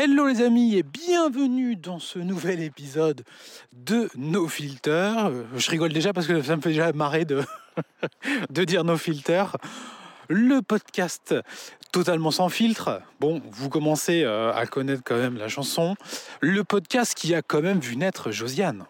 Hello 0.00 0.28
les 0.28 0.42
amis 0.42 0.76
et 0.76 0.84
bienvenue 0.84 1.74
dans 1.74 1.98
ce 1.98 2.20
nouvel 2.20 2.62
épisode 2.62 3.24
de 3.72 4.08
No 4.16 4.46
Filter. 4.46 5.12
Euh, 5.26 5.42
Je 5.56 5.68
rigole 5.72 5.92
déjà 5.92 6.12
parce 6.12 6.28
que 6.28 6.40
ça 6.40 6.54
me 6.54 6.62
fait 6.62 6.68
déjà 6.68 6.92
marrer 6.92 7.24
de, 7.24 7.42
de 8.50 8.62
dire 8.62 8.84
No 8.84 8.96
Filter. 8.96 9.42
Le 10.28 10.62
podcast 10.62 11.34
totalement 11.90 12.30
sans 12.30 12.48
filtre. 12.48 13.02
Bon, 13.18 13.42
vous 13.50 13.68
commencez 13.68 14.22
euh, 14.22 14.54
à 14.54 14.66
connaître 14.66 15.02
quand 15.04 15.16
même 15.16 15.36
la 15.36 15.48
chanson. 15.48 15.96
Le 16.40 16.62
podcast 16.62 17.14
qui 17.16 17.34
a 17.34 17.42
quand 17.42 17.60
même 17.60 17.80
vu 17.80 17.96
naître 17.96 18.30
Josiane 18.30 18.84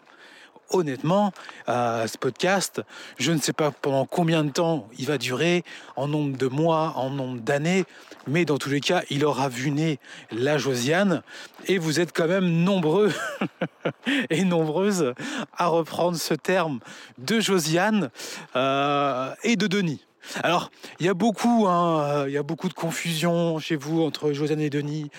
honnêtement, 0.71 1.31
ce 1.67 2.17
podcast, 2.17 2.81
je 3.17 3.31
ne 3.31 3.39
sais 3.39 3.53
pas 3.53 3.71
pendant 3.71 4.05
combien 4.05 4.43
de 4.43 4.51
temps 4.51 4.87
il 4.97 5.05
va 5.05 5.17
durer, 5.17 5.63
en 5.95 6.07
nombre 6.07 6.37
de 6.37 6.47
mois, 6.47 6.93
en 6.95 7.09
nombre 7.09 7.39
d'années, 7.39 7.85
mais 8.27 8.45
dans 8.45 8.57
tous 8.57 8.69
les 8.69 8.79
cas, 8.79 9.03
il 9.09 9.25
aura 9.25 9.49
vu 9.49 9.71
naître 9.71 10.01
la 10.31 10.57
Josiane, 10.57 11.23
et 11.67 11.77
vous 11.77 11.99
êtes 11.99 12.13
quand 12.13 12.27
même 12.27 12.47
nombreux 12.63 13.11
et 14.29 14.43
nombreuses 14.43 15.13
à 15.57 15.67
reprendre 15.67 16.17
ce 16.17 16.33
terme 16.33 16.79
de 17.17 17.39
Josiane 17.39 18.09
euh, 18.55 19.33
et 19.43 19.55
de 19.55 19.67
Denis. 19.67 20.05
Alors, 20.43 20.69
il 20.99 21.05
y 21.05 21.09
a 21.09 21.13
beaucoup, 21.13 21.67
hein, 21.67 22.23
euh, 22.23 22.29
y 22.29 22.37
a 22.37 22.43
beaucoup 22.43 22.69
de 22.69 22.73
confusion 22.73 23.59
chez 23.59 23.75
vous 23.75 24.01
entre 24.03 24.31
Josiane 24.33 24.59
et 24.59 24.69
Denis. 24.69 25.09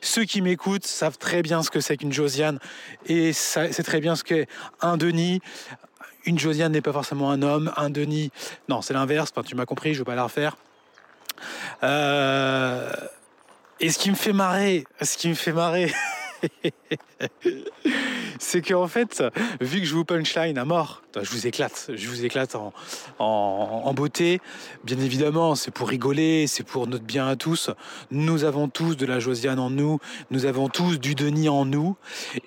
Ceux 0.00 0.24
qui 0.24 0.42
m'écoutent 0.42 0.86
savent 0.86 1.18
très 1.18 1.42
bien 1.42 1.62
ce 1.62 1.70
que 1.70 1.80
c'est 1.80 1.96
qu'une 1.96 2.12
Josiane 2.12 2.58
et 3.06 3.32
c'est 3.32 3.82
très 3.82 4.00
bien 4.00 4.16
ce 4.16 4.24
qu'est 4.24 4.46
un 4.80 4.96
Denis. 4.96 5.40
Une 6.24 6.38
Josiane 6.38 6.72
n'est 6.72 6.82
pas 6.82 6.92
forcément 6.92 7.30
un 7.30 7.42
homme, 7.42 7.72
un 7.76 7.90
Denis, 7.90 8.30
non, 8.68 8.82
c'est 8.82 8.94
l'inverse. 8.94 9.32
Tu 9.46 9.54
m'as 9.54 9.64
compris, 9.66 9.94
je 9.94 10.00
ne 10.00 10.04
vais 10.04 10.10
pas 10.10 10.14
la 10.16 10.24
refaire. 10.24 10.56
Euh, 11.82 12.92
Et 13.80 13.90
ce 13.90 13.98
qui 13.98 14.10
me 14.10 14.16
fait 14.16 14.32
marrer, 14.32 14.84
ce 15.00 15.16
qui 15.16 15.28
me 15.28 15.34
fait 15.34 15.52
marrer, 15.52 15.92
c'est 18.40 18.62
qu'en 18.62 18.88
fait, 18.88 19.22
vu 19.60 19.80
que 19.80 19.86
je 19.86 19.94
vous 19.94 20.04
punchline 20.04 20.58
à 20.58 20.64
mort, 20.64 21.02
je 21.20 21.30
vous 21.30 21.46
éclate, 21.46 21.90
je 21.94 22.08
vous 22.08 22.24
éclate 22.24 22.56
en, 23.18 23.92
beauté. 23.94 24.40
Bien 24.84 24.98
évidemment, 24.98 25.54
c'est 25.54 25.70
pour 25.70 25.88
rigoler, 25.88 26.46
c'est 26.46 26.62
pour 26.62 26.86
notre 26.86 27.04
bien 27.04 27.26
à 27.26 27.36
tous. 27.36 27.70
Nous 28.10 28.44
avons 28.44 28.68
tous 28.68 28.96
de 28.96 29.06
la 29.06 29.18
Josiane 29.18 29.58
en 29.58 29.70
nous, 29.70 29.98
nous 30.30 30.44
avons 30.44 30.68
tous 30.68 30.98
du 30.98 31.14
Denis 31.14 31.48
en 31.48 31.64
nous, 31.64 31.96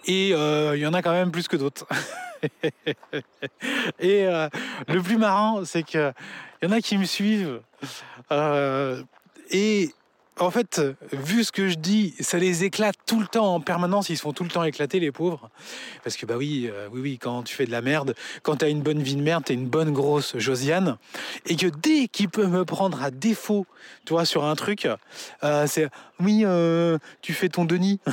et 0.06 0.32
euh, 0.34 0.76
il 0.76 0.82
y 0.82 0.88
en 0.88 0.94
a 0.94 1.02
quand 1.02 1.12
même 1.12 1.32
plus 1.32 1.48
que 1.48 1.58
d'autres. 1.58 1.86
et 4.00 4.26
euh, 4.26 4.50
le 4.88 5.02
plus 5.02 5.18
marrant, 5.18 5.66
c'est 5.66 5.84
que 5.84 6.14
il 6.62 6.70
y 6.70 6.72
en 6.72 6.76
a 6.76 6.82
qui 6.82 6.98
me 6.98 7.06
suivent, 7.06 7.60
euh, 8.32 9.02
et 9.50 9.90
en 10.42 10.50
fait, 10.50 10.82
vu 11.12 11.44
ce 11.44 11.52
que 11.52 11.70
je 11.70 11.76
dis, 11.76 12.16
ça 12.20 12.40
les 12.40 12.64
éclate 12.64 12.96
tout 13.06 13.20
le 13.20 13.28
temps 13.28 13.54
en 13.54 13.60
permanence. 13.60 14.10
Ils 14.10 14.18
se 14.18 14.24
font 14.24 14.34
tout 14.34 14.44
le 14.44 14.50
temps 14.50 14.64
éclater, 14.64 15.00
les 15.00 15.12
pauvres. 15.12 15.52
Parce 16.04 16.18
que, 16.18 16.26
bah 16.26 16.34
oui, 16.38 16.68
euh, 16.72 16.90
oui, 16.92 17.02
oui, 17.02 17.20
quand 17.20 17.44
tu 17.44 17.54
fais 17.56 17.66
de 17.66 17.72
la 17.72 17.82
merde, 17.82 18.16
quand 18.42 18.58
tu 18.58 18.66
as 18.66 18.70
une 18.70 18.82
bonne 18.82 19.04
vie 19.04 19.16
de 19.16 19.22
merde, 19.22 19.44
tu 19.46 19.54
une 19.54 19.68
bonne 19.68 19.94
grosse 19.94 20.36
Josiane. 20.38 20.98
Et 21.46 21.56
que 21.56 21.68
dès 21.68 22.08
qu'il 22.08 22.30
peut 22.30 22.48
me 22.48 22.66
prendre 22.66 23.04
à 23.04 23.12
défaut, 23.12 23.68
tu 24.06 24.14
vois, 24.14 24.26
sur 24.26 24.44
un 24.46 24.56
truc, 24.56 24.88
euh, 25.44 25.68
c'est 25.68 25.90
oui, 26.20 26.42
euh, 26.44 26.98
tu 27.22 27.34
fais 27.34 27.50
ton 27.50 27.66
Denis. 27.66 28.00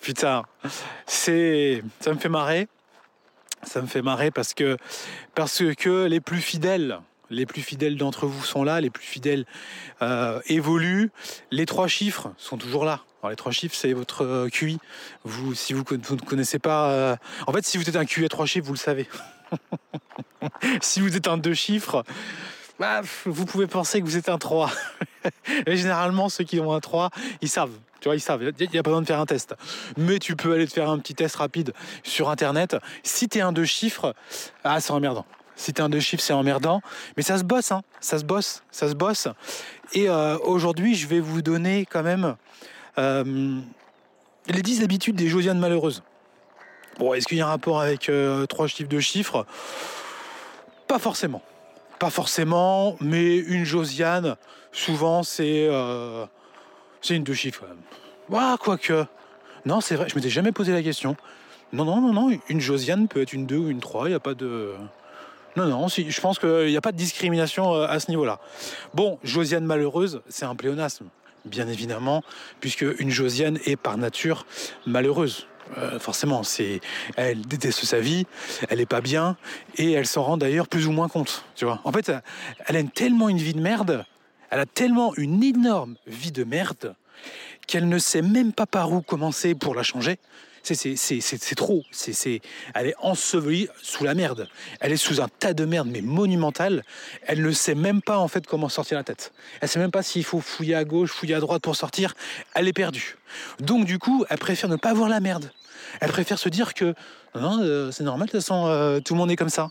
Putain, 0.00 0.44
c'est, 1.06 1.82
ça 2.00 2.12
me 2.12 2.18
fait 2.18 2.28
marrer. 2.28 2.68
Ça 3.62 3.80
me 3.82 3.86
fait 3.86 4.02
marrer 4.02 4.30
parce 4.30 4.52
que, 4.54 4.76
parce 5.34 5.64
que 5.76 6.04
les 6.06 6.20
plus 6.20 6.40
fidèles, 6.40 7.00
les 7.30 7.46
plus 7.46 7.62
fidèles 7.62 7.96
d'entre 7.96 8.26
vous 8.26 8.42
sont 8.42 8.64
là, 8.64 8.80
les 8.80 8.90
plus 8.90 9.04
fidèles 9.04 9.44
euh, 10.02 10.40
évoluent. 10.46 11.10
Les 11.50 11.66
trois 11.66 11.88
chiffres 11.88 12.32
sont 12.36 12.56
toujours 12.56 12.84
là. 12.84 13.02
Alors, 13.20 13.30
les 13.30 13.36
trois 13.36 13.52
chiffres, 13.52 13.74
c'est 13.74 13.92
votre 13.92 14.24
euh, 14.24 14.48
QI. 14.48 14.78
Vous, 15.24 15.54
si 15.54 15.72
vous, 15.72 15.84
vous 15.88 16.16
ne 16.16 16.20
connaissez 16.20 16.58
pas, 16.58 16.90
euh, 16.90 17.16
en 17.46 17.52
fait, 17.52 17.64
si 17.64 17.78
vous 17.78 17.88
êtes 17.88 17.96
un 17.96 18.04
QI 18.04 18.24
à 18.24 18.28
trois 18.28 18.46
chiffres, 18.46 18.66
vous 18.66 18.74
le 18.74 18.78
savez. 18.78 19.08
si 20.80 21.00
vous 21.00 21.16
êtes 21.16 21.26
un 21.26 21.36
deux 21.38 21.54
chiffres, 21.54 22.04
bah, 22.78 23.00
vous 23.24 23.44
pouvez 23.44 23.66
penser 23.66 24.00
que 24.00 24.06
vous 24.06 24.16
êtes 24.16 24.28
un 24.28 24.38
3. 24.38 24.70
Et 25.66 25.76
généralement, 25.76 26.28
ceux 26.28 26.44
qui 26.44 26.60
ont 26.60 26.72
un 26.72 26.80
3, 26.80 27.10
ils 27.42 27.48
savent. 27.48 27.72
Tu 28.00 28.08
vois, 28.08 28.14
ils 28.14 28.20
savent. 28.20 28.42
Il 28.42 28.70
n'y 28.70 28.78
a 28.78 28.82
pas 28.84 28.90
besoin 28.90 29.02
de 29.02 29.06
faire 29.06 29.18
un 29.18 29.26
test. 29.26 29.56
Mais 29.96 30.20
tu 30.20 30.36
peux 30.36 30.52
aller 30.52 30.68
te 30.68 30.72
faire 30.72 30.88
un 30.88 30.98
petit 31.00 31.16
test 31.16 31.34
rapide 31.36 31.72
sur 32.04 32.30
Internet. 32.30 32.76
Si 33.02 33.28
tu 33.28 33.38
es 33.38 33.40
un 33.40 33.50
deux 33.50 33.64
chiffres, 33.64 34.14
ah, 34.62 34.80
c'est 34.80 34.92
emmerdant. 34.92 35.26
Si 35.58 35.72
tu 35.72 35.82
es 35.82 35.84
un 35.84 35.88
deux 35.88 36.00
chiffres, 36.00 36.22
c'est 36.22 36.32
emmerdant. 36.32 36.80
Mais 37.16 37.22
ça 37.22 37.36
se 37.36 37.44
bosse, 37.44 37.72
hein. 37.72 37.82
Ça 38.00 38.18
se 38.18 38.24
bosse. 38.24 38.62
Ça 38.70 38.88
se 38.88 38.94
bosse. 38.94 39.28
Et 39.92 40.08
euh, 40.08 40.38
aujourd'hui, 40.38 40.94
je 40.94 41.08
vais 41.08 41.20
vous 41.20 41.42
donner 41.42 41.84
quand 41.84 42.04
même 42.04 42.36
euh, 42.96 43.58
les 44.46 44.62
10 44.62 44.84
habitudes 44.84 45.16
des 45.16 45.28
Josianes 45.28 45.58
malheureuses. 45.58 46.02
Bon, 46.98 47.12
est-ce 47.12 47.26
qu'il 47.26 47.38
y 47.38 47.40
a 47.40 47.46
un 47.46 47.50
rapport 47.50 47.80
avec 47.80 48.08
euh, 48.08 48.46
trois 48.46 48.68
chiffres 48.68 48.88
de 48.88 49.00
chiffres? 49.00 49.46
Pas 50.86 51.00
forcément. 51.00 51.42
Pas 51.98 52.10
forcément, 52.10 52.96
mais 53.00 53.36
une 53.36 53.64
Josiane, 53.64 54.36
souvent, 54.70 55.24
c'est 55.24 55.68
c'est 57.02 57.16
une 57.16 57.24
deux 57.24 57.34
chiffres. 57.34 57.62
quand 57.62 57.68
même. 57.68 57.82
Ouah, 58.30 58.56
quoique. 58.58 59.04
Non, 59.66 59.80
c'est 59.80 59.96
vrai, 59.96 60.08
je 60.08 60.14
m'étais 60.14 60.30
jamais 60.30 60.52
posé 60.52 60.72
la 60.72 60.82
question. 60.82 61.16
Non, 61.72 61.84
non, 61.84 62.00
non, 62.00 62.12
non, 62.12 62.38
une 62.48 62.60
Josiane 62.60 63.08
peut 63.08 63.20
être 63.20 63.32
une 63.32 63.46
2 63.46 63.56
ou 63.56 63.68
une 63.68 63.80
3, 63.80 64.06
il 64.06 64.10
n'y 64.10 64.14
a 64.14 64.20
pas 64.20 64.34
de... 64.34 64.72
Non, 65.58 65.66
non, 65.66 65.88
si, 65.88 66.08
je 66.08 66.20
pense 66.20 66.38
qu'il 66.38 66.66
n'y 66.66 66.76
a 66.76 66.80
pas 66.80 66.92
de 66.92 66.96
discrimination 66.96 67.74
euh, 67.74 67.88
à 67.88 67.98
ce 67.98 68.12
niveau-là. 68.12 68.38
Bon, 68.94 69.18
Josiane 69.24 69.64
malheureuse, 69.64 70.20
c'est 70.28 70.44
un 70.44 70.54
pléonasme, 70.54 71.06
bien 71.44 71.66
évidemment, 71.66 72.22
puisque 72.60 72.84
une 73.00 73.10
Josiane 73.10 73.58
est 73.66 73.74
par 73.74 73.98
nature 73.98 74.46
malheureuse. 74.86 75.48
Euh, 75.76 75.98
forcément, 75.98 76.44
c'est, 76.44 76.80
elle 77.16 77.40
déteste 77.40 77.84
sa 77.84 77.98
vie, 77.98 78.24
elle 78.68 78.80
est 78.80 78.86
pas 78.86 79.00
bien, 79.00 79.36
et 79.74 79.90
elle 79.90 80.06
s'en 80.06 80.22
rend 80.22 80.36
d'ailleurs 80.36 80.68
plus 80.68 80.86
ou 80.86 80.92
moins 80.92 81.08
compte. 81.08 81.44
Tu 81.56 81.64
vois. 81.64 81.80
En 81.82 81.90
fait, 81.90 82.12
elle 82.66 82.76
a 82.76 82.82
tellement 82.84 83.28
une 83.28 83.38
vie 83.38 83.52
de 83.52 83.60
merde, 83.60 84.04
elle 84.50 84.60
a 84.60 84.66
tellement 84.66 85.12
une 85.16 85.42
énorme 85.42 85.96
vie 86.06 86.30
de 86.30 86.44
merde 86.44 86.94
qu'elle 87.66 87.88
ne 87.88 87.98
sait 87.98 88.22
même 88.22 88.52
pas 88.52 88.66
par 88.66 88.92
où 88.92 89.02
commencer 89.02 89.56
pour 89.56 89.74
la 89.74 89.82
changer. 89.82 90.20
C'est, 90.74 91.54
trop. 91.54 91.82
Elle 92.74 92.86
est 92.86 92.94
ensevelie 93.00 93.68
sous 93.82 94.04
la 94.04 94.14
merde. 94.14 94.48
Elle 94.80 94.92
est 94.92 94.96
sous 94.96 95.20
un 95.20 95.28
tas 95.28 95.54
de 95.54 95.64
merde, 95.64 95.88
mais 95.90 96.00
monumental. 96.00 96.84
Elle 97.22 97.42
ne 97.42 97.50
sait 97.50 97.74
même 97.74 98.02
pas 98.02 98.18
en 98.18 98.28
fait 98.28 98.46
comment 98.46 98.68
sortir 98.68 98.98
la 98.98 99.04
tête. 99.04 99.32
Elle 99.60 99.68
sait 99.68 99.78
même 99.78 99.90
pas 99.90 100.02
s'il 100.02 100.24
faut 100.24 100.40
fouiller 100.40 100.74
à 100.74 100.84
gauche, 100.84 101.10
fouiller 101.10 101.34
à 101.34 101.40
droite 101.40 101.62
pour 101.62 101.76
sortir. 101.76 102.14
Elle 102.54 102.68
est 102.68 102.72
perdue. 102.72 103.16
Donc 103.60 103.84
du 103.84 103.98
coup, 103.98 104.24
elle 104.28 104.38
préfère 104.38 104.68
ne 104.68 104.76
pas 104.76 104.94
voir 104.94 105.08
la 105.08 105.20
merde. 105.20 105.50
Elle 106.00 106.10
préfère 106.10 106.38
se 106.38 106.48
dire 106.48 106.74
que 106.74 106.94
euh, 107.36 107.90
c'est 107.92 108.04
normal, 108.04 108.26
de 108.26 108.32
toute 108.32 108.40
façon, 108.40 108.66
euh, 108.66 109.00
tout 109.00 109.14
le 109.14 109.18
monde 109.18 109.30
est 109.30 109.36
comme 109.36 109.48
ça. 109.48 109.70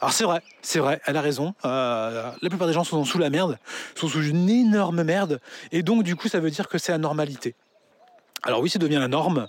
Alors 0.00 0.12
c'est 0.12 0.24
vrai, 0.24 0.42
c'est 0.62 0.78
vrai, 0.78 1.00
elle 1.06 1.16
a 1.16 1.20
raison. 1.20 1.54
Euh, 1.64 2.30
la 2.40 2.48
plupart 2.48 2.68
des 2.68 2.72
gens 2.72 2.84
sont 2.84 3.04
sous 3.04 3.18
la 3.18 3.30
merde, 3.30 3.58
sont 3.94 4.08
sous 4.08 4.22
une 4.22 4.48
énorme 4.48 5.02
merde, 5.02 5.40
et 5.72 5.82
donc 5.82 6.04
du 6.04 6.16
coup, 6.16 6.28
ça 6.28 6.40
veut 6.40 6.50
dire 6.50 6.68
que 6.68 6.78
c'est 6.78 6.92
la 6.92 6.98
normalité. 6.98 7.54
Alors 8.48 8.62
oui, 8.62 8.70
ça 8.70 8.78
devient 8.78 8.96
la 8.96 9.08
norme. 9.08 9.46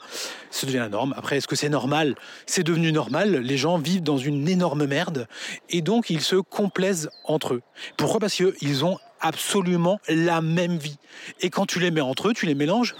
La 0.73 0.89
norme. 0.89 1.13
Après, 1.15 1.37
est-ce 1.37 1.47
que 1.47 1.55
c'est 1.55 1.69
normal? 1.69 2.15
C'est 2.45 2.63
devenu 2.63 2.91
normal. 2.91 3.37
Les 3.37 3.55
gens 3.55 3.77
vivent 3.77 4.03
dans 4.03 4.17
une 4.17 4.49
énorme 4.49 4.87
merde 4.87 5.25
et 5.69 5.81
donc 5.81 6.09
ils 6.09 6.19
se 6.19 6.35
complaisent 6.35 7.09
entre 7.23 7.53
eux. 7.53 7.61
Pourquoi? 7.95 8.19
Parce 8.19 8.35
qu'ils 8.35 8.83
ont 8.83 8.99
absolument 9.21 10.01
la 10.09 10.41
même 10.41 10.75
vie. 10.75 10.97
Et 11.39 11.49
quand 11.49 11.65
tu 11.65 11.79
les 11.79 11.91
mets 11.91 12.01
entre 12.01 12.27
eux, 12.27 12.33
tu 12.33 12.45
les 12.45 12.55
mélanges. 12.55 12.93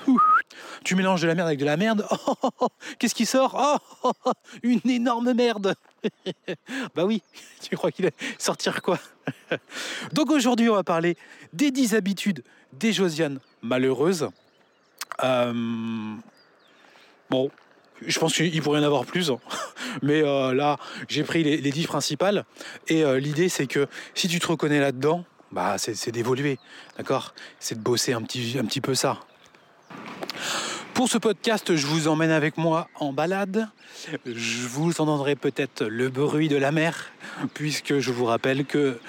Tu 0.86 0.96
mélanges 0.96 1.22
de 1.22 1.28
la 1.28 1.36
merde 1.36 1.48
avec 1.48 1.60
de 1.60 1.66
la 1.66 1.76
merde. 1.76 2.06
Oh, 2.28 2.36
oh, 2.44 2.50
oh, 2.62 2.68
Qu'est-ce 2.98 3.16
qui 3.16 3.26
sort? 3.26 3.82
Une 4.64 4.80
énorme 4.90 5.34
merde. 5.34 5.76
bah 6.96 7.04
oui, 7.04 7.22
tu 7.62 7.76
crois 7.76 7.92
qu'il 7.92 8.06
va 8.06 8.12
sortir 8.38 8.82
quoi? 8.82 9.00
Donc 10.14 10.32
aujourd'hui, 10.32 10.70
on 10.70 10.76
va 10.76 10.86
parler 10.86 11.18
des 11.52 11.72
10 11.72 11.94
habitudes 11.94 12.42
des 12.72 12.94
Josianes 12.94 13.40
malheureuses. 13.62 14.30
Euh, 15.24 16.16
bon, 17.30 17.52
je 18.06 18.20
pense 18.20 18.34
qu'il 18.34 18.62
pourrait 18.62 18.80
y 18.80 18.84
en 18.84 18.86
avoir 18.86 19.06
plus, 19.06 19.32
hein. 19.32 19.40
mais 20.02 20.22
euh, 20.22 20.54
là, 20.54 20.78
j'ai 21.08 21.24
pris 21.24 21.44
les, 21.44 21.58
les 21.58 21.72
10 21.72 21.88
principales. 21.88 22.46
Et 22.88 23.04
euh, 23.04 23.20
l'idée, 23.20 23.50
c'est 23.50 23.68
que 23.68 23.88
si 24.14 24.28
tu 24.28 24.40
te 24.40 24.48
reconnais 24.48 24.80
là-dedans, 24.80 25.26
bah, 25.52 25.78
c'est 25.78 26.12
d'évoluer, 26.12 26.60
d'accord? 26.98 27.34
C'est 27.60 27.76
de 27.76 27.82
bosser 27.82 28.14
un 28.14 28.22
petit, 28.22 28.58
un 28.60 28.66
petit 28.66 28.82
peu 28.82 28.94
ça. 28.94 29.20
Pour 30.94 31.10
ce 31.10 31.18
podcast, 31.18 31.76
je 31.76 31.88
vous 31.88 32.08
emmène 32.08 32.30
avec 32.30 32.58
moi 32.58 32.88
en 33.00 33.14
balade. 33.14 33.68
Je 34.26 34.68
vous 34.68 35.02
entendrez 35.02 35.36
peut-être 35.36 35.86
le 35.86 36.10
bruit 36.10 36.50
de 36.50 36.58
la 36.58 36.72
mer, 36.72 37.12
puisque 37.54 38.00
je 38.00 38.12
vous 38.12 38.26
rappelle 38.26 38.66
que 38.66 39.00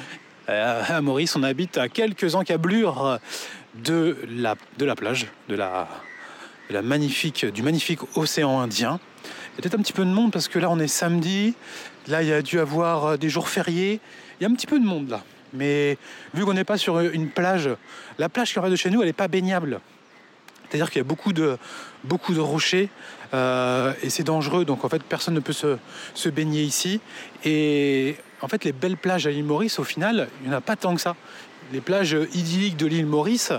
à 0.49 1.00
Maurice, 1.00 1.37
on 1.37 1.43
habite 1.44 1.79
à 1.79 1.88
quelques 1.88 2.35
encablures 2.35 3.20
de 3.75 4.17
la, 4.28 4.56
plage, 4.96 5.26
du 6.69 7.62
magnifique 7.62 8.00
océan 8.17 8.61
Indien. 8.61 9.00
Il 9.25 9.28
y 9.28 9.58
a 9.58 9.62
peut-être 9.62 9.78
un 9.78 9.82
petit 9.82 9.93
peu 9.93 10.05
de 10.05 10.11
monde 10.11 10.32
parce 10.32 10.49
que 10.49 10.58
là 10.58 10.70
on 10.70 10.78
est 10.78 10.88
samedi, 10.88 11.55
là 12.08 12.22
il 12.22 12.28
y 12.28 12.32
a 12.32 12.43
dû 12.43 12.58
avoir 12.58 13.19
des 13.19 13.28
jours 13.28 13.49
fériés, 13.49 14.00
il 14.38 14.44
y 14.44 14.46
a 14.46 14.50
un 14.50 14.55
petit 14.55 14.67
peu 14.67 14.78
de 14.78 14.84
monde 14.84 15.11
là. 15.11 15.22
Mais 15.52 15.99
vu 16.34 16.44
qu'on 16.44 16.55
n'est 16.55 16.64
pas 16.64 16.78
sur 16.78 17.00
une 17.00 17.28
plage, 17.28 17.69
la 18.19 18.28
plage 18.28 18.52
qui 18.52 18.58
est 18.58 18.62
en 18.62 18.69
de 18.69 18.76
chez 18.76 18.90
nous, 18.90 19.00
elle 19.00 19.08
n'est 19.08 19.12
pas 19.12 19.28
baignable. 19.28 19.81
C'est-à-dire 20.69 20.90
qu'il 20.90 20.99
y 20.99 21.05
a 21.05 21.05
beaucoup 21.05 21.32
de, 21.32 21.58
beaucoup 22.05 22.32
de 22.32 22.38
rochers 22.38 22.88
euh, 23.34 23.93
et 24.02 24.11
c'est 24.11 24.23
dangereux. 24.23 24.64
Donc 24.64 24.84
en 24.84 24.88
fait, 24.88 25.02
personne 25.02 25.34
ne 25.34 25.40
peut 25.40 25.52
se, 25.52 25.76
se, 26.14 26.28
baigner 26.28 26.62
ici. 26.62 27.00
Et 27.44 28.16
en 28.40 28.46
fait, 28.46 28.62
les 28.64 28.73
belles 28.73 28.96
plages 28.96 29.26
à 29.26 29.31
l'île 29.31 29.44
Maurice, 29.44 29.81
au 29.81 29.84
final, 29.84 30.28
il 30.43 30.49
n'y 30.49 30.55
en 30.55 30.58
a 30.58 30.61
pas 30.61 30.76
tant 30.76 30.94
que 30.94 31.00
ça. 31.00 31.16
Les 31.72 31.81
plages 31.81 32.17
idylliques 32.34 32.76
de 32.76 32.87
l'île 32.87 33.06
Maurice, 33.06 33.52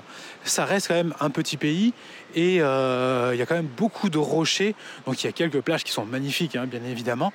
ça 0.44 0.66
reste 0.66 0.90
quand 0.90 0.96
même 0.96 1.14
un 1.22 1.30
petit 1.30 1.56
pays 1.56 1.94
et 2.36 2.62
euh, 2.62 3.32
il 3.34 3.40
y 3.40 3.42
a 3.42 3.46
quand 3.46 3.56
même 3.56 3.70
beaucoup 3.78 4.10
de 4.10 4.18
rochers. 4.18 4.76
Donc 5.06 5.24
il 5.24 5.28
y 5.28 5.30
a 5.30 5.32
quelques 5.32 5.62
plages 5.62 5.84
qui 5.84 5.94
sont 5.94 6.06
magnifiques, 6.06 6.58
hein, 6.58 6.66
bien 6.66 6.84
évidemment, 6.84 7.32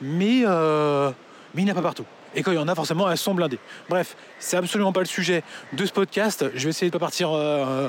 mais, 0.00 0.42
euh, 0.44 1.10
mais 1.54 1.62
il 1.62 1.64
n'y 1.64 1.70
en 1.70 1.74
a 1.74 1.76
pas 1.76 1.82
partout. 1.82 2.06
Et 2.34 2.42
quand 2.42 2.50
il 2.50 2.56
y 2.56 2.58
en 2.58 2.68
a, 2.68 2.74
forcément, 2.74 3.10
elles 3.10 3.16
sont 3.16 3.34
blindées. 3.34 3.58
Bref, 3.88 4.16
c'est 4.38 4.56
absolument 4.56 4.92
pas 4.92 5.00
le 5.00 5.06
sujet 5.06 5.42
de 5.72 5.86
ce 5.86 5.92
podcast. 5.92 6.44
Je 6.54 6.64
vais 6.64 6.70
essayer 6.70 6.90
de 6.90 6.92
pas 6.92 6.98
partir 6.98 7.30
euh, 7.32 7.88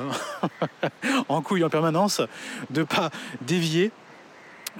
en 1.28 1.42
couille 1.42 1.64
en 1.64 1.68
permanence, 1.68 2.22
de 2.70 2.84
pas 2.84 3.10
dévier. 3.42 3.90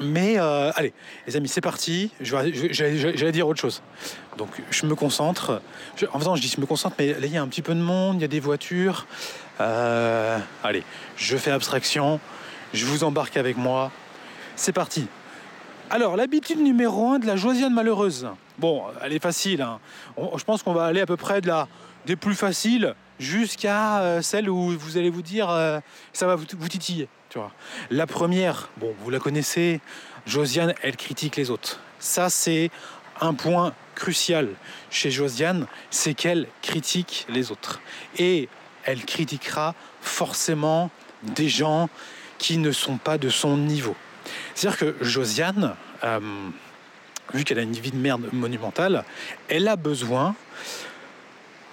Mais 0.01 0.39
euh, 0.39 0.71
allez, 0.75 0.93
les 1.27 1.37
amis, 1.37 1.49
c'est 1.49 1.61
parti. 1.61 2.13
J'allais 2.21 3.33
dire 3.33 3.49
autre 3.49 3.61
chose. 3.61 3.83
Donc 4.37 4.51
je 4.71 4.87
me 4.87 4.95
concentre. 4.95 5.61
en 6.13 6.19
faisant, 6.19 6.37
je 6.37 6.43
dis 6.43 6.49
je 6.49 6.61
me 6.61 6.67
concentre, 6.67 6.97
mais 6.99 7.13
là 7.13 7.27
il 7.27 7.33
y 7.33 7.37
a 7.37 7.43
un 7.43 7.49
petit 7.49 7.63
peu 7.63 7.75
de 7.75 7.81
monde, 7.81 8.17
il 8.17 8.23
y 8.23 8.25
a 8.25 8.29
des 8.29 8.41
voitures. 8.41 9.07
Euh, 9.61 10.39
allez, 10.63 10.85
je 11.17 11.37
fais 11.37 11.51
abstraction. 11.51 12.21
Je 12.73 12.87
vous 12.87 13.03
embarque 13.05 13.37
avec 13.37 13.57
moi. 13.57 13.91
C'est 14.57 14.73
parti. 14.73 15.07
Alors, 15.91 16.17
l'habitude 16.17 16.61
numéro 16.61 17.09
un 17.09 17.19
de 17.19 17.27
la 17.27 17.37
Josiane 17.37 17.73
malheureuse. 17.73 18.29
Bon, 18.59 18.83
elle 19.03 19.15
est 19.15 19.23
facile. 19.23 19.63
Hein. 19.63 19.79
je 20.37 20.45
pense 20.45 20.63
qu'on 20.63 20.75
va 20.75 20.85
aller 20.85 21.01
à 21.01 21.07
peu 21.07 21.17
près 21.17 21.41
de 21.41 21.47
la, 21.47 21.67
des 22.05 22.17
plus 22.17 22.35
faciles 22.35 22.95
jusqu'à 23.19 24.01
euh, 24.01 24.23
celle 24.23 24.49
où 24.49 24.77
vous 24.79 24.97
allez 24.97 25.11
vous 25.11 25.23
dire 25.23 25.51
euh, 25.51 25.81
ça 26.13 26.27
va 26.27 26.37
vous, 26.37 26.45
titiller. 26.45 27.09
Tu 27.29 27.39
vois. 27.39 27.53
La 27.91 28.07
première, 28.07 28.71
bon, 28.79 28.95
vous 29.01 29.11
la 29.11 29.19
connaissez, 29.19 29.81
Josiane, 30.27 30.75
elle 30.83 30.97
critique 30.97 31.37
les 31.37 31.51
autres. 31.51 31.81
Ça, 31.99 32.31
c'est 32.31 32.71
un 33.21 33.35
point 33.35 33.75
crucial 33.95 34.49
chez 34.91 35.11
Josiane, 35.11 35.67
c'est 35.91 36.15
qu'elle 36.15 36.47
critique 36.63 37.27
les 37.29 37.51
autres. 37.51 37.81
Et 38.17 38.49
elle 38.85 39.05
critiquera 39.05 39.75
forcément 40.01 40.91
des 41.23 41.49
gens 41.49 41.89
qui 42.39 42.59
ne 42.59 42.71
sont 42.71 42.97
pas 42.97 43.19
de 43.19 43.29
son 43.29 43.57
niveau. 43.57 43.97
C'est-à-dire 44.55 44.79
que 44.79 45.05
Josiane, 45.05 45.75
euh, 46.05 46.21
vu 47.35 47.45
qu'elle 47.45 47.59
a 47.59 47.63
une 47.63 47.73
vie 47.73 47.91
de 47.91 47.97
merde 47.97 48.29
monumentale, 48.33 49.05
elle 49.49 49.69
a 49.69 49.77
besoin 49.77 50.35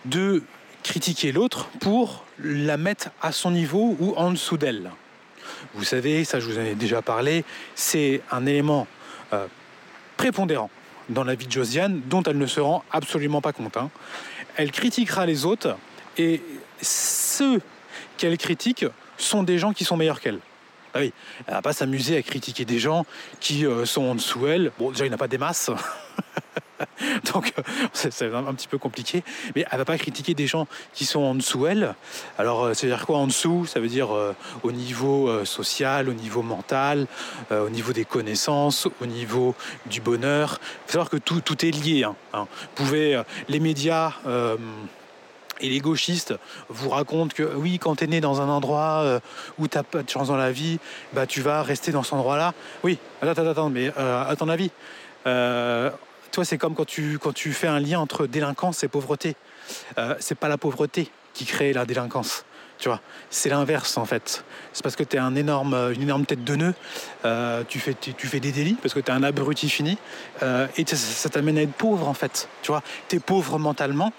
de 0.06 0.44
critiquer 0.86 1.32
l'autre 1.32 1.68
pour 1.80 2.26
la 2.40 2.78
mettre 2.78 3.10
à 3.20 3.32
son 3.32 3.50
niveau 3.50 3.98
ou 4.00 4.14
en 4.18 4.30
dessous 4.30 4.56
d'elle. 4.56 4.92
Vous 5.74 5.84
savez, 5.84 6.24
ça 6.24 6.40
je 6.40 6.46
vous 6.46 6.60
en 6.60 6.62
ai 6.62 6.76
déjà 6.76 7.02
parlé, 7.02 7.44
c'est 7.74 8.22
un 8.32 8.46
élément 8.46 8.86
euh, 9.34 9.48
prépondérant 10.16 10.70
dans 11.10 11.24
la 11.24 11.34
vie 11.34 11.48
de 11.48 11.52
Josiane 11.52 12.02
dont 12.06 12.22
elle 12.24 12.38
ne 12.38 12.46
se 12.46 12.60
rend 12.60 12.84
absolument 12.92 13.42
pas 13.42 13.52
compte. 13.52 13.78
Hein. 13.78 13.90
Elle 14.58 14.72
critiquera 14.72 15.26
les 15.26 15.46
autres 15.46 15.76
et 16.20 16.42
ceux 16.82 17.62
qu'elle 18.18 18.38
critique 18.38 18.86
sont 19.18 19.42
des 19.42 19.58
gens 19.58 19.74
qui 19.74 19.86
sont 19.86 19.98
meilleurs 19.98 20.22
qu'elle. 20.22 20.40
Ah 20.96 21.02
oui, 21.02 21.12
elle 21.46 21.54
va 21.56 21.62
pas 21.62 21.74
s'amuser 21.74 22.16
à 22.16 22.22
critiquer 22.22 22.64
des 22.64 22.80
gens 22.80 23.06
qui 23.42 23.66
euh, 23.66 23.86
sont 23.86 24.04
en 24.04 24.16
dessous 24.16 24.48
elle. 24.48 24.72
Bon, 24.80 24.92
déjà, 24.92 25.06
il 25.06 25.10
n'y 25.10 25.14
a 25.14 25.18
pas 25.18 25.28
des 25.28 25.38
masses. 25.38 25.70
Donc 27.34 27.54
euh, 27.60 27.62
c'est 27.92 28.34
un, 28.34 28.54
petit 28.54 28.70
peu 28.70 28.78
compliqué. 28.78 29.22
Mais 29.58 29.66
elle 29.70 29.78
va 29.78 29.84
pas 29.84 29.98
critiquer 29.98 30.34
des 30.34 30.48
gens 30.48 30.68
qui 30.94 31.04
sont 31.04 31.20
en 31.20 31.36
dessous 31.36 31.68
elle. 31.68 31.96
Alors 32.38 32.64
euh, 32.64 32.74
ça 32.74 32.88
veut 32.88 32.94
dire 32.94 33.06
quoi 33.06 33.18
en 33.18 33.28
dessous 33.28 33.66
Ça 33.66 33.82
veut 33.82 33.90
dire 33.90 34.10
au 34.64 34.72
niveau 34.72 35.44
social, 35.44 36.08
au 36.08 36.14
niveau 36.14 36.42
mental, 36.42 37.08
au 37.52 37.70
niveau 37.70 37.92
des 37.92 38.06
connaissances, 38.06 38.88
au 39.02 39.06
niveau 39.06 39.54
du 39.88 40.00
bonheur. 40.00 40.60
Il 40.62 40.86
faut 40.86 40.92
savoir 40.94 41.10
que 41.10 41.18
tout, 41.18 41.42
tout 41.42 41.66
est 41.66 41.72
lié. 41.72 42.06
Hein, 42.06 42.16
hein. 42.32 42.48
Vous 42.62 42.86
pouvez, 42.86 43.22
les 43.50 43.60
médias 43.60 44.14
et 45.62 45.70
les 45.70 45.80
gauchistes 45.80 46.34
vous 46.70 46.90
racontent 46.90 47.34
que 47.34 47.44
oui, 47.44 47.80
quand 47.80 47.98
tu 47.98 48.04
es 48.04 48.08
né 48.08 48.22
dans 48.22 48.42
un 48.42 48.50
endroit 48.50 49.02
euh, 49.04 49.20
où 49.58 49.68
tu 49.68 49.78
pas 49.84 50.04
de 50.04 50.10
chance 50.10 50.28
dans 50.28 50.38
la 50.38 50.52
vie, 50.52 50.80
bah, 51.14 51.26
tu 51.26 51.42
vas 51.42 51.64
rester 51.64 51.92
dans 51.92 52.04
cet 52.04 52.14
endroit-là. 52.14 52.54
Oui, 52.84 52.98
attends, 53.22 53.48
attends, 53.48 53.70
mais 53.70 53.92
euh, 53.98 54.24
à 54.24 54.36
ton 54.36 54.50
avis, 54.50 54.72
euh, 55.28 55.90
toi, 56.32 56.46
c'est 56.46 56.58
comme 56.58 56.76
quand 56.76 56.86
tu, 56.86 57.20
quand 57.20 57.34
tu 57.34 57.54
fais 57.54 57.68
un 57.68 57.80
lien 57.80 58.00
entre 58.00 58.28
délinquance 58.28 58.84
et 58.84 58.88
pauvreté. 58.88 59.36
c'est 60.20 60.36
pas 60.36 60.50
la 60.50 60.58
pauvreté 60.58 61.10
qui 61.34 61.46
crée 61.46 61.74
la 61.74 61.86
délinquance. 61.86 62.46
Tu 62.78 62.90
vois, 62.90 63.00
c'est 63.30 63.48
l'inverse 63.48 63.98
en 63.98 64.04
fait. 64.04 64.44
C'est 64.74 64.84
parce 64.84 64.98
que 64.98 65.04
tu 65.04 65.16
es 65.16 65.20
un 65.20 65.36
énorme, 65.36 65.74
une 65.96 66.02
énorme 66.02 66.26
tête 66.26 66.44
de 66.44 66.56
nœud, 66.58 66.74
tu, 67.70 67.80
fais, 67.80 67.94
tu, 67.94 68.28
fais 68.28 68.42
des 68.42 68.52
délits 68.52 68.76
parce 68.82 68.94
que 68.94 69.00
tu 69.00 69.08
es 69.08 69.14
un 69.14 69.24
abruti 69.24 69.70
fini, 69.70 69.98
et 70.42 70.86
ça, 70.86 70.96
ça 70.98 71.30
t'amène 71.30 71.58
à 71.58 71.62
être 71.62 71.74
pauvre 71.74 72.10
en 72.10 72.14
fait. 72.14 72.50
Tu 72.64 72.72
vois, 72.72 72.84
tu 73.08 73.16
es 73.16 73.20
pauvre 73.20 73.58
mentalement, 73.60 74.12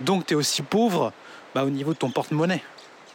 donc 0.00 0.26
tu 0.26 0.34
es 0.34 0.36
aussi 0.36 0.62
pauvre 0.62 1.12
bah, 1.54 1.64
au 1.64 1.70
niveau 1.70 1.92
de 1.92 1.98
ton 1.98 2.10
porte-monnaie. 2.10 2.62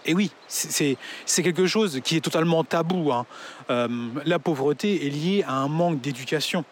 Et 0.06 0.14
oui, 0.14 0.32
c'est 0.48 0.98
quelque 1.36 1.66
chose 1.66 2.02
qui 2.04 2.18
est 2.18 2.22
totalement 2.22 2.64
tabou. 2.64 3.12
Hein. 3.12 3.26
Euh, 3.70 3.88
la 4.26 4.38
pauvreté 4.38 5.08
est 5.08 5.10
liée 5.10 5.46
à 5.48 5.54
un 5.54 5.70
manque 5.70 6.02
d'éducation. 6.02 6.66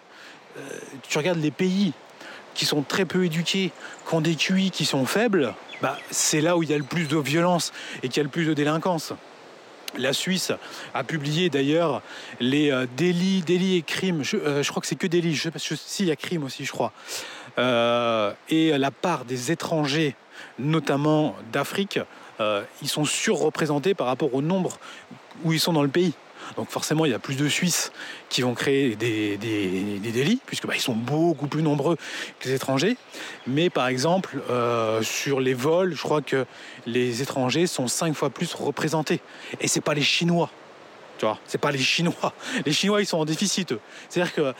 Euh, 0.57 0.61
tu 1.07 1.17
regardes 1.17 1.39
les 1.39 1.51
pays 1.51 1.93
qui 2.53 2.65
sont 2.65 2.81
très 2.81 3.05
peu 3.05 3.25
éduqués, 3.25 3.71
qui 4.07 4.15
ont 4.15 4.19
des 4.19 4.35
QI 4.35 4.71
qui 4.71 4.83
sont 4.83 5.05
faibles, 5.05 5.53
bah, 5.81 5.97
c'est 6.11 6.41
là 6.41 6.57
où 6.57 6.63
il 6.63 6.69
y 6.69 6.73
a 6.73 6.77
le 6.77 6.83
plus 6.83 7.07
de 7.07 7.17
violence 7.17 7.71
et 8.03 8.09
qu'il 8.09 8.17
y 8.17 8.19
a 8.19 8.23
le 8.23 8.29
plus 8.29 8.45
de 8.45 8.53
délinquance. 8.53 9.13
La 9.97 10.13
Suisse 10.13 10.51
a 10.93 11.03
publié 11.03 11.49
d'ailleurs 11.49 12.01
les 12.39 12.71
euh, 12.71 12.85
délits, 12.97 13.41
délits 13.41 13.75
et 13.75 13.81
crimes. 13.81 14.23
Je, 14.23 14.69
crois 14.69 14.81
que 14.81 14.87
c'est 14.87 14.95
que 14.95 15.07
délits. 15.07 15.35
Je 15.35 15.49
pas 15.49 15.59
si 15.59 16.03
il 16.03 16.07
y 16.07 16.11
a 16.11 16.15
crime 16.15 16.43
aussi, 16.43 16.65
je 16.65 16.71
crois. 16.71 16.91
Euh, 17.57 18.31
et 18.49 18.77
la 18.77 18.91
part 18.91 19.25
des 19.25 19.51
étrangers, 19.51 20.15
notamment 20.59 21.35
d'Afrique, 21.51 21.99
euh, 22.39 22.63
ils 22.81 22.89
sont 22.89 23.05
surreprésentés 23.05 23.93
par 23.93 24.07
rapport 24.07 24.33
au 24.33 24.41
nombre 24.41 24.79
où 25.43 25.53
ils 25.53 25.59
sont 25.59 25.73
dans 25.73 25.83
le 25.83 25.89
pays. 25.89 26.13
Donc 26.55 26.69
forcément, 26.69 27.05
il 27.05 27.11
y 27.11 27.13
a 27.13 27.19
plus 27.19 27.35
de 27.35 27.47
Suisses 27.47 27.91
qui 28.29 28.41
vont 28.41 28.53
créer 28.53 28.95
des, 28.95 29.37
délits, 29.37 30.39
puisque 30.45 30.67
bah, 30.67 30.73
ils 30.75 30.81
sont 30.81 30.95
beaucoup 30.95 31.47
plus 31.47 31.63
nombreux 31.63 31.97
que 32.39 32.47
les 32.47 32.55
étrangers. 32.55 32.97
Mais 33.47 33.69
par 33.69 33.87
exemple, 33.87 34.39
euh, 34.49 35.01
sur 35.01 35.39
les 35.39 35.53
vols, 35.53 35.93
je 35.93 36.01
crois 36.01 36.21
que 36.21 36.45
les 36.85 37.21
étrangers 37.21 37.67
sont 37.67 37.87
cinq 37.87 38.13
fois 38.13 38.29
plus 38.29 38.53
représentés. 38.53 39.21
Et 39.59 39.67
c'est 39.67 39.81
pas 39.81 39.93
les 39.93 40.01
Chinois. 40.01 40.49
Tu 41.17 41.25
vois, 41.25 41.39
c'est 41.45 41.59
pas 41.59 41.71
les 41.71 41.77
Chinois. 41.77 42.33
Les 42.65 42.71
Chinois, 42.71 42.99
ils 42.99 43.05
sont 43.05 43.19
en 43.19 43.25
déficit. 43.25 43.75
C'est-à-dire 44.09 44.33
que 44.33 44.53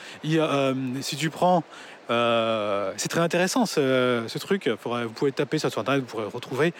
si 1.02 1.16
tu 1.16 1.32
prends 1.32 1.64
euh, 2.12 2.92
c'est 2.98 3.08
très 3.08 3.22
intéressant 3.22 3.66
ce, 3.66 4.38
truc. 4.38 4.68
vous 4.68 5.10
pouvez 5.14 5.32
taper 5.32 5.60
ça 5.60 5.70
sur 5.70 5.82
Internet, 5.82 6.02
vous 6.02 6.08
pourrez 6.08 6.26
retrouver. 6.26 6.74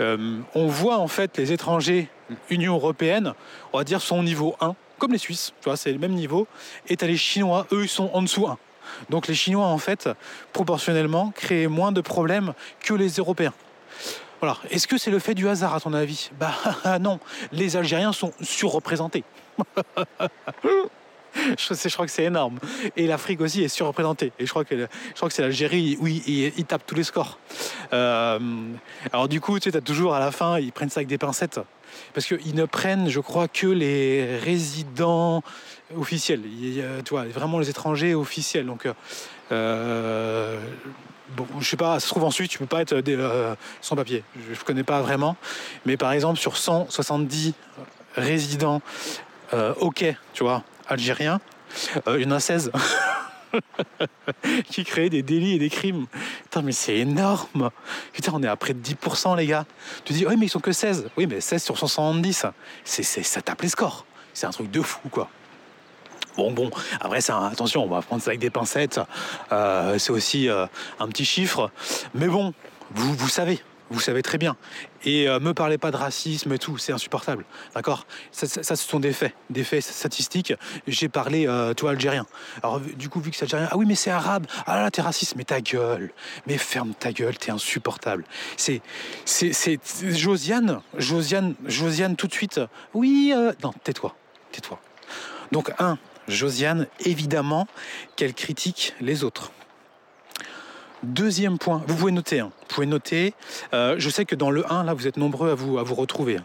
Euh, 0.00 0.38
on 0.54 0.66
voit 0.66 0.98
en 0.98 1.08
fait 1.08 1.36
les 1.36 1.52
étrangers, 1.52 2.08
Union 2.48 2.74
européenne, 2.74 3.34
on 3.72 3.78
va 3.78 3.84
dire, 3.84 4.00
sont 4.00 4.18
au 4.18 4.22
niveau 4.22 4.56
1, 4.60 4.74
comme 4.98 5.12
les 5.12 5.18
Suisses, 5.18 5.52
tu 5.60 5.68
vois, 5.68 5.76
c'est 5.76 5.92
le 5.92 5.98
même 5.98 6.12
niveau. 6.12 6.46
Et 6.88 6.96
tu 6.96 7.06
les 7.06 7.16
Chinois, 7.16 7.66
eux, 7.72 7.84
ils 7.84 7.88
sont 7.88 8.10
en 8.12 8.22
dessous 8.22 8.46
1. 8.46 8.58
Donc 9.08 9.26
les 9.28 9.34
Chinois, 9.34 9.66
en 9.66 9.78
fait, 9.78 10.08
proportionnellement, 10.52 11.32
créent 11.34 11.68
moins 11.68 11.92
de 11.92 12.00
problèmes 12.00 12.54
que 12.80 12.94
les 12.94 13.08
Européens. 13.08 13.54
Voilà. 14.40 14.56
Est-ce 14.70 14.86
que 14.86 14.96
c'est 14.96 15.10
le 15.10 15.18
fait 15.18 15.34
du 15.34 15.48
hasard, 15.48 15.74
à 15.74 15.80
ton 15.80 15.92
avis? 15.92 16.30
Bah 16.38 16.54
non, 17.00 17.20
les 17.52 17.76
Algériens 17.76 18.12
sont 18.12 18.32
surreprésentés. 18.40 19.24
je, 21.34 21.92
crois 21.92 22.06
que 22.06 22.12
c'est 22.12 22.24
énorme. 22.24 22.58
Et 22.96 23.06
l'Afrique 23.06 23.40
aussi 23.40 23.62
est 23.62 23.68
surreprésentée. 23.68 24.32
Et 24.38 24.46
je 24.46 24.50
crois 24.50 24.64
que, 24.64 24.76
je 24.76 25.14
crois 25.14 25.28
que 25.28 25.34
c'est 25.34 25.42
l'Algérie 25.42 25.98
où 26.00 26.06
ils, 26.06 26.64
tapent 26.64 26.86
tous 26.86 26.94
les 26.94 27.04
scores. 27.04 27.38
Euh, 27.92 28.38
alors 29.12 29.28
du 29.28 29.40
coup, 29.40 29.58
tu 29.58 29.70
sais, 29.70 29.76
as 29.76 29.82
toujours 29.82 30.14
à 30.14 30.20
la 30.20 30.32
fin, 30.32 30.58
ils 30.58 30.72
prennent 30.72 30.90
ça 30.90 31.00
avec 31.00 31.08
des 31.08 31.18
pincettes. 31.18 31.60
Parce 32.14 32.26
qu'ils 32.26 32.54
ne 32.54 32.64
prennent, 32.64 33.08
je 33.08 33.20
crois, 33.20 33.48
que 33.48 33.66
les 33.66 34.38
résidents 34.38 35.42
officiels. 35.96 36.42
tu 37.04 37.10
vois, 37.10 37.24
vraiment 37.24 37.58
les 37.58 37.70
étrangers 37.70 38.14
officiels. 38.14 38.66
Donc, 38.66 38.86
euh, 39.52 40.58
bon, 41.36 41.46
je 41.60 41.68
sais 41.68 41.76
pas, 41.76 41.94
ça 41.94 42.06
se 42.06 42.08
trouve 42.08 42.24
ensuite, 42.24 42.50
tu 42.50 42.58
peux 42.58 42.66
pas 42.66 42.82
être 42.82 42.92
euh, 42.92 43.54
sans 43.80 43.96
papier. 43.96 44.24
Je, 44.36 44.50
ne 44.50 44.64
connais 44.64 44.84
pas 44.84 45.00
vraiment. 45.00 45.36
Mais 45.86 45.96
par 45.96 46.12
exemple, 46.12 46.38
sur 46.38 46.56
170 46.56 47.54
résidents 48.16 48.82
OK, 49.80 50.04
tu 50.32 50.44
vois, 50.44 50.62
algérien, 50.86 51.40
euh, 52.06 52.20
il 52.20 52.24
y 52.24 52.26
en 52.26 52.30
a 52.32 52.40
16 52.40 52.70
qui 54.66 54.84
créent 54.84 55.10
des 55.10 55.22
délits 55.22 55.54
et 55.54 55.58
des 55.58 55.70
crimes. 55.70 56.06
Putain, 56.44 56.62
mais 56.62 56.72
c'est 56.72 56.96
énorme. 56.96 57.70
Putain, 58.12 58.32
on 58.34 58.42
est 58.42 58.48
à 58.48 58.56
près 58.56 58.74
de 58.74 58.80
10%, 58.80 59.36
les 59.36 59.46
gars. 59.46 59.66
Tu 60.04 60.12
dis, 60.12 60.26
oui, 60.26 60.36
mais 60.38 60.46
ils 60.46 60.50
sont 60.50 60.60
que 60.60 60.72
16. 60.72 61.10
Oui, 61.16 61.26
mais 61.26 61.40
16 61.40 61.62
sur 61.62 61.78
170, 61.78 62.46
c'est, 62.84 63.02
ça 63.02 63.42
tape 63.42 63.62
les 63.62 63.68
scores. 63.68 64.06
C'est 64.34 64.46
un 64.46 64.50
truc 64.50 64.70
de 64.70 64.80
fou, 64.80 65.08
quoi. 65.10 65.28
Bon, 66.36 66.52
bon, 66.52 66.70
après, 67.00 67.20
ça, 67.20 67.46
attention, 67.46 67.84
on 67.84 67.88
va 67.88 68.02
prendre 68.02 68.22
ça 68.22 68.30
avec 68.30 68.40
des 68.40 68.50
pincettes. 68.50 69.00
Euh, 69.52 69.98
c'est 69.98 70.12
aussi 70.12 70.48
euh, 70.48 70.66
un 70.98 71.08
petit 71.08 71.24
chiffre. 71.24 71.70
Mais 72.14 72.28
bon, 72.28 72.54
vous, 72.92 73.14
vous 73.14 73.28
savez, 73.28 73.60
vous 73.90 74.00
savez 74.00 74.22
très 74.22 74.38
bien. 74.38 74.56
Et 75.04 75.28
euh, 75.28 75.40
me 75.40 75.54
parlez 75.54 75.78
pas 75.78 75.90
de 75.90 75.96
racisme 75.96 76.52
et 76.52 76.58
tout, 76.58 76.78
c'est 76.78 76.92
insupportable. 76.92 77.44
D'accord? 77.74 78.06
Ça, 78.32 78.46
ce 78.46 78.74
sont 78.76 79.00
des 79.00 79.12
faits, 79.12 79.34
des 79.48 79.64
faits 79.64 79.82
statistiques. 79.82 80.52
J'ai 80.86 81.08
parlé, 81.08 81.46
euh, 81.46 81.74
toi, 81.74 81.90
algérien. 81.90 82.26
Alors, 82.62 82.80
du 82.80 83.08
coup, 83.08 83.20
vu 83.20 83.30
que 83.30 83.36
c'est 83.36 83.44
algérien, 83.44 83.68
ah 83.70 83.76
oui, 83.76 83.86
mais 83.86 83.94
c'est 83.94 84.10
arabe. 84.10 84.46
Ah 84.66 84.82
là, 84.82 84.90
t'es 84.90 85.02
raciste, 85.02 85.36
mais 85.36 85.44
ta 85.44 85.60
gueule. 85.60 86.12
Mais 86.46 86.58
ferme 86.58 86.92
ta 86.94 87.12
gueule, 87.12 87.36
t'es 87.38 87.50
insupportable. 87.50 88.24
C'est 88.56 88.82
Josiane, 90.02 90.80
Josiane, 90.96 91.54
Josiane, 91.64 92.16
tout 92.16 92.26
de 92.26 92.32
suite. 92.32 92.60
Oui, 92.94 93.32
euh, 93.34 93.52
non, 93.62 93.72
tais-toi, 93.84 94.14
tais-toi. 94.52 94.80
Donc, 95.52 95.72
un, 95.78 95.98
Josiane, 96.28 96.86
évidemment, 97.00 97.66
qu'elle 98.16 98.34
critique 98.34 98.94
les 99.00 99.24
autres. 99.24 99.52
Deuxième 101.02 101.58
point, 101.58 101.82
vous 101.86 101.96
pouvez 101.96 102.12
noter, 102.12 102.40
hein. 102.40 102.52
euh, 103.72 103.94
je 103.98 104.10
sais 104.10 104.24
que 104.26 104.34
dans 104.34 104.50
le 104.50 104.70
1, 104.70 104.84
là, 104.84 104.92
vous 104.92 105.06
êtes 105.06 105.16
nombreux 105.16 105.50
à 105.50 105.54
vous, 105.54 105.94
retrouver. 105.94 106.38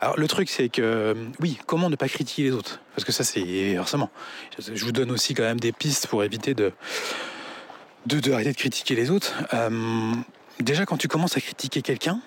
Alors 0.00 0.18
le 0.18 0.26
truc 0.26 0.48
c'est 0.48 0.70
que 0.70 1.14
oui, 1.38 1.58
comment 1.66 1.90
ne 1.90 1.96
pas 1.96 2.08
critiquer 2.08 2.44
les 2.44 2.52
autres? 2.52 2.80
Parce 2.94 3.04
que 3.04 3.12
ça 3.12 3.24
c'est 3.24 3.76
forcément. 3.76 4.08
Je 4.58 4.82
vous 4.86 4.92
donne 4.92 5.10
aussi 5.10 5.34
quand 5.34 5.42
même 5.42 5.60
des 5.60 5.72
pistes 5.72 6.06
pour 6.06 6.24
éviter 6.24 6.54
de 6.54 6.72
de, 8.06 8.18
de 8.18 8.32
arrêter 8.32 8.52
de 8.52 8.56
critiquer 8.56 8.94
les 8.94 9.10
autres. 9.10 9.34
Euh, 9.52 10.14
déjà 10.60 10.86
quand 10.86 10.96
tu 10.96 11.08
commences 11.08 11.36
à 11.36 11.42
critiquer 11.42 11.82
quelqu'un, 11.82 12.20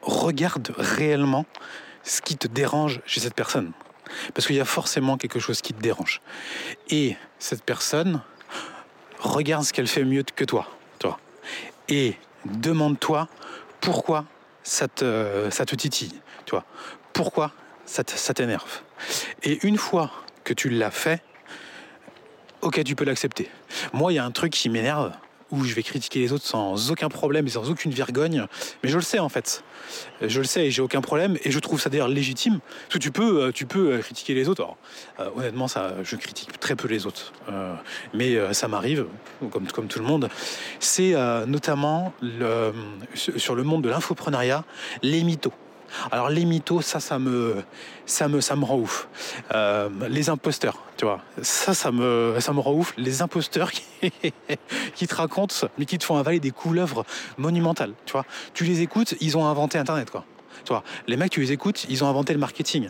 regarde 0.00 0.72
réellement 0.76 1.44
ce 2.04 2.20
qui 2.20 2.36
te 2.36 2.46
dérange 2.46 3.00
chez 3.04 3.18
cette 3.18 3.34
personne. 3.34 3.72
Parce 4.34 4.46
qu'il 4.46 4.56
y 4.56 4.60
a 4.60 4.64
forcément 4.64 5.16
quelque 5.16 5.40
chose 5.40 5.60
qui 5.60 5.72
te 5.72 5.80
dérange. 5.80 6.20
Et 6.88 7.16
cette 7.38 7.62
personne, 7.62 8.20
regarde 9.22 9.64
ce 9.64 9.72
qu'elle 9.72 9.86
fait 9.86 10.04
mieux 10.04 10.22
que 10.22 10.44
toi, 10.44 10.68
toi. 10.98 11.18
Et 11.88 12.16
demande-toi 12.44 13.28
pourquoi 13.80 14.26
ça 14.62 14.88
te, 14.88 15.48
ça 15.50 15.64
te 15.64 15.74
titille. 15.74 16.20
Pourquoi 17.12 17.52
ça 17.84 18.04
t'énerve. 18.04 18.80
Et 19.42 19.66
une 19.66 19.76
fois 19.76 20.10
que 20.44 20.54
tu 20.54 20.70
l'as 20.70 20.90
fait, 20.90 21.22
ok, 22.62 22.82
tu 22.84 22.94
peux 22.94 23.04
l'accepter. 23.04 23.50
Moi, 23.92 24.12
il 24.12 24.16
y 24.16 24.18
a 24.18 24.24
un 24.24 24.30
truc 24.30 24.52
qui 24.52 24.70
m'énerve, 24.70 25.12
où 25.52 25.64
je 25.64 25.74
vais 25.74 25.82
critiquer 25.82 26.18
les 26.18 26.32
autres 26.32 26.46
sans 26.46 26.90
aucun 26.90 27.08
problème 27.08 27.46
et 27.46 27.50
sans 27.50 27.70
aucune 27.70 27.92
vergogne. 27.92 28.46
Mais 28.82 28.88
je 28.88 28.96
le 28.96 29.02
sais 29.02 29.18
en 29.18 29.28
fait. 29.28 29.62
Je 30.20 30.38
le 30.38 30.46
sais 30.46 30.66
et 30.66 30.70
j'ai 30.70 30.82
aucun 30.82 31.00
problème 31.02 31.36
et 31.44 31.50
je 31.50 31.58
trouve 31.58 31.80
ça 31.80 31.90
d'ailleurs 31.90 32.08
légitime. 32.08 32.58
Tu 32.88 33.10
peux, 33.10 33.42
euh, 33.42 33.52
tu 33.52 33.66
peux 33.66 33.92
euh, 33.92 33.98
critiquer 33.98 34.34
les 34.34 34.48
autres. 34.48 34.76
Euh, 35.20 35.28
honnêtement, 35.36 35.68
ça, 35.68 35.94
je 36.02 36.16
critique 36.16 36.58
très 36.58 36.74
peu 36.74 36.88
les 36.88 37.06
autres. 37.06 37.32
Mais 38.14 38.36
ça 38.54 38.68
m'arrive, 38.68 39.06
comme, 39.50 39.86
tout 39.88 39.98
le 39.98 40.04
monde. 40.04 40.28
C'est 40.80 41.14
notamment 41.46 42.14
sur 43.14 43.54
le 43.54 43.62
monde 43.62 43.82
de 43.82 43.90
l'infopreneuriat, 43.90 44.64
les 45.02 45.22
mythos. 45.22 45.52
Alors 46.10 46.28
les 46.30 46.44
mythos, 46.44 46.82
ça, 46.82 47.00
ça 47.00 47.18
me, 47.18 47.62
ça 48.06 48.28
me, 48.28 48.40
ça 48.40 48.56
me 48.56 48.64
rend 48.64 48.78
ouf. 48.78 49.08
Euh, 49.54 49.88
les 50.08 50.30
imposteurs, 50.30 50.82
tu 50.96 51.04
vois, 51.04 51.20
ça, 51.42 51.74
ça 51.74 51.90
me, 51.92 52.36
ça 52.40 52.52
me 52.52 52.60
rend 52.60 52.72
ouf. 52.72 52.94
Les 52.96 53.22
imposteurs 53.22 53.70
qui, 53.72 53.84
qui 54.94 55.06
te 55.06 55.14
racontent, 55.14 55.54
mais 55.78 55.84
qui 55.84 55.98
te 55.98 56.04
font 56.04 56.16
avaler 56.16 56.40
des 56.40 56.50
couleuvres 56.50 57.04
monumentales, 57.38 57.94
tu 58.06 58.12
vois. 58.12 58.24
Tu 58.54 58.64
les 58.64 58.80
écoutes, 58.80 59.14
ils 59.20 59.36
ont 59.36 59.46
inventé 59.46 59.78
Internet, 59.78 60.10
quoi. 60.10 60.24
Tu 60.64 60.72
les 61.08 61.16
mecs, 61.16 61.30
tu 61.30 61.40
les 61.40 61.52
écoutes, 61.52 61.86
ils 61.88 62.04
ont 62.04 62.08
inventé 62.08 62.32
le 62.32 62.38
marketing. 62.38 62.88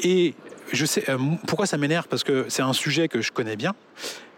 Et 0.00 0.34
je 0.72 0.84
sais 0.84 1.08
euh, 1.08 1.18
pourquoi 1.46 1.66
ça 1.66 1.76
m'énerve? 1.78 2.08
Parce 2.08 2.24
que 2.24 2.46
c'est 2.48 2.62
un 2.62 2.72
sujet 2.72 3.08
que 3.08 3.20
je 3.20 3.30
connais 3.30 3.56
bien 3.56 3.74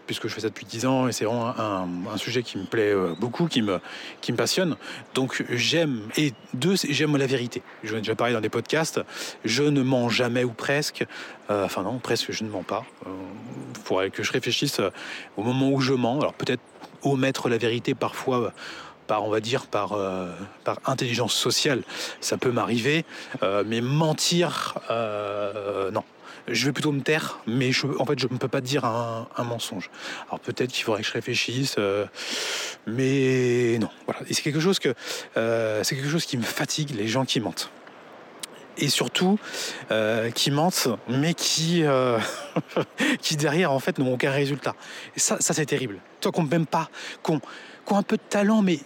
puisque 0.05 0.27
je 0.27 0.33
fais 0.33 0.41
ça 0.41 0.49
depuis 0.49 0.65
10 0.65 0.85
ans 0.85 1.07
et 1.07 1.11
c'est 1.11 1.25
vraiment 1.25 1.53
un, 1.57 2.17
sujet 2.17 2.43
qui 2.43 2.57
me 2.57 2.65
plaît 2.65 2.93
euh, 2.93 3.13
beaucoup, 3.19 3.47
qui 3.47 3.61
me, 3.61 3.79
qui 4.21 4.31
me 4.31 4.37
passionne. 4.37 4.75
Donc 5.13 5.43
j'aime, 5.49 6.01
et 6.17 6.33
deux, 6.53 6.75
j'aime 6.89 7.17
la 7.17 7.27
vérité. 7.27 7.61
Je 7.83 7.95
ai 7.95 7.99
déjà 7.99 8.15
parlé 8.15 8.33
dans 8.33 8.41
des 8.41 8.49
podcasts, 8.49 9.01
je 9.43 9.63
ne 9.63 9.81
mens 9.81 10.09
jamais 10.09 10.43
ou 10.43 10.51
presque, 10.51 11.05
euh, 11.49 11.65
enfin 11.65 11.83
non, 11.83 11.99
presque 11.99 12.31
je 12.31 12.43
ne 12.43 12.49
mens 12.49 12.63
pas. 12.63 12.85
Il 13.05 13.09
euh, 13.09 13.83
faudrait 13.83 14.09
que 14.09 14.23
je 14.23 14.31
réfléchisse 14.31 14.81
au 15.37 15.43
moment 15.43 15.69
où 15.69 15.81
je 15.81 15.93
mens, 15.93 16.19
alors 16.19 16.33
peut-être 16.33 16.61
omettre 17.03 17.49
la 17.49 17.57
vérité 17.57 17.93
parfois 17.93 18.51
par 19.05 19.23
on 19.23 19.29
va 19.29 19.39
dire 19.39 19.67
par 19.67 19.95
intelligence 20.85 21.35
sociale 21.35 21.83
ça 22.19 22.37
peut 22.37 22.49
m'arriver 22.49 23.05
mais 23.43 23.79
mentir 23.79 24.79
non 25.91 26.03
je 26.47 26.65
vais 26.65 26.71
plutôt 26.71 26.91
me 26.91 27.01
taire, 27.01 27.39
mais 27.47 27.71
je, 27.71 27.87
en 27.99 28.05
fait, 28.05 28.19
je 28.19 28.27
ne 28.29 28.37
peux 28.37 28.47
pas 28.47 28.61
dire 28.61 28.85
un, 28.85 29.27
mensonge. 29.43 29.89
Alors 30.27 30.39
peut-être 30.39 30.71
qu'il 30.71 30.83
faudrait 30.83 31.01
que 31.01 31.07
je 31.07 31.13
réfléchisse, 31.13 31.75
euh, 31.77 32.05
mais 32.87 33.77
non. 33.79 33.89
Voilà. 34.05 34.21
Et 34.27 34.33
c'est 34.33 34.41
quelque 34.41 34.59
chose 34.59 34.79
que 34.79 34.93
euh, 35.37 35.83
c'est 35.83 35.95
quelque 35.95 36.09
chose 36.09 36.25
qui 36.25 36.37
me 36.37 36.43
fatigue, 36.43 36.91
les 36.95 37.07
gens 37.07 37.25
qui 37.25 37.39
mentent. 37.39 37.69
Et 38.77 38.89
surtout, 38.89 39.39
euh, 39.91 40.31
qui 40.31 40.51
mentent, 40.51 40.89
mais 41.07 41.33
qui, 41.33 41.83
qui 43.21 43.35
derrière, 43.37 43.71
en 43.71 43.79
fait, 43.79 43.97
n'ont 43.99 44.13
aucun 44.13 44.31
résultat. 44.31 44.75
Et 45.15 45.19
ça, 45.19 45.37
ça 45.39 45.53
c'est 45.53 45.65
terrible. 45.65 45.99
Toi, 46.19 46.31
qu'on 46.31 46.43
même 46.43 46.65
pas, 46.65 46.89
qu'on 47.23 47.39
qu 47.39 47.93
ont 47.93 47.97
un 47.97 48.03
peu 48.03 48.17
de 48.17 48.23
talent, 48.29 48.61
mais 48.61 48.79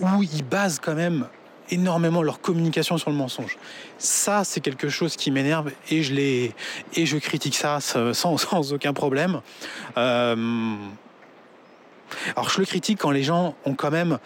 où 0.00 0.22
ils 0.22 0.42
basent 0.42 0.80
quand 0.80 0.94
même 0.94 1.28
énormément 1.72 2.22
leur 2.22 2.40
communication 2.40 2.98
sur 2.98 3.10
le 3.10 3.16
mensonge. 3.16 3.56
Ça, 3.98 4.44
c'est 4.44 4.60
quelque 4.60 4.88
chose 4.88 5.16
qui 5.16 5.30
m'énerve 5.30 5.72
et 5.90 6.02
je 6.02 6.14
les 6.14 6.54
et 6.94 7.06
je 7.06 7.16
critique 7.18 7.56
ça 7.56 7.80
sans, 8.12 8.72
aucun 8.72 8.92
problème. 8.92 9.40
Euh... 9.96 10.74
Alors 12.36 12.50
je 12.50 12.60
le 12.60 12.66
critique 12.66 12.98
quand 13.00 13.10
les 13.10 13.22
gens 13.22 13.54
ont 13.64 13.74
quand 13.74 13.90
même 13.90 14.18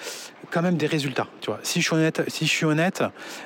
quand 0.51 0.61
même 0.63 0.77
des 0.77 0.87
résultats. 0.87 1.29
Tu 1.41 1.47
vois, 1.47 1.61
si 1.63 1.81
je 1.81 1.87
suis 1.87 1.95
honnête, 1.95 2.23
si 2.29 2.47
je 2.47 2.51
suis 2.51 2.67
honnête, 2.67 3.03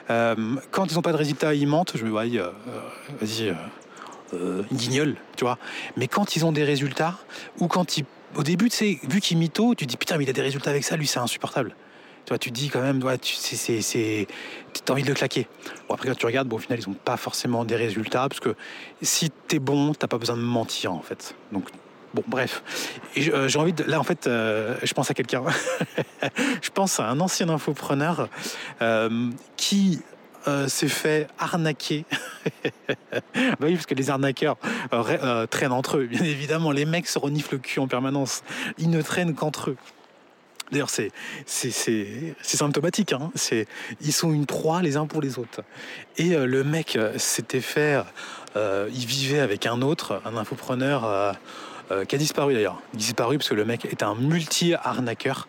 euh, 0.09 0.35
quand 0.71 0.91
ils 0.91 0.95
n'ont 0.95 1.03
pas 1.03 1.13
de 1.13 1.17
résultats, 1.17 1.55
ils 1.55 1.67
mentent. 1.67 1.93
Je 1.95 2.05
me 2.05 2.27
dis, 2.27 2.39
euh, 2.39 2.51
vas-y, 3.21 3.55
guignol, 4.73 5.17
tu 5.37 5.45
vois. 5.45 5.59
Mais 5.97 6.09
quand 6.09 6.37
ils 6.37 6.45
ont 6.45 6.53
des 6.53 6.65
résultats 6.65 7.19
ou 7.59 7.69
quand 7.69 7.97
ils, 7.99 8.05
au 8.37 8.43
début, 8.43 8.69
tu 8.69 8.77
sais, 8.77 8.99
vu 9.09 9.21
mytho, 9.35 9.75
tu 9.75 9.87
dis 9.87 9.97
putain, 9.97 10.19
mais 10.19 10.25
il 10.25 10.31
a 10.31 10.35
des 10.35 10.43
résultats 10.43 10.71
avec 10.71 10.85
ça, 10.85 10.97
lui, 10.97 11.07
c'est 11.07 11.19
insupportable. 11.19 11.75
Tu 12.25 12.29
vois, 12.31 12.39
tu 12.39 12.51
dis 12.51 12.69
quand 12.69 12.81
même, 12.81 13.01
tu 13.01 13.35
as 14.89 14.93
envie 14.93 15.03
de 15.03 15.09
le 15.09 15.15
claquer. 15.15 15.49
Après, 15.89 16.09
quand 16.09 16.15
tu 16.15 16.27
regardes, 16.27 16.49
bon, 16.49 16.57
au 16.57 16.61
final, 16.61 16.79
ils 16.81 16.89
n'ont 16.89 16.95
pas 16.95 17.17
forcément 17.17 17.65
des 17.65 17.77
résultats, 17.77 18.29
parce 18.29 18.41
que 18.41 18.55
si 19.03 19.31
tu 19.49 19.57
es 19.57 19.59
bon, 19.59 19.93
tu 19.93 20.07
pas 20.07 20.19
besoin 20.19 20.37
de 20.37 20.43
mentir, 20.43 20.93
en 20.93 21.01
fait. 21.01 21.35
Donc, 21.53 21.69
bon, 22.15 22.23
bref. 22.27 22.63
Euh, 23.17 23.49
j'ai 23.49 23.59
envie 23.59 23.73
de. 23.73 23.85
Là, 23.85 23.99
en 23.99 24.05
fait, 24.05 24.27
euh, 24.27 24.77
je 24.83 24.93
pense 24.95 25.11
à 25.11 25.15
quelqu'un. 25.15 25.45
je 26.63 26.71
pense 26.71 27.01
à 27.01 27.09
un 27.09 27.21
ancien 27.21 27.49
infopreneur 27.49 28.29
euh, 28.83 29.31
qui 29.57 30.01
s'est 30.69 30.89
fait 30.89 31.29
arnaquer. 31.39 32.07
bah 33.13 33.21
oui, 33.61 33.75
parce 33.75 33.87
que 33.87 33.95
les 33.95 34.09
arnaqueurs 34.11 34.57
traînent 35.51 35.71
entre 35.71 35.99
eux. 35.99 36.07
Bien 36.07 36.25
évidemment, 36.25 36.73
les 36.73 36.87
mecs 36.87 37.07
se 37.07 37.19
reniflent 37.19 37.57
le 37.57 37.59
cul 37.61 37.79
en 37.79 37.87
permanence. 37.87 38.43
Ils 38.79 38.91
ne 38.91 39.03
traînent 39.03 39.35
qu'entre 39.35 39.71
eux. 39.71 39.77
D'ailleurs, 40.71 40.91
c'est 40.91 41.11
symptomatique. 42.43 43.13
Hein 43.13 43.31
ils 44.01 44.13
sont 44.13 44.33
une 44.33 44.47
proie 44.47 44.83
les 44.83 44.97
uns 44.97 45.07
pour 45.07 45.21
les 45.21 45.39
autres. 45.39 45.63
Et 46.17 46.35
euh, 46.35 46.47
le 46.47 46.65
mec 46.65 46.97
euh, 46.97 47.13
s'était 47.19 47.61
fait. 47.61 48.03
Euh, 48.57 48.89
il 48.93 49.07
vivait 49.07 49.41
avec 49.41 49.67
un 49.67 49.83
autre, 49.83 50.21
un 50.25 50.37
infopreneur. 50.37 51.37
Qui 52.07 52.15
a 52.15 52.19
disparu 52.19 52.55
d'ailleurs. 52.55 52.81
Disparu 52.95 53.37
parce 53.37 53.49
que 53.49 53.55
le 53.57 53.65
mec 53.65 53.85
est 53.85 54.05
un 54.05 54.15
multi-arnaqueur. 54.15 55.49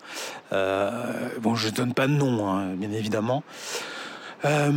bon, 0.51 1.53
je 1.53 1.67
ne 1.67 1.71
donne 1.71 1.93
pas 1.93 2.07
de 2.07 2.13
nom, 2.13 2.49
hein, 2.49 2.73
bien 2.73 2.91
évidemment. 2.91 3.43
Ils, 4.43 4.73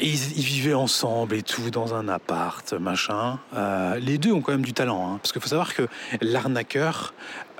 vivaient 0.00 0.74
ensemble 0.74 1.34
et 1.34 1.42
tout 1.42 1.70
dans 1.70 1.92
un 1.94 2.06
appart, 2.06 2.72
machin. 2.74 3.40
Les 3.98 4.16
deux 4.18 4.30
ont 4.30 4.40
quand 4.40 4.52
même 4.52 4.64
du 4.64 4.74
talent, 4.74 5.10
hein, 5.10 5.18
parce 5.20 5.32
qu'il 5.32 5.42
faut 5.42 5.48
savoir 5.48 5.74
que 5.74 5.88
l'arnaqueur 6.20 7.14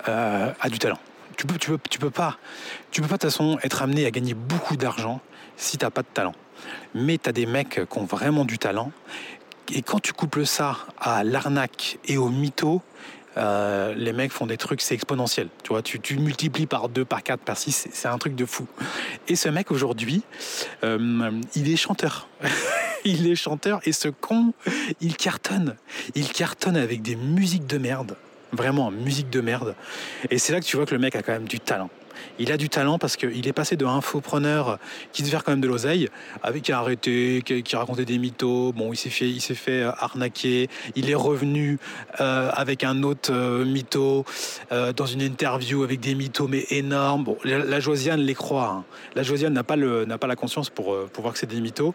a 0.05 0.69
du 0.69 0.79
talent. 0.79 0.99
Tu 1.37 1.45
peux, 1.45 1.57
tu 1.57 1.69
peux, 1.69 1.79
tu 1.89 1.99
peux 1.99 2.09
pas, 2.09 2.37
tu 2.91 3.01
peux 3.01 3.07
pas 3.07 3.15
de 3.15 3.21
toute 3.21 3.31
façon 3.31 3.59
être 3.63 3.83
amené 3.83 4.05
à 4.05 4.11
gagner 4.11 4.33
beaucoup 4.33 4.75
d'argent 4.75 5.21
si 5.55 5.77
t'as 5.77 5.91
pas 5.91 6.01
de 6.01 6.07
talent. 6.13 6.33
Mais 6.95 7.17
tu 7.17 7.29
as 7.29 7.31
des 7.31 7.45
mecs 7.45 7.79
qui 7.89 7.97
ont 7.97 8.05
vraiment 8.05 8.43
du 8.43 8.57
talent. 8.57 8.91
Et 9.73 9.81
quand 9.81 9.99
tu 9.99 10.13
couples 10.13 10.45
ça 10.45 10.77
à 10.99 11.23
l'arnaque 11.23 11.99
et 12.05 12.17
au 12.17 12.29
mytho, 12.29 12.81
euh, 13.37 13.93
les 13.93 14.13
mecs 14.13 14.31
font 14.31 14.47
des 14.47 14.57
trucs, 14.57 14.81
c'est 14.81 14.95
exponentiel. 14.95 15.49
Tu 15.63 15.69
vois, 15.69 15.83
tu, 15.83 16.17
multiplies 16.17 16.65
par 16.65 16.89
2, 16.89 17.05
par 17.05 17.21
4, 17.21 17.39
par 17.41 17.57
6, 17.57 17.89
c'est 17.91 18.07
un 18.07 18.17
truc 18.17 18.35
de 18.35 18.45
fou. 18.45 18.67
Et 19.27 19.35
ce 19.35 19.49
mec 19.49 19.71
aujourd'hui, 19.71 20.23
euh, 20.83 21.31
il 21.53 21.71
est 21.71 21.75
chanteur. 21.75 22.27
il 23.05 23.27
est 23.27 23.35
chanteur 23.35 23.79
et 23.85 23.91
ce 23.91 24.07
con, 24.07 24.53
il 25.01 25.15
cartonne. 25.15 25.75
Il 26.15 26.29
cartonne 26.31 26.77
avec 26.77 27.03
des 27.03 27.15
musiques 27.15 27.67
de 27.67 27.77
merde. 27.77 28.15
Vraiment, 28.51 28.91
musique 28.91 29.29
de 29.29 29.41
merde. 29.41 29.75
Et 30.29 30.37
c'est 30.37 30.53
là 30.53 30.59
que 30.59 30.65
tu 30.65 30.77
vois 30.77 30.85
que 30.85 30.95
le 30.95 30.99
mec 30.99 31.15
a 31.15 31.21
quand 31.21 31.33
même 31.33 31.47
du 31.47 31.59
talent. 31.59 31.89
Il 32.39 32.51
a 32.51 32.57
du 32.57 32.69
talent 32.69 32.99
parce 32.99 33.17
qu'il 33.17 33.47
est 33.47 33.53
passé 33.53 33.75
de 33.75 33.85
infopreneur 33.85 34.79
qui 35.11 35.21
devait 35.21 35.31
faire 35.31 35.43
quand 35.43 35.51
même 35.51 35.61
de 35.61 35.67
l'oseille, 35.67 36.09
avec 36.43 36.63
qui 36.63 36.71
a 36.71 36.79
arrêté, 36.79 37.41
qui, 37.43 37.75
racontait 37.75 38.05
des 38.05 38.17
mythos. 38.17 38.73
Bon, 38.73 38.93
il 38.93 38.97
s'est 38.97 39.09
fait, 39.09 39.29
il 39.29 39.41
s'est 39.41 39.55
fait 39.55 39.83
euh, 39.83 39.91
arnaquer. 39.97 40.69
Il 40.95 41.09
est 41.09 41.15
revenu 41.15 41.79
euh, 42.19 42.49
avec 42.53 42.83
un 42.83 43.03
autre 43.03 43.31
euh, 43.33 43.65
mytho 43.65 44.25
dans 44.71 45.05
une 45.05 45.21
interview 45.21 45.83
avec 45.83 45.99
des 45.99 46.15
mythos 46.15 46.47
mais 46.47 46.65
énormes. 46.69 47.23
Bon, 47.23 47.37
la, 47.43 47.79
Josiane 47.79 48.21
les 48.21 48.35
croit. 48.35 48.69
Hein. 48.69 48.83
La 49.15 49.23
Josiane 49.23 49.53
n'a 49.53 49.63
pas 49.63 49.75
le, 49.75 50.05
n'a 50.05 50.17
pas 50.17 50.27
la 50.27 50.35
conscience 50.35 50.69
pour, 50.69 50.95
pour 51.07 51.21
voir 51.21 51.33
que 51.33 51.39
c'est 51.39 51.47
des 51.47 51.61
mythos. 51.61 51.93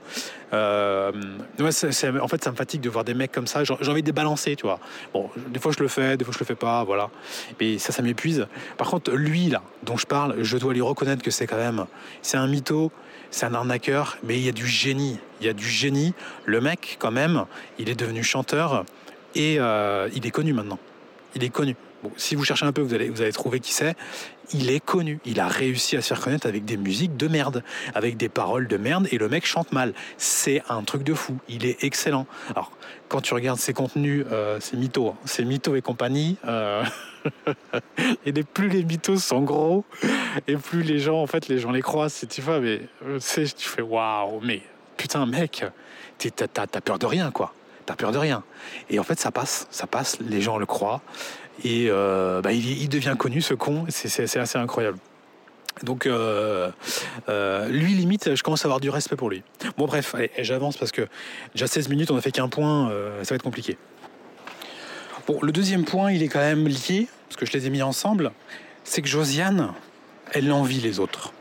en 0.53 1.13
fait, 1.71 2.45
ça 2.45 2.51
me 2.51 2.57
fatigue 2.57 2.81
de 2.81 2.89
voir 2.89 3.05
des 3.05 3.15
mecs 3.15 3.33
comme 3.33 3.47
ça. 3.47 3.65
J'ai 3.65 3.73
envie 3.73 4.03
de 4.03 4.07
les 4.07 4.13
balancer, 4.13 4.57
tu 4.57 4.67
vois. 4.67 4.79
Bon, 5.13 5.31
des 5.49 5.59
fois 5.59 5.73
je 5.77 5.83
le 5.83 5.89
fais, 5.89 6.17
des 6.17 6.25
fois 6.25 6.33
je 6.35 6.39
le 6.39 6.45
fais 6.45 6.55
pas, 6.55 6.85
voilà. 6.85 7.11
Mais 7.61 7.79
ça, 7.79 7.93
ça 7.93 8.03
m'épuise. 8.03 8.47
Par 8.77 8.89
contre, 8.91 9.13
lui 9.13 9.49
là, 9.49 9.63
dont 9.83 9.97
je 9.97 10.07
je 10.39 10.57
dois 10.57 10.75
lui 10.75 10.81
reconnaître 10.81 11.23
que 11.23 11.31
c'est 11.31 11.47
quand 11.47 11.57
même, 11.57 11.87
c'est 12.23 12.37
un 12.37 12.47
mytho, 12.47 12.91
c'est 13.33 13.47
un 13.47 13.55
arnaqueur, 13.55 14.19
mais 14.23 14.39
il 14.39 14.45
y 14.45 14.49
a 14.49 14.53
du 14.53 14.67
génie. 14.67 15.19
Il 15.41 15.47
y 15.47 15.49
a 15.49 15.55
du 15.55 15.69
génie. 15.69 16.15
Le 16.45 16.61
mec, 16.61 16.97
quand 17.01 17.11
même, 17.11 17.47
il 17.79 17.89
est 17.89 17.99
devenu 17.99 18.23
chanteur 18.23 18.85
et 19.35 19.57
euh, 19.59 20.09
il 20.15 20.27
est 20.27 20.31
connu 20.31 20.53
maintenant. 20.53 20.79
Il 21.35 21.43
est 21.43 21.49
connu. 21.49 21.75
Si 22.17 22.35
vous 22.35 22.45
cherchez 22.45 22.67
un 22.67 22.73
peu, 22.73 22.83
vous 22.83 22.95
allez, 22.95 23.09
vous 23.09 23.23
allez 23.23 23.33
trouver 23.33 23.61
qui 23.61 23.73
c'est. 23.73 23.97
Il 24.53 24.71
est 24.71 24.85
connu. 24.85 25.19
Il 25.25 25.41
a 25.41 25.49
réussi 25.49 25.97
à 25.97 26.03
se 26.03 26.09
faire 26.09 26.21
connaître 26.21 26.47
avec 26.47 26.65
des 26.65 26.77
musiques 26.77 27.17
de 27.17 27.29
merde, 27.29 27.63
avec 27.95 28.17
des 28.17 28.29
paroles 28.29 28.69
de 28.69 28.77
merde, 28.77 29.09
et 29.13 29.19
le 29.19 29.29
mec 29.29 29.47
chante 29.47 29.73
mal. 29.73 29.95
C'est 30.19 30.63
un 30.69 30.83
truc 30.83 31.05
de 31.05 31.15
fou. 31.15 31.39
Il 31.49 31.65
est 31.65 31.85
excellent. 31.85 32.27
Alors, 32.51 32.73
quand 33.09 33.23
tu 33.23 33.33
regardes 33.33 33.61
ses 33.61 33.73
contenus, 33.73 34.27
euh, 34.31 34.59
c'est 34.61 34.77
mytho, 34.77 35.09
hein. 35.09 35.15
c'est 35.25 35.45
mytho 35.45 35.75
et 35.75 35.81
compagnie. 35.81 36.37
Euh, 36.45 36.85
et 38.27 38.33
plus 38.33 38.69
les 38.69 38.85
mythos 38.85 39.19
sont 39.19 39.43
gros, 39.43 39.85
et 40.47 40.57
plus 40.57 40.83
les 40.83 40.99
gens, 40.99 41.21
en 41.21 41.27
fait, 41.27 41.49
les 41.49 41.59
gens 41.59 41.71
les 41.71 41.83
croisent. 41.83 42.25
Tu 42.29 42.41
vois, 42.41 42.61
mais 42.61 42.81
euh, 43.07 43.19
tu 43.19 43.69
fais 43.69 43.83
waouh, 43.83 44.41
mais 44.43 44.63
putain, 44.97 45.27
mec, 45.27 45.65
t'as 46.19 46.67
peur 46.67 46.99
de 46.99 47.07
rien, 47.07 47.31
quoi. 47.31 47.55
T'as 47.87 47.97
peur 47.97 48.13
de 48.13 48.19
rien. 48.19 48.45
Et 48.91 48.99
en 48.99 49.03
fait, 49.03 49.19
ça 49.19 49.31
passe, 49.31 49.67
ça 49.71 49.87
passe. 49.87 50.19
Les 50.21 50.41
gens 50.41 50.59
le 50.59 50.67
croient, 50.67 51.03
et 51.65 51.89
bah, 51.89 52.53
il, 52.53 52.89
devient 52.89 53.17
connu, 53.19 53.41
ce 53.41 53.55
con. 53.55 53.85
C'est 53.89 54.37
assez 54.39 54.59
incroyable. 54.59 54.99
Donc, 55.83 56.07
euh, 56.07 56.71
euh, 57.29 57.69
lui, 57.69 57.95
limite, 57.95 58.35
je 58.35 58.43
commence 58.43 58.65
à 58.65 58.67
avoir 58.67 58.81
du 58.81 58.91
respect 58.91 59.17
pour 59.17 59.31
lui. 59.31 59.43
Bon, 59.77 59.87
bref, 59.87 60.15
j'avance 60.39 60.77
parce 60.77 60.93
que 60.93 61.09
déjà 61.55 61.67
16 61.67 61.89
minutes, 61.89 62.11
on 62.11 62.17
a 62.17 62.21
fait 62.21 62.31
qu'un 62.31 62.49
point, 62.49 62.91
euh, 62.91 63.25
ça 63.25 63.31
va 63.31 63.37
être 63.37 63.43
compliqué. 63.43 63.77
Bon, 65.27 65.39
le 65.41 65.53
deuxième 65.53 65.85
point, 65.85 66.11
il 66.11 66.23
est 66.23 66.29
quand 66.29 66.41
même 66.41 66.67
lié, 66.67 67.07
parce 67.29 67.37
que 67.37 67.47
je 67.47 67.53
les 67.53 67.67
ai 67.67 67.71
mis 67.71 67.83
ensemble, 67.83 68.33
c'est 68.83 69.03
que 69.03 69.09
Josiane, 69.09 69.73
elle 70.33 70.51
envie 70.51 70.81
les 70.81 70.99
autres. 70.99 71.33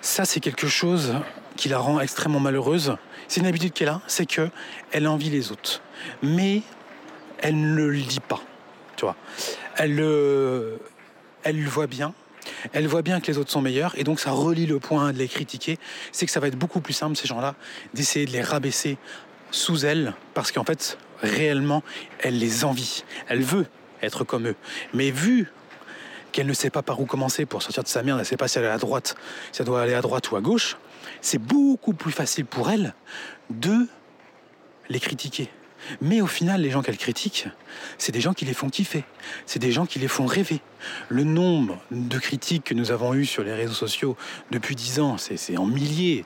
Ça, 0.00 0.24
c'est 0.24 0.40
quelque 0.40 0.66
chose 0.66 1.14
qui 1.56 1.68
la 1.68 1.78
rend 1.78 2.00
extrêmement 2.00 2.40
malheureuse. 2.40 2.96
C'est 3.28 3.40
une 3.40 3.46
habitude 3.46 3.72
qu'elle 3.72 3.90
a, 3.90 4.00
c'est 4.08 4.26
que 4.26 4.50
elle 4.90 5.06
envie 5.06 5.30
les 5.30 5.52
autres. 5.52 5.82
Mais 6.22 6.62
elle 7.38 7.74
ne 7.74 7.84
le 7.84 8.00
dit 8.00 8.20
pas, 8.20 8.40
tu 8.96 9.04
vois. 9.04 9.14
Elle 9.76 9.94
le, 9.94 10.80
elle 11.44 11.62
le 11.62 11.68
voit 11.68 11.86
bien, 11.86 12.12
elle 12.72 12.88
voit 12.88 13.02
bien 13.02 13.20
que 13.20 13.28
les 13.28 13.38
autres 13.38 13.52
sont 13.52 13.62
meilleurs 13.62 13.96
et 13.98 14.04
donc 14.04 14.18
ça 14.18 14.32
relie 14.32 14.66
le 14.66 14.80
point 14.80 15.12
de 15.12 15.18
les 15.18 15.28
critiquer. 15.28 15.78
C'est 16.10 16.26
que 16.26 16.32
ça 16.32 16.40
va 16.40 16.48
être 16.48 16.58
beaucoup 16.58 16.80
plus 16.80 16.94
simple, 16.94 17.16
ces 17.16 17.28
gens-là, 17.28 17.54
d'essayer 17.94 18.26
de 18.26 18.32
les 18.32 18.42
rabaisser 18.42 18.98
sous 19.52 19.84
elle 19.84 20.14
parce 20.34 20.50
qu'en 20.50 20.64
fait, 20.64 20.98
réellement, 21.22 21.82
elle 22.20 22.38
les 22.38 22.64
envie. 22.64 23.04
Elle 23.28 23.42
veut 23.42 23.66
être 24.02 24.24
comme 24.24 24.48
eux. 24.48 24.56
Mais 24.94 25.10
vu 25.10 25.50
qu'elle 26.32 26.46
ne 26.46 26.52
sait 26.52 26.70
pas 26.70 26.82
par 26.82 27.00
où 27.00 27.06
commencer 27.06 27.46
pour 27.46 27.62
sortir 27.62 27.82
de 27.82 27.88
sa 27.88 28.02
merde, 28.02 28.18
elle 28.18 28.22
ne 28.22 28.28
sait 28.28 28.36
pas 28.36 28.48
si 28.48 28.58
elle 28.58 28.64
est 28.64 28.68
à 28.68 28.78
droite, 28.78 29.16
si 29.52 29.62
elle 29.62 29.66
doit 29.66 29.82
aller 29.82 29.94
à 29.94 30.00
droite 30.00 30.30
ou 30.30 30.36
à 30.36 30.40
gauche, 30.40 30.76
c'est 31.20 31.38
beaucoup 31.38 31.92
plus 31.92 32.12
facile 32.12 32.46
pour 32.46 32.70
elle 32.70 32.94
de 33.50 33.88
les 34.88 35.00
critiquer. 35.00 35.50
Mais 36.00 36.20
au 36.20 36.26
final, 36.26 36.60
les 36.60 36.70
gens 36.70 36.82
qu'elle 36.82 36.98
critique, 36.98 37.46
c'est 37.98 38.12
des 38.12 38.20
gens 38.20 38.34
qui 38.34 38.44
les 38.44 38.54
font 38.54 38.68
kiffer. 38.68 39.04
C'est 39.46 39.58
des 39.58 39.72
gens 39.72 39.86
qui 39.86 39.98
les 39.98 40.08
font 40.08 40.26
rêver. 40.26 40.60
Le 41.08 41.24
nombre 41.24 41.78
de 41.90 42.18
critiques 42.18 42.64
que 42.64 42.74
nous 42.74 42.90
avons 42.90 43.14
eues 43.14 43.24
sur 43.24 43.42
les 43.42 43.54
réseaux 43.54 43.74
sociaux 43.74 44.16
depuis 44.50 44.76
dix 44.76 45.00
ans, 45.00 45.16
c'est 45.18 45.56
en 45.56 45.66
milliers. 45.66 46.24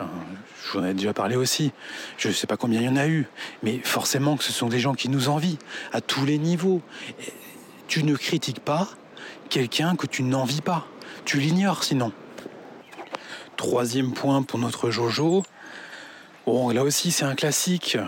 Je 0.00 0.72
vous 0.72 0.84
en 0.84 0.86
ai 0.86 0.94
déjà 0.94 1.12
parlé 1.12 1.36
aussi. 1.36 1.72
Je 2.16 2.28
ne 2.28 2.32
sais 2.32 2.46
pas 2.46 2.56
combien 2.56 2.80
il 2.80 2.86
y 2.86 2.88
en 2.88 2.96
a 2.96 3.08
eu. 3.08 3.26
Mais 3.62 3.80
forcément 3.82 4.36
que 4.36 4.44
ce 4.44 4.52
sont 4.52 4.68
des 4.68 4.78
gens 4.78 4.94
qui 4.94 5.08
nous 5.08 5.28
envient 5.28 5.58
à 5.92 6.00
tous 6.00 6.24
les 6.24 6.38
niveaux. 6.38 6.80
Tu 7.88 8.04
ne 8.04 8.14
critiques 8.14 8.60
pas 8.60 8.88
quelqu'un 9.48 9.96
que 9.96 10.06
tu 10.06 10.22
n'envies 10.22 10.60
pas. 10.60 10.86
Tu 11.24 11.38
l'ignores 11.40 11.84
sinon. 11.84 12.12
Troisième 13.56 14.12
point 14.12 14.42
pour 14.42 14.58
notre 14.58 14.90
Jojo. 14.90 15.42
Bon, 16.46 16.70
là 16.70 16.82
aussi, 16.82 17.10
c'est 17.10 17.24
un 17.24 17.34
classique 17.34 17.98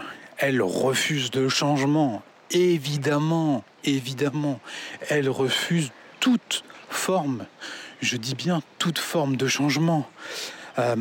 elle 0.43 0.61
refuse 0.61 1.31
de 1.31 1.49
changement. 1.49 2.25
Évidemment, 2.51 3.62
évidemment, 3.85 4.59
elle 5.09 5.29
refuse 5.29 5.93
toute 6.19 6.64
forme, 6.90 7.47
je 8.01 8.16
dis 8.16 8.35
bien 8.35 8.61
toute 8.79 8.99
forme 8.99 9.37
de 9.37 9.47
changement. 9.47 10.05
Euh, 10.79 10.97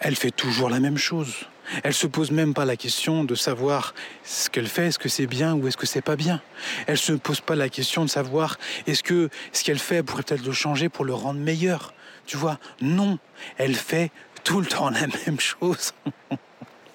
elle 0.00 0.16
fait 0.16 0.30
toujours 0.30 0.70
la 0.70 0.80
même 0.80 0.98
chose. 0.98 1.34
Elle 1.82 1.94
se 1.94 2.06
pose 2.06 2.30
même 2.30 2.52
pas 2.52 2.64
la 2.64 2.76
question 2.76 3.24
de 3.24 3.34
savoir 3.34 3.94
ce 4.22 4.50
qu'elle 4.50 4.66
fait, 4.66 4.88
est-ce 4.88 4.98
que 4.98 5.08
c'est 5.08 5.26
bien 5.26 5.54
ou 5.54 5.66
est-ce 5.66 5.78
que 5.78 5.86
c'est 5.86 6.02
pas 6.02 6.16
bien. 6.16 6.42
Elle 6.86 6.98
se 6.98 7.12
pose 7.12 7.40
pas 7.40 7.56
la 7.56 7.68
question 7.68 8.04
de 8.04 8.10
savoir 8.10 8.58
est-ce 8.86 9.02
que 9.02 9.30
ce 9.52 9.64
qu'elle 9.64 9.78
fait 9.78 10.02
pourrait 10.02 10.22
peut-être 10.22 10.44
le 10.44 10.52
changer 10.52 10.88
pour 10.88 11.04
le 11.04 11.14
rendre 11.14 11.40
meilleur. 11.40 11.94
Tu 12.26 12.36
vois, 12.36 12.58
non, 12.80 13.18
elle 13.56 13.74
fait 13.74 14.10
tout 14.44 14.60
le 14.60 14.66
temps 14.66 14.90
la 14.90 15.06
même 15.26 15.40
chose. 15.40 15.94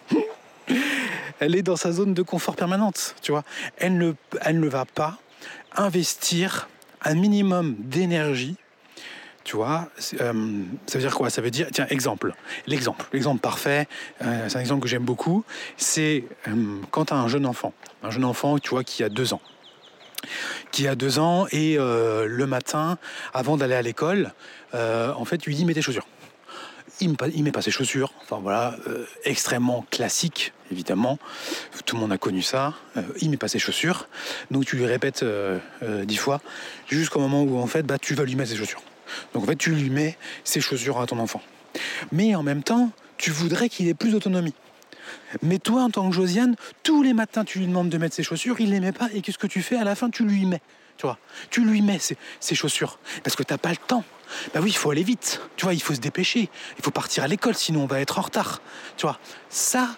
elle 1.39 1.55
est 1.55 1.63
dans 1.63 1.75
sa 1.75 1.91
zone 1.91 2.13
de 2.13 2.21
confort 2.21 2.55
permanente, 2.55 3.15
tu 3.21 3.31
vois. 3.31 3.43
Elle 3.77 3.97
ne, 3.97 4.13
elle 4.41 4.59
ne 4.59 4.67
va 4.67 4.85
pas 4.85 5.17
investir 5.75 6.69
un 7.01 7.15
minimum 7.15 7.75
d'énergie 7.79 8.57
tu 9.49 9.55
vois, 9.55 9.89
euh, 10.21 10.61
ça 10.85 10.99
veut 10.99 11.03
dire 11.03 11.15
quoi? 11.15 11.31
Ça 11.31 11.41
veut 11.41 11.49
dire, 11.49 11.69
tiens, 11.71 11.87
exemple, 11.89 12.35
l'exemple, 12.67 13.03
l'exemple 13.11 13.41
parfait, 13.41 13.87
euh, 14.21 14.47
c'est 14.47 14.57
un 14.57 14.61
exemple 14.61 14.83
que 14.83 14.87
j'aime 14.87 15.05
beaucoup, 15.05 15.43
c'est 15.75 16.23
euh, 16.47 16.75
quand 16.91 17.05
tu 17.05 17.13
as 17.15 17.17
un 17.17 17.27
jeune 17.27 17.47
enfant, 17.47 17.73
un 18.03 18.11
jeune 18.11 18.25
enfant, 18.25 18.59
tu 18.59 18.69
vois, 18.69 18.83
qui 18.83 19.03
a 19.03 19.09
deux 19.09 19.33
ans, 19.33 19.41
qui 20.71 20.87
a 20.87 20.93
deux 20.93 21.17
ans, 21.17 21.47
et 21.51 21.77
le 21.77 22.45
matin, 22.45 22.99
avant 23.33 23.57
d'aller 23.57 23.73
à 23.73 23.81
l'école, 23.81 24.33
en 24.73 25.25
fait, 25.25 25.39
tu 25.39 25.49
lui 25.49 25.55
dis, 25.55 25.65
mets 25.65 25.73
tes 25.73 25.81
chaussures 25.81 26.05
il 27.01 27.15
ne 27.15 27.43
met 27.43 27.51
pas 27.53 27.61
ses 27.61 27.71
chaussures. 27.71 28.11
Enfin 28.21 28.39
voilà, 28.43 28.75
extrêmement 29.23 29.85
classique, 29.89 30.51
évidemment. 30.69 31.17
Tout 31.85 31.95
le 31.95 32.01
monde 32.01 32.11
a 32.11 32.17
connu 32.17 32.41
ça. 32.41 32.73
Euh, 32.97 33.01
il 33.21 33.29
met 33.29 33.37
pas 33.37 33.47
ses 33.47 33.57
chaussures. 33.57 34.09
Donc 34.51 34.65
tu 34.65 34.75
lui 34.75 34.85
répètes 34.85 35.25
dix 36.03 36.17
fois, 36.17 36.39
jusqu'au 36.89 37.21
moment 37.21 37.41
où 37.41 37.57
en 37.57 37.67
fait, 37.67 37.83
bah, 37.83 37.97
tu 37.97 38.13
vas 38.15 38.25
lui 38.25 38.35
mettre 38.35 38.51
ses 38.51 38.57
chaussures. 38.57 38.83
Donc 39.33 39.43
en 39.43 39.45
fait, 39.45 39.55
tu 39.55 39.71
lui 39.71 39.89
mets 39.89 40.17
ses 40.43 40.61
chaussures 40.61 40.99
à 40.99 41.05
ton 41.05 41.19
enfant. 41.19 41.41
Mais 42.11 42.35
en 42.35 42.43
même 42.43 42.63
temps, 42.63 42.91
tu 43.17 43.31
voudrais 43.31 43.69
qu'il 43.69 43.87
ait 43.87 43.93
plus 43.93 44.11
d'autonomie. 44.11 44.53
Mais 45.41 45.59
toi, 45.59 45.83
en 45.83 45.89
tant 45.89 46.09
que 46.09 46.15
Josiane, 46.15 46.55
tous 46.83 47.03
les 47.03 47.13
matins, 47.13 47.43
tu 47.43 47.59
lui 47.59 47.67
demandes 47.67 47.89
de 47.89 47.97
mettre 47.97 48.15
ses 48.15 48.23
chaussures, 48.23 48.59
il 48.59 48.71
les 48.71 48.79
met 48.79 48.91
pas, 48.91 49.09
et 49.13 49.21
qu'est-ce 49.21 49.37
que 49.37 49.47
tu 49.47 49.61
fais 49.61 49.75
À 49.75 49.83
la 49.83 49.95
fin, 49.95 50.09
tu 50.09 50.23
lui 50.23 50.45
mets. 50.45 50.61
Tu 50.97 51.05
vois, 51.05 51.17
tu 51.49 51.63
lui 51.63 51.81
mets 51.81 51.99
ses, 51.99 52.55
chaussures. 52.55 52.99
Parce 53.23 53.35
que 53.35 53.43
tu 53.43 53.53
n'as 53.53 53.57
pas 53.57 53.69
le 53.69 53.77
temps. 53.77 54.03
Bah 54.53 54.59
oui, 54.61 54.69
il 54.71 54.75
faut 54.75 54.91
aller 54.91 55.03
vite. 55.03 55.41
Tu 55.55 55.65
vois, 55.65 55.73
il 55.73 55.81
faut 55.81 55.93
se 55.93 56.01
dépêcher. 56.01 56.49
Il 56.77 56.83
faut 56.83 56.91
partir 56.91 57.23
à 57.23 57.27
l'école, 57.27 57.55
sinon 57.55 57.83
on 57.83 57.85
va 57.85 58.01
être 58.01 58.19
en 58.19 58.23
retard. 58.23 58.61
Tu 58.97 59.05
vois, 59.05 59.17
ça, 59.49 59.95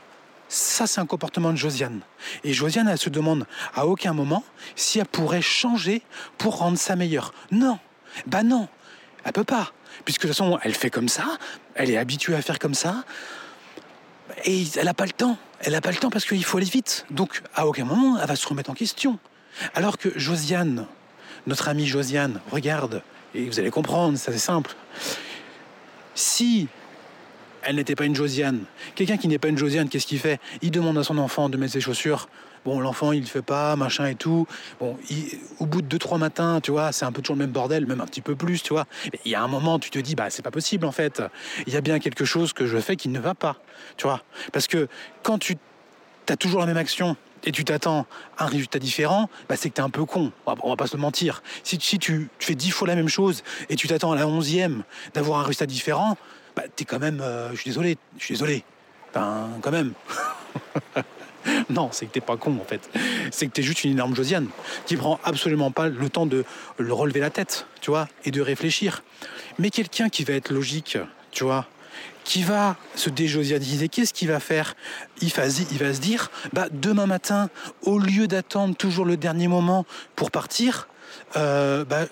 ça 0.47 0.85
c'est 0.85 1.01
un 1.01 1.07
comportement 1.07 1.51
de 1.51 1.57
Josiane. 1.57 2.01
Et 2.43 2.53
Josiane, 2.53 2.87
elle 2.87 2.99
se 2.99 3.09
demande 3.09 3.47
à 3.73 3.87
aucun 3.87 4.13
moment 4.13 4.43
si 4.75 4.99
elle 4.99 5.07
pourrait 5.07 5.41
changer 5.41 6.03
pour 6.37 6.57
rendre 6.59 6.77
ça 6.77 6.95
meilleur. 6.95 7.33
Non, 7.49 7.79
bah 8.27 8.43
non, 8.43 8.67
elle 9.23 9.33
peut 9.33 9.43
pas. 9.43 9.71
Puisque 10.05 10.23
de 10.23 10.27
toute 10.27 10.37
façon, 10.37 10.59
elle 10.63 10.73
fait 10.73 10.89
comme 10.89 11.09
ça, 11.09 11.37
elle 11.75 11.89
est 11.89 11.97
habituée 11.97 12.35
à 12.35 12.41
faire 12.41 12.59
comme 12.59 12.73
ça, 12.73 13.03
et 14.45 14.63
elle 14.75 14.85
n'a 14.85 14.93
pas 14.93 15.05
le 15.05 15.11
temps. 15.11 15.37
Elle 15.59 15.73
n'a 15.73 15.81
pas 15.81 15.91
le 15.91 15.97
temps 15.97 16.09
parce 16.09 16.25
qu'il 16.25 16.43
faut 16.43 16.57
aller 16.57 16.65
vite. 16.65 17.05
Donc, 17.11 17.41
à 17.53 17.67
aucun 17.67 17.85
moment, 17.85 18.17
elle 18.19 18.27
va 18.27 18.35
se 18.35 18.47
remettre 18.47 18.69
en 18.69 18.73
question. 18.73 19.19
Alors 19.75 19.97
que 19.97 20.17
Josiane, 20.17 20.87
notre 21.45 21.67
amie 21.67 21.85
Josiane, 21.85 22.39
regarde, 22.51 23.03
et 23.35 23.45
vous 23.45 23.59
allez 23.59 23.69
comprendre, 23.69 24.17
ça 24.17 24.31
c'est 24.31 24.39
simple. 24.39 24.75
Si 26.15 26.67
elle 27.63 27.75
n'était 27.75 27.95
pas 27.95 28.05
une 28.05 28.15
Josiane, 28.15 28.63
quelqu'un 28.95 29.17
qui 29.17 29.27
n'est 29.27 29.37
pas 29.37 29.49
une 29.49 29.57
Josiane, 29.57 29.87
qu'est-ce 29.87 30.07
qu'il 30.07 30.19
fait? 30.19 30.39
Il 30.61 30.71
demande 30.71 30.97
à 30.97 31.03
son 31.03 31.17
enfant 31.17 31.49
de 31.49 31.57
mettre 31.57 31.73
ses 31.73 31.81
chaussures. 31.81 32.27
Bon, 32.65 32.79
l'enfant, 32.79 33.11
il 33.11 33.21
ne 33.21 33.25
fait 33.25 33.41
pas, 33.41 33.75
machin 33.75 34.05
et 34.05 34.15
tout. 34.15 34.47
Bon, 34.79 34.97
au 35.59 35.65
bout 35.65 35.81
de 35.81 35.87
deux, 35.87 35.99
trois 35.99 36.17
matins, 36.17 36.59
tu 36.61 36.71
vois, 36.71 36.91
c'est 36.91 37.05
un 37.05 37.11
peu 37.11 37.21
toujours 37.21 37.35
le 37.35 37.41
même 37.41 37.51
bordel, 37.51 37.85
même 37.87 38.01
un 38.01 38.05
petit 38.05 38.21
peu 38.21 38.35
plus, 38.35 38.61
tu 38.61 38.73
vois. 38.73 38.85
Il 39.25 39.31
y 39.31 39.35
a 39.35 39.41
un 39.41 39.47
moment, 39.47 39.79
tu 39.79 39.89
te 39.89 39.99
dis, 39.99 40.15
bah, 40.15 40.29
c'est 40.29 40.43
pas 40.43 40.51
possible, 40.51 40.85
en 40.85 40.91
fait. 40.91 41.21
Il 41.65 41.73
y 41.73 41.77
a 41.77 41.81
bien 41.81 41.99
quelque 41.99 42.25
chose 42.25 42.53
que 42.53 42.67
je 42.67 42.77
fais 42.77 42.95
qui 42.95 43.09
ne 43.09 43.19
va 43.19 43.33
pas, 43.33 43.57
tu 43.97 44.07
vois. 44.07 44.21
Parce 44.51 44.67
que 44.67 44.87
quand 45.23 45.39
tu 45.39 45.57
tu 46.25 46.33
as 46.33 46.37
toujours 46.37 46.59
la 46.59 46.65
même 46.65 46.77
action 46.77 47.15
et 47.43 47.51
tu 47.51 47.65
t'attends 47.65 48.05
à 48.37 48.45
un 48.45 48.47
résultat 48.47 48.79
différent, 48.79 49.29
bah 49.49 49.55
c'est 49.55 49.69
que 49.69 49.75
tu 49.75 49.81
es 49.81 49.83
un 49.83 49.89
peu 49.89 50.05
con. 50.05 50.31
On 50.45 50.69
va, 50.69 50.75
pas 50.75 50.87
se 50.87 50.97
mentir. 50.97 51.41
Si, 51.63 51.79
si 51.81 51.97
tu, 51.97 52.29
fais 52.39 52.55
dix 52.55 52.71
fois 52.71 52.87
la 52.87 52.95
même 52.95 53.09
chose 53.09 53.43
et 53.69 53.75
tu 53.75 53.87
t'attends 53.87 54.11
à 54.11 54.15
la 54.15 54.27
onzième 54.27 54.83
d'avoir 55.13 55.39
un 55.39 55.43
résultat 55.43 55.65
différent, 55.65 56.17
bah 56.55 56.63
es 56.79 56.85
quand 56.85 56.99
même. 56.99 57.21
Euh, 57.21 57.49
je 57.51 57.61
suis 57.61 57.69
désolé, 57.69 57.97
je 58.17 58.25
suis 58.25 58.33
désolé. 58.35 58.63
Ben, 59.13 59.49
quand 59.61 59.71
même. 59.71 59.93
non, 61.69 61.89
c'est 61.91 62.05
que 62.05 62.11
t'es 62.11 62.21
pas 62.21 62.37
con 62.37 62.57
en 62.61 62.65
fait. 62.65 62.89
C'est 63.31 63.47
que 63.47 63.53
tu 63.53 63.61
es 63.61 63.63
juste 63.63 63.83
une 63.83 63.91
énorme 63.91 64.15
Josiane 64.15 64.47
qui 64.85 64.97
prend 64.97 65.19
absolument 65.23 65.71
pas 65.71 65.89
le 65.89 66.09
temps 66.09 66.25
de 66.25 66.43
le 66.77 66.93
relever 66.93 67.19
la 67.19 67.29
tête, 67.29 67.65
tu 67.81 67.91
vois, 67.91 68.07
et 68.25 68.31
de 68.31 68.41
réfléchir. 68.41 69.03
Mais 69.59 69.69
quelqu'un 69.69 70.09
qui 70.09 70.23
va 70.23 70.33
être 70.33 70.51
logique, 70.51 70.97
tu 71.31 71.43
vois, 71.43 71.67
qui 72.23 72.43
va 72.43 72.75
se 72.95 73.09
déjosianiser, 73.09 73.89
qu'est-ce 73.89 74.13
qu'il 74.13 74.27
va 74.27 74.39
faire? 74.39 74.75
Il 75.21 75.29
va, 75.29 75.49
se 75.49 75.99
dire, 75.99 76.31
bah, 76.53 76.67
demain 76.71 77.05
matin, 77.05 77.49
au 77.83 77.99
lieu 77.99 78.27
d'attendre 78.27 78.75
toujours 78.75 79.05
le 79.05 79.17
dernier 79.17 79.47
moment 79.47 79.85
pour 80.15 80.31
partir, 80.31 80.87
euh, 81.35 81.83
bah, 81.85 82.05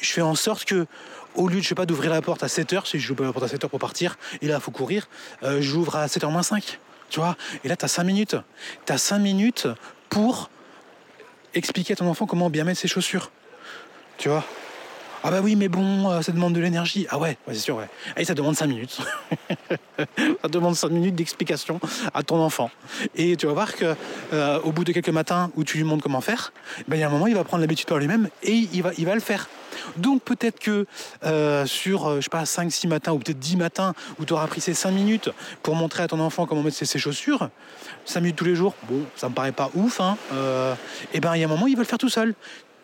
je 0.00 0.12
fais 0.12 0.22
en 0.22 0.34
sorte 0.34 0.64
que, 0.64 0.86
au 1.34 1.48
lieu 1.48 1.56
de, 1.56 1.62
je 1.62 1.68
sais 1.68 1.74
pas, 1.74 1.86
d'ouvrir 1.86 2.10
la 2.10 2.22
porte 2.22 2.42
à 2.42 2.48
7h, 2.48 2.86
si 2.86 2.98
je 2.98 3.06
joue 3.06 3.16
la 3.22 3.32
porte 3.32 3.44
à 3.44 3.54
7h 3.54 3.68
pour 3.68 3.78
partir, 3.78 4.18
et 4.40 4.48
là, 4.48 4.56
il 4.56 4.60
faut 4.60 4.72
courir, 4.72 5.08
euh, 5.42 5.62
j'ouvre 5.62 5.96
à 5.96 6.06
7h 6.06 6.30
moins 6.30 6.42
5. 6.42 6.78
Tu 7.12 7.20
vois 7.20 7.36
Et 7.62 7.68
là, 7.68 7.76
tu 7.76 7.84
as 7.84 7.88
5 7.88 8.04
minutes. 8.04 8.36
Tu 8.86 8.92
as 8.92 8.96
5 8.96 9.18
minutes 9.18 9.68
pour 10.08 10.48
expliquer 11.52 11.92
à 11.92 11.96
ton 11.96 12.08
enfant 12.08 12.24
comment 12.24 12.48
bien 12.48 12.64
mettre 12.64 12.80
ses 12.80 12.88
chaussures. 12.88 13.30
Tu 14.16 14.30
vois 14.30 14.42
ah 15.24 15.30
bah 15.30 15.40
oui, 15.40 15.54
mais 15.54 15.68
bon, 15.68 16.10
euh, 16.10 16.20
ça 16.20 16.32
demande 16.32 16.52
de 16.52 16.60
l'énergie. 16.60 17.06
Ah 17.08 17.18
ouais, 17.18 17.38
c'est 17.46 17.54
sûr, 17.54 17.76
ouais. 17.76 17.88
Et 18.16 18.24
ça 18.24 18.34
demande 18.34 18.56
5 18.56 18.66
minutes. 18.66 18.98
ça 19.98 20.48
demande 20.48 20.74
5 20.74 20.90
minutes 20.90 21.14
d'explication 21.14 21.78
à 22.12 22.24
ton 22.24 22.40
enfant. 22.40 22.70
Et 23.14 23.36
tu 23.36 23.46
vas 23.46 23.52
voir 23.52 23.76
que 23.76 23.94
euh, 24.32 24.58
au 24.64 24.72
bout 24.72 24.82
de 24.82 24.92
quelques 24.92 25.10
matins 25.10 25.52
où 25.54 25.62
tu 25.62 25.76
lui 25.76 25.84
montres 25.84 26.02
comment 26.02 26.20
faire, 26.20 26.52
ben, 26.88 26.96
il 26.96 27.00
y 27.00 27.02
a 27.04 27.06
un 27.06 27.10
moment, 27.10 27.28
il 27.28 27.36
va 27.36 27.44
prendre 27.44 27.60
l'habitude 27.60 27.86
par 27.86 27.98
lui-même 27.98 28.30
et 28.42 28.68
il 28.72 28.82
va, 28.82 28.90
il 28.98 29.06
va 29.06 29.14
le 29.14 29.20
faire. 29.20 29.48
Donc 29.96 30.22
peut-être 30.22 30.58
que 30.58 30.86
euh, 31.24 31.66
sur, 31.66 32.16
je 32.16 32.22
sais 32.22 32.28
pas, 32.28 32.42
5-6 32.42 32.88
matins 32.88 33.12
ou 33.12 33.18
peut-être 33.18 33.38
10 33.38 33.56
matins 33.56 33.94
où 34.18 34.24
tu 34.24 34.32
auras 34.32 34.48
pris 34.48 34.60
ces 34.60 34.74
5 34.74 34.90
minutes 34.90 35.30
pour 35.62 35.76
montrer 35.76 36.02
à 36.02 36.08
ton 36.08 36.18
enfant 36.18 36.46
comment 36.46 36.64
mettre 36.64 36.76
ses, 36.76 36.98
chaussures, 36.98 37.48
5 38.06 38.20
minutes 38.20 38.36
tous 38.36 38.44
les 38.44 38.56
jours, 38.56 38.74
bon, 38.88 39.02
ça 39.14 39.28
me 39.28 39.34
paraît 39.34 39.52
pas 39.52 39.70
ouf, 39.74 40.00
hein, 40.00 40.18
et 41.14 41.20
ben 41.20 41.34
il 41.34 41.40
y 41.40 41.42
a 41.42 41.46
un 41.46 41.50
moment, 41.50 41.66
il 41.66 41.74
va 41.74 41.82
le 41.82 41.86
faire 41.86 41.98
tout 41.98 42.10
seul. 42.10 42.34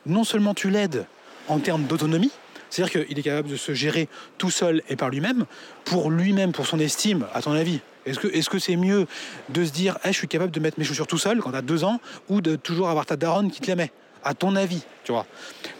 Non 0.07 0.25
seulement 0.25 0.55
tu 0.55 0.71
l'aides 0.71 1.05
en 1.49 1.59
termes 1.59 1.85
d'autonomie. 1.85 2.33
C'est-à-dire 2.71 3.05
qu'il 3.07 3.19
est 3.19 3.23
capable 3.23 3.49
de 3.49 3.57
se 3.57 3.73
gérer 3.73 4.09
tout 4.37 4.51
seul 4.51 4.83
et 4.89 4.97
par 4.97 5.09
lui-même, 5.09 5.47
pour 5.85 6.11
lui-même, 6.11 6.53
pour 6.53 6.67
son 6.67 6.79
estime, 6.79 7.27
à 7.33 7.41
ton 7.41 7.53
avis. 7.53 7.81
Est-ce 8.05 8.49
que 8.49 8.59
c'est 8.59 8.73
-ce 8.73 8.79
mieux 8.79 9.07
de 9.49 9.65
se 9.65 9.73
dire 9.73 9.99
je 10.05 10.13
suis 10.13 10.29
capable 10.29 10.51
de 10.51 10.61
mettre 10.61 10.79
mes 10.79 10.85
chaussures 10.85 11.07
tout 11.07 11.19
seul 11.19 11.41
quand 11.41 11.51
tu 11.51 11.57
as 11.57 11.63
deux 11.63 11.85
ans, 11.85 12.01
ou 12.29 12.41
de 12.41 12.57
toujours 12.57 12.89
avoir 12.89 13.07
ta 13.07 13.17
daronne 13.17 13.51
qui 13.51 13.61
te 13.61 13.67
les 13.67 13.75
met 13.75 13.93
à 14.25 14.35
ton 14.35 14.57
avis, 14.57 14.83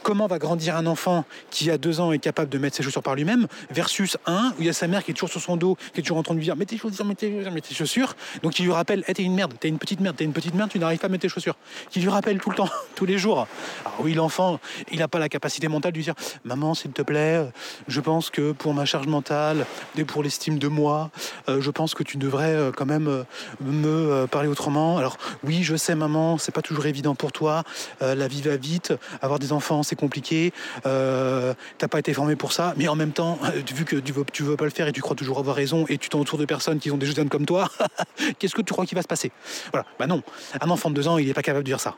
Comment 0.03 0.27
va 0.27 0.39
grandir 0.39 0.77
un 0.77 0.87
enfant 0.87 1.25
qui 1.51 1.71
a 1.71 1.79
deux 1.79 2.01
ans 2.01 2.13
est 2.13 2.19
capable 2.19 2.49
de 2.49 2.59
mettre 2.59 2.77
ses 2.77 2.83
chaussures 2.83 3.03
par 3.03 3.15
lui-même 3.15 3.47
versus 3.71 4.17
un 4.27 4.53
où 4.59 4.61
il 4.61 4.67
y 4.67 4.69
a 4.69 4.73
sa 4.73 4.87
mère 4.87 5.05
qui 5.05 5.11
est 5.11 5.15
toujours 5.15 5.29
sur 5.29 5.41
son 5.41 5.57
dos, 5.57 5.77
qui 5.93 6.01
est 6.01 6.03
toujours 6.03 6.19
en 6.19 6.23
train 6.23 6.35
de 6.35 6.39
lui 6.39 6.47
dire 6.47 6.57
mets 6.57 6.65
tes 6.65 6.79
chaussures, 6.79 7.05
mets 7.05 7.15
tes 7.15 7.31
chaussures, 7.31 7.53
mets 7.53 7.61
tes 7.61 7.75
chaussures. 7.75 8.15
Donc 8.43 8.59
il 8.59 8.65
lui 8.65 8.73
rappelle, 8.73 9.05
hey, 9.07 9.15
t'es 9.15 9.23
une 9.23 9.35
merde, 9.35 9.55
t'es 9.59 9.69
une 9.69 9.79
petite 9.79 10.01
merde, 10.01 10.17
t'es 10.17 10.25
une 10.25 10.33
petite 10.33 10.55
merde, 10.55 10.71
tu 10.71 10.79
n'arrives 10.79 10.99
pas 10.99 11.07
à 11.07 11.11
mettre 11.11 11.23
tes 11.23 11.29
chaussures. 11.29 11.57
Qui 11.91 12.01
lui 12.01 12.09
rappelle 12.09 12.39
tout 12.39 12.51
le 12.51 12.57
temps, 12.57 12.71
tous 12.95 13.07
les 13.07 13.19
jours. 13.19 13.47
Alors 13.85 14.01
oui, 14.01 14.15
l'enfant, 14.15 14.61
il 14.91 14.99
n'a 14.99 15.09
pas 15.09 15.19
la 15.19 15.29
capacité 15.29 15.69
mentale 15.69 15.93
de 15.93 15.99
lui 15.99 16.05
dire 16.05 16.15
maman, 16.45 16.75
s'il 16.75 16.93
te 16.93 17.03
plaît, 17.03 17.47
je 17.87 18.01
pense 18.01 18.31
que 18.31 18.53
pour 18.53 18.75
ma 18.75 18.85
charge 18.85 19.07
mentale 19.07 19.67
et 19.97 20.05
pour 20.05 20.23
l'estime 20.23 20.59
de 20.59 20.69
moi, 20.69 21.11
euh, 21.49 21.61
je 21.61 21.71
pense 21.71 21.95
que 21.95 22.03
tu 22.03 22.17
devrais 22.17 22.55
euh, 22.55 22.73
quand 22.73 22.87
même 22.87 23.09
euh, 23.09 23.25
me 23.61 24.27
parler 24.27 24.49
autrement. 24.49 24.99
Alors 24.99 25.17
oui, 25.45 25.63
je 25.63 25.77
sais 25.77 25.95
maman, 25.95 26.39
c'est 26.39 26.53
pas 26.53 26.63
toujours 26.63 26.87
évident 26.87 27.15
pour 27.15 27.33
toi, 27.33 27.63
la 28.01 28.29
vie 28.29 28.43
va 28.43 28.57
vite, 28.57 28.93
avoir 29.23 29.39
des 29.39 29.53
enfants 29.53 29.83
c'est 29.83 29.97
compliqué, 29.97 30.53
euh, 30.87 31.55
t'as 31.79 31.89
pas 31.89 31.99
été 31.99 32.13
formé 32.13 32.37
pour 32.37 32.53
ça, 32.53 32.75
mais 32.77 32.89
en 32.89 32.97
même 32.97 33.13
temps, 33.13 33.39
vu 33.75 33.85
que 33.85 33.97
tu 33.97 34.13
veux, 34.13 34.25
veux 34.41 34.57
pas 34.57 34.65
le 34.65 34.71
faire 34.71 34.89
et 34.89 34.93
tu 34.93 35.01
crois 35.01 35.17
toujours 35.17 35.39
avoir 35.39 35.57
raison 35.57 35.85
et 35.89 35.99
tu 35.99 36.09
t'entoures 36.09 36.39
de 36.39 36.45
personnes 36.45 36.79
qui 36.79 36.91
ont 36.91 36.97
des 36.97 37.07
jeunes 37.07 37.29
comme 37.29 37.47
toi, 37.47 37.69
qu'est-ce 38.39 38.55
que 38.55 38.63
tu 38.63 38.73
crois 38.73 38.87
qu'il 38.87 38.97
va 38.97 39.03
se 39.03 39.09
passer? 39.09 39.33
Voilà, 39.73 39.87
bah 39.99 40.07
non, 40.07 40.23
un 40.61 40.71
enfant 40.71 40.91
de 40.91 40.95
deux 40.95 41.09
ans, 41.09 41.19
il 41.19 41.27
n'est 41.27 41.35
pas 41.35 41.43
capable 41.43 41.65
de 41.65 41.71
dire 41.71 41.81
ça. 41.81 41.97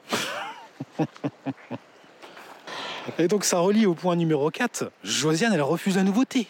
et 3.19 3.29
donc 3.29 3.45
ça 3.45 3.59
relie 3.59 3.87
au 3.87 3.95
point 3.95 4.17
numéro 4.17 4.51
4. 4.51 4.91
Josiane, 5.05 5.53
elle 5.53 5.63
refuse 5.63 5.97
la 5.97 6.03
nouveauté. 6.03 6.49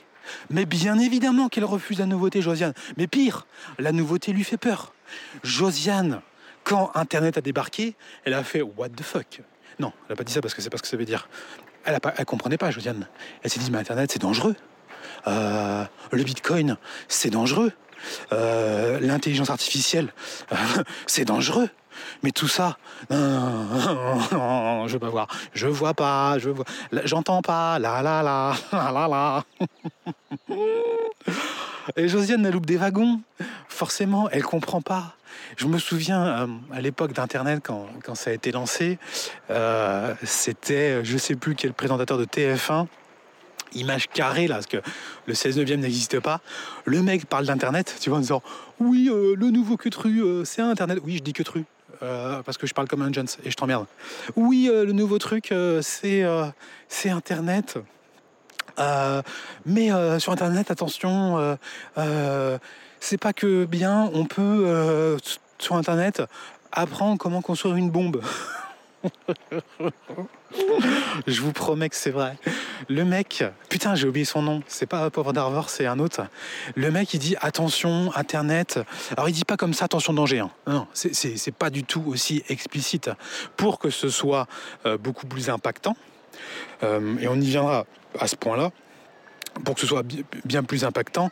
Mais 0.48 0.64
bien 0.64 0.98
évidemment 0.98 1.48
qu'elle 1.48 1.64
refuse 1.64 1.98
la 1.98 2.06
nouveauté, 2.06 2.42
Josiane. 2.42 2.74
Mais 2.96 3.06
pire, 3.06 3.46
la 3.78 3.92
nouveauté 3.92 4.32
lui 4.32 4.44
fait 4.44 4.56
peur. 4.56 4.92
Josiane, 5.42 6.20
quand 6.64 6.90
Internet 6.94 7.38
a 7.38 7.40
débarqué, 7.40 7.94
elle 8.24 8.34
a 8.34 8.44
fait 8.44 8.62
What 8.62 8.90
the 8.90 9.02
fuck? 9.02 9.40
Non, 9.80 9.92
elle 10.04 10.12
n'a 10.12 10.16
pas 10.16 10.24
dit 10.24 10.32
ça 10.32 10.40
parce 10.40 10.54
que 10.54 10.62
c'est 10.62 10.70
pas 10.70 10.76
ce 10.76 10.82
que 10.82 10.88
ça 10.88 10.96
veut 10.96 11.04
dire. 11.04 11.28
Elle 11.84 11.94
ne 11.94 12.24
comprenait 12.24 12.58
pas, 12.58 12.70
Josiane. 12.70 13.08
Elle 13.42 13.50
s'est 13.50 13.60
dit, 13.60 13.70
mais 13.70 13.78
Internet, 13.78 14.10
c'est 14.12 14.20
dangereux. 14.20 14.54
Euh, 15.26 15.84
le 16.12 16.22
Bitcoin, 16.22 16.76
c'est 17.08 17.30
dangereux. 17.30 17.72
Euh, 18.32 18.98
l'intelligence 19.00 19.50
artificielle, 19.50 20.12
c'est 21.06 21.24
dangereux. 21.24 21.68
Mais 22.22 22.30
tout 22.30 22.48
ça, 22.48 22.78
je 23.10 24.92
veux 24.92 24.98
pas 24.98 25.10
voir. 25.10 25.28
Je 25.52 25.66
vois 25.66 25.92
pas, 25.92 26.38
je 26.38 26.48
vois, 26.48 26.64
j'entends 27.04 27.42
pas, 27.42 27.78
la 27.78 28.00
la 28.00 28.22
la, 28.22 28.54
la 28.72 29.08
la. 29.08 29.44
Et 31.96 32.08
Josiane, 32.08 32.46
elle 32.46 32.54
loupe 32.54 32.64
des 32.64 32.78
wagons. 32.78 33.20
Forcément, 33.68 34.30
elle 34.30 34.44
comprend 34.44 34.80
pas. 34.80 35.14
Je 35.56 35.66
me 35.66 35.78
souviens 35.78 36.26
euh, 36.26 36.46
à 36.72 36.80
l'époque 36.80 37.12
d'Internet, 37.12 37.62
quand, 37.62 38.14
ça 38.14 38.30
a 38.30 38.32
été 38.32 38.52
lancé, 38.52 38.98
euh, 39.50 40.14
c'était 40.22 41.04
je 41.04 41.16
sais 41.18 41.36
plus 41.36 41.54
quel 41.54 41.72
présentateur 41.72 42.18
de 42.18 42.24
TF1 42.24 42.86
image 43.72 44.08
carrée 44.08 44.48
là, 44.48 44.56
parce 44.56 44.66
que 44.66 44.78
le 45.26 45.34
16 45.34 45.60
e 45.60 45.62
n'existe 45.76 46.18
pas. 46.18 46.40
Le 46.86 47.02
mec 47.02 47.26
parle 47.26 47.46
d'internet, 47.46 47.94
tu 48.00 48.10
vois, 48.10 48.18
en 48.18 48.20
disant 48.20 48.42
oui, 48.80 49.08
euh, 49.08 49.36
le 49.36 49.50
nouveau 49.50 49.76
Quetru, 49.76 50.44
c'est 50.44 50.60
internet. 50.60 50.98
Oui, 51.04 51.18
je 51.18 51.22
dis 51.22 51.32
Quetru. 51.32 51.64
parce 52.00 52.58
que 52.58 52.66
je 52.66 52.74
parle 52.74 52.88
comme 52.88 53.02
un 53.02 53.12
Jones 53.12 53.28
et 53.44 53.50
je 53.50 53.56
t'emmerde. 53.56 53.86
Oui, 54.34 54.68
le 54.72 54.92
nouveau 54.92 55.18
truc, 55.18 55.54
c'est 55.82 56.24
c'est 56.88 57.10
Internet. 57.10 57.78
mais 59.66 59.90
sur 60.18 60.32
Internet, 60.32 60.72
attention, 60.72 61.56
c'est 63.00 63.18
pas 63.18 63.32
que 63.32 63.64
bien, 63.64 64.10
on 64.14 64.26
peut, 64.26 64.64
euh, 64.66 65.18
sur 65.58 65.74
Internet, 65.74 66.22
apprendre 66.72 67.18
comment 67.18 67.42
construire 67.42 67.76
une 67.76 67.90
bombe. 67.90 68.22
Je 71.26 71.40
vous 71.40 71.52
promets 71.52 71.88
que 71.88 71.96
c'est 71.96 72.10
vrai. 72.10 72.36
Le 72.88 73.04
mec, 73.04 73.44
putain, 73.68 73.94
j'ai 73.94 74.06
oublié 74.06 74.24
son 74.24 74.42
nom. 74.42 74.62
C'est 74.66 74.86
pas 74.86 75.10
Pauvre 75.10 75.32
d'Arvor, 75.32 75.70
c'est 75.70 75.86
un 75.86 75.98
autre. 75.98 76.22
Le 76.74 76.90
mec, 76.90 77.14
il 77.14 77.20
dit 77.20 77.36
attention, 77.40 78.10
Internet. 78.14 78.78
Alors, 79.16 79.28
il 79.28 79.32
dit 79.32 79.44
pas 79.44 79.56
comme 79.56 79.74
ça, 79.74 79.86
attention, 79.86 80.12
danger. 80.12 80.40
Hein. 80.40 80.50
Non, 80.66 80.86
c'est 80.92 81.54
pas 81.54 81.70
du 81.70 81.84
tout 81.84 82.02
aussi 82.06 82.42
explicite 82.48 83.10
pour 83.56 83.78
que 83.78 83.90
ce 83.90 84.08
soit 84.08 84.46
euh, 84.86 84.98
beaucoup 84.98 85.26
plus 85.26 85.48
impactant. 85.50 85.96
Euh, 86.82 87.16
et 87.18 87.28
on 87.28 87.36
y 87.36 87.46
viendra 87.46 87.86
à 88.18 88.26
ce 88.26 88.36
point-là 88.36 88.70
pour 89.64 89.74
que 89.74 89.80
ce 89.80 89.86
soit 89.86 90.04
bien 90.44 90.62
plus 90.62 90.84
impactant. 90.84 91.30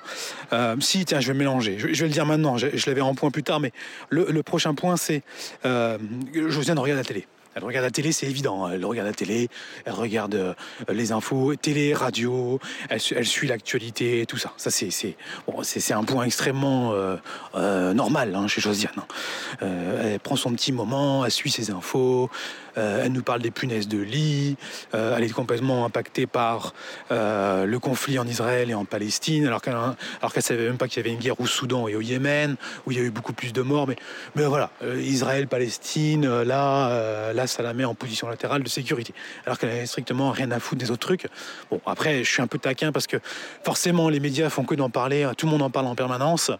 Euh, 0.52 0.76
si, 0.80 1.04
tiens, 1.04 1.20
je 1.20 1.32
vais 1.32 1.38
mélanger. 1.38 1.78
Je, 1.78 1.86
vais 1.86 2.08
le 2.08 2.12
dire 2.12 2.26
maintenant. 2.26 2.56
Je, 2.56 2.68
l'avais 2.86 3.00
en 3.00 3.14
point 3.14 3.30
plus 3.30 3.42
tard, 3.42 3.60
mais 3.60 3.72
le, 4.10 4.42
prochain 4.42 4.74
point, 4.74 4.96
c'est 4.96 5.22
euh, 5.64 5.98
Josiane 6.32 6.78
regarde 6.78 6.98
la 6.98 7.04
télé. 7.04 7.26
Elle 7.58 7.64
regarde 7.64 7.86
la 7.86 7.90
télé, 7.90 8.12
c'est 8.12 8.26
évident. 8.26 8.68
Elle 8.68 8.84
regarde 8.84 9.08
la 9.08 9.14
télé, 9.14 9.48
elle 9.84 9.92
regarde 9.92 10.36
euh, 10.36 10.54
les 10.88 11.10
infos, 11.10 11.56
télé, 11.56 11.92
radio, 11.92 12.60
elle, 12.88 13.00
suit 13.00 13.48
l'actualité, 13.48 14.24
tout 14.26 14.36
ça. 14.36 14.52
Ça, 14.56 14.70
c'est 14.70 15.16
bon, 15.44 15.62
un 15.90 16.04
point 16.04 16.24
extrêmement 16.24 16.92
euh, 16.92 17.16
euh, 17.56 17.94
normal 17.94 18.36
hein, 18.36 18.46
chez 18.46 18.60
Josiane. 18.60 18.92
Hein. 18.96 19.66
elle 20.04 20.20
prend 20.20 20.36
son 20.36 20.52
petit 20.52 20.70
moment, 20.70 21.24
elle 21.24 21.32
suit 21.32 21.50
ses 21.50 21.72
infos, 21.72 22.30
elle 22.76 23.10
nous 23.10 23.24
parle 23.24 23.42
des 23.42 23.50
punaises 23.50 23.88
de 23.88 23.98
lit, 23.98 24.56
elle 24.92 25.24
est 25.24 25.32
complètement 25.32 25.84
impactée 25.84 26.28
par 26.28 26.74
le 27.10 27.76
conflit 27.78 28.20
en 28.20 28.26
Israël 28.26 28.70
et 28.70 28.74
en 28.74 28.84
Palestine, 28.84 29.46
alors 29.48 29.62
qu'elle 29.62 29.74
alors 29.74 29.96
savait 30.38 30.66
même 30.66 30.76
pas 30.76 30.86
qu'il 30.86 30.98
y 30.98 31.00
avait 31.00 31.12
une 31.12 31.20
guerre 31.20 31.40
au 31.40 31.46
Soudan 31.46 31.88
et 31.88 31.96
au 31.96 32.00
Yémen, 32.00 32.54
où 32.86 32.92
il 32.92 32.98
y 32.98 33.00
a 33.00 33.04
eu 33.04 33.10
beaucoup 33.10 33.32
plus 33.32 33.52
de 33.52 33.62
morts. 33.62 33.88
Mais, 33.88 33.96
mais 34.36 34.44
voilà, 34.44 34.70
Israël, 35.00 35.48
Palestine, 35.48 36.42
là 36.42 37.32
là, 37.32 37.47
ça 37.48 37.62
la 37.62 37.72
met 37.72 37.84
en 37.84 37.94
position 37.94 38.28
latérale 38.28 38.62
de 38.62 38.68
sécurité. 38.68 39.12
Alors 39.44 39.58
qu'elle 39.58 39.74
n'a 39.74 39.86
strictement 39.86 40.30
rien 40.30 40.50
à 40.52 40.60
foutre 40.60 40.78
des 40.80 40.90
autres 40.90 41.06
trucs. 41.06 41.26
Bon, 41.70 41.80
après, 41.86 42.22
je 42.22 42.30
suis 42.30 42.42
un 42.42 42.46
peu 42.46 42.58
taquin 42.58 42.92
parce 42.92 43.06
que 43.06 43.16
forcément, 43.64 44.08
les 44.08 44.20
médias 44.20 44.50
font 44.50 44.64
que 44.64 44.74
d'en 44.74 44.90
parler. 44.90 45.28
Tout 45.36 45.46
le 45.46 45.52
monde 45.52 45.62
en 45.62 45.70
parle 45.70 45.86
en 45.86 45.94
permanence. 45.94 46.50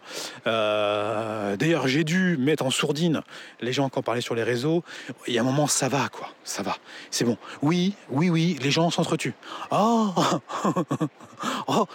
Euh, 0.47 1.55
d'ailleurs, 1.55 1.87
j'ai 1.87 2.03
dû 2.03 2.37
mettre 2.37 2.65
en 2.65 2.71
sourdine 2.71 3.21
les 3.61 3.71
gens 3.71 3.89
qui 3.89 3.99
en 3.99 4.01
parlaient 4.01 4.21
sur 4.21 4.35
les 4.35 4.43
réseaux. 4.43 4.83
Il 5.27 5.33
y 5.33 5.37
a 5.37 5.41
un 5.41 5.45
moment, 5.45 5.67
ça 5.67 5.87
va, 5.87 6.09
quoi. 6.09 6.29
Ça 6.43 6.63
va. 6.63 6.77
C'est 7.11 7.25
bon. 7.25 7.37
Oui, 7.61 7.93
oui, 8.09 8.29
oui, 8.29 8.57
les 8.61 8.71
gens 8.71 8.89
s'entretuent. 8.89 9.35
Oh, 9.71 10.13
oh 11.67 11.87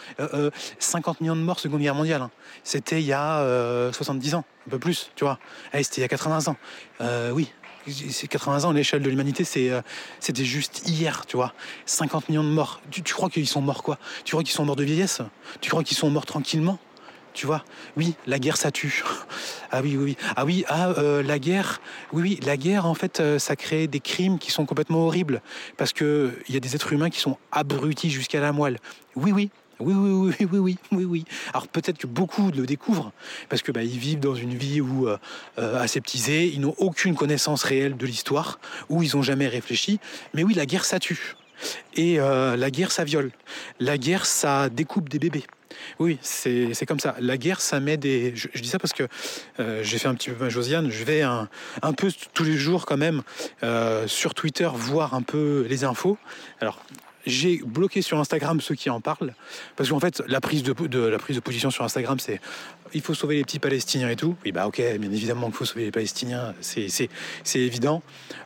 50 0.79 1.21
millions 1.21 1.37
de 1.37 1.41
morts 1.41 1.61
Seconde 1.61 1.81
Guerre 1.81 1.95
mondiale. 1.95 2.23
Hein. 2.23 2.31
C'était 2.63 3.01
il 3.01 3.07
y 3.07 3.13
a 3.13 3.91
70 3.93 4.35
ans, 4.37 4.45
un 4.67 4.71
peu 4.71 4.79
plus, 4.79 5.11
tu 5.17 5.25
vois. 5.25 5.39
Eh, 5.73 5.83
c'était 5.83 5.99
il 5.99 6.03
y 6.03 6.05
a 6.05 6.09
80 6.09 6.49
ans. 6.49 6.57
Euh, 7.01 7.31
oui, 7.31 7.53
c'est 7.88 8.29
80 8.29 8.64
ans, 8.64 8.73
l'échelle 8.73 9.03
de 9.03 9.11
l'humanité, 9.11 9.44
c'est, 9.44 9.70
euh, 9.70 9.83
c'était 10.20 10.44
juste 10.44 10.88
hier, 10.88 11.27
tu 11.27 11.37
vois. 11.37 11.53
50 11.87 12.29
millions 12.29 12.44
de 12.44 12.49
morts. 12.49 12.81
Tu, 12.90 13.03
crois 13.03 13.29
qu'ils 13.29 13.49
sont 13.49 13.61
morts 13.61 13.83
quoi? 13.83 13.99
Tu 14.25 14.33
crois 14.33 14.42
qu'ils 14.42 14.55
sont 14.55 14.64
morts 14.64 14.77
de 14.77 14.85
vieillesse? 14.85 15.20
Tu 15.61 15.70
crois 15.70 15.85
qu'ils 15.85 15.97
sont 15.97 16.11
morts 16.11 16.27
tranquillement? 16.27 16.79
Tu 17.33 17.47
vois, 17.47 17.64
oui, 17.97 18.14
la 18.27 18.38
guerre 18.38 18.57
ça 18.57 18.70
tue. 18.70 19.03
ah 19.73 19.81
oui, 19.83 19.97
oui, 19.97 20.16
ah 20.37 20.44
oui, 20.44 20.64
ah 20.68 20.90
euh, 20.90 21.20
la 21.20 21.40
guerre, 21.40 21.81
oui, 22.12 22.23
oui, 22.23 22.40
la 22.47 22.57
guerre 22.57 22.87
en 22.87 22.94
fait, 22.94 23.20
ça 23.38 23.57
crée 23.57 23.88
des 23.88 23.99
crimes 23.99 24.38
qui 24.38 24.53
sont 24.53 24.66
complètement 24.66 25.01
horribles 25.07 25.42
parce 25.77 25.92
que 25.92 26.38
il 26.49 26.55
y 26.55 26.57
a 26.57 26.61
des 26.61 26.77
êtres 26.77 26.92
humains 26.92 27.11
qui 27.11 27.18
sont 27.18 27.37
abrutis 27.51 28.09
jusqu'à 28.09 28.38
la 28.38 28.53
moelle. 28.53 28.79
Oui, 29.16 29.33
oui, 29.33 29.51
oui, 29.81 29.95
oui, 29.95 30.35
oui, 30.39 30.47
oui, 30.51 30.59
oui, 30.59 30.79
oui, 30.93 31.05
oui. 31.05 31.25
Alors 31.53 31.69
peut-être 31.69 31.99
que 31.99 32.07
beaucoup 32.07 32.51
le 32.51 32.67
découvrent 32.67 33.13
parce 33.49 33.63
que 33.63 33.73
bah, 33.73 33.83
ils 33.83 33.99
vivent 33.99 34.21
dans 34.21 34.35
une 34.35 34.55
vie 34.55 34.81
où 34.81 35.09
euh, 35.09 35.19
euh, 35.59 35.81
aseptisée, 35.81 36.47
ils 36.47 36.61
n'ont 36.61 36.75
aucune 36.79 37.15
connaissance 37.15 37.65
réelle 37.65 37.97
de 37.97 38.07
l'histoire, 38.07 38.59
où 38.89 39.03
ils 39.03 39.17
n'ont 39.17 39.23
jamais 39.23 39.49
réfléchi. 39.49 39.99
Mais 40.33 40.45
oui, 40.45 40.55
la 40.55 40.67
guerre 40.67 40.85
ça 40.85 40.99
tue 40.99 41.35
et 41.95 42.21
euh, 42.21 42.57
la 42.57 42.71
guerre 42.71 42.93
ça 42.93 43.05
viole. 43.05 43.31
La 43.81 43.99
guerre 43.99 44.27
ça 44.27 44.69
découpe 44.69 45.09
des 45.09 45.19
bébés. 45.19 45.45
Oui, 45.99 46.19
c'est 46.23 46.87
comme 46.87 47.01
ça. 47.01 47.17
La 47.19 47.37
guerre, 47.37 47.61
ça 47.61 47.81
met 47.81 47.97
des. 47.97 48.33
Je, 48.37 48.49
dis 48.61 48.69
ça 48.69 48.79
parce 48.79 48.93
que 48.93 49.09
j'ai 49.83 49.99
fait 49.99 50.07
un 50.07 50.15
petit 50.15 50.31
peu 50.31 50.45
ma 50.45 50.49
Josiane. 50.49 50.89
Je 50.89 51.03
vais 51.03 51.23
un, 51.23 51.49
un 51.83 51.93
peu 51.93 52.13
tous 52.33 52.45
les 52.45 52.57
jours 52.57 52.87
quand 52.87 52.97
même 52.97 53.23
sur 54.07 54.35
Twitter 54.35 54.71
voir 54.73 55.15
un 55.15 55.23
peu 55.23 55.67
les 55.69 55.83
infos. 55.83 56.17
Alors, 56.61 56.81
j'ai 57.27 57.59
bloqué 57.65 58.03
sur 58.03 58.19
Instagram 58.19 58.61
ceux 58.61 58.75
qui 58.75 58.91
en 58.91 59.01
parlent 59.01 59.35
parce 59.77 59.91
qu'en 59.91 60.01
fait 60.01 60.23
la 60.27 60.41
prise 60.41 60.63
de, 60.63 60.99
la 60.99 61.19
prise 61.19 61.37
de 61.37 61.41
position 61.41 61.71
sur 61.71 61.85
Instagram 61.85 62.19
c'est 62.19 62.41
il 62.93 63.01
faut 63.01 63.15
sauver 63.15 63.37
les 63.37 63.45
petits 63.45 63.59
Palestiniens 63.59 64.09
et 64.09 64.17
tout 64.17 64.37
oui 64.45 64.53
bah 64.53 64.67
ok 64.67 64.83
bien 64.99 65.11
évidemment 65.11 65.47
qu'il 65.47 65.57
faut 65.57 65.65
sauver 65.65 65.85
les 65.85 65.91
Palestiniens 65.91 66.55
c'est 66.61 67.09
évident 67.55 68.03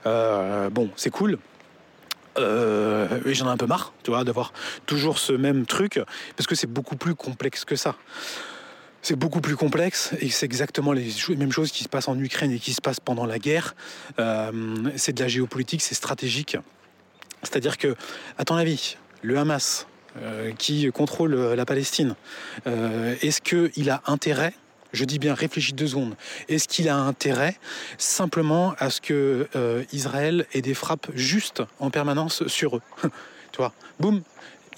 euh, 0.06 0.70
bon 0.70 0.90
c'est 0.96 1.10
cool 1.10 1.38
euh, 2.38 3.20
j'en 3.26 3.46
ai 3.46 3.50
un 3.50 3.56
peu 3.56 3.66
marre 3.66 3.92
tu 4.04 4.10
vois 4.10 4.24
d'avoir 4.24 4.52
toujours 4.86 5.18
ce 5.18 5.32
même 5.32 5.66
truc 5.66 6.00
parce 6.36 6.46
que 6.46 6.54
c'est 6.54 6.70
beaucoup 6.70 6.96
plus 6.96 7.14
complexe 7.14 7.64
que 7.64 7.76
ça 7.76 7.96
c'est 9.02 9.16
beaucoup 9.16 9.40
plus 9.40 9.56
complexe 9.56 10.12
et 10.20 10.28
c'est 10.28 10.46
exactement 10.46 10.92
les, 10.92 11.12
mêmes 11.36 11.52
choses 11.52 11.70
qui 11.70 11.84
se 11.84 11.88
passent 11.88 12.08
en 12.08 12.18
Ukraine 12.18 12.52
et 12.52 12.58
qui 12.58 12.72
se 12.72 12.80
passent 12.80 13.00
pendant 13.00 13.26
la 13.26 13.38
guerre. 13.38 13.74
Euh, 14.18 14.52
c'est 14.96 15.12
de 15.12 15.22
la 15.22 15.28
géopolitique, 15.28 15.82
c'est 15.82 15.94
stratégique. 15.94 16.56
C'est-à-dire 17.42 17.78
que, 17.78 17.94
à 18.36 18.44
ton 18.44 18.56
avis, 18.56 18.96
le 19.22 19.38
Hamas, 19.38 19.86
euh, 20.22 20.52
qui 20.52 20.90
contrôle 20.90 21.34
euh, 21.34 21.54
la 21.54 21.64
Palestine, 21.64 22.16
euh, 22.66 23.14
est-ce 23.22 23.40
qu'il 23.40 23.90
a 23.90 24.02
intérêt 24.06 24.54
je 24.94 25.04
dis 25.04 25.18
bien, 25.18 25.34
réfléchis 25.34 25.74
deux 25.74 25.88
secondes. 25.88 26.16
Est-ce 26.48 26.66
qu'il 26.66 26.88
a 26.88 26.96
intérêt 26.96 27.58
simplement 27.98 28.74
à 28.78 28.88
ce 28.88 29.02
que 29.02 29.46
Israël 29.92 30.46
ait 30.54 30.62
des 30.62 30.72
frappes 30.72 31.08
justes 31.14 31.62
en 31.78 31.90
permanence 31.90 32.48
sur 32.48 32.78
eux 32.78 32.82
Tu 33.52 33.58
vois, 33.58 33.74
boum, 34.00 34.22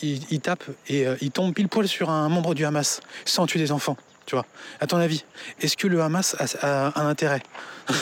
il, 0.02 0.40
tape 0.40 0.64
et 0.88 1.04
il 1.20 1.30
tombe 1.30 1.54
pile 1.54 1.68
poil 1.68 1.86
sur 1.86 2.10
un 2.10 2.28
membre 2.28 2.56
du 2.56 2.64
Hamas 2.64 3.02
sans 3.24 3.46
tuer 3.46 3.60
des 3.60 3.70
enfants. 3.70 3.96
Tu 4.26 4.34
vois, 4.34 4.46
à 4.80 4.88
ton 4.88 4.96
avis, 4.96 5.24
est-ce 5.60 5.76
que 5.76 5.86
le 5.86 6.02
Hamas 6.02 6.34
a 6.60 7.00
un 7.00 7.06
intérêt 7.06 7.44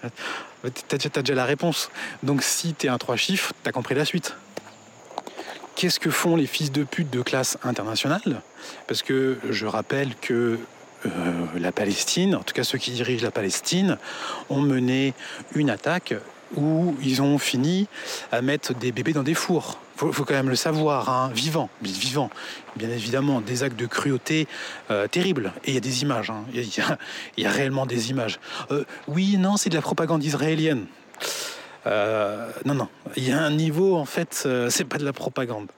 T'as 0.88 1.22
déjà, 1.22 1.34
la 1.34 1.44
réponse. 1.44 1.90
Donc 2.22 2.42
si 2.42 2.74
t'es 2.74 2.88
un 2.88 2.98
trois 2.98 3.16
chiffres, 3.16 3.52
t'as 3.62 3.72
compris 3.72 3.94
la 3.94 4.04
suite. 4.04 4.36
Qu'est-ce 5.74 5.98
que 5.98 6.10
font 6.10 6.36
les 6.36 6.46
fils 6.46 6.70
de 6.70 6.84
pute 6.84 7.10
de 7.10 7.22
classe 7.22 7.58
internationale? 7.64 8.42
Parce 8.86 9.02
que 9.02 9.38
je 9.50 9.66
rappelle 9.66 10.14
que 10.20 10.58
euh, 11.06 11.08
la 11.58 11.72
Palestine, 11.72 12.36
en 12.36 12.42
tout 12.42 12.54
cas 12.54 12.62
ceux 12.62 12.78
qui 12.78 12.92
dirigent 12.92 13.24
la 13.24 13.30
Palestine, 13.30 13.98
ont 14.50 14.60
mené 14.60 15.14
une 15.54 15.70
attaque 15.70 16.14
où 16.54 16.94
ils 17.02 17.22
ont 17.22 17.38
fini 17.38 17.88
à 18.30 18.42
mettre 18.42 18.74
des 18.74 18.92
bébés 18.92 19.14
dans 19.14 19.22
des 19.22 19.34
fours. 19.34 19.78
Il 20.04 20.12
faut, 20.12 20.24
quand 20.24 20.34
même 20.34 20.48
le 20.48 20.56
savoir, 20.56 21.08
hein, 21.08 21.30
vivant, 21.34 21.68
vivant, 21.80 22.30
bien 22.76 22.88
évidemment, 22.88 23.40
des 23.40 23.62
actes 23.62 23.78
de 23.78 23.86
cruauté 23.86 24.48
euh, 24.90 25.06
terribles. 25.06 25.52
Et 25.64 25.70
il 25.70 25.74
y 25.74 25.76
a 25.76 25.80
des 25.80 26.02
images, 26.02 26.30
hein. 26.30 26.44
il, 26.52 26.64
y 27.36 27.46
a, 27.46 27.50
réellement 27.50 27.86
des 27.86 28.10
images. 28.10 28.40
Euh, 28.70 28.84
oui, 29.06 29.36
non, 29.36 29.56
c'est 29.56 29.70
de 29.70 29.74
la 29.74 29.82
propagande 29.82 30.24
israélienne. 30.24 30.86
Euh, 31.86 32.50
non, 32.64 32.74
non, 32.74 32.88
il 33.16 33.28
y 33.28 33.32
a 33.32 33.40
un 33.40 33.50
niveau, 33.50 33.96
en 33.96 34.04
fait, 34.04 34.48
c'est 34.70 34.84
pas 34.84 34.98
de 34.98 35.04
la 35.04 35.12
propagande. 35.12 35.68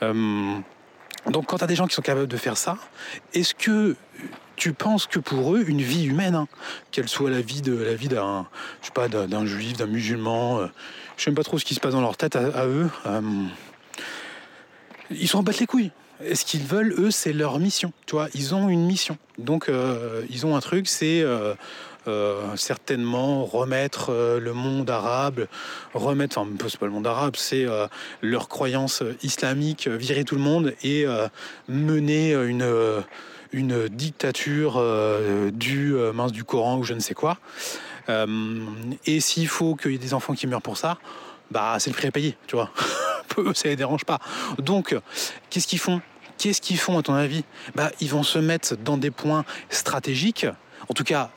donc 0.00 1.46
quand 1.46 1.58
tu 1.58 1.66
des 1.66 1.74
gens 1.74 1.86
qui 1.86 1.94
sont 1.94 2.02
capables 2.02 2.28
de 2.28 2.36
faire 2.36 2.56
ça, 2.56 2.76
est-ce 3.32 3.54
que 3.54 3.96
tu 4.62 4.72
penses 4.72 5.08
que 5.08 5.18
pour 5.18 5.56
eux, 5.56 5.64
une 5.66 5.82
vie 5.82 6.04
humaine, 6.04 6.36
hein, 6.36 6.46
qu'elle 6.92 7.08
soit 7.08 7.30
la 7.30 7.40
vie 7.40 7.62
de 7.62 7.74
la 7.74 7.94
vie 7.94 8.06
d'un, 8.06 8.46
je 8.80 8.86
sais 8.86 8.92
pas, 8.92 9.08
d'un 9.08 9.44
juif, 9.44 9.76
d'un 9.76 9.86
musulman, 9.86 10.60
euh, 10.60 10.66
je 11.16 11.24
sais 11.24 11.32
pas 11.32 11.42
trop 11.42 11.58
ce 11.58 11.64
qui 11.64 11.74
se 11.74 11.80
passe 11.80 11.94
dans 11.94 12.00
leur 12.00 12.16
tête 12.16 12.36
à, 12.36 12.64
eux. 12.68 12.88
Euh, 13.06 13.20
ils 15.10 15.26
sont 15.26 15.42
battre 15.42 15.58
les 15.58 15.66
couilles. 15.66 15.90
Ce 16.32 16.44
qu'ils 16.44 16.62
veulent, 16.62 16.94
eux, 16.96 17.10
c'est 17.10 17.32
leur 17.32 17.58
mission. 17.58 17.92
Tu 18.06 18.14
vois, 18.14 18.28
ils 18.34 18.54
ont 18.54 18.68
une 18.68 18.86
mission. 18.86 19.18
Donc, 19.36 19.68
euh, 19.68 20.22
ils 20.30 20.46
ont 20.46 20.54
un 20.54 20.60
truc, 20.60 20.86
c'est 20.86 21.24
certainement 22.54 23.44
remettre 23.44 24.12
le 24.40 24.52
monde 24.52 24.88
arabe, 24.90 25.48
remettre, 25.92 26.38
enfin, 26.38 26.50
c'est 26.68 26.78
pas 26.78 26.86
le 26.86 26.92
monde 26.92 27.08
arabe, 27.08 27.34
c'est 27.34 27.66
leur 28.20 28.48
croyance 28.48 29.02
islamique, 29.24 29.88
virer 29.88 30.22
tout 30.22 30.36
le 30.36 30.40
monde 30.40 30.72
et 30.84 31.04
mener 31.66 32.34
une 32.34 33.02
une 33.52 33.88
dictature 33.88 34.74
euh, 34.76 35.50
du 35.50 35.94
euh, 35.94 36.12
mince 36.12 36.32
du 36.32 36.44
Coran 36.44 36.78
ou 36.78 36.84
je 36.84 36.94
ne 36.94 37.00
sais 37.00 37.14
quoi. 37.14 37.38
Euh, 38.08 38.26
et 39.06 39.20
s'il 39.20 39.48
faut 39.48 39.76
qu'il 39.76 39.92
y 39.92 39.94
ait 39.94 39.98
des 39.98 40.14
enfants 40.14 40.34
qui 40.34 40.46
meurent 40.46 40.62
pour 40.62 40.76
ça, 40.76 40.98
bah 41.50 41.76
c'est 41.78 41.90
le 41.90 41.96
prix 41.96 42.08
à 42.08 42.10
payer, 42.10 42.36
tu 42.46 42.56
vois. 42.56 42.70
ça 43.54 43.68
les 43.68 43.76
dérange 43.76 44.04
pas. 44.04 44.18
Donc, 44.58 44.96
qu'est-ce 45.50 45.66
qu'ils 45.66 45.78
font? 45.78 46.00
Qu'est-ce 46.38 46.60
qu'ils 46.60 46.78
font 46.78 46.98
à 46.98 47.02
ton 47.02 47.14
avis? 47.14 47.44
Bah, 47.74 47.90
ils 48.00 48.08
vont 48.08 48.22
se 48.22 48.38
mettre 48.38 48.76
dans 48.76 48.96
des 48.96 49.10
points 49.10 49.44
stratégiques. 49.70 50.46
En 50.88 50.94
tout 50.94 51.04
cas, 51.04 51.30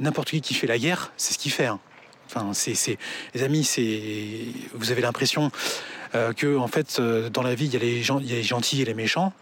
n'importe 0.00 0.30
qui 0.30 0.40
qui 0.40 0.54
fait 0.54 0.66
la 0.66 0.78
guerre, 0.78 1.12
c'est 1.16 1.34
ce 1.34 1.38
qu'il 1.38 1.52
fait. 1.52 1.66
Hein. 1.66 1.78
Enfin, 2.26 2.50
c'est, 2.52 2.98
les 3.34 3.42
amis, 3.42 3.62
c'est, 3.62 4.46
vous 4.74 4.90
avez 4.90 5.02
l'impression 5.02 5.52
que 6.12 6.56
en 6.56 6.66
fait, 6.66 7.00
dans 7.00 7.42
la 7.42 7.54
vie, 7.54 7.66
il 7.66 7.74
y 7.74 7.76
a 7.76 7.80
les 7.80 8.02
gens, 8.02 8.18
il 8.18 8.28
y 8.28 8.32
a 8.32 8.36
les 8.36 8.42
gentils 8.42 8.82
et 8.82 8.84
les 8.84 8.94
méchants. 8.94 9.32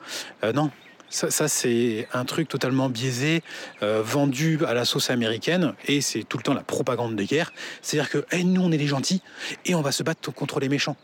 non, 0.54 0.70
ça, 1.10 1.48
c'est 1.48 2.08
un 2.12 2.24
truc 2.24 2.48
totalement 2.48 2.88
biaisé, 2.88 3.42
euh, 3.82 4.00
vendu 4.02 4.58
à 4.66 4.74
la 4.74 4.84
sauce 4.84 5.10
américaine, 5.10 5.74
et 5.86 6.00
c'est 6.00 6.22
tout 6.22 6.38
le 6.38 6.42
temps 6.42 6.54
la 6.54 6.62
propagande 6.62 7.16
de 7.16 7.24
guerre. 7.24 7.52
C'est-à-dire 7.82 8.10
que 8.10 8.42
nous, 8.42 8.62
on 8.62 8.70
est 8.72 8.78
les 8.78 8.86
gentils, 8.86 9.20
et 9.66 9.74
on 9.74 9.82
va 9.82 9.92
se 9.92 10.02
battre 10.02 10.32
contre 10.32 10.60
les 10.60 10.68
méchants. 10.68 10.96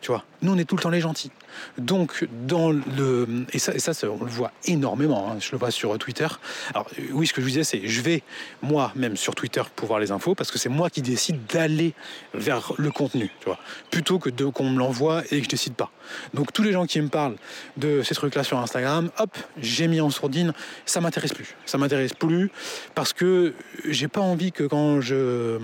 Tu 0.00 0.12
vois, 0.12 0.24
nous 0.42 0.52
on 0.52 0.58
est 0.58 0.64
tout 0.64 0.76
le 0.76 0.82
temps 0.82 0.90
les 0.90 1.00
gentils. 1.00 1.32
Donc 1.78 2.26
dans 2.46 2.70
le 2.70 3.26
et 3.52 3.58
ça, 3.58 3.74
et 3.74 3.78
ça 3.78 3.92
on 4.08 4.24
le 4.24 4.30
voit 4.30 4.52
énormément. 4.64 5.30
Hein, 5.30 5.36
je 5.40 5.52
le 5.52 5.58
vois 5.58 5.70
sur 5.70 5.96
Twitter. 5.98 6.26
Alors 6.74 6.88
oui, 7.12 7.26
ce 7.26 7.32
que 7.32 7.40
je 7.40 7.46
vous 7.46 7.50
disais, 7.50 7.64
c'est 7.64 7.86
je 7.86 8.00
vais 8.00 8.22
moi 8.62 8.92
même 8.94 9.16
sur 9.16 9.34
Twitter 9.34 9.62
pour 9.76 9.88
voir 9.88 10.00
les 10.00 10.10
infos 10.10 10.34
parce 10.34 10.50
que 10.50 10.58
c'est 10.58 10.68
moi 10.68 10.90
qui 10.90 11.02
décide 11.02 11.46
d'aller 11.46 11.94
vers 12.34 12.72
le 12.76 12.90
contenu. 12.90 13.30
Tu 13.40 13.46
vois, 13.46 13.58
plutôt 13.90 14.18
que 14.18 14.30
de 14.30 14.46
qu'on 14.46 14.70
me 14.70 14.78
l'envoie 14.78 15.22
et 15.30 15.38
que 15.38 15.44
je 15.44 15.48
décide 15.48 15.74
pas. 15.74 15.90
Donc 16.34 16.52
tous 16.52 16.62
les 16.62 16.72
gens 16.72 16.86
qui 16.86 17.00
me 17.00 17.08
parlent 17.08 17.36
de 17.76 18.02
ces 18.02 18.14
trucs-là 18.14 18.44
sur 18.44 18.58
Instagram, 18.58 19.10
hop, 19.18 19.36
j'ai 19.60 19.88
mis 19.88 20.00
en 20.00 20.10
sourdine. 20.10 20.52
Ça 20.86 21.00
m'intéresse 21.00 21.32
plus. 21.32 21.54
Ça 21.66 21.78
m'intéresse 21.78 22.14
plus 22.14 22.50
parce 22.94 23.12
que 23.12 23.54
j'ai 23.86 24.08
pas 24.08 24.20
envie 24.20 24.52
que 24.52 24.64
quand 24.64 25.00
je 25.00 25.58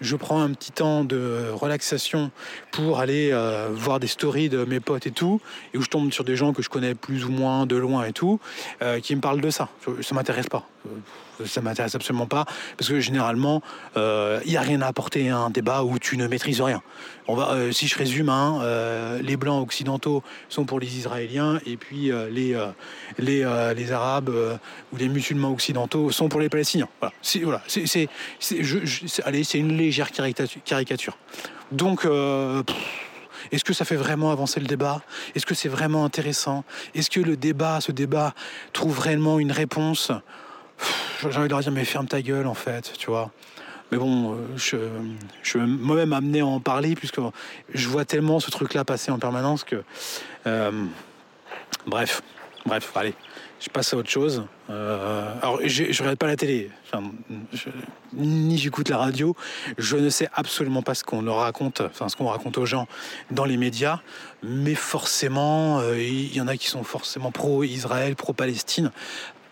je 0.00 0.16
prends 0.16 0.42
un 0.42 0.52
petit 0.52 0.72
temps 0.72 1.04
de 1.04 1.50
relaxation 1.52 2.30
pour 2.70 3.00
aller 3.00 3.30
euh, 3.32 3.68
voir 3.72 4.00
des 4.00 4.06
stories 4.06 4.48
de 4.48 4.64
mes 4.64 4.80
potes 4.80 5.06
et 5.06 5.10
tout, 5.10 5.29
et 5.74 5.78
où 5.78 5.82
je 5.82 5.88
tombe 5.88 6.12
sur 6.12 6.24
des 6.24 6.36
gens 6.36 6.52
que 6.52 6.62
je 6.62 6.68
connais 6.68 6.94
plus 6.94 7.24
ou 7.24 7.30
moins 7.30 7.66
de 7.66 7.76
loin 7.76 8.04
et 8.04 8.12
tout, 8.12 8.40
qui 9.02 9.14
me 9.14 9.20
parlent 9.20 9.40
de 9.40 9.50
ça. 9.50 9.68
Ça 10.02 10.14
m'intéresse 10.14 10.48
pas 10.48 10.66
ça 11.46 11.60
m'intéresse 11.60 11.94
absolument 11.94 12.26
pas, 12.26 12.44
parce 12.76 12.88
que 12.88 13.00
généralement, 13.00 13.62
il 13.96 14.00
euh, 14.00 14.40
n'y 14.46 14.56
a 14.56 14.60
rien 14.60 14.80
à 14.82 14.86
apporter 14.86 15.28
à 15.30 15.38
un 15.38 15.50
débat 15.50 15.82
où 15.82 15.98
tu 15.98 16.16
ne 16.16 16.26
maîtrises 16.26 16.60
rien. 16.60 16.82
On 17.28 17.34
va, 17.34 17.52
euh, 17.52 17.72
si 17.72 17.86
je 17.86 17.96
résume, 17.96 18.28
hein, 18.28 18.60
euh, 18.62 19.20
les 19.22 19.36
blancs 19.36 19.62
occidentaux 19.62 20.22
sont 20.48 20.64
pour 20.64 20.80
les 20.80 20.98
Israéliens, 20.98 21.60
et 21.66 21.76
puis 21.76 22.10
les, 22.30 22.58
les, 23.18 23.72
les, 23.76 23.92
Arabes 23.92 24.30
ou 24.92 24.96
les 24.96 25.08
musulmans 25.08 25.52
occidentaux 25.52 26.10
sont 26.10 26.28
pour 26.28 26.40
les 26.40 26.48
Palestiniens. 26.48 26.88
Voilà, 27.42 27.62
c'est, 27.66 28.08
allez, 29.24 29.44
c'est 29.44 29.58
une 29.58 29.76
légère 29.76 30.10
caricature. 30.12 31.16
Donc, 31.72 32.06
est-ce 33.52 33.64
que 33.64 33.72
ça 33.72 33.84
fait 33.84 33.96
vraiment 33.96 34.30
avancer 34.30 34.60
le 34.60 34.66
débat? 34.66 35.02
Est-ce 35.34 35.46
que 35.46 35.54
c'est 35.54 35.68
vraiment 35.68 36.04
intéressant? 36.04 36.64
Est-ce 36.94 37.10
que 37.10 37.20
le 37.20 37.36
débat, 37.36 37.80
ce 37.80 37.92
débat, 37.92 38.34
trouve 38.72 38.98
réellement 38.98 39.38
une 39.38 39.52
réponse? 39.52 40.12
J'ai 41.20 41.26
envie 41.36 41.48
de 41.48 41.52
leur 41.52 41.60
dire, 41.60 41.72
mais 41.72 41.84
ferme 41.84 42.06
ta 42.06 42.22
gueule, 42.22 42.46
en 42.46 42.54
fait, 42.54 42.92
tu 42.96 43.08
vois. 43.10 43.30
Mais 43.90 43.98
bon, 43.98 44.34
euh, 44.34 44.36
je, 44.56 44.76
je 45.42 45.48
suis 45.48 45.58
moi-même 45.58 46.12
amené 46.12 46.40
à 46.40 46.46
en 46.46 46.60
parler, 46.60 46.94
puisque 46.94 47.20
je 47.74 47.88
vois 47.88 48.04
tellement 48.04 48.38
ce 48.40 48.50
truc-là 48.50 48.84
passer 48.84 49.10
en 49.10 49.18
permanence 49.18 49.64
que. 49.64 49.82
Euh, 50.46 50.70
bref, 51.86 52.22
bref, 52.66 52.92
allez, 52.94 53.14
je 53.60 53.68
passe 53.68 53.92
à 53.92 53.96
autre 53.96 54.10
chose. 54.10 54.44
Euh, 54.70 55.34
alors, 55.42 55.60
je 55.64 55.84
ne 55.84 55.98
regarde 55.98 56.18
pas 56.18 56.26
la 56.26 56.36
télé, 56.36 56.70
ni 58.12 58.58
j'écoute 58.58 58.88
la 58.88 58.98
radio. 58.98 59.34
Je 59.78 59.96
ne 59.96 60.08
sais 60.08 60.28
absolument 60.34 60.82
pas 60.82 60.94
ce 60.94 61.04
qu'on 61.04 61.22
raconte, 61.32 61.80
enfin, 61.80 62.08
ce 62.08 62.16
qu'on 62.16 62.28
raconte 62.28 62.58
aux 62.58 62.66
gens 62.66 62.86
dans 63.30 63.44
les 63.44 63.56
médias. 63.56 64.00
Mais 64.42 64.74
forcément, 64.74 65.82
il 65.92 66.34
y 66.34 66.40
en 66.40 66.48
a 66.48 66.56
qui 66.56 66.68
sont 66.68 66.84
forcément 66.84 67.30
pro-Israël, 67.30 68.16
pro-Palestine 68.16 68.90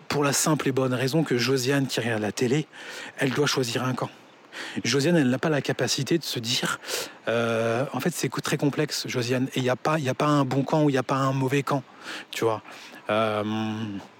pour 0.09 0.23
la 0.23 0.33
simple 0.33 0.67
et 0.67 0.71
bonne 0.71 0.93
raison 0.93 1.23
que 1.23 1.37
Josiane, 1.37 1.87
qui 1.87 2.01
regarde 2.01 2.21
la 2.21 2.31
télé, 2.31 2.67
elle 3.19 3.29
doit 3.29 3.45
choisir 3.45 3.83
un 3.83 3.93
camp. 3.93 4.09
Josiane, 4.83 5.15
elle 5.15 5.29
n'a 5.29 5.37
pas 5.37 5.49
la 5.49 5.61
capacité 5.61 6.17
de 6.17 6.23
se 6.23 6.39
dire, 6.39 6.79
euh, 7.27 7.85
en 7.93 7.99
fait, 7.99 8.13
c'est 8.13 8.29
très 8.41 8.57
complexe, 8.57 9.07
Josiane, 9.07 9.47
et 9.53 9.59
il 9.59 9.63
n'y 9.63 9.69
a, 9.69 9.73
a 9.73 10.13
pas 10.13 10.25
un 10.25 10.43
bon 10.43 10.63
camp 10.63 10.83
ou 10.83 10.89
il 10.89 10.93
n'y 10.93 10.99
a 10.99 11.03
pas 11.03 11.15
un 11.15 11.31
mauvais 11.31 11.63
camp, 11.63 11.83
tu 12.31 12.43
vois. 12.43 12.61
Euh, 13.09 13.43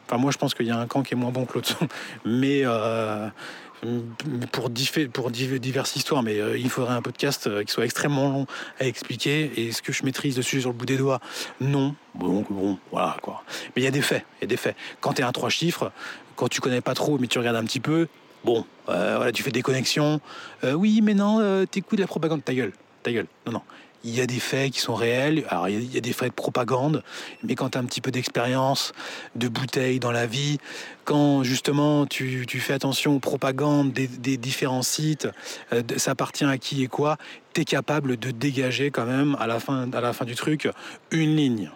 enfin, 0.08 0.18
moi, 0.18 0.32
je 0.32 0.38
pense 0.38 0.54
qu'il 0.54 0.66
y 0.66 0.72
a 0.72 0.78
un 0.78 0.88
camp 0.88 1.04
qui 1.04 1.14
est 1.14 1.18
moins 1.18 1.32
bon 1.32 1.46
que 1.46 1.56
l'autre, 1.56 1.78
mais 2.26 2.62
euh, 2.64 3.30
pour, 4.52 4.70
pour 5.14 5.32
diverses 5.32 5.96
histoires, 5.96 6.24
mais 6.24 6.40
euh, 6.40 6.58
il 6.58 6.70
faudrait 6.70 6.94
un 6.94 7.02
podcast 7.02 7.64
qui 7.64 7.72
soit 7.72 7.86
extrêmement 7.86 8.30
long 8.30 8.48
à 8.80 8.86
expliquer. 8.86 9.52
Et 9.56 9.68
est-ce 9.68 9.82
que 9.82 9.94
je 9.94 10.04
maîtrise 10.04 10.38
le 10.38 10.44
sujet 10.44 10.62
sur 10.62 10.72
le 10.72 10.76
bout 10.76 10.86
des 10.86 10.98
doigts 10.98 11.20
Non. 11.62 11.96
Bon, 12.16 12.46
bon, 12.50 12.78
voilà 12.92 13.18
quoi. 13.22 13.44
Mais 13.76 13.82
il 13.82 13.86
y 13.86 13.88
a 13.88 13.92
des 13.92 14.02
faits, 14.02 14.26
il 14.40 14.44
y 14.44 14.46
a 14.46 14.48
des 14.48 14.58
faits. 14.58 14.76
Quand 15.00 15.14
tu 15.14 15.22
es 15.22 15.26
un 15.26 15.32
trois 15.32 15.50
chiffres, 15.50 15.92
quand 16.36 16.48
tu 16.48 16.62
connais 16.62 16.82
pas 16.82 16.94
trop, 16.94 17.18
mais 17.18 17.28
tu 17.28 17.38
regardes 17.38 17.58
un 17.58 17.66
petit 17.66 17.80
peu, 17.80 18.08
bon, 18.44 18.66
voilà, 18.86 19.32
tu 19.32 19.44
fais 19.44 19.52
des 19.52 19.62
connexions. 19.62 20.20
oui, 20.64 21.02
mais 21.02 21.14
non, 21.14 21.66
t'écoutes 21.66 21.98
de 21.98 22.04
la 22.04 22.08
propagande, 22.08 22.44
ta 22.44 22.54
gueule, 22.54 22.74
ta 23.04 23.12
gueule. 23.12 23.28
Non, 23.46 23.54
non 23.54 23.62
il 24.04 24.16
y 24.16 24.22
a 24.22 24.26
des 24.26 24.40
faits 24.40 24.72
qui 24.72 24.80
sont 24.80 24.96
réels. 24.96 25.46
Alors, 25.50 25.68
il 25.68 25.94
y 25.94 25.98
a 25.98 26.02
des 26.02 26.14
faits 26.14 26.30
de 26.30 26.34
propagande, 26.34 27.04
mais 27.44 27.56
quand 27.56 27.70
tu 27.70 27.78
as 27.78 27.82
un 27.82 27.86
petit 27.86 28.02
peu 28.02 28.12
d'expérience, 28.12 28.94
de 29.36 29.48
bouteille 29.48 30.00
dans 30.00 30.12
la 30.12 30.26
vie, 30.26 30.58
quand 31.04 31.44
justement 31.44 32.06
tu, 32.06 32.46
fais 32.60 32.74
attention 32.74 33.16
aux 33.16 33.20
propagandes 33.20 33.92
des, 33.92 34.38
différents 34.38 34.84
sites, 34.84 35.28
euh, 35.74 35.82
ça 35.98 36.12
appartient 36.12 36.46
à 36.46 36.58
qui 36.58 36.84
et 36.84 36.88
quoi, 36.88 37.18
tu 37.54 37.62
es 37.62 37.66
capable 37.66 38.18
de 38.18 38.32
dégager 38.32 38.92
quand 38.92 39.06
même 39.06 39.36
à 39.40 39.48
la 39.48 39.60
fin, 39.60 39.92
à 39.92 40.02
la 40.02 40.14
fin 40.14 40.26
du 40.26 40.36
truc 40.36 40.70
une 41.12 41.36
ligne. 41.36 41.72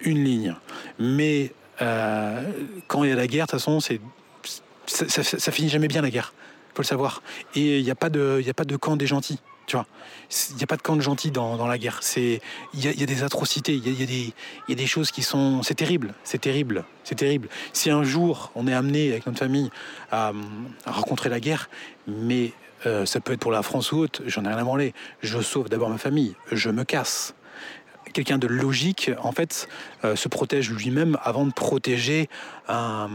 Une 0.00 0.24
ligne. 0.24 0.54
Mais 0.98 1.52
euh, 1.82 2.42
quand 2.86 3.04
il 3.04 3.10
y 3.10 3.12
a 3.12 3.16
la 3.16 3.26
guerre, 3.26 3.46
de 3.46 3.50
toute 3.50 3.60
façon, 3.60 3.80
ça, 3.80 5.08
ça, 5.08 5.52
finit 5.52 5.68
jamais 5.68 5.88
bien 5.88 6.00
la 6.00 6.10
guerre. 6.10 6.32
faut 6.74 6.82
le 6.82 6.86
savoir. 6.86 7.22
Et 7.54 7.80
il 7.80 7.84
n'y 7.84 7.90
de, 7.90 8.42
a 8.48 8.54
pas 8.54 8.64
de 8.64 8.76
camp 8.76 8.96
des 8.96 9.06
gentils. 9.06 9.40
Tu 9.70 9.76
vois, 9.76 9.86
il 10.50 10.56
n'y 10.56 10.64
a 10.64 10.66
pas 10.66 10.76
de 10.76 10.82
camp 10.82 10.96
de 10.96 11.00
gentils 11.00 11.30
dans, 11.30 11.64
la 11.68 11.78
guerre. 11.78 12.00
C'est, 12.00 12.40
il 12.74 12.84
y, 12.84 13.02
a 13.04 13.06
des 13.06 13.22
atrocités, 13.22 13.72
il 13.72 13.86
y, 13.86 14.32
a, 14.68 14.74
des, 14.74 14.86
choses 14.88 15.12
qui 15.12 15.22
sont, 15.22 15.62
c'est 15.62 15.76
terrible, 15.76 16.12
c'est 16.24 16.40
terrible, 16.40 16.84
c'est 17.04 17.14
terrible. 17.14 17.48
Si 17.72 17.88
un 17.88 18.02
jour 18.02 18.50
on 18.56 18.66
est 18.66 18.74
amené 18.74 19.12
avec 19.12 19.26
notre 19.26 19.38
famille 19.38 19.70
à, 20.10 20.32
rencontrer 20.86 21.28
la 21.28 21.38
guerre, 21.38 21.70
mais 22.08 22.52
euh, 22.84 23.06
ça 23.06 23.20
peut 23.20 23.32
être 23.32 23.38
pour 23.38 23.52
la 23.52 23.62
France 23.62 23.92
ou 23.92 23.98
autre, 23.98 24.24
j'en 24.26 24.44
ai 24.44 24.48
rien 24.48 24.58
à 24.58 24.64
branler. 24.64 24.92
Je 25.22 25.40
sauve 25.40 25.68
d'abord 25.68 25.88
ma 25.88 25.98
famille, 25.98 26.34
je 26.50 26.68
me 26.68 26.82
casse 26.82 27.36
quelqu'un 28.12 28.38
de 28.38 28.48
logique, 28.48 29.12
en 29.22 29.30
fait, 29.30 29.68
euh, 30.04 30.16
se 30.16 30.26
protège 30.26 30.72
lui-même 30.72 31.16
avant 31.22 31.46
de 31.46 31.52
protéger 31.52 32.28
un, 32.66 33.08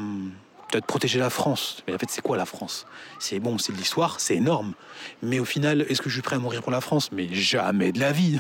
de 0.80 0.86
protéger 0.86 1.20
la 1.20 1.30
France. 1.30 1.84
Mais 1.88 1.94
en 1.94 1.98
fait, 1.98 2.10
c'est 2.10 2.22
quoi 2.22 2.38
la 2.38 2.46
France? 2.46 2.86
C'est 3.20 3.40
bon, 3.40 3.58
c'est 3.58 3.74
de 3.74 3.78
l'histoire, 3.78 4.20
c'est 4.20 4.36
énorme. 4.36 4.74
Mais 5.22 5.40
au 5.40 5.46
final, 5.46 5.86
est-ce 5.90 6.02
que 6.02 6.10
je 6.10 6.16
suis 6.16 6.22
prêt 6.22 6.36
à 6.36 6.40
mourir 6.40 6.62
pour 6.62 6.72
la 6.72 6.82
France? 6.82 7.12
Mais 7.12 7.28
jamais 7.34 7.92
de 7.92 8.00
la 8.00 8.12
vie. 8.12 8.40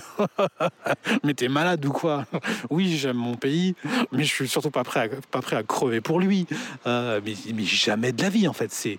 mais 1.24 1.34
t'es 1.34 1.48
malade 1.48 1.86
ou 1.86 1.91
quoi? 1.91 2.26
Oui, 2.69 2.98
j'aime 2.98 3.17
mon 3.17 3.36
pays, 3.36 3.76
mais 4.12 4.24
je 4.24 4.34
suis 4.34 4.48
surtout 4.48 4.71
pas 4.71 4.84
prêt 4.84 5.00
à, 5.02 5.08
pas 5.32 5.41
prêt 5.41 5.56
à 5.56 5.63
crever 5.63 6.02
pour 6.02 6.19
lui. 6.19 6.48
Euh, 6.88 7.21
mais, 7.26 7.34
mais 7.54 7.63
jamais 7.63 8.12
de 8.12 8.21
la 8.21 8.30
vie, 8.30 8.48
en 8.48 8.54
fait. 8.54 8.71
C'est. 8.71 8.98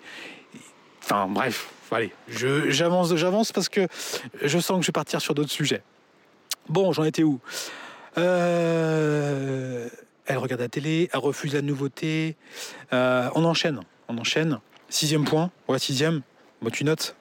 Enfin, 1.02 1.26
bref. 1.28 1.68
Allez, 1.92 2.12
j'avance, 2.28 3.14
j'avance 3.14 3.52
parce 3.52 3.68
que 3.68 3.86
je 4.42 4.58
sens 4.58 4.78
que 4.78 4.82
je 4.82 4.88
vais 4.88 4.92
partir 4.92 5.20
sur 5.20 5.34
d'autres 5.34 5.52
sujets. 5.52 5.82
Bon, 6.68 6.92
j'en 6.92 7.04
étais 7.04 7.22
où? 7.22 7.38
Euh, 8.18 9.88
elle 10.26 10.38
regarde 10.38 10.60
la 10.60 10.68
télé, 10.68 11.08
elle 11.12 11.20
refuse 11.20 11.54
la 11.54 11.62
nouveauté. 11.62 12.36
Euh, 12.92 13.28
on 13.34 13.44
enchaîne, 13.44 13.80
on 14.08 14.18
enchaîne. 14.18 14.58
Sixième 14.88 15.24
point, 15.24 15.50
ouais, 15.68 15.78
sixième, 15.78 16.22
moi 16.60 16.70
tu 16.70 16.84
notes. 16.84 17.16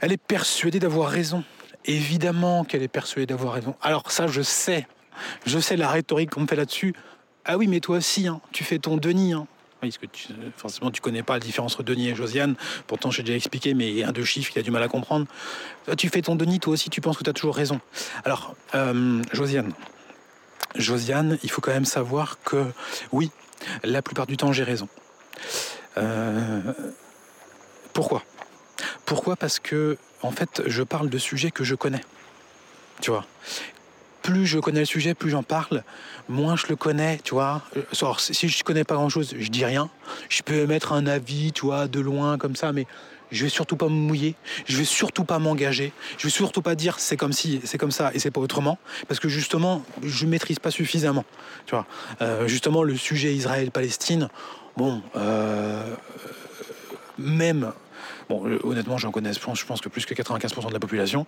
Elle 0.00 0.12
est 0.12 0.16
persuadée 0.16 0.78
d'avoir 0.78 1.10
raison. 1.10 1.44
Évidemment 1.84 2.64
qu'elle 2.64 2.82
est 2.82 2.88
persuadée 2.88 3.26
d'avoir 3.26 3.54
raison. 3.54 3.74
Alors 3.82 4.10
ça, 4.10 4.26
je 4.26 4.42
sais, 4.42 4.86
je 5.46 5.58
sais 5.58 5.76
la 5.76 5.88
rhétorique 5.88 6.30
qu'on 6.30 6.40
me 6.42 6.46
fait 6.46 6.56
là-dessus. 6.56 6.94
Ah 7.44 7.56
oui, 7.56 7.66
mais 7.66 7.80
toi 7.80 7.98
aussi, 7.98 8.28
hein, 8.28 8.40
tu 8.52 8.62
fais 8.62 8.78
ton 8.78 8.96
Denis. 8.96 9.32
Hein. 9.32 9.46
Oui, 9.82 9.90
parce 9.90 9.98
que 9.98 10.06
tu, 10.06 10.28
forcément, 10.56 10.90
tu 10.90 11.00
connais 11.00 11.22
pas 11.22 11.34
la 11.34 11.40
différence 11.40 11.74
entre 11.74 11.84
Denis 11.84 12.08
et 12.08 12.14
Josiane. 12.14 12.56
Pourtant, 12.88 13.10
j'ai 13.10 13.22
déjà 13.22 13.36
expliqué, 13.36 13.74
mais 13.74 13.88
il 13.88 13.96
y 13.98 14.02
a 14.02 14.08
un 14.08 14.12
deux 14.12 14.24
chiffres 14.24 14.52
qui 14.52 14.58
a 14.58 14.62
du 14.62 14.72
mal 14.72 14.82
à 14.82 14.88
comprendre. 14.88 15.26
Tu 15.96 16.08
fais 16.08 16.20
ton 16.20 16.34
Denis, 16.34 16.58
toi 16.58 16.72
aussi, 16.72 16.90
tu 16.90 17.00
penses 17.00 17.16
que 17.16 17.22
tu 17.22 17.30
as 17.30 17.32
toujours 17.32 17.54
raison. 17.54 17.80
Alors, 18.24 18.56
euh, 18.74 19.22
Josiane, 19.32 19.72
Josiane, 20.74 21.38
il 21.42 21.50
faut 21.50 21.60
quand 21.60 21.72
même 21.72 21.84
savoir 21.84 22.38
que 22.42 22.64
oui, 23.12 23.30
la 23.84 24.02
plupart 24.02 24.26
du 24.26 24.36
temps, 24.36 24.52
j'ai 24.52 24.64
raison. 24.64 24.88
Euh, 25.96 26.60
pourquoi? 27.92 28.22
Pourquoi? 29.04 29.36
Parce 29.36 29.58
que, 29.58 29.96
en 30.22 30.30
fait, 30.30 30.62
je 30.66 30.82
parle 30.82 31.08
de 31.08 31.18
sujets 31.18 31.50
que 31.50 31.64
je 31.64 31.74
connais. 31.74 32.02
Tu 33.00 33.10
vois? 33.10 33.24
Plus 34.22 34.46
je 34.46 34.58
connais 34.58 34.80
le 34.80 34.86
sujet, 34.86 35.14
plus 35.14 35.30
j'en 35.30 35.42
parle, 35.42 35.84
moins 36.28 36.56
je 36.56 36.66
le 36.68 36.76
connais, 36.76 37.18
tu 37.24 37.34
vois. 37.34 37.62
si 38.18 38.48
je 38.48 38.62
connais 38.62 38.84
pas 38.84 38.94
grand 38.94 39.08
chose, 39.08 39.34
je 39.38 39.48
dis 39.48 39.64
rien. 39.64 39.88
Je 40.28 40.42
peux 40.42 40.66
mettre 40.66 40.92
un 40.92 41.06
avis, 41.06 41.52
tu 41.52 41.64
vois, 41.64 41.88
de 41.88 42.00
loin 42.00 42.36
comme 42.36 42.54
ça, 42.54 42.72
mais 42.72 42.86
je 43.30 43.44
vais 43.44 43.50
surtout 43.50 43.76
pas 43.76 43.86
me 43.86 43.90
mouiller, 43.90 44.34
je 44.66 44.76
vais 44.76 44.84
surtout 44.84 45.24
pas 45.24 45.38
m'engager, 45.38 45.92
je 46.18 46.24
vais 46.24 46.30
surtout 46.30 46.62
pas 46.62 46.74
dire 46.74 46.98
c'est 46.98 47.16
comme 47.16 47.32
si, 47.32 47.60
c'est 47.64 47.78
comme 47.78 47.90
ça 47.90 48.10
et 48.14 48.18
c'est 48.18 48.30
pas 48.30 48.40
autrement, 48.40 48.78
parce 49.06 49.20
que 49.20 49.28
justement, 49.28 49.84
je 50.02 50.26
maîtrise 50.26 50.58
pas 50.58 50.70
suffisamment. 50.70 51.24
Tu 51.66 51.74
vois, 51.74 51.86
euh, 52.22 52.48
justement, 52.48 52.82
le 52.82 52.96
sujet 52.96 53.34
Israël-Palestine, 53.34 54.28
bon, 54.76 55.02
euh, 55.16 55.94
même. 57.18 57.72
Bon, 58.28 58.46
euh, 58.46 58.58
honnêtement, 58.62 58.98
j'en 58.98 59.10
connais, 59.10 59.32
je 59.32 59.40
pense 59.40 59.80
que 59.80 59.88
plus 59.88 60.04
que 60.04 60.12
95% 60.12 60.68
de 60.68 60.74
la 60.74 60.78
population, 60.78 61.26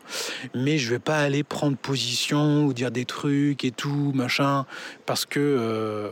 mais 0.55 0.77
je 0.77 0.91
vais 0.91 0.99
pas 0.99 1.19
aller 1.19 1.43
prendre 1.43 1.77
position 1.79 2.67
ou 2.67 2.75
dire 2.75 2.91
des 2.91 3.07
trucs 3.07 3.65
et 3.65 3.71
tout, 3.71 4.13
machin, 4.15 4.67
parce 5.07 5.25
que, 5.25 6.11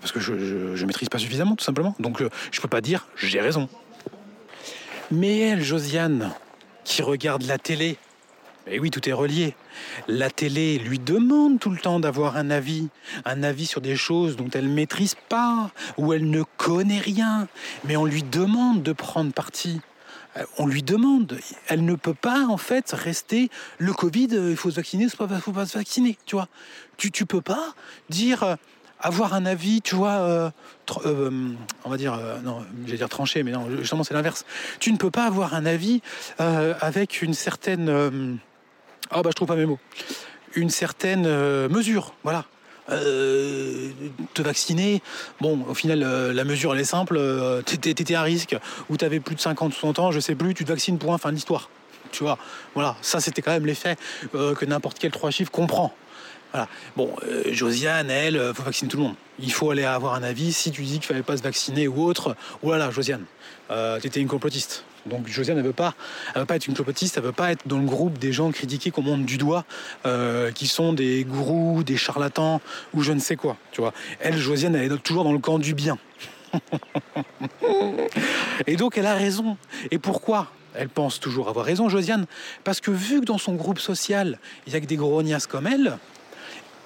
parce 0.00 0.10
que 0.10 0.20
je, 0.20 0.74
je, 0.74 0.86
maîtrise 0.86 1.10
pas 1.10 1.18
suffisamment, 1.18 1.54
tout 1.54 1.64
simplement. 1.64 1.94
Donc, 1.98 2.22
je 2.50 2.60
peux 2.62 2.68
pas 2.68 2.80
dire 2.80 3.06
j'ai 3.16 3.42
raison. 3.42 3.68
Mais 5.10 5.38
elle, 5.38 5.62
Josiane, 5.62 6.32
qui 6.84 7.02
regarde 7.02 7.42
la 7.42 7.58
télé, 7.58 7.98
et 8.66 8.78
oui, 8.78 8.90
tout 8.90 9.08
est 9.08 9.12
relié. 9.12 9.54
La 10.06 10.30
télé 10.30 10.78
lui 10.78 10.98
demande 10.98 11.58
tout 11.58 11.70
le 11.70 11.78
temps 11.78 11.98
d'avoir 11.98 12.36
un 12.36 12.50
avis, 12.50 12.88
un 13.24 13.42
avis 13.42 13.66
sur 13.66 13.80
des 13.80 13.96
choses 13.96 14.36
dont 14.36 14.48
elle 14.54 14.68
ne 14.68 14.74
maîtrise 14.74 15.16
pas, 15.28 15.70
où 15.98 16.12
elle 16.12 16.30
ne 16.30 16.42
connaît 16.56 17.00
rien, 17.00 17.48
mais 17.84 17.96
on 17.96 18.04
lui 18.04 18.22
demande 18.22 18.82
de 18.82 18.92
prendre 18.92 19.32
parti. 19.32 19.80
Euh, 20.36 20.44
on 20.58 20.66
lui 20.66 20.82
demande, 20.82 21.38
elle 21.68 21.84
ne 21.84 21.94
peut 21.94 22.14
pas 22.14 22.46
en 22.46 22.56
fait 22.56 22.90
rester 22.92 23.50
le 23.78 23.92
Covid, 23.92 24.28
euh, 24.32 24.50
il 24.50 24.56
faut 24.56 24.70
se 24.70 24.76
vacciner, 24.76 25.04
il 25.04 25.10
faut 25.10 25.26
pas 25.26 25.66
se 25.66 25.76
vacciner, 25.76 26.16
tu 26.24 26.36
vois. 26.36 26.48
Tu, 26.96 27.10
tu 27.10 27.26
peux 27.26 27.42
pas 27.42 27.74
dire 28.08 28.42
euh, 28.44 28.56
avoir 29.02 29.34
un 29.34 29.44
avis, 29.44 29.82
tu 29.82 29.94
vois, 29.94 30.12
euh, 30.12 30.50
euh, 31.04 31.30
on 31.84 31.90
va 31.90 31.96
dire, 31.96 32.14
euh, 32.14 32.38
non, 32.40 32.64
j'allais 32.86 32.98
dire 32.98 33.08
tranché, 33.08 33.42
mais 33.42 33.50
non, 33.50 33.66
justement 33.78 34.04
c'est 34.04 34.14
l'inverse. 34.14 34.44
Tu 34.78 34.92
ne 34.92 34.96
peux 34.96 35.10
pas 35.10 35.24
avoir 35.24 35.54
un 35.54 35.66
avis 35.66 36.00
avec 36.38 37.22
une 37.22 37.34
certaine 37.34 38.38
Ah 39.10 39.22
bah 39.22 39.30
je 39.30 39.34
trouve 39.34 39.48
pas 39.48 39.56
mes 39.56 39.66
mots. 39.66 39.80
Une 40.54 40.70
certaine 40.70 41.26
mesure, 41.68 42.14
voilà. 42.22 42.44
Te 42.88 44.42
vacciner, 44.42 45.02
bon, 45.40 45.64
au 45.68 45.74
final, 45.74 46.00
la 46.00 46.44
mesure 46.44 46.74
elle 46.74 46.80
est 46.80 46.84
simple. 46.84 47.20
T'étais 47.64 48.14
à 48.14 48.22
risque 48.22 48.56
ou 48.88 48.96
t'avais 48.96 49.20
plus 49.20 49.34
de 49.34 49.40
50 49.40 49.72
ou 49.72 49.74
60 49.74 49.98
ans, 49.98 50.10
je 50.12 50.20
sais 50.20 50.34
plus, 50.34 50.54
tu 50.54 50.64
te 50.64 50.68
vaccines 50.68 50.98
pour 50.98 51.12
un 51.12 51.18
fin 51.18 51.30
de 51.30 51.34
l'histoire. 51.34 51.68
Tu 52.10 52.24
vois, 52.24 52.38
voilà, 52.74 52.96
ça 53.00 53.20
c'était 53.20 53.40
quand 53.40 53.52
même 53.52 53.66
l'effet 53.66 53.96
que 54.32 54.64
n'importe 54.64 54.98
quel 54.98 55.10
trois 55.10 55.30
chiffres 55.30 55.50
comprend. 55.50 55.94
Voilà. 56.52 56.68
Bon, 56.96 57.14
euh, 57.24 57.44
Josiane, 57.52 58.10
elle, 58.10 58.36
euh, 58.36 58.54
faut 58.54 58.62
vacciner 58.62 58.90
tout 58.90 58.98
le 58.98 59.04
monde. 59.04 59.14
Il 59.38 59.52
faut 59.52 59.70
aller 59.70 59.84
avoir 59.84 60.14
un 60.14 60.22
avis. 60.22 60.52
Si 60.52 60.70
tu 60.70 60.82
dis 60.82 60.98
qu'il 60.98 61.06
fallait 61.06 61.22
pas 61.22 61.36
se 61.36 61.42
vacciner 61.42 61.88
ou 61.88 62.02
autre, 62.02 62.36
voilà, 62.62 62.90
Josiane, 62.90 63.24
euh, 63.70 63.98
tu 63.98 64.06
étais 64.06 64.20
une 64.20 64.28
complotiste. 64.28 64.84
Donc 65.06 65.26
Josiane, 65.26 65.58
elle 65.58 65.64
veut 65.64 65.72
pas, 65.72 65.94
veut 66.36 66.44
pas 66.44 66.56
être 66.56 66.66
une 66.66 66.76
complotiste, 66.76 67.16
elle 67.16 67.24
veut 67.24 67.32
pas 67.32 67.50
être 67.52 67.66
dans 67.66 67.78
le 67.78 67.86
groupe 67.86 68.18
des 68.18 68.32
gens 68.32 68.50
critiqués 68.52 68.90
qu'on 68.90 69.02
monte 69.02 69.24
du 69.24 69.36
doigt, 69.36 69.64
euh, 70.06 70.52
qui 70.52 70.66
sont 70.68 70.92
des 70.92 71.24
gourous, 71.24 71.82
des 71.82 71.96
charlatans 71.96 72.60
ou 72.94 73.02
je 73.02 73.12
ne 73.12 73.18
sais 73.18 73.36
quoi. 73.36 73.56
Tu 73.72 73.80
vois. 73.80 73.92
Elle, 74.20 74.38
Josiane, 74.38 74.76
elle 74.76 74.92
est 74.92 75.02
toujours 75.02 75.24
dans 75.24 75.32
le 75.32 75.38
camp 75.38 75.58
du 75.58 75.74
bien. 75.74 75.98
Et 78.66 78.76
donc 78.76 78.98
elle 78.98 79.06
a 79.06 79.14
raison. 79.14 79.56
Et 79.90 79.98
pourquoi? 79.98 80.52
Elle 80.74 80.88
pense 80.88 81.20
toujours 81.20 81.48
avoir 81.48 81.66
raison, 81.66 81.88
Josiane 81.88 82.26
Parce 82.64 82.80
que 82.80 82.90
vu 82.90 83.20
que 83.20 83.26
dans 83.26 83.38
son 83.38 83.54
groupe 83.54 83.78
social, 83.78 84.38
il 84.66 84.72
y 84.72 84.76
a 84.76 84.80
que 84.80 84.86
des 84.86 84.96
grognasses 84.96 85.46
comme 85.46 85.66
elle, 85.66 85.98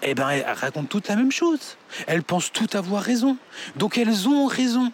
eh 0.03 0.15
ben, 0.15 0.29
elles 0.31 0.45
racontent 0.45 0.87
toutes 0.89 1.09
la 1.09 1.17
même 1.17 1.33
chose. 1.33 1.77
Elles 2.07 2.23
pensent 2.23 2.53
toutes 2.53 2.75
avoir 2.75 3.03
raison. 3.03 3.37
Donc 3.77 3.99
elles 3.99 4.29
ont 4.29 4.47
raison. 4.47 4.93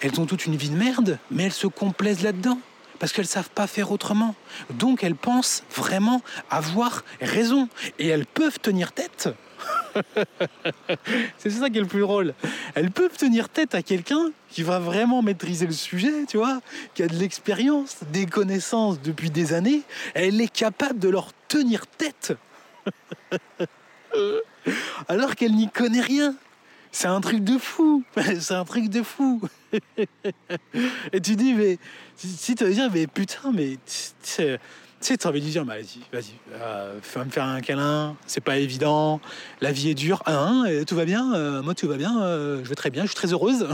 Elles 0.00 0.20
ont 0.20 0.26
toute 0.26 0.46
une 0.46 0.56
vie 0.56 0.70
de 0.70 0.76
merde, 0.76 1.18
mais 1.30 1.44
elles 1.44 1.52
se 1.52 1.66
complaisent 1.66 2.22
là-dedans. 2.22 2.58
Parce 2.98 3.12
qu'elles 3.12 3.26
savent 3.26 3.50
pas 3.50 3.66
faire 3.66 3.92
autrement. 3.92 4.34
Donc 4.70 5.04
elles 5.04 5.14
pensent 5.14 5.62
vraiment 5.74 6.22
avoir 6.50 7.04
raison. 7.20 7.68
Et 7.98 8.08
elles 8.08 8.26
peuvent 8.26 8.58
tenir 8.60 8.92
tête. 8.92 9.28
C'est 11.38 11.50
ça 11.50 11.70
qui 11.70 11.78
est 11.78 11.82
le 11.82 11.86
plus 11.86 12.00
drôle. 12.00 12.34
Elles 12.74 12.90
peuvent 12.90 13.16
tenir 13.16 13.48
tête 13.48 13.74
à 13.74 13.82
quelqu'un 13.82 14.30
qui 14.50 14.62
va 14.62 14.78
vraiment 14.78 15.22
maîtriser 15.22 15.66
le 15.66 15.72
sujet, 15.72 16.26
tu 16.28 16.36
vois, 16.36 16.60
qui 16.94 17.02
a 17.02 17.08
de 17.08 17.14
l'expérience, 17.14 17.98
des 18.12 18.26
connaissances 18.26 19.00
depuis 19.00 19.30
des 19.30 19.52
années. 19.52 19.82
Elle 20.14 20.40
est 20.40 20.52
capable 20.52 20.98
de 20.98 21.08
leur 21.08 21.32
tenir 21.48 21.86
tête. 21.86 22.34
Alors 25.08 25.34
qu'elle 25.34 25.54
n'y 25.54 25.68
connaît 25.68 26.00
rien. 26.00 26.34
C'est 26.90 27.06
un 27.06 27.20
truc 27.20 27.44
de 27.44 27.58
fou. 27.58 28.02
C'est 28.40 28.54
un 28.54 28.64
truc 28.64 28.88
de 28.88 29.02
fou. 29.02 29.40
Et 31.12 31.20
tu 31.20 31.36
dis, 31.36 31.54
mais 31.54 31.78
si 32.16 32.54
tu 32.54 32.64
veux 32.64 32.72
dire, 32.72 32.90
mais 32.92 33.06
putain, 33.06 33.52
mais 33.52 33.72
tu 33.74 33.78
sais, 34.22 34.58
tu 35.00 35.16
t'as 35.16 35.28
envie 35.28 35.40
de 35.40 35.46
dire, 35.46 35.64
vas-y, 35.64 36.00
vas-y, 36.12 36.32
euh, 36.52 36.98
fais 37.02 37.24
me 37.24 37.30
faire 37.30 37.44
un 37.44 37.60
câlin, 37.60 38.16
c'est 38.26 38.40
pas 38.40 38.58
évident, 38.58 39.20
la 39.60 39.70
vie 39.70 39.90
est 39.90 39.94
dure, 39.94 40.22
hein, 40.26 40.64
et 40.64 40.84
tout 40.84 40.96
va 40.96 41.04
bien, 41.04 41.34
euh, 41.34 41.62
moi 41.62 41.74
tout 41.74 41.86
va 41.86 41.96
bien, 41.96 42.20
euh, 42.22 42.64
je 42.64 42.68
vais 42.68 42.74
très 42.74 42.90
bien, 42.90 43.02
je 43.02 43.08
suis 43.08 43.16
très 43.16 43.32
heureuse. 43.32 43.68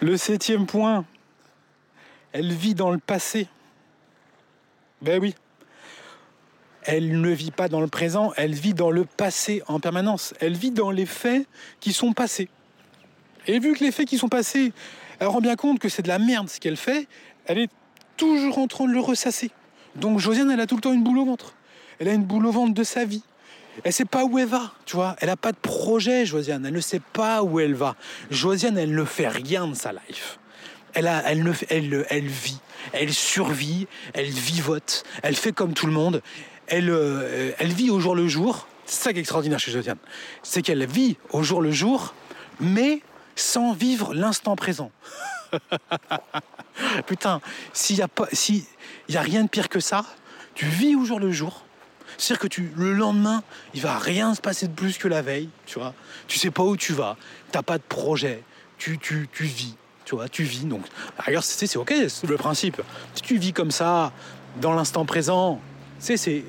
Le 0.00 0.16
septième 0.16 0.66
point, 0.66 1.04
elle 2.32 2.52
vit 2.52 2.74
dans 2.74 2.90
le 2.90 2.98
passé. 2.98 3.48
Ben 5.02 5.20
oui. 5.20 5.34
Elle 6.84 7.20
ne 7.20 7.30
vit 7.30 7.50
pas 7.50 7.68
dans 7.68 7.80
le 7.80 7.88
présent, 7.88 8.32
elle 8.36 8.54
vit 8.54 8.74
dans 8.74 8.90
le 8.90 9.04
passé 9.04 9.62
en 9.68 9.80
permanence. 9.80 10.34
Elle 10.40 10.54
vit 10.54 10.70
dans 10.70 10.90
les 10.90 11.06
faits 11.06 11.46
qui 11.80 11.92
sont 11.92 12.12
passés. 12.12 12.48
Et 13.46 13.58
vu 13.58 13.74
que 13.74 13.84
les 13.84 13.92
faits 13.92 14.06
qui 14.06 14.18
sont 14.18 14.28
passés, 14.28 14.72
elle 15.18 15.28
rend 15.28 15.40
bien 15.40 15.56
compte 15.56 15.78
que 15.78 15.88
c'est 15.88 16.02
de 16.02 16.08
la 16.08 16.18
merde 16.18 16.48
ce 16.48 16.60
qu'elle 16.60 16.76
fait, 16.76 17.08
elle 17.46 17.58
est 17.58 17.70
toujours 18.16 18.58
en 18.58 18.66
train 18.66 18.86
de 18.86 18.92
le 18.92 19.00
ressasser. 19.00 19.50
Donc 19.96 20.18
Josiane, 20.18 20.50
elle 20.50 20.60
a 20.60 20.66
tout 20.66 20.76
le 20.76 20.80
temps 20.80 20.92
une 20.92 21.02
boule 21.02 21.18
au 21.18 21.24
ventre. 21.24 21.54
Elle 21.98 22.08
a 22.08 22.12
une 22.12 22.24
boule 22.24 22.46
au 22.46 22.52
ventre 22.52 22.74
de 22.74 22.84
sa 22.84 23.04
vie. 23.04 23.22
Elle 23.82 23.92
sait 23.92 24.04
pas 24.04 24.24
où 24.24 24.38
elle 24.38 24.46
va, 24.46 24.72
tu 24.86 24.96
vois. 24.96 25.16
Elle 25.20 25.30
a 25.30 25.36
pas 25.36 25.52
de 25.52 25.56
projet, 25.56 26.26
Josiane. 26.26 26.64
Elle 26.64 26.74
ne 26.74 26.80
sait 26.80 27.00
pas 27.00 27.42
où 27.42 27.60
elle 27.60 27.74
va. 27.74 27.96
Josiane, 28.30 28.78
elle 28.78 28.94
ne 28.94 29.04
fait 29.04 29.28
rien 29.28 29.66
de 29.66 29.74
sa 29.74 29.92
life. 29.92 30.38
Elle, 30.94 31.08
a, 31.08 31.22
elle, 31.28 31.42
ne, 31.42 31.52
elle, 31.70 32.06
elle 32.08 32.26
vit, 32.26 32.60
elle 32.92 33.12
survit, 33.12 33.88
elle 34.12 34.30
vivote, 34.30 35.02
elle 35.24 35.34
fait 35.34 35.50
comme 35.50 35.74
tout 35.74 35.86
le 35.86 35.92
monde. 35.92 36.22
Elle, 36.66 36.90
euh, 36.90 37.52
elle 37.58 37.72
vit 37.72 37.90
au 37.90 38.00
jour 38.00 38.14
le 38.14 38.28
jour. 38.28 38.66
C'est 38.86 39.02
ça 39.02 39.12
qui 39.12 39.18
est 39.18 39.20
extraordinaire 39.20 39.58
chez 39.58 39.72
Josiane. 39.72 39.98
C'est 40.42 40.62
qu'elle 40.62 40.84
vit 40.86 41.16
au 41.30 41.42
jour 41.42 41.62
le 41.62 41.70
jour, 41.70 42.14
mais 42.60 43.00
sans 43.36 43.72
vivre 43.72 44.14
l'instant 44.14 44.56
présent. 44.56 44.90
Putain, 47.06 47.40
s'il 47.72 47.96
n'y 47.96 48.02
a, 49.16 49.20
rien 49.20 49.44
de 49.44 49.48
pire 49.48 49.68
que 49.68 49.80
ça, 49.80 50.04
tu 50.54 50.66
vis 50.66 50.96
au 50.96 51.04
jour 51.04 51.20
le 51.20 51.32
jour. 51.32 51.64
C'est-à-dire 52.18 52.48
que 52.48 52.62
le 52.76 52.92
lendemain, 52.92 53.42
il 53.74 53.80
va 53.80 53.98
rien 53.98 54.34
se 54.34 54.40
passer 54.40 54.68
de 54.68 54.72
plus 54.72 54.98
que 54.98 55.08
la 55.08 55.22
veille, 55.22 55.48
tu 55.66 55.78
vois. 55.78 55.94
Tu 56.28 56.38
sais 56.38 56.50
pas 56.50 56.62
où 56.62 56.76
tu 56.76 56.92
vas, 56.92 57.16
t'as 57.50 57.62
pas 57.62 57.78
de 57.78 57.82
projet, 57.82 58.42
tu, 58.78 58.98
vis, 59.40 59.76
tu 60.04 60.14
vois, 60.14 60.28
tu 60.28 60.44
vis. 60.44 60.64
Donc, 60.64 60.84
d'ailleurs, 61.24 61.42
c'est 61.42 61.76
ok, 61.76 61.92
c'est 62.08 62.26
le 62.26 62.36
principe. 62.36 62.80
Si 63.14 63.22
tu 63.22 63.36
vis 63.38 63.52
comme 63.52 63.70
ça, 63.70 64.12
dans 64.60 64.74
l'instant 64.74 65.04
présent, 65.04 65.60
c'est 66.04 66.18
c'est 66.18 66.44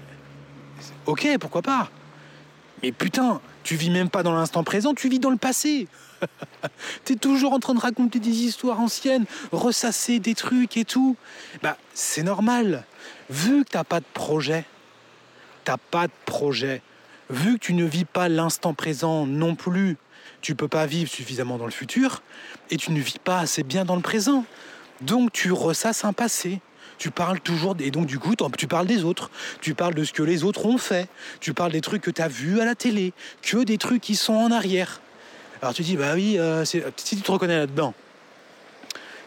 ok, 1.06 1.38
pourquoi 1.40 1.62
pas. 1.62 1.90
Mais 2.84 2.92
putain, 2.92 3.40
tu 3.64 3.76
vis 3.76 3.90
même 3.90 4.10
pas 4.10 4.22
dans 4.22 4.36
l'instant 4.36 4.64
présent, 4.66 4.94
tu 4.94 5.08
vis 5.08 5.20
dans 5.20 5.30
le 5.30 5.38
passé. 5.38 5.88
T'es 7.06 7.16
toujours 7.16 7.54
en 7.54 7.60
train 7.60 7.74
de 7.74 7.80
raconter 7.80 8.20
des 8.20 8.44
histoires 8.44 8.82
anciennes, 8.82 9.26
ressasser 9.54 10.20
des 10.20 10.36
trucs 10.36 10.76
et 10.76 10.84
tout. 10.84 11.16
Bah, 11.64 11.78
c'est 11.94 12.24
normal. 12.24 12.84
Vu 13.30 13.64
que 13.64 13.70
t'as 13.70 13.86
pas 13.86 14.02
de 14.02 14.06
projet, 14.14 14.66
t'as 15.64 15.78
pas 15.78 16.08
de 16.08 16.14
projet. 16.26 16.82
Vu 17.30 17.54
que 17.54 17.60
tu 17.60 17.74
ne 17.74 17.86
vis 17.86 18.06
pas 18.06 18.28
l'instant 18.28 18.74
présent 18.74 19.26
non 19.26 19.56
plus, 19.56 19.96
tu 20.42 20.54
peux 20.54 20.68
pas 20.68 20.86
vivre 20.86 21.10
suffisamment 21.10 21.58
dans 21.58 21.66
le 21.66 21.72
futur 21.72 22.22
et 22.70 22.78
tu 22.78 22.92
ne 22.92 23.00
vis 23.00 23.20
pas 23.20 23.40
assez 23.40 23.64
bien 23.64 23.86
dans 23.86 23.96
le 23.96 24.02
présent. 24.02 24.46
Donc 25.02 25.32
tu 25.32 25.54
ressasses 25.54 26.04
un 26.04 26.14
passé. 26.14 26.62
Tu 26.98 27.12
parles 27.12 27.40
toujours, 27.40 27.76
et 27.80 27.92
donc 27.92 28.06
du 28.06 28.20
coup, 28.20 28.36
tu 28.58 28.68
parles 28.68 28.88
des 28.88 29.04
autres. 29.04 29.30
Tu 29.62 29.74
parles 29.74 29.94
de 29.94 30.04
ce 30.04 30.14
que 30.14 30.24
les 30.24 30.44
autres 30.44 30.66
ont 30.66 30.78
fait. 30.78 31.08
Tu 31.40 31.54
parles 31.54 31.72
des 31.72 31.82
trucs 31.82 32.02
que 32.02 32.12
tu 32.12 32.22
as 32.22 32.28
vus 32.28 32.62
à 32.62 32.66
la 32.66 32.76
télé, 32.76 33.14
que 33.42 33.64
des 33.64 33.78
trucs 33.78 34.02
qui 34.02 34.16
sont 34.16 34.34
en 34.34 34.52
arrière. 34.52 35.02
Alors 35.62 35.74
tu 35.74 35.82
dis, 35.82 35.98
bah 35.98 36.14
oui, 36.14 36.38
euh, 36.38 36.66
si 36.66 36.82
tu 37.04 37.22
te 37.22 37.32
reconnais 37.32 37.58
là-dedans, 37.58 37.94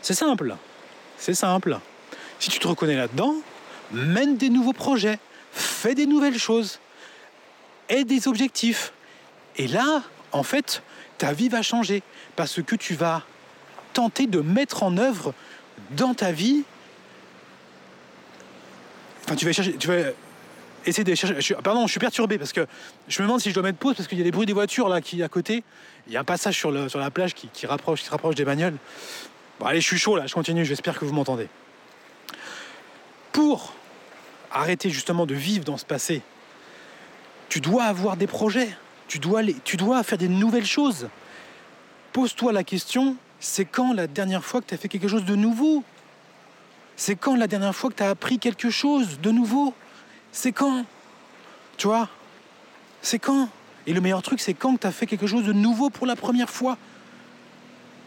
c'est 0.03 0.15
simple. 0.15 0.57
C'est 1.19 1.35
simple. 1.35 1.79
Si 2.39 2.51
tu 2.51 2.59
te 2.59 2.69
reconnais 2.69 2.97
là-dedans, 2.97 3.35
mène 3.91 4.37
des 4.37 4.51
nouveaux 4.51 4.73
projets, 4.73 5.19
fais 5.53 5.95
des 5.95 6.07
nouvelles 6.07 6.39
choses, 6.39 6.79
aie 7.89 8.05
des 8.05 8.29
objectifs. 8.29 8.93
Et 9.57 9.67
là, 9.67 10.03
en 10.33 10.43
fait, 10.43 10.83
ta 11.19 11.33
vie 11.33 11.49
va 11.49 11.63
changer 11.63 12.03
parce 12.37 12.63
que 12.63 12.77
tu 12.77 12.95
vas 12.95 13.25
tenter 13.93 14.27
de 14.27 14.41
mettre 14.41 14.85
en 14.85 14.97
œuvre 14.97 15.35
dans 15.91 16.15
ta 16.15 16.31
vie. 16.31 16.63
Enfin, 19.29 19.37
tu 19.37 19.45
vas 19.45 19.53
chercher, 19.53 19.77
tu 19.77 19.89
vas 19.89 20.13
essayer 20.87 21.05
de 21.05 21.15
chercher. 21.15 21.55
pardon, 21.63 21.87
je 21.87 21.91
suis 21.91 22.01
perturbé 22.01 22.39
parce 22.39 22.55
que 22.55 22.67
je 23.09 23.21
me 23.21 23.27
demande 23.27 23.43
si 23.43 23.51
je 23.51 23.55
dois 23.55 23.63
mettre 23.63 23.77
pause 23.77 23.95
parce 23.95 24.09
qu'il 24.09 24.17
y 24.17 24.23
a 24.23 24.25
des 24.25 24.31
bruits 24.31 24.47
des 24.47 24.55
voitures 24.55 24.89
là 24.89 25.03
qui 25.03 25.23
à 25.23 25.29
côté. 25.29 25.65
Il 26.07 26.15
y 26.15 26.17
a 26.17 26.21
un 26.21 26.25
passage 26.25 26.57
sur, 26.57 26.71
la 26.73 27.11
plage 27.11 27.35
qui, 27.35 27.49
qui 27.49 27.67
rapproche, 27.67 28.01
se 28.01 28.11
rapproche 28.11 28.37
des 28.37 28.47
bagnoles. 28.47 28.79
Bon, 29.61 29.67
allez, 29.67 29.83
je 29.83 29.87
suis 29.87 29.99
chaud 29.99 30.17
là, 30.17 30.27
je 30.27 30.33
continue. 30.33 30.65
J'espère 30.65 30.99
que 30.99 31.05
vous 31.05 31.13
m'entendez. 31.13 31.47
Pour 33.33 33.75
arrêter 34.51 34.89
justement 34.89 35.27
de 35.27 35.35
vivre 35.35 35.63
dans 35.63 35.77
ce 35.77 35.85
passé, 35.85 36.23
tu 37.51 37.61
dois 37.61 37.85
avoir 37.85 38.17
des 38.17 38.27
projets. 38.27 38.71
Tu 39.09 39.19
dois, 39.19 39.43
tu 39.63 39.77
dois 39.77 40.03
faire 40.05 40.17
des 40.17 40.29
nouvelles 40.29 40.65
choses. 40.65 41.11
Pose-toi 42.15 42.51
la 42.53 42.65
question, 42.65 43.17
c'est 43.41 43.67
quand 43.67 43.93
la 43.93 44.07
dernière 44.07 44.43
fois 44.43 44.63
que 44.63 44.69
tu 44.69 44.75
as 44.75 44.79
fait 44.79 44.89
quelque 44.89 45.09
chose 45.09 45.27
de 45.27 45.37
nouveau? 45.37 45.85
C'est 46.99 47.15
quand 47.15 47.37
la 47.37 47.47
dernière 47.47 47.77
fois 47.77 47.91
que 47.91 47.95
tu 47.95 48.03
as 48.03 48.11
appris 48.11 48.41
quelque 48.41 48.71
chose 48.71 49.21
de 49.21 49.31
nouveau? 49.31 49.73
C'est 50.33 50.51
quand? 50.51 50.85
Tu 51.77 51.87
vois? 51.87 52.09
C'est 53.03 53.21
quand? 53.21 53.49
Et 53.87 53.93
le 53.93 54.01
meilleur 54.01 54.21
truc, 54.21 54.41
c'est 54.41 54.53
quand 54.53 54.77
tu 54.79 54.85
as 54.85 54.91
fait 54.91 55.07
quelque 55.07 55.29
chose 55.29 55.45
de 55.45 55.53
nouveau 55.53 55.91
pour 55.91 56.07
la 56.07 56.17
première 56.17 56.51
fois? 56.51 56.77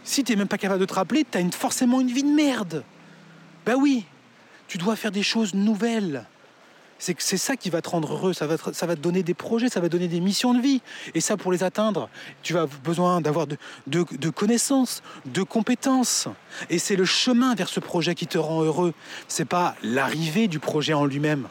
Si 0.04 0.26
tu 0.26 0.36
même 0.36 0.50
pas 0.50 0.58
capable 0.58 0.82
de 0.82 0.86
te 0.86 0.94
rappeler, 0.94 1.24
tu 1.24 1.38
as 1.38 1.52
forcément 1.52 2.02
une 2.02 2.12
vie 2.12 2.24
de 2.24 2.34
merde. 2.34 2.84
Ben 3.66 3.76
oui, 3.76 4.04
tu 4.68 4.78
dois 4.78 4.98
faire 4.98 5.12
des 5.12 5.24
choses 5.24 5.54
nouvelles. 5.54 6.26
C'est 7.02 7.16
que 7.16 7.24
ça 7.24 7.56
qui 7.56 7.72
va 7.72 7.82
te 7.82 7.90
rendre 7.90 8.14
heureux, 8.14 8.32
ça 8.32 8.46
va 8.46 8.58
te, 8.60 9.02
donner 9.02 9.24
des 9.24 9.34
projets, 9.34 9.70
ça 9.70 9.80
va 9.80 9.88
te 9.88 9.92
donner 9.92 10.08
des 10.08 10.20
missions 10.20 10.54
de 10.54 10.62
vie. 10.62 10.84
Et 11.16 11.20
ça, 11.20 11.36
pour 11.36 11.52
les 11.52 11.64
atteindre, 11.64 12.10
tu 12.44 12.60
as 12.60 12.68
besoin 12.68 13.22
d'avoir 13.22 13.48
de, 13.48 14.30
connaissances, 14.30 15.02
de 15.26 15.42
compétences. 15.42 16.28
Et 16.70 16.78
c'est 16.78 16.96
le 16.96 17.06
chemin 17.06 17.56
vers 17.56 17.70
ce 17.70 17.80
projet 17.80 18.14
qui 18.14 18.28
te 18.28 18.38
rend 18.38 18.62
heureux. 18.62 18.94
C'est 19.28 19.46
pas 19.46 19.74
l'arrivée 19.82 20.48
du 20.48 20.60
projet 20.60 20.94
en 20.94 21.06
lui-même. 21.06 21.48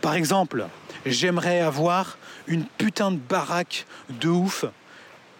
Par 0.00 0.14
exemple, 0.14 0.68
j'aimerais 1.06 1.58
avoir 1.58 2.16
une 2.46 2.64
putain 2.64 3.10
de 3.10 3.18
baraque 3.18 3.84
de 4.10 4.28
ouf 4.28 4.64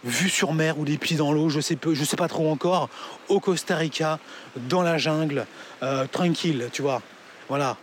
vue 0.02 0.30
sur 0.30 0.52
mer 0.52 0.80
ou 0.80 0.84
des 0.84 0.98
pieds 0.98 1.16
dans 1.16 1.32
l'eau, 1.32 1.48
je 1.48 1.60
sais 1.60 1.76
peu, 1.76 1.94
je 1.94 2.02
sais 2.02 2.16
pas 2.16 2.26
trop 2.26 2.50
encore, 2.50 2.88
au 3.28 3.38
Costa 3.38 3.76
Rica, 3.76 4.18
dans 4.56 4.82
la 4.82 4.98
jungle, 4.98 5.46
euh, 5.84 6.08
tranquille, 6.10 6.70
tu 6.72 6.82
vois. 6.82 7.02
Voilà. 7.48 7.76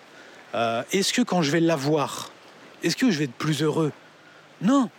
Euh, 0.56 0.84
est-ce 0.92 1.14
que 1.14 1.22
quand 1.22 1.42
je 1.42 1.52
vais 1.52 1.60
l'avoir, 1.60 2.32
est-ce 2.84 2.96
que 2.96 3.12
je 3.12 3.20
vais 3.20 3.26
être 3.26 3.34
plus 3.34 3.62
heureux? 3.62 3.92
Non. 4.62 4.90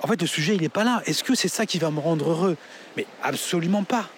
En 0.00 0.06
fait, 0.08 0.20
le 0.20 0.26
sujet, 0.26 0.54
il 0.54 0.62
n'est 0.62 0.68
pas 0.68 0.84
là. 0.84 1.02
Est-ce 1.06 1.24
que 1.24 1.34
c'est 1.34 1.48
ça 1.48 1.66
qui 1.66 1.78
va 1.78 1.90
me 1.90 2.00
rendre 2.00 2.30
heureux? 2.30 2.56
Mais 2.96 3.06
absolument 3.22 3.84
pas. 3.84 4.08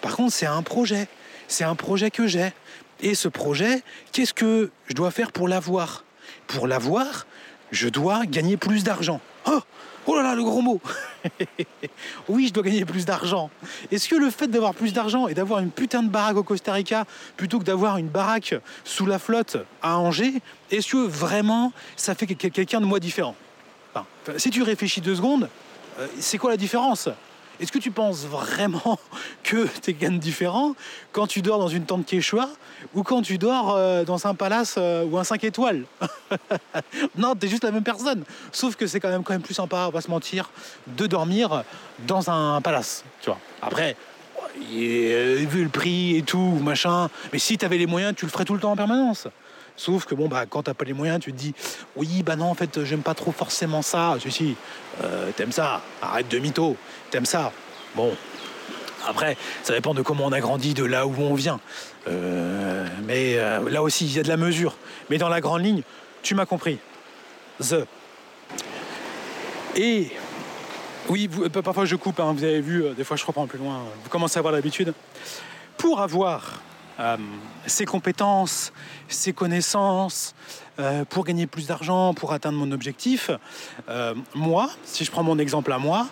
Par 0.00 0.16
contre, 0.16 0.32
c'est 0.32 0.46
un 0.46 0.62
projet. 0.62 1.08
C'est 1.48 1.64
un 1.64 1.74
projet 1.74 2.10
que 2.10 2.26
j'ai. 2.26 2.52
Et 3.00 3.14
ce 3.14 3.28
projet, 3.28 3.82
qu'est-ce 4.12 4.34
que 4.34 4.70
je 4.86 4.94
dois 4.94 5.10
faire 5.10 5.32
pour 5.32 5.48
l'avoir? 5.48 6.04
Pour 6.46 6.66
l'avoir, 6.66 7.26
je 7.72 7.88
dois 7.88 8.26
gagner 8.26 8.56
plus 8.56 8.84
d'argent. 8.84 9.20
Oh 9.46 9.60
Oh 10.06 10.16
là 10.16 10.22
là, 10.22 10.34
le 10.34 10.42
gros 10.42 10.60
mot. 10.60 10.80
Oui, 12.28 12.48
je 12.48 12.52
dois 12.52 12.62
gagner 12.62 12.84
plus 12.84 13.04
d'argent. 13.04 13.50
Est-ce 13.90 14.08
que 14.08 14.16
le 14.16 14.30
fait 14.30 14.48
d'avoir 14.48 14.74
plus 14.74 14.92
d'argent 14.92 15.28
et 15.28 15.34
d'avoir 15.34 15.60
une 15.60 15.70
putain 15.70 16.02
de 16.02 16.08
baraque 16.08 16.36
au 16.36 16.42
Costa 16.42 16.72
Rica 16.72 17.04
plutôt 17.36 17.58
que 17.58 17.64
d'avoir 17.64 17.98
une 17.98 18.08
baraque 18.08 18.54
sous 18.84 19.06
la 19.06 19.18
flotte 19.18 19.56
à 19.82 19.98
Angers, 19.98 20.34
est-ce 20.70 20.92
que 20.92 21.06
vraiment 21.06 21.72
ça 21.96 22.14
fait 22.14 22.26
quelqu'un 22.26 22.80
de 22.80 22.86
moi 22.86 22.98
différent? 22.98 23.36
Si 24.36 24.50
tu 24.50 24.62
réfléchis 24.62 25.00
deux 25.00 25.16
secondes, 25.16 25.48
euh, 25.98 26.06
c'est 26.18 26.38
quoi 26.38 26.50
la 26.50 26.56
différence? 26.56 27.08
Est-ce 27.60 27.72
que 27.72 27.78
tu 27.78 27.90
penses 27.90 28.24
vraiment 28.24 28.98
que 29.42 29.66
tu 29.66 29.90
es 29.90 29.94
quelqu'un 29.94 30.16
différent 30.16 30.74
quand 31.12 31.26
tu 31.26 31.42
dors 31.42 31.58
dans 31.58 31.68
une 31.68 31.84
tente 31.84 32.06
quechua 32.06 32.48
ou 32.94 33.02
quand 33.02 33.22
tu 33.22 33.38
dors 33.38 33.74
euh, 33.74 34.04
dans 34.04 34.26
un 34.26 34.34
palace 34.34 34.74
euh, 34.78 35.04
ou 35.04 35.18
un 35.18 35.24
5 35.24 35.44
étoiles? 35.44 35.84
Non, 37.16 37.34
tu 37.34 37.46
es 37.46 37.48
juste 37.48 37.64
la 37.64 37.70
même 37.70 37.82
personne. 37.82 38.24
Sauf 38.52 38.76
que 38.76 38.86
c'est 38.86 39.00
quand 39.00 39.08
même, 39.08 39.22
quand 39.22 39.32
même 39.32 39.42
plus 39.42 39.54
sympa, 39.54 39.86
on 39.88 39.90
va 39.90 40.00
se 40.00 40.10
mentir, 40.10 40.50
de 40.86 41.06
dormir 41.06 41.64
dans 42.06 42.30
un 42.30 42.60
palace. 42.60 43.04
Tu 43.20 43.26
vois. 43.26 43.38
Après, 43.60 43.96
vu 44.58 45.62
le 45.62 45.68
prix 45.68 46.16
et 46.16 46.22
tout, 46.22 46.58
machin, 46.62 47.08
mais 47.32 47.38
si 47.38 47.58
tu 47.58 47.64
avais 47.64 47.78
les 47.78 47.86
moyens, 47.86 48.14
tu 48.16 48.24
le 48.24 48.30
ferais 48.30 48.44
tout 48.44 48.54
le 48.54 48.60
temps 48.60 48.72
en 48.72 48.76
permanence. 48.76 49.28
Sauf 49.76 50.04
que 50.04 50.14
bon, 50.14 50.28
bah, 50.28 50.44
quand 50.48 50.64
t'as 50.64 50.74
pas 50.74 50.84
les 50.84 50.92
moyens, 50.92 51.20
tu 51.20 51.32
te 51.32 51.36
dis 51.36 51.54
oui, 51.96 52.22
bah 52.22 52.36
non, 52.36 52.46
en 52.46 52.54
fait, 52.54 52.84
j'aime 52.84 53.02
pas 53.02 53.14
trop 53.14 53.32
forcément 53.32 53.82
ça. 53.82 54.16
Si, 54.20 54.30
si, 54.30 54.56
euh, 55.02 55.30
t'aimes 55.34 55.52
ça, 55.52 55.80
arrête 56.02 56.28
de 56.28 56.38
mytho, 56.38 56.76
t'aimes 57.12 57.26
ça. 57.26 57.52
Bon, 57.94 58.12
après, 59.06 59.36
ça 59.62 59.74
dépend 59.74 59.94
de 59.94 60.02
comment 60.02 60.24
on 60.24 60.32
a 60.32 60.40
grandi, 60.40 60.74
de 60.74 60.84
là 60.84 61.06
où 61.06 61.14
on 61.18 61.34
vient. 61.34 61.60
Euh, 62.08 62.86
mais 63.04 63.34
euh, 63.36 63.68
là 63.70 63.82
aussi, 63.82 64.06
il 64.06 64.16
y 64.16 64.18
a 64.18 64.22
de 64.22 64.28
la 64.28 64.36
mesure. 64.36 64.76
Mais 65.10 65.18
dans 65.18 65.28
la 65.28 65.40
grande 65.40 65.62
ligne, 65.62 65.82
tu 66.22 66.34
m'as 66.34 66.46
compris. 66.46 66.78
The. 67.60 67.86
Et 69.76 70.10
oui, 71.08 71.28
parfois 71.62 71.84
je 71.84 71.96
coupe, 71.96 72.18
hein, 72.18 72.32
vous 72.36 72.44
avez 72.44 72.60
vu, 72.60 72.84
des 72.96 73.04
fois 73.04 73.16
je 73.16 73.24
reprends 73.24 73.46
plus 73.46 73.58
loin, 73.58 73.84
vous 74.02 74.10
commencez 74.10 74.38
à 74.38 74.40
avoir 74.40 74.52
l'habitude. 74.52 74.94
Pour 75.76 76.00
avoir 76.00 76.60
euh, 77.00 77.16
ses 77.66 77.86
compétences, 77.86 78.72
ses 79.08 79.32
connaissances, 79.32 80.34
euh, 80.78 81.04
pour 81.04 81.24
gagner 81.24 81.46
plus 81.46 81.66
d'argent, 81.66 82.14
pour 82.14 82.32
atteindre 82.32 82.58
mon 82.58 82.70
objectif. 82.70 83.30
Euh, 83.88 84.14
moi, 84.34 84.70
si 84.84 85.04
je 85.04 85.10
prends 85.10 85.22
mon 85.22 85.38
exemple 85.38 85.72
à 85.72 85.78
moi, 85.78 86.06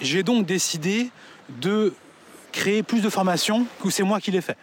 j'ai 0.00 0.22
donc 0.22 0.46
décidé 0.46 1.10
de 1.60 1.94
créer 2.52 2.82
plus 2.82 3.00
de 3.00 3.08
formations 3.08 3.66
que 3.82 3.90
c'est 3.90 4.02
moi 4.02 4.20
qui 4.20 4.30
l'ai 4.30 4.40
fait. 4.40 4.56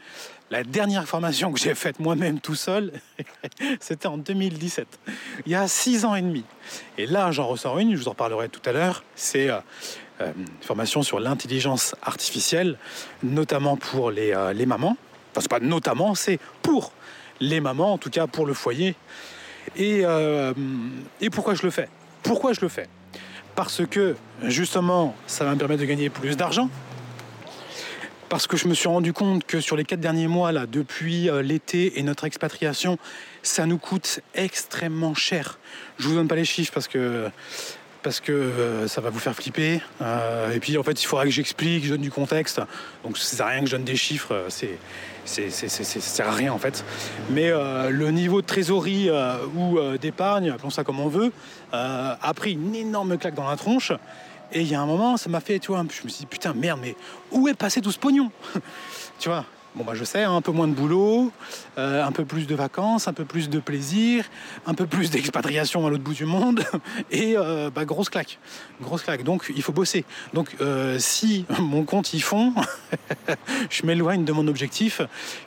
La 0.49 0.63
dernière 0.63 1.05
formation 1.07 1.51
que 1.51 1.59
j'ai 1.59 1.75
faite 1.75 1.99
moi-même 1.99 2.39
tout 2.39 2.55
seul, 2.55 2.93
c'était 3.79 4.07
en 4.07 4.17
2017, 4.17 4.87
il 5.45 5.51
y 5.51 5.55
a 5.55 5.67
six 5.67 6.05
ans 6.05 6.15
et 6.15 6.21
demi. 6.21 6.45
Et 6.97 7.05
là, 7.05 7.31
j'en 7.31 7.47
ressors 7.47 7.79
une, 7.79 7.93
je 7.93 7.97
vous 7.97 8.07
en 8.07 8.11
reparlerai 8.11 8.47
tout 8.47 8.61
à 8.65 8.71
l'heure, 8.71 9.03
c'est 9.15 9.49
une 10.19 10.47
formation 10.61 11.03
sur 11.03 11.19
l'intelligence 11.19 11.95
artificielle, 12.01 12.77
notamment 13.23 13.75
pour 13.75 14.09
les, 14.09 14.33
les 14.55 14.65
mamans 14.65 14.97
c'est 15.41 15.49
pas 15.49 15.59
notamment, 15.59 16.15
c'est 16.15 16.39
pour 16.61 16.91
les 17.39 17.59
mamans, 17.59 17.93
en 17.93 17.97
tout 17.97 18.09
cas 18.09 18.27
pour 18.27 18.45
le 18.45 18.53
foyer. 18.53 18.95
Et, 19.75 20.01
euh, 20.03 20.53
et 21.21 21.29
pourquoi 21.29 21.53
je 21.53 21.63
le 21.63 21.69
fais? 21.69 21.89
Pourquoi 22.23 22.53
je 22.53 22.61
le 22.61 22.69
fais? 22.69 22.87
Parce 23.57 23.81
que 23.87 24.15
justement, 24.43 25.15
ça 25.25 25.43
va 25.43 25.55
me 25.55 25.57
permettre 25.57 25.81
de 25.81 25.87
gagner 25.87 26.11
plus 26.11 26.37
d'argent. 26.37 26.69
Parce 28.29 28.45
que 28.45 28.55
je 28.55 28.67
me 28.67 28.75
suis 28.75 28.87
rendu 28.87 29.13
compte 29.13 29.47
que 29.47 29.61
sur 29.61 29.75
les 29.75 29.83
quatre 29.83 29.99
derniers 29.99 30.27
mois, 30.27 30.51
là, 30.51 30.67
depuis 30.67 31.27
euh, 31.27 31.41
l'été 31.41 31.97
et 31.97 32.03
notre 32.03 32.25
expatriation, 32.25 32.99
ça 33.41 33.65
nous 33.65 33.79
coûte 33.79 34.19
extrêmement 34.35 35.15
cher. 35.15 35.57
Je 35.97 36.07
vous 36.07 36.13
donne 36.13 36.27
pas 36.27 36.35
les 36.35 36.45
chiffres 36.45 36.71
parce 36.71 36.87
que 36.87 37.31
parce 38.03 38.19
que 38.19 38.31
euh, 38.31 38.87
ça 38.87 39.01
va 39.01 39.09
vous 39.09 39.17
faire 39.17 39.33
flipper. 39.33 39.81
et 40.53 40.59
puis 40.59 40.77
en 40.77 40.83
fait, 40.83 41.01
il 41.01 41.07
faudra 41.07 41.25
que 41.25 41.31
j'explique, 41.31 41.83
je 41.83 41.89
donne 41.89 42.01
du 42.01 42.11
contexte. 42.11 42.61
Donc 43.03 43.17
ça 43.17 43.37
sert 43.37 43.45
à 43.47 43.49
rien 43.49 43.61
que 43.61 43.65
je 43.65 43.71
donne 43.71 43.85
des 43.85 43.97
chiffres. 43.97 44.45
C'est 44.49 44.77
c'est, 45.27 45.49
ça 45.49 45.83
sert 45.83 46.27
à 46.27 46.31
rien 46.31 46.53
en 46.53 46.57
fait. 46.57 46.83
Mais 47.29 47.49
euh, 47.49 47.89
le 47.89 48.11
niveau 48.11 48.41
de 48.41 48.47
trésorerie 48.47 49.09
euh, 49.09 49.37
ou 49.55 49.77
euh, 49.77 49.97
d'épargne, 49.97 50.49
appelons 50.49 50.69
ça 50.69 50.83
comme 50.83 50.99
on 50.99 51.07
veut, 51.07 51.31
a 51.71 52.33
pris 52.35 52.53
une 52.53 52.75
énorme 52.75 53.17
claque 53.17 53.35
dans 53.35 53.47
la 53.47 53.57
tronche. 53.57 53.91
Et 54.53 54.61
il 54.61 54.67
y 54.67 54.75
a 54.75 54.81
un 54.81 54.85
moment, 54.85 55.17
ça 55.17 55.29
m'a 55.29 55.41
fait, 55.41 55.59
tu 55.59 55.71
vois, 55.71 55.79
je 55.79 56.03
me 56.03 56.09
suis 56.09 56.19
dit, 56.19 56.25
putain, 56.25 56.53
merde, 56.53 56.79
mais 56.81 56.95
où 57.31 57.49
est 57.49 57.53
passé 57.53 57.81
tout 57.81 57.91
ce 57.91 57.99
pognon? 57.99 58.31
Tu 59.19 59.29
vois? 59.29 59.45
Bon, 59.77 59.83
bah, 59.83 59.93
je 59.93 60.03
sais, 60.03 60.23
un 60.23 60.41
peu 60.41 60.51
moins 60.51 60.67
de 60.67 60.73
boulot, 60.73 61.31
euh, 61.77 62.03
un 62.03 62.11
peu 62.11 62.25
plus 62.25 62.47
de 62.47 62.55
vacances, 62.55 63.07
un 63.07 63.13
peu 63.13 63.25
plus 63.25 63.47
de 63.47 63.59
plaisir, 63.59 64.25
un 64.65 64.73
peu 64.73 64.87
plus 64.87 65.11
d'expatriation 65.11 65.85
à 65.85 65.91
l'autre 65.91 66.01
bout 66.01 66.15
du 66.15 66.25
monde, 66.25 66.63
et 67.11 67.35
euh, 67.37 67.69
bah, 67.69 67.85
grosse 67.85 68.09
claque. 68.09 68.39
Grosse 68.81 69.03
claque. 69.03 69.23
Donc, 69.23 69.51
il 69.55 69.61
faut 69.61 69.73
bosser. 69.73 70.03
Donc, 70.33 70.55
euh, 70.61 70.97
si 70.97 71.45
mon 71.59 71.83
compte 71.83 72.11
y 72.15 72.21
fond, 72.21 72.55
je 73.69 73.85
m'éloigne 73.85 74.25
de 74.25 74.31
mon 74.31 74.47
objectif 74.47 75.01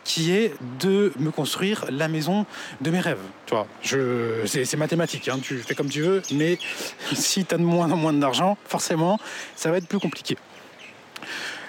qui 0.04 0.30
est 0.30 0.54
de 0.78 1.12
me 1.18 1.32
construire 1.32 1.86
la 1.90 2.06
maison 2.06 2.46
de 2.80 2.90
mes 2.90 3.00
rêves. 3.00 3.18
Tu 3.46 3.54
vois, 3.56 3.66
c'est, 4.46 4.76
mathématique, 4.76 5.28
hein, 5.28 5.40
tu 5.42 5.58
fais 5.58 5.74
comme 5.74 5.88
tu 5.88 6.02
veux, 6.02 6.22
mais 6.30 6.56
si 7.14 7.44
tu 7.44 7.52
as 7.56 7.58
de 7.58 7.64
moins 7.64 7.90
en 7.90 7.96
moins 7.96 8.12
d'argent, 8.12 8.56
forcément, 8.64 9.18
ça 9.56 9.72
va 9.72 9.78
être 9.78 9.88
plus 9.88 9.98
compliqué. 9.98 10.36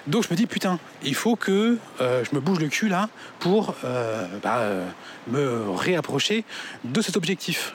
Donc 0.08 0.24
je 0.24 0.30
me 0.30 0.36
dis 0.36 0.46
putain, 0.46 0.78
il 1.04 1.14
faut 1.14 1.36
que 1.36 1.78
euh, 2.00 2.24
je 2.24 2.34
me 2.34 2.40
bouge 2.40 2.58
le 2.58 2.68
cul 2.68 2.88
là 2.88 3.08
pour 3.38 3.76
euh, 3.84 4.26
bah, 4.42 4.58
euh, 4.58 4.88
me 5.28 5.70
réapprocher 5.70 6.44
de 6.84 7.00
cet 7.00 7.16
objectif. 7.16 7.74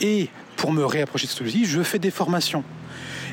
Et 0.00 0.28
pour 0.56 0.72
me 0.72 0.84
réapprocher 0.84 1.26
de 1.26 1.30
cet 1.30 1.40
objectif, 1.40 1.70
je 1.70 1.82
fais 1.82 1.98
des 1.98 2.10
formations. 2.10 2.62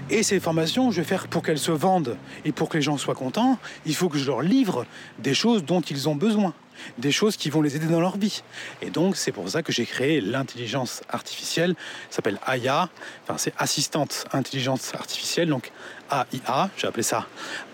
Et 0.09 0.23
ces 0.23 0.39
formations, 0.39 0.91
je 0.91 0.97
vais 0.97 1.07
faire 1.07 1.27
pour 1.27 1.43
qu'elles 1.43 1.59
se 1.59 1.71
vendent 1.71 2.17
et 2.45 2.51
pour 2.51 2.69
que 2.69 2.77
les 2.77 2.81
gens 2.81 2.97
soient 2.97 3.15
contents, 3.15 3.57
il 3.85 3.95
faut 3.95 4.09
que 4.09 4.17
je 4.17 4.25
leur 4.25 4.41
livre 4.41 4.85
des 5.19 5.33
choses 5.33 5.63
dont 5.63 5.81
ils 5.81 6.07
ont 6.07 6.15
besoin 6.15 6.53
des 6.97 7.11
choses 7.11 7.37
qui 7.37 7.49
vont 7.49 7.61
les 7.61 7.75
aider 7.75 7.87
dans 7.87 7.99
leur 7.99 8.17
vie. 8.17 8.43
Et 8.81 8.89
donc, 8.89 9.15
c'est 9.15 9.31
pour 9.31 9.47
ça 9.49 9.61
que 9.63 9.71
j'ai 9.71 9.85
créé 9.85 10.21
l'intelligence 10.21 11.01
artificielle, 11.09 11.75
s'appelle 12.09 12.39
AIA, 12.45 12.89
enfin, 13.23 13.37
c'est 13.37 13.53
assistante 13.57 14.25
intelligence 14.33 14.93
artificielle, 14.93 15.49
donc 15.49 15.71
AIA, 16.11 16.69
j'ai 16.77 16.87
appelé 16.87 17.03
ça 17.03 17.27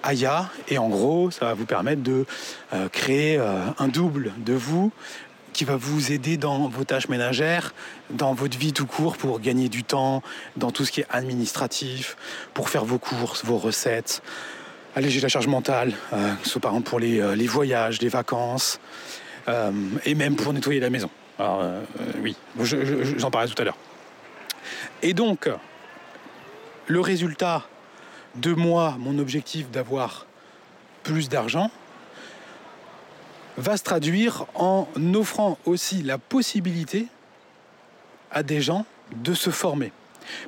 AIA, 0.04 0.50
et 0.68 0.78
en 0.78 0.90
gros, 0.90 1.32
ça 1.32 1.46
va 1.46 1.54
vous 1.54 1.66
permettre 1.66 2.02
de 2.02 2.26
euh, 2.74 2.90
créer 2.90 3.38
euh, 3.38 3.66
un 3.78 3.88
double 3.88 4.34
de 4.38 4.54
vous 4.54 4.92
qui 5.54 5.66
va 5.66 5.76
vous 5.76 6.12
aider 6.12 6.38
dans 6.38 6.70
vos 6.70 6.84
tâches 6.84 7.10
ménagères, 7.10 7.74
dans 8.10 8.34
votre 8.34 8.58
vie 8.58 8.72
tout 8.72 8.86
court 8.86 9.18
pour 9.18 9.40
gagner 9.40 9.68
du 9.68 9.84
temps, 9.84 10.22
dans 10.56 10.72
tout 10.72 10.86
ce 10.86 10.92
qui 10.92 11.02
est 11.02 11.08
administratif, 11.10 12.16
pour 12.54 12.70
faire 12.70 12.86
vos 12.86 13.00
courses, 13.00 13.44
vos 13.44 13.58
recettes, 13.58 14.22
alléger 14.96 15.20
la 15.20 15.28
charge 15.28 15.48
mentale, 15.48 15.94
euh, 16.14 16.34
soit 16.44 16.62
par 16.62 16.72
exemple 16.72 16.90
pour 16.90 17.00
les, 17.00 17.48
voyages, 17.48 18.00
les 18.02 18.10
vacances, 18.10 18.80
et 20.06 20.14
même 20.14 20.36
pour 20.36 20.54
nettoyer 20.54 20.80
la 20.80 20.92
maison. 20.92 21.10
Alors 21.40 21.64
oui, 22.22 22.36
j'en 23.18 23.32
parlais 23.32 23.50
tout 23.50 23.60
à 23.60 23.66
l'heure. 23.66 23.78
Et 25.02 25.16
donc, 25.16 25.50
le 26.90 27.00
résultat 27.00 27.64
de 28.36 28.54
moi, 28.54 28.96
mon 29.00 29.18
objectif 29.20 29.70
d'avoir 29.72 30.26
plus 31.04 31.30
d'argent, 31.30 31.72
va 33.58 33.76
se 33.78 33.84
traduire 33.84 34.46
en 34.56 34.88
offrant 35.14 35.58
aussi 35.66 36.02
la 36.02 36.18
possibilité 36.18 37.08
à 38.32 38.44
des 38.44 38.62
gens 38.62 38.86
de 39.16 39.34
se 39.34 39.50
former. 39.50 39.92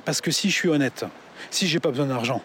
Parce 0.04 0.20
que 0.20 0.30
si 0.30 0.50
je 0.50 0.54
suis 0.54 0.68
honnête, 0.68 1.04
si 1.50 1.66
j'ai 1.66 1.80
pas 1.80 1.90
besoin 1.90 2.06
d'argent, 2.06 2.42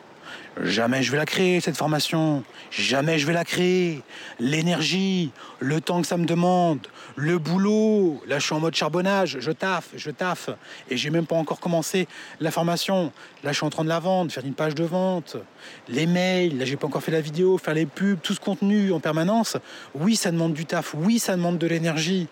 Jamais 0.63 1.03
je 1.03 1.11
vais 1.11 1.17
la 1.17 1.25
créer, 1.25 1.61
cette 1.61 1.78
formation. 1.78 2.43
Jamais 2.71 3.19
je 3.19 3.28
vais 3.28 3.34
la 3.34 3.45
créer. 3.45 4.01
L'énergie, 4.39 5.32
le 5.59 5.82
temps 5.82 6.01
que 6.01 6.07
ça 6.07 6.17
me 6.17 6.25
demande, 6.25 6.80
le 7.15 7.38
boulot. 7.38 8.21
Là, 8.28 8.39
je 8.39 8.45
suis 8.45 8.55
en 8.55 8.59
mode 8.59 8.75
charbonnage. 8.75 9.38
Je 9.39 9.51
taffe, 9.51 9.89
je 9.95 10.11
taffe. 10.11 10.49
Et 10.89 10.97
j'ai 10.97 11.09
même 11.09 11.25
pas 11.25 11.36
encore 11.36 11.59
commencé 11.59 12.07
la 12.39 12.51
formation. 12.51 13.11
Là, 13.43 13.51
je 13.51 13.57
suis 13.57 13.65
en 13.65 13.69
train 13.69 13.84
de 13.84 13.89
la 13.89 13.99
vendre, 13.99 14.32
faire 14.32 14.45
une 14.45 14.53
page 14.53 14.75
de 14.75 14.84
vente. 14.84 15.38
Les 15.88 16.07
mails, 16.07 16.57
là, 16.57 16.65
j'ai 16.65 16.78
pas 16.78 16.88
encore 16.88 17.03
fait 17.03 17.11
la 17.11 17.21
vidéo, 17.21 17.57
faire 17.57 17.73
les 17.73 17.86
pubs, 17.86 18.19
tout 18.21 18.34
ce 18.34 18.39
contenu 18.39 18.91
en 18.91 18.99
permanence. 18.99 19.57
Oui, 19.93 20.15
ça 20.15 20.32
demande 20.32 20.53
du 20.53 20.65
taf. 20.65 20.95
Oui, 20.97 21.19
ça 21.19 21.36
demande 21.36 21.57
de 21.57 21.67
l'énergie. 21.67 22.28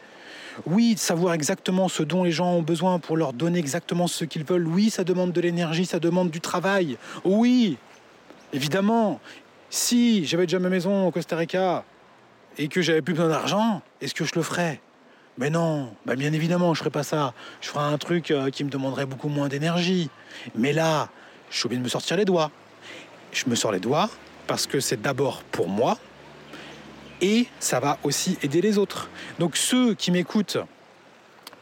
Oui, 0.65 0.95
savoir 0.97 1.33
exactement 1.33 1.87
ce 1.87 2.03
dont 2.03 2.23
les 2.23 2.31
gens 2.31 2.53
ont 2.53 2.61
besoin 2.61 2.99
pour 2.99 3.17
leur 3.17 3.33
donner 3.33 3.59
exactement 3.59 4.07
ce 4.07 4.25
qu'ils 4.25 4.43
veulent. 4.43 4.67
Oui, 4.67 4.89
ça 4.89 5.03
demande 5.03 5.31
de 5.31 5.41
l'énergie, 5.41 5.85
ça 5.85 5.99
demande 5.99 6.29
du 6.29 6.41
travail. 6.41 6.97
Oui, 7.23 7.77
Évidemment, 8.55 9.19
si 9.69 10.25
j'avais 10.25 10.45
déjà 10.45 10.59
ma 10.59 10.69
maison 10.69 11.07
au 11.07 11.11
Costa 11.11 11.35
Rica 11.35 11.83
et 12.57 12.69
que 12.69 12.81
j'avais 12.81 13.01
plus 13.01 13.13
besoin 13.13 13.27
d'argent, 13.27 13.81
est-ce 13.99 14.13
que 14.13 14.23
je 14.23 14.31
le 14.33 14.43
ferais? 14.43 14.79
Mais 15.37 15.49
non, 15.49 15.93
bah 16.05 16.15
bien 16.15 16.31
évidemment, 16.31 16.73
je 16.73 16.79
ferais 16.79 16.89
pas 16.89 17.03
ça. 17.03 17.33
Je 17.59 17.67
ferais 17.67 17.83
un 17.83 17.97
truc 17.97 18.31
euh, 18.31 18.49
qui 18.49 18.63
me 18.63 18.69
demanderait 18.69 19.05
beaucoup 19.05 19.27
moins 19.27 19.49
d'énergie. 19.49 20.09
Mais 20.55 20.71
là, 20.71 21.09
je 21.49 21.57
suis 21.57 21.65
obligé 21.65 21.79
de 21.79 21.83
me 21.83 21.89
sortir 21.89 22.15
les 22.15 22.23
doigts. 22.23 22.49
Je 23.33 23.43
me 23.49 23.55
sors 23.55 23.73
les 23.73 23.81
doigts 23.81 24.09
parce 24.47 24.67
que 24.67 24.79
c'est 24.79 25.01
d'abord 25.01 25.43
pour 25.51 25.67
moi 25.67 25.97
et 27.21 27.47
ça 27.59 27.79
va 27.79 27.97
aussi 28.03 28.37
aider 28.43 28.61
les 28.61 28.77
autres. 28.77 29.09
Donc 29.39 29.57
ceux 29.57 29.93
qui 29.93 30.11
m'écoutent 30.11 30.57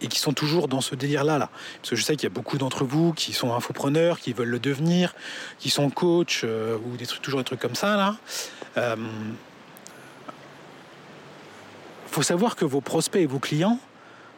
et 0.02 0.08
qui 0.08 0.20
sont 0.20 0.34
toujours 0.34 0.68
dans 0.68 0.82
ce 0.82 0.96
délire-là, 0.96 1.38
là. 1.38 1.50
parce 1.78 1.92
que 1.92 1.96
je 1.96 2.04
sais 2.04 2.16
qu'il 2.16 2.24
y 2.24 2.32
a 2.32 2.34
beaucoup 2.34 2.58
d'entre 2.58 2.84
vous 2.84 3.14
qui 3.14 3.32
sont 3.32 3.54
infopreneurs, 3.54 4.20
qui 4.20 4.34
veulent 4.34 4.50
le 4.50 4.60
devenir, 4.60 5.16
qui 5.60 5.70
sont 5.70 5.90
coach 5.90 6.42
euh, 6.44 6.78
ou 6.86 6.98
des 6.98 7.06
trucs, 7.06 7.22
toujours 7.22 7.40
des 7.40 7.46
trucs 7.46 7.62
comme 7.62 7.76
ça, 7.76 7.96
là. 7.96 8.18
Euh, 8.78 8.96
faut 12.08 12.22
savoir 12.22 12.56
que 12.56 12.66
vos 12.66 12.82
prospects 12.82 13.22
et 13.22 13.26
vos 13.26 13.40
clients, 13.40 13.80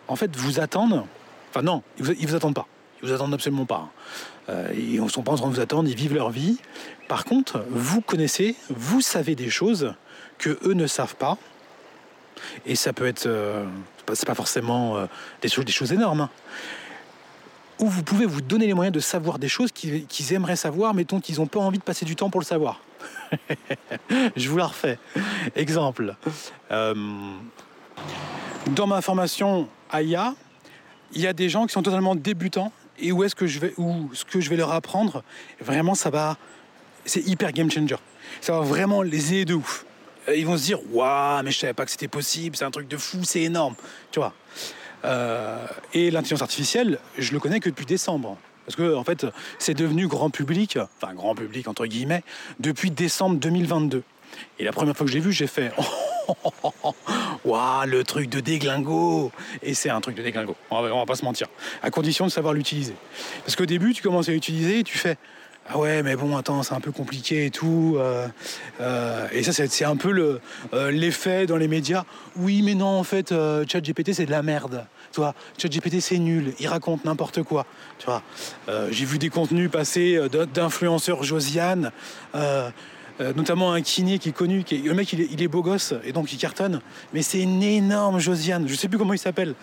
en 0.08 0.16
fait, 0.16 0.36
vous 0.36 0.60
attendent. 0.60 1.04
Enfin 1.50 1.62
non, 1.62 1.82
ils 1.98 2.06
vous, 2.06 2.14
vous 2.28 2.36
attendent 2.36 2.56
pas. 2.56 2.68
Ils 3.02 3.10
vous 3.10 3.14
attendent 3.14 3.34
absolument 3.34 3.66
pas. 3.66 3.90
Euh, 4.50 4.72
ils 4.76 5.02
ne 5.02 5.10
sont 5.10 5.24
pas 5.24 5.34
en 5.34 5.36
train 5.36 5.48
de 5.48 5.54
vous 5.56 5.60
attendre, 5.60 5.90
ils 5.90 5.96
vivent 5.96 6.14
leur 6.14 6.30
vie. 6.30 6.58
Par 7.08 7.26
contre, 7.26 7.66
vous 7.70 8.02
connaissez, 8.02 8.56
vous 8.70 9.02
savez 9.02 9.36
des 9.36 9.50
choses 9.50 9.94
que 10.38 10.58
eux 10.64 10.74
ne 10.74 10.88
savent 10.88 11.16
pas. 11.16 11.38
Et 12.66 12.76
ça 12.76 12.94
peut 12.94 13.08
être, 13.08 13.28
euh, 13.28 13.66
c'est 14.14 14.26
pas 14.26 14.36
forcément 14.36 14.98
euh, 14.98 15.06
des, 15.42 15.50
choses, 15.50 15.94
énormes. 15.94 16.22
hein. 16.22 16.30
Ou 17.80 17.88
vous 17.88 18.04
pouvez 18.04 18.26
vous 18.26 18.42
donner 18.42 18.68
les 18.68 18.74
moyens 18.74 18.94
de 18.94 19.00
savoir 19.00 19.40
des 19.40 19.48
choses 19.48 19.72
qu'ils 19.72 20.06
qu'ils 20.08 20.34
aimeraient 20.34 20.56
savoir, 20.56 20.94
mais 20.94 21.04
dont 21.04 21.20
ils 21.20 21.38
n'ont 21.38 21.48
pas 21.48 21.60
envie 21.60 21.78
de 21.78 21.84
passer 21.84 22.06
du 22.06 22.16
temps 22.16 22.30
pour 22.30 22.40
le 22.40 22.46
savoir. 22.46 22.82
Je 24.36 24.50
vous 24.50 24.58
la 24.58 24.68
refais. 24.68 24.98
Exemple. 25.56 26.16
Euh, 26.72 26.94
dans 28.68 28.88
ma 28.88 29.02
formation 29.02 29.68
AIA, 29.92 30.36
il 31.14 31.22
y 31.22 31.28
a 31.28 31.34
des 31.34 31.50
gens 31.50 31.66
qui 31.66 31.74
sont 31.74 31.84
totalement 31.84 32.16
débutants 32.16 32.72
et 33.00 33.12
où 33.12 33.24
est-ce 33.24 33.36
que 33.36 33.48
je 33.48 33.60
vais, 33.60 33.74
où 33.78 34.10
ce 34.14 34.26
que 34.26 34.40
je 34.40 34.50
vais 34.50 34.56
leur 34.56 34.72
apprendre, 34.72 35.24
vraiment, 35.60 35.96
ça 35.96 36.10
va, 36.10 36.38
c'est 37.06 37.26
hyper 37.28 37.52
game 37.52 37.70
changer. 37.70 37.98
Ça 38.42 38.54
va 38.54 38.62
vraiment 38.62 39.02
les 39.02 39.34
aider 39.34 39.46
de 39.46 39.54
ouf. 39.56 39.85
Euh, 40.28 40.36
Ils 40.36 40.46
vont 40.46 40.58
se 40.58 40.64
dire, 40.64 40.80
waouh, 40.92 41.44
mais 41.44 41.52
je 41.52 41.60
savais 41.60 41.74
pas 41.74 41.86
que 41.86 41.92
c'était 41.92 42.08
possible, 42.08 42.56
c'est 42.56 42.66
un 42.66 42.72
truc 42.72 42.88
de 42.88 42.98
fou, 42.98 43.20
c'est 43.24 43.42
énorme, 43.42 43.76
tu 44.12 44.20
vois. 44.20 44.34
Euh, 45.04 45.66
et 45.94 46.10
l'intelligence 46.12 46.42
artificielle, 46.42 47.00
je 47.18 47.32
le 47.32 47.40
connais 47.40 47.60
que 47.60 47.70
depuis 47.70 47.86
décembre. 47.86 48.38
Parce 48.66 48.76
que, 48.76 48.96
en 48.96 49.04
fait, 49.04 49.28
c'est 49.60 49.76
devenu 49.76 50.08
grand 50.08 50.32
public, 50.32 50.80
enfin 51.00 51.14
grand 51.14 51.36
public 51.36 51.68
entre 51.68 51.86
guillemets, 51.86 52.24
depuis 52.60 52.90
décembre 52.90 53.38
2022. 53.38 54.02
Et 54.58 54.64
la 54.64 54.72
première 54.72 54.98
fois 54.98 55.06
que 55.06 55.12
j'ai 55.12 55.20
vu, 55.20 55.32
j'ai 55.32 55.48
fait 55.48 55.72
Waouh, 57.46 57.86
le 57.86 58.04
truc 58.04 58.30
de 58.30 58.40
déglingo 58.40 59.32
Et 59.62 59.76
c'est 59.76 59.92
un 59.92 60.02
truc 60.02 60.16
de 60.16 60.24
déglingo, 60.24 60.56
on 60.72 60.82
va, 60.82 60.94
on 60.94 61.00
va 61.00 61.06
pas 61.06 61.16
se 61.16 61.24
mentir. 61.24 61.48
À 61.84 61.92
condition 61.92 62.26
de 62.26 62.32
savoir 62.32 62.56
l'utiliser. 62.56 62.96
Parce 63.44 63.56
qu'au 63.56 63.68
début, 63.68 63.94
tu 63.94 64.02
commences 64.02 64.30
à 64.30 64.32
l'utiliser 64.32 64.80
et 64.80 64.84
tu 64.84 64.98
fais 64.98 65.18
Ah 65.68 65.80
ouais, 65.80 66.04
mais 66.04 66.16
bon, 66.16 66.38
attends, 66.38 66.62
c'est 66.62 66.76
un 66.76 66.80
peu 66.80 66.92
compliqué 66.92 67.48
et 67.48 67.50
tout. 67.52 67.96
euh, 67.98 68.28
euh, 68.82 69.28
et 69.32 69.42
ça, 69.42 69.52
c'est 69.68 69.86
un 69.86 69.96
peu 69.96 70.40
euh, 70.74 70.92
l'effet 70.92 71.48
dans 71.48 71.58
les 71.58 71.68
médias. 71.68 72.04
Oui, 72.36 72.62
mais 72.62 72.76
non, 72.76 73.00
en 73.00 73.04
fait, 73.04 73.34
ChatGPT, 73.68 74.14
c'est 74.14 74.28
de 74.28 74.32
la 74.32 74.44
merde. 74.44 74.86
Tu 75.12 75.22
vois, 75.22 75.34
ChatGPT, 75.58 76.02
c'est 76.02 76.20
nul. 76.20 76.54
Il 76.60 76.68
raconte 76.68 77.04
n'importe 77.06 77.42
quoi. 77.42 77.66
Tu 77.98 78.06
vois, 78.06 78.22
j'ai 78.92 79.06
vu 79.06 79.18
des 79.18 79.30
contenus 79.30 79.72
passer 79.72 80.20
d'in- 80.32 80.46
d'influenceurs 80.46 81.24
Josiane. 81.24 81.92
notamment 83.36 83.72
un 83.74 83.82
kiné 83.82 84.20
qui 84.20 84.30
est 84.30 84.34
connu, 84.34 84.64
qui 84.66 84.76
est- 84.76 84.80
le 84.84 84.94
mec 84.94 85.14
il 85.14 85.42
est, 85.42 85.48
beau 85.48 85.62
gosse 85.64 85.94
et 86.04 86.12
donc 86.12 86.34
il 86.34 86.38
cartonne, 86.38 86.82
mais 87.14 87.22
c'est 87.22 87.40
une 87.42 87.64
énorme 87.64 88.20
Josiane, 88.20 88.68
je 88.68 88.76
sais 88.76 88.90
plus 88.90 88.98
comment 88.98 89.14
il 89.14 89.20
s'appelle. 89.20 89.56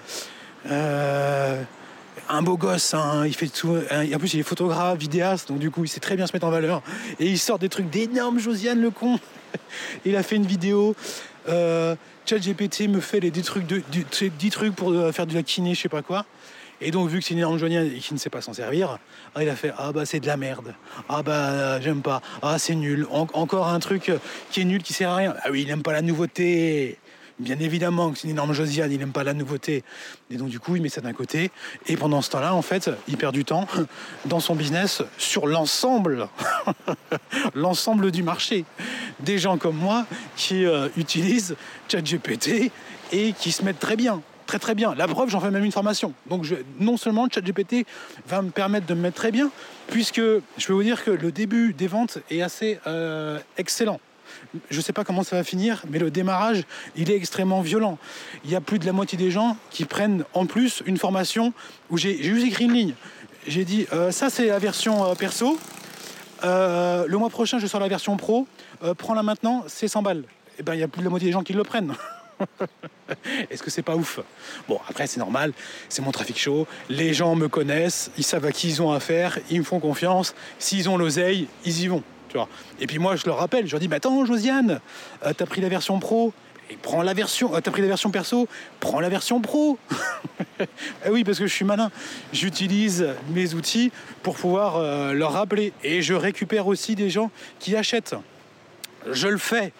Un 2.29 2.43
beau 2.43 2.57
gosse, 2.57 2.95
hein, 2.95 3.25
il 3.27 3.35
fait 3.35 3.49
tout. 3.49 3.77
hein, 3.91 4.05
en 4.15 4.19
plus, 4.19 4.35
il 4.35 4.41
est 4.41 4.45
photographe, 4.45 4.99
vidéaste, 4.99 5.49
donc 5.49 5.59
du 5.59 5.71
coup, 5.71 5.85
il 5.85 5.89
sait 5.89 6.01
très 6.01 6.17
bien 6.17 6.27
se 6.27 6.33
mettre 6.33 6.47
en 6.47 6.51
valeur. 6.51 6.83
Et 7.21 7.27
il 7.27 7.39
sort 7.39 7.59
des 7.59 7.69
trucs 7.69 7.91
d'énormes 7.91 8.39
Josiane, 8.39 8.81
le 8.81 8.91
con. 8.91 9.19
il 10.05 10.17
a 10.17 10.23
fait 10.23 10.37
une 10.37 10.47
vidéo. 10.47 10.95
Euh, 11.49 11.97
ChatGPT 12.27 12.83
me 12.89 13.01
fait 13.01 13.19
les 13.21 13.31
10 13.31 13.43
trucs, 13.43 13.67
de, 13.67 13.83
du- 13.91 14.31
10 14.31 14.51
trucs 14.51 14.75
pour 14.77 14.91
euh, 14.93 15.11
faire 15.13 15.27
de 15.27 15.35
la 15.35 15.43
kiné, 15.43 15.75
je 15.75 15.81
sais 15.81 15.89
pas 15.89 16.03
quoi. 16.03 16.25
Et 16.85 16.91
donc, 16.91 17.09
vu 17.09 17.21
que 17.21 17.25
c'est 17.25 17.33
une 17.35 17.39
énorme 17.39 17.59
Josiane 17.59 17.87
et 17.87 17.99
qu'il 17.99 18.15
ne 18.15 18.19
sait 18.19 18.31
pas 18.31 18.41
s'en 18.41 18.53
servir, 18.53 18.99
ah, 19.35 19.43
il 19.43 19.49
a 19.49 19.55
fait 19.57 19.73
Ah 19.79 19.93
bah 19.93 20.05
c'est 20.05 20.19
de 20.21 20.27
la 20.27 20.37
merde. 20.37 20.75
Ah 21.09 21.23
bah 21.23 21.81
j'aime 21.81 22.03
pas. 22.03 22.21
Ah 22.43 22.59
c'est 22.59 22.75
nul. 22.75 23.07
En- 23.11 23.27
encore 23.35 23.69
un 23.69 23.79
truc 23.79 24.09
euh, 24.09 24.19
qui 24.51 24.61
est 24.61 24.65
nul, 24.65 24.83
qui 24.83 24.93
sert 24.93 25.11
à 25.11 25.17
rien. 25.17 25.35
Ah 25.45 25.49
oui, 25.53 25.63
il 25.63 25.69
n'aime 25.69 25.83
pas 25.83 25.93
la 25.93 26.03
nouveauté. 26.03 26.99
Bien 27.39 27.59
évidemment 27.59 28.11
que 28.11 28.19
c'est 28.19 28.25
une 28.25 28.31
énorme 28.31 28.53
Josiane, 28.53 28.93
il 28.93 28.99
n'aime 28.99 29.13
pas 29.13 29.25
la 29.25 29.35
nouveauté. 29.35 29.85
Et 30.31 30.37
donc 30.37 30.49
du 30.49 30.61
coup, 30.61 30.77
il 30.77 30.83
met 30.83 30.89
ça 30.89 31.01
d'un 31.01 31.13
côté. 31.13 31.51
Et 31.87 31.97
pendant 31.97 32.23
ce 32.23 32.31
temps-là, 32.31 32.55
en 32.55 32.63
fait, 32.63 32.91
il 33.09 33.17
perd 33.17 33.35
du 33.35 33.45
temps 33.45 33.67
dans 34.27 34.41
son 34.41 34.55
business 34.55 35.03
sur 35.19 35.47
l'ensemble, 35.47 36.29
l'ensemble 37.55 38.11
du 38.11 38.23
marché. 38.23 38.65
Des 39.21 39.39
gens 39.39 39.59
comme 39.59 39.77
moi 39.77 40.07
qui 40.37 40.65
euh, 40.65 40.89
utilisent 40.97 41.57
ChatGPT 41.89 42.71
et 43.13 43.33
qui 43.33 43.53
se 43.53 43.65
mettent 43.65 43.81
très 43.81 43.97
bien. 43.97 44.23
Très 44.47 44.59
très 44.59 44.75
bien. 44.75 44.95
La 44.95 45.09
preuve, 45.09 45.31
j'en 45.31 45.41
fais 45.41 45.51
même 45.51 45.65
une 45.65 45.73
formation. 45.73 46.13
Donc 46.29 46.47
non 46.79 46.97
seulement 46.97 47.29
ChatGPT 47.33 47.87
va 48.27 48.43
me 48.43 48.51
permettre 48.51 48.87
de 48.87 48.95
me 48.95 49.01
mettre 49.01 49.17
très 49.17 49.31
bien, 49.31 49.51
puisque 49.89 50.21
je 50.21 50.67
peux 50.67 50.73
vous 50.73 50.83
dire 50.83 51.03
que 51.03 51.11
le 51.11 51.33
début 51.33 51.73
des 51.73 51.87
ventes 51.87 52.19
est 52.31 52.43
assez 52.43 52.79
euh, 52.87 53.39
excellent. 53.57 54.01
Je 54.71 54.77
ne 54.77 54.83
sais 54.83 54.93
pas 54.93 55.05
comment 55.05 55.23
ça 55.23 55.37
va 55.37 55.45
finir, 55.45 55.83
mais 55.89 55.99
le 55.99 56.11
démarrage, 56.11 56.65
il 56.97 57.11
est 57.11 57.17
extrêmement 57.17 57.63
violent. 57.63 57.99
Il 58.45 58.51
y 58.51 58.57
a 58.57 58.61
plus 58.61 58.79
de 58.79 58.87
la 58.87 58.93
moitié 58.93 59.17
des 59.17 59.31
gens 59.31 59.57
qui 59.71 59.85
prennent 59.85 60.25
en 60.35 60.47
plus 60.47 60.83
une 60.87 60.99
formation 60.99 61.53
où 61.91 61.97
j'ai 61.97 62.23
juste 62.23 62.47
écrit 62.47 62.65
une 62.65 62.73
ligne. 62.73 62.95
J'ai 63.47 63.65
dit, 63.65 63.87
euh, 63.93 64.11
ça 64.11 64.31
c'est 64.31 64.47
la 64.47 64.59
version 64.59 65.05
euh, 65.05 65.15
perso. 65.15 65.59
Euh, 66.45 67.07
le 67.09 67.19
mois 67.19 67.31
prochain, 67.31 67.59
je 67.59 67.67
sors 67.67 67.81
la 67.81 67.89
version 67.89 68.17
pro. 68.17 68.47
Prends-la 68.99 69.23
maintenant, 69.23 69.65
c'est 69.69 69.89
100 69.89 70.03
balles. 70.03 70.25
Et 70.59 70.63
ben, 70.63 70.75
il 70.75 70.81
y 70.81 70.83
a 70.83 70.89
plus 70.89 71.01
de 71.01 71.05
la 71.05 71.11
moitié 71.11 71.29
des 71.29 71.33
gens 71.33 71.43
qui 71.43 71.53
le 71.53 71.63
prennent. 71.63 71.95
Est-ce 73.51 73.63
que 73.63 73.71
c'est 73.71 73.83
pas 73.83 73.95
ouf? 73.95 74.21
Bon, 74.69 74.81
après, 74.89 75.07
c'est 75.07 75.21
normal, 75.21 75.53
c'est 75.89 76.03
mon 76.03 76.11
trafic 76.11 76.39
show. 76.39 76.67
Les 76.89 77.15
gens 77.15 77.37
me 77.37 77.49
connaissent, 77.49 78.11
ils 78.19 78.25
savent 78.25 78.45
à 78.45 78.53
qui 78.53 78.69
ils 78.69 78.83
ont 78.83 78.91
affaire, 78.91 79.39
ils 79.51 79.61
me 79.61 79.65
font 79.65 79.81
confiance. 79.81 80.35
S'ils 80.59 80.89
ont 80.89 80.97
l'oseille, 80.97 81.47
ils 81.65 81.83
y 81.83 81.87
vont. 81.87 82.03
Et 82.81 82.87
puis 82.87 82.99
moi, 82.99 83.17
je 83.17 83.27
leur 83.27 83.39
rappelle, 83.39 83.67
je 83.67 83.73
leur 83.73 83.81
dis 83.81 83.89
Mais 83.89 83.97
attends, 83.97 84.25
Josiane, 84.25 84.81
euh, 85.25 85.33
t'as 85.37 85.47
pris 85.47 85.61
la 85.61 85.69
version 85.69 85.99
pro 85.99 86.33
et 86.71 86.77
prends 86.77 87.03
la 87.03 87.15
version, 87.15 87.55
euh, 87.55 87.61
t'as 87.61 87.71
pris 87.71 87.83
la 87.83 87.89
version 87.89 88.11
perso, 88.11 88.49
prends 88.81 89.01
la 89.01 89.09
version 89.09 89.41
pro. 89.41 89.79
Eh 91.05 91.11
oui, 91.11 91.25
parce 91.25 91.41
que 91.41 91.47
je 91.49 91.53
suis 91.53 91.65
malin. 91.65 91.91
J'utilise 92.33 93.09
mes 93.31 93.55
outils 93.55 93.91
pour 94.23 94.37
pouvoir 94.37 94.77
euh, 94.77 95.13
leur 95.13 95.33
rappeler. 95.33 95.73
Et 95.83 96.03
je 96.03 96.15
récupère 96.15 96.69
aussi 96.69 96.95
des 96.95 97.11
gens 97.11 97.33
qui 97.59 97.75
achètent. 97.75 98.15
Je 99.11 99.27
le 99.27 99.39
fais 99.39 99.73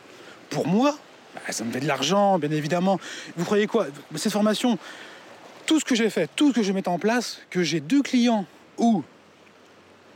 pour 0.51 0.67
moi. 0.67 0.99
Bah, 1.35 1.41
ça 1.51 1.63
me 1.63 1.71
fait 1.71 1.79
de 1.79 1.87
l'argent, 1.87 2.39
bien 2.41 2.51
évidemment. 2.51 2.99
Vous 3.37 3.45
croyez 3.45 3.69
quoi? 3.69 3.87
Cette 4.17 4.33
formation, 4.33 4.77
tout 5.67 5.79
ce 5.79 5.85
que 5.85 5.95
j'ai 5.95 6.11
fait, 6.11 6.29
tout 6.35 6.51
ce 6.51 6.57
que 6.57 6.63
je 6.65 6.73
mets 6.73 6.89
en 6.89 6.99
place, 6.99 7.41
que 7.49 7.63
j'ai 7.63 7.79
deux 7.79 8.03
clients 8.03 8.45
ou 8.77 9.05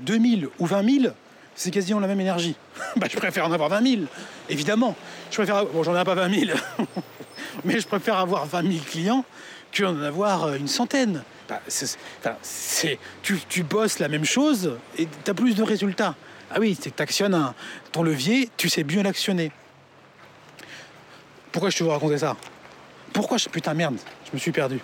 2000 0.00 0.48
ou 0.58 0.66
20 0.66 1.00
000, 1.02 1.14
c'est 1.56 1.70
quasiment 1.70 1.98
la 2.00 2.06
même 2.06 2.20
énergie. 2.20 2.54
bah, 2.96 3.08
je 3.10 3.16
préfère 3.16 3.46
en 3.46 3.52
avoir 3.52 3.68
20 3.70 3.82
000, 3.82 4.02
évidemment. 4.48 4.94
Je 5.30 5.36
préfère, 5.36 5.66
bon, 5.66 5.82
j'en 5.82 5.98
ai 6.00 6.04
pas 6.04 6.14
20 6.14 6.46
000, 6.46 6.58
mais 7.64 7.80
je 7.80 7.86
préfère 7.88 8.18
avoir 8.18 8.46
20 8.46 8.62
000 8.62 8.84
clients 8.88 9.24
qu'en 9.76 10.00
avoir 10.02 10.44
euh, 10.44 10.56
une 10.56 10.68
centaine. 10.68 11.22
Bah, 11.48 11.60
c'est- 11.68 12.98
tu, 13.22 13.38
tu 13.48 13.62
bosses 13.62 13.98
la 13.98 14.08
même 14.08 14.24
chose 14.24 14.76
et 14.98 15.06
tu 15.24 15.30
as 15.30 15.34
plus 15.34 15.54
de 15.54 15.62
résultats. 15.62 16.14
Ah 16.50 16.56
oui, 16.60 16.76
c'est 16.80 16.90
que 16.90 16.96
tu 16.96 17.02
actionnes 17.02 17.52
ton 17.92 18.02
levier, 18.02 18.50
tu 18.56 18.68
sais 18.68 18.84
bien 18.84 19.02
l'actionner. 19.02 19.50
Pourquoi 21.52 21.70
je 21.70 21.78
te 21.78 21.84
veux 21.84 21.90
raconter 21.90 22.18
ça? 22.18 22.36
Pourquoi 23.12 23.38
je... 23.38 23.48
Putain, 23.48 23.74
merde, 23.74 23.96
je 24.26 24.30
me 24.32 24.38
suis 24.38 24.52
perdu. 24.52 24.78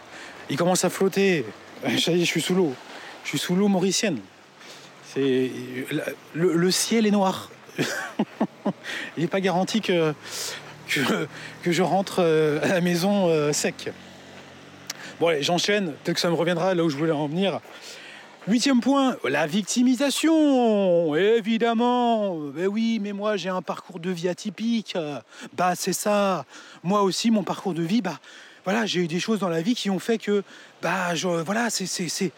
Il 0.48 0.56
commence 0.56 0.84
à 0.84 0.90
flotter. 0.90 1.44
Je 1.86 2.24
suis 2.24 2.40
sous 2.40 2.54
l'eau. 2.54 2.72
Je 3.24 3.30
suis 3.30 3.38
sous 3.38 3.56
l'eau 3.56 3.66
mauricienne. 3.68 4.18
Le, 5.16 6.70
ciel 6.70 7.06
est 7.06 7.10
noir. 7.10 7.50
Il 9.16 9.22
n'est 9.22 9.28
pas 9.28 9.40
garanti 9.40 9.80
que, 9.80 10.14
je 10.86 11.82
rentre 11.82 12.16
euh, 12.20 12.60
à 12.62 12.68
la 12.68 12.80
maison 12.80 13.28
euh, 13.28 13.52
sec. 13.52 13.90
Bon, 15.20 15.28
allez, 15.28 15.42
j'enchaîne. 15.42 15.92
Peut-être 16.04 16.14
que 16.14 16.20
ça 16.20 16.30
me 16.30 16.34
reviendra 16.34 16.74
là 16.74 16.84
où 16.84 16.90
je 16.90 16.96
voulais 16.96 17.12
en 17.12 17.26
venir. 17.26 17.60
Huitième 18.48 18.80
point, 18.80 19.16
la 19.28 19.46
victimisation, 19.46 21.14
évidemment. 21.14 22.36
Ben 22.38 22.66
oui, 22.66 22.98
mais 23.00 23.12
moi 23.12 23.36
j'ai 23.36 23.50
un 23.50 23.62
parcours 23.62 24.00
de 24.00 24.10
vie 24.10 24.28
atypique. 24.28 24.96
Bah 25.56 25.74
c'est 25.76 25.92
ça. 25.92 26.44
Moi 26.82 27.02
aussi, 27.02 27.30
mon 27.30 27.44
parcours 27.44 27.72
de 27.72 27.82
vie, 27.82 28.02
bah 28.02 28.18
voilà, 28.64 28.84
j'ai 28.84 29.00
eu 29.00 29.06
des 29.06 29.20
choses 29.20 29.38
dans 29.38 29.48
la 29.48 29.62
vie 29.62 29.76
qui 29.76 29.90
ont 29.90 30.00
fait 30.00 30.18
que, 30.18 30.42
bah 30.82 31.14
je, 31.14 31.28
voilà, 31.28 31.70
c'est 31.70 32.32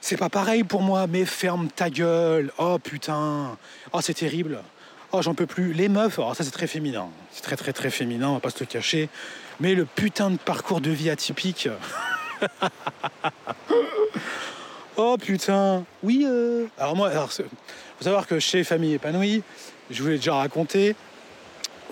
c'est 0.00 0.16
pas 0.16 0.28
pareil 0.28 0.64
pour 0.64 0.82
moi. 0.82 1.06
Mais 1.06 1.24
ferme 1.24 1.68
ta 1.68 1.90
gueule. 1.90 2.52
Oh 2.58 2.78
putain. 2.78 3.56
Oh 3.92 4.00
c'est 4.00 4.14
terrible. 4.14 4.62
Oh, 5.12 5.22
j'en 5.22 5.34
peux 5.34 5.46
plus. 5.46 5.72
Les 5.72 5.88
meufs, 5.88 6.18
alors 6.18 6.36
ça 6.36 6.44
c'est 6.44 6.52
très 6.52 6.68
féminin. 6.68 7.08
C'est 7.32 7.42
très 7.42 7.56
très 7.56 7.72
très 7.72 7.90
féminin, 7.90 8.28
on 8.28 8.34
va 8.34 8.40
pas 8.40 8.50
se 8.50 8.60
le 8.60 8.66
cacher. 8.66 9.08
Mais 9.58 9.74
le 9.74 9.84
putain 9.84 10.30
de 10.30 10.36
parcours 10.36 10.80
de 10.80 10.90
vie 10.90 11.10
atypique. 11.10 11.68
oh 14.96 15.16
putain. 15.20 15.84
Oui, 16.02 16.24
euh... 16.26 16.66
alors 16.78 16.94
moi, 16.94 17.10
alors, 17.10 17.32
faut 17.32 17.44
savoir 18.00 18.26
que 18.26 18.38
chez 18.38 18.62
Famille 18.62 18.94
Épanouie, 18.94 19.42
je 19.90 20.02
vous 20.02 20.10
l'ai 20.10 20.16
déjà 20.16 20.34
raconté, 20.34 20.94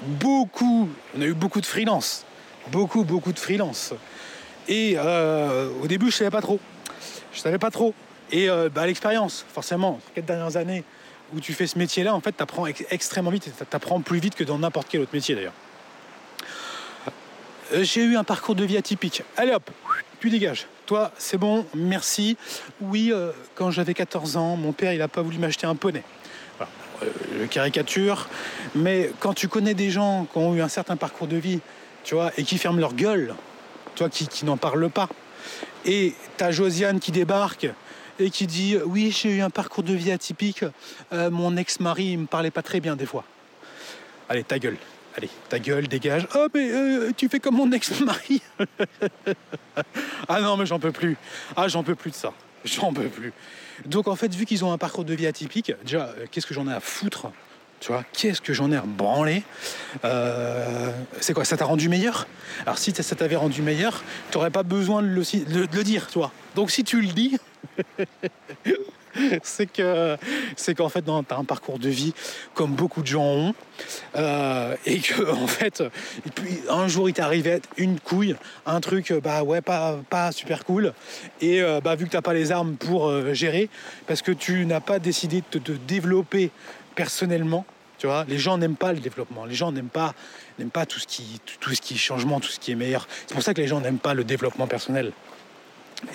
beaucoup, 0.02 0.88
on 1.16 1.20
a 1.20 1.24
eu 1.24 1.34
beaucoup 1.34 1.60
de 1.60 1.66
freelance. 1.66 2.24
Beaucoup, 2.70 3.04
beaucoup 3.04 3.32
de 3.32 3.38
freelance. 3.38 3.94
Et 4.68 4.94
euh, 4.96 5.70
au 5.82 5.86
début, 5.86 6.10
je 6.10 6.16
savais 6.16 6.30
pas 6.30 6.42
trop. 6.42 6.60
Je 7.32 7.40
savais 7.40 7.58
pas 7.58 7.70
trop. 7.70 7.94
Et 8.30 8.48
euh, 8.50 8.68
bah, 8.68 8.86
l'expérience, 8.86 9.44
forcément, 9.52 10.00
ces 10.06 10.14
quatre 10.14 10.26
dernières 10.26 10.56
années 10.56 10.84
où 11.34 11.40
tu 11.40 11.52
fais 11.52 11.66
ce 11.66 11.78
métier-là, 11.78 12.14
en 12.14 12.20
fait, 12.20 12.36
tu 12.36 12.42
apprends 12.42 12.66
extrêmement 12.66 13.30
vite. 13.30 13.50
Tu 13.56 13.76
apprends 13.76 14.00
plus 14.00 14.18
vite 14.18 14.34
que 14.34 14.44
dans 14.44 14.58
n'importe 14.58 14.88
quel 14.90 15.02
autre 15.02 15.14
métier 15.14 15.34
d'ailleurs. 15.34 15.52
Euh, 17.72 17.82
j'ai 17.82 18.02
eu 18.02 18.16
un 18.16 18.24
parcours 18.24 18.54
de 18.54 18.64
vie 18.64 18.76
atypique. 18.76 19.22
Allez 19.36 19.52
hop, 19.52 19.70
tu 20.20 20.30
dégages. 20.30 20.66
Toi, 20.86 21.12
c'est 21.18 21.36
bon, 21.36 21.66
merci. 21.74 22.36
Oui, 22.80 23.10
euh, 23.12 23.30
quand 23.54 23.70
j'avais 23.70 23.94
14 23.94 24.36
ans, 24.36 24.56
mon 24.56 24.72
père, 24.72 24.92
il 24.92 24.98
n'a 24.98 25.08
pas 25.08 25.22
voulu 25.22 25.38
m'acheter 25.38 25.66
un 25.66 25.74
poney. 25.74 26.02
Voilà. 26.56 26.72
Euh, 27.02 27.46
caricature. 27.46 28.28
Mais 28.74 29.10
quand 29.20 29.34
tu 29.34 29.48
connais 29.48 29.74
des 29.74 29.90
gens 29.90 30.26
qui 30.32 30.38
ont 30.38 30.54
eu 30.54 30.62
un 30.62 30.68
certain 30.68 30.96
parcours 30.96 31.26
de 31.26 31.36
vie, 31.36 31.60
tu 32.04 32.14
vois, 32.14 32.32
et 32.38 32.44
qui 32.44 32.56
ferment 32.56 32.80
leur 32.80 32.94
gueule, 32.94 33.34
toi 33.96 34.08
qui, 34.08 34.28
qui 34.28 34.46
n'en 34.46 34.56
parles 34.56 34.88
pas, 34.88 35.08
et 35.84 36.14
t'as 36.36 36.50
Josiane 36.50 37.00
qui 37.00 37.12
débarque 37.12 37.68
et 38.18 38.30
qui 38.30 38.46
dit 38.46 38.76
oui 38.84 39.10
j'ai 39.10 39.36
eu 39.36 39.40
un 39.40 39.50
parcours 39.50 39.84
de 39.84 39.94
vie 39.94 40.10
atypique, 40.10 40.64
euh, 41.12 41.30
mon 41.30 41.56
ex-mari 41.56 42.12
il 42.12 42.18
me 42.20 42.26
parlait 42.26 42.50
pas 42.50 42.62
très 42.62 42.80
bien 42.80 42.96
des 42.96 43.06
fois. 43.06 43.24
Allez 44.28 44.44
ta 44.44 44.58
gueule, 44.58 44.76
allez 45.16 45.30
ta 45.48 45.58
gueule 45.58 45.88
dégage. 45.88 46.26
Oh 46.34 46.46
mais 46.54 46.70
euh, 46.70 47.12
tu 47.16 47.28
fais 47.28 47.40
comme 47.40 47.56
mon 47.56 47.70
ex-mari. 47.72 48.42
ah 50.28 50.40
non 50.40 50.56
mais 50.56 50.66
j'en 50.66 50.78
peux 50.78 50.92
plus. 50.92 51.16
Ah 51.56 51.68
j'en 51.68 51.82
peux 51.82 51.94
plus 51.94 52.10
de 52.10 52.16
ça. 52.16 52.32
J'en 52.64 52.92
peux 52.92 53.08
plus. 53.08 53.32
Donc 53.86 54.08
en 54.08 54.16
fait 54.16 54.34
vu 54.34 54.44
qu'ils 54.44 54.64
ont 54.64 54.72
un 54.72 54.78
parcours 54.78 55.04
de 55.04 55.14
vie 55.14 55.26
atypique, 55.26 55.72
déjà 55.84 56.06
euh, 56.06 56.26
qu'est-ce 56.30 56.46
que 56.46 56.54
j'en 56.54 56.68
ai 56.68 56.72
à 56.72 56.80
foutre? 56.80 57.28
Tu 57.80 57.92
vois, 57.92 58.04
qu'est-ce 58.12 58.40
que 58.40 58.52
j'en 58.52 58.72
ai 58.72 58.78
rebranlé 58.78 59.42
euh, 60.04 60.90
C'est 61.20 61.32
quoi 61.32 61.44
Ça 61.44 61.56
t'a 61.56 61.64
rendu 61.64 61.88
meilleur? 61.88 62.26
Alors 62.64 62.78
si 62.78 62.92
ça 62.92 63.14
t'avait 63.14 63.36
rendu 63.36 63.62
meilleur, 63.62 64.02
tu 64.30 64.38
n'aurais 64.38 64.50
pas 64.50 64.64
besoin 64.64 65.02
de 65.02 65.08
le, 65.08 65.82
dire, 65.84 66.08
toi. 66.08 66.32
Donc 66.56 66.70
si 66.70 66.82
tu 66.82 67.00
le 67.00 67.08
dis, 67.08 67.38
c'est 69.42 69.66
que 69.66 70.16
c'est 70.56 70.74
qu'en 70.74 70.88
fait 70.88 71.02
tu 71.02 71.10
as 71.10 71.36
un 71.36 71.44
parcours 71.44 71.78
de 71.78 71.88
vie 71.88 72.14
comme 72.54 72.74
beaucoup 72.74 73.02
de 73.02 73.06
gens 73.06 73.24
ont 73.24 73.54
euh, 74.16 74.76
et 74.84 74.98
que 74.98 75.30
en 75.32 75.46
fait 75.46 75.82
un 76.68 76.88
jour 76.88 77.08
il 77.08 77.20
arrivé 77.20 77.60
une 77.76 77.98
couille 77.98 78.36
un 78.66 78.80
truc 78.80 79.12
bah 79.22 79.42
ouais 79.42 79.60
pas, 79.60 79.96
super 80.30 80.64
cool 80.64 80.92
et 81.40 81.62
euh, 81.62 81.80
bah 81.82 81.96
vu 81.96 82.04
que 82.04 82.10
t'as 82.10 82.22
pas 82.22 82.34
les 82.34 82.52
armes 82.52 82.76
pour 82.76 83.34
gérer 83.34 83.68
parce 84.06 84.22
que 84.22 84.30
tu 84.30 84.66
n'as 84.66 84.80
pas 84.80 84.98
décidé 84.98 85.42
de 85.50 85.58
te 85.58 85.72
développer 85.72 86.50
personnellement 86.98 87.64
tu 87.98 88.06
vois 88.08 88.24
les 88.28 88.38
gens 88.38 88.58
n'aiment 88.58 88.82
pas 88.86 88.92
le 88.92 88.98
développement 88.98 89.44
les 89.44 89.54
gens 89.54 89.70
n'aiment 89.70 89.94
pas 90.02 90.14
n'aiment 90.58 90.76
pas 90.80 90.84
tout 90.84 90.98
ce 90.98 91.06
qui 91.06 91.40
tout 91.60 91.72
ce 91.72 91.80
qui 91.80 91.94
est 91.94 92.02
changement 92.10 92.40
tout 92.40 92.52
ce 92.56 92.58
qui 92.58 92.72
est 92.72 92.80
meilleur 92.84 93.06
c'est 93.26 93.34
pour 93.34 93.42
ça 93.44 93.54
que 93.54 93.60
les 93.60 93.68
gens 93.68 93.80
n'aiment 93.80 94.04
pas 94.08 94.14
le 94.14 94.24
développement 94.24 94.66
personnel 94.66 95.12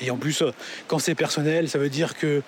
et 0.01 0.11
en 0.11 0.17
plus, 0.17 0.43
quand 0.87 0.99
c'est 0.99 1.15
personnel, 1.15 1.69
ça 1.69 1.77
veut 1.77 1.89
dire 1.89 2.15
que 2.17 2.41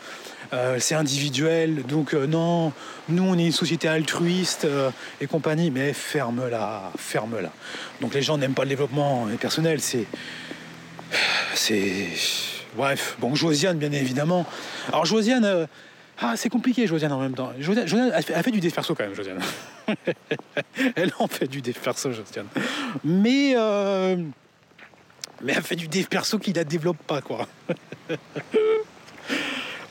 euh, 0.54 0.78
c'est 0.80 0.96
individuel. 0.96 1.84
Donc 1.84 2.14
euh, 2.14 2.28
non, 2.28 2.72
nous 3.10 3.24
on 3.24 3.38
est 3.38 3.46
une 3.46 3.52
société 3.52 3.88
altruiste 3.88 4.66
euh, 4.66 4.90
et 5.20 5.28
compagnie, 5.28 5.70
mais 5.72 5.92
ferme-la, 5.94 6.92
ferme-la. 6.98 7.52
Donc 8.02 8.14
les 8.14 8.22
gens 8.22 8.38
n'aiment 8.38 8.54
pas 8.54 8.64
le 8.64 8.70
développement 8.70 9.28
personnel. 9.40 9.82
C'est, 9.82 10.06
c'est, 11.56 12.08
bref. 12.76 13.18
Bon, 13.20 13.36
Josiane, 13.36 13.78
bien 13.78 13.92
évidemment. 13.92 14.46
Alors 14.90 15.06
Josiane, 15.06 15.68
ah 16.20 16.36
c'est 16.38 16.50
compliqué 16.50 16.88
Josiane 16.88 17.12
en 17.12 17.20
même 17.20 17.36
temps. 17.36 17.52
Josiane, 17.60 17.88
Josiane 17.88 18.12
elle, 18.16 18.24
fait, 18.24 18.44
fait 18.44 18.52
du 18.52 18.60
dev 18.60 18.72
perso 18.72 18.96
quand 18.96 19.04
même, 19.04 19.16
Josiane. 19.16 19.40
elle 20.96 21.12
en 21.20 21.28
fait 21.28 21.48
du 21.48 21.62
dev 21.62 21.74
perso, 21.74 22.12
Josiane. 22.12 22.48
Mais 23.04 23.56
mais 25.42 25.54
elle 25.54 25.64
fait 25.64 25.76
du 25.76 25.88
dev 25.88 26.06
perso 26.06 26.40
qui 26.40 26.54
la 26.54 26.64
développe 26.64 26.98
pas, 27.06 27.22
quoi. 27.22 27.48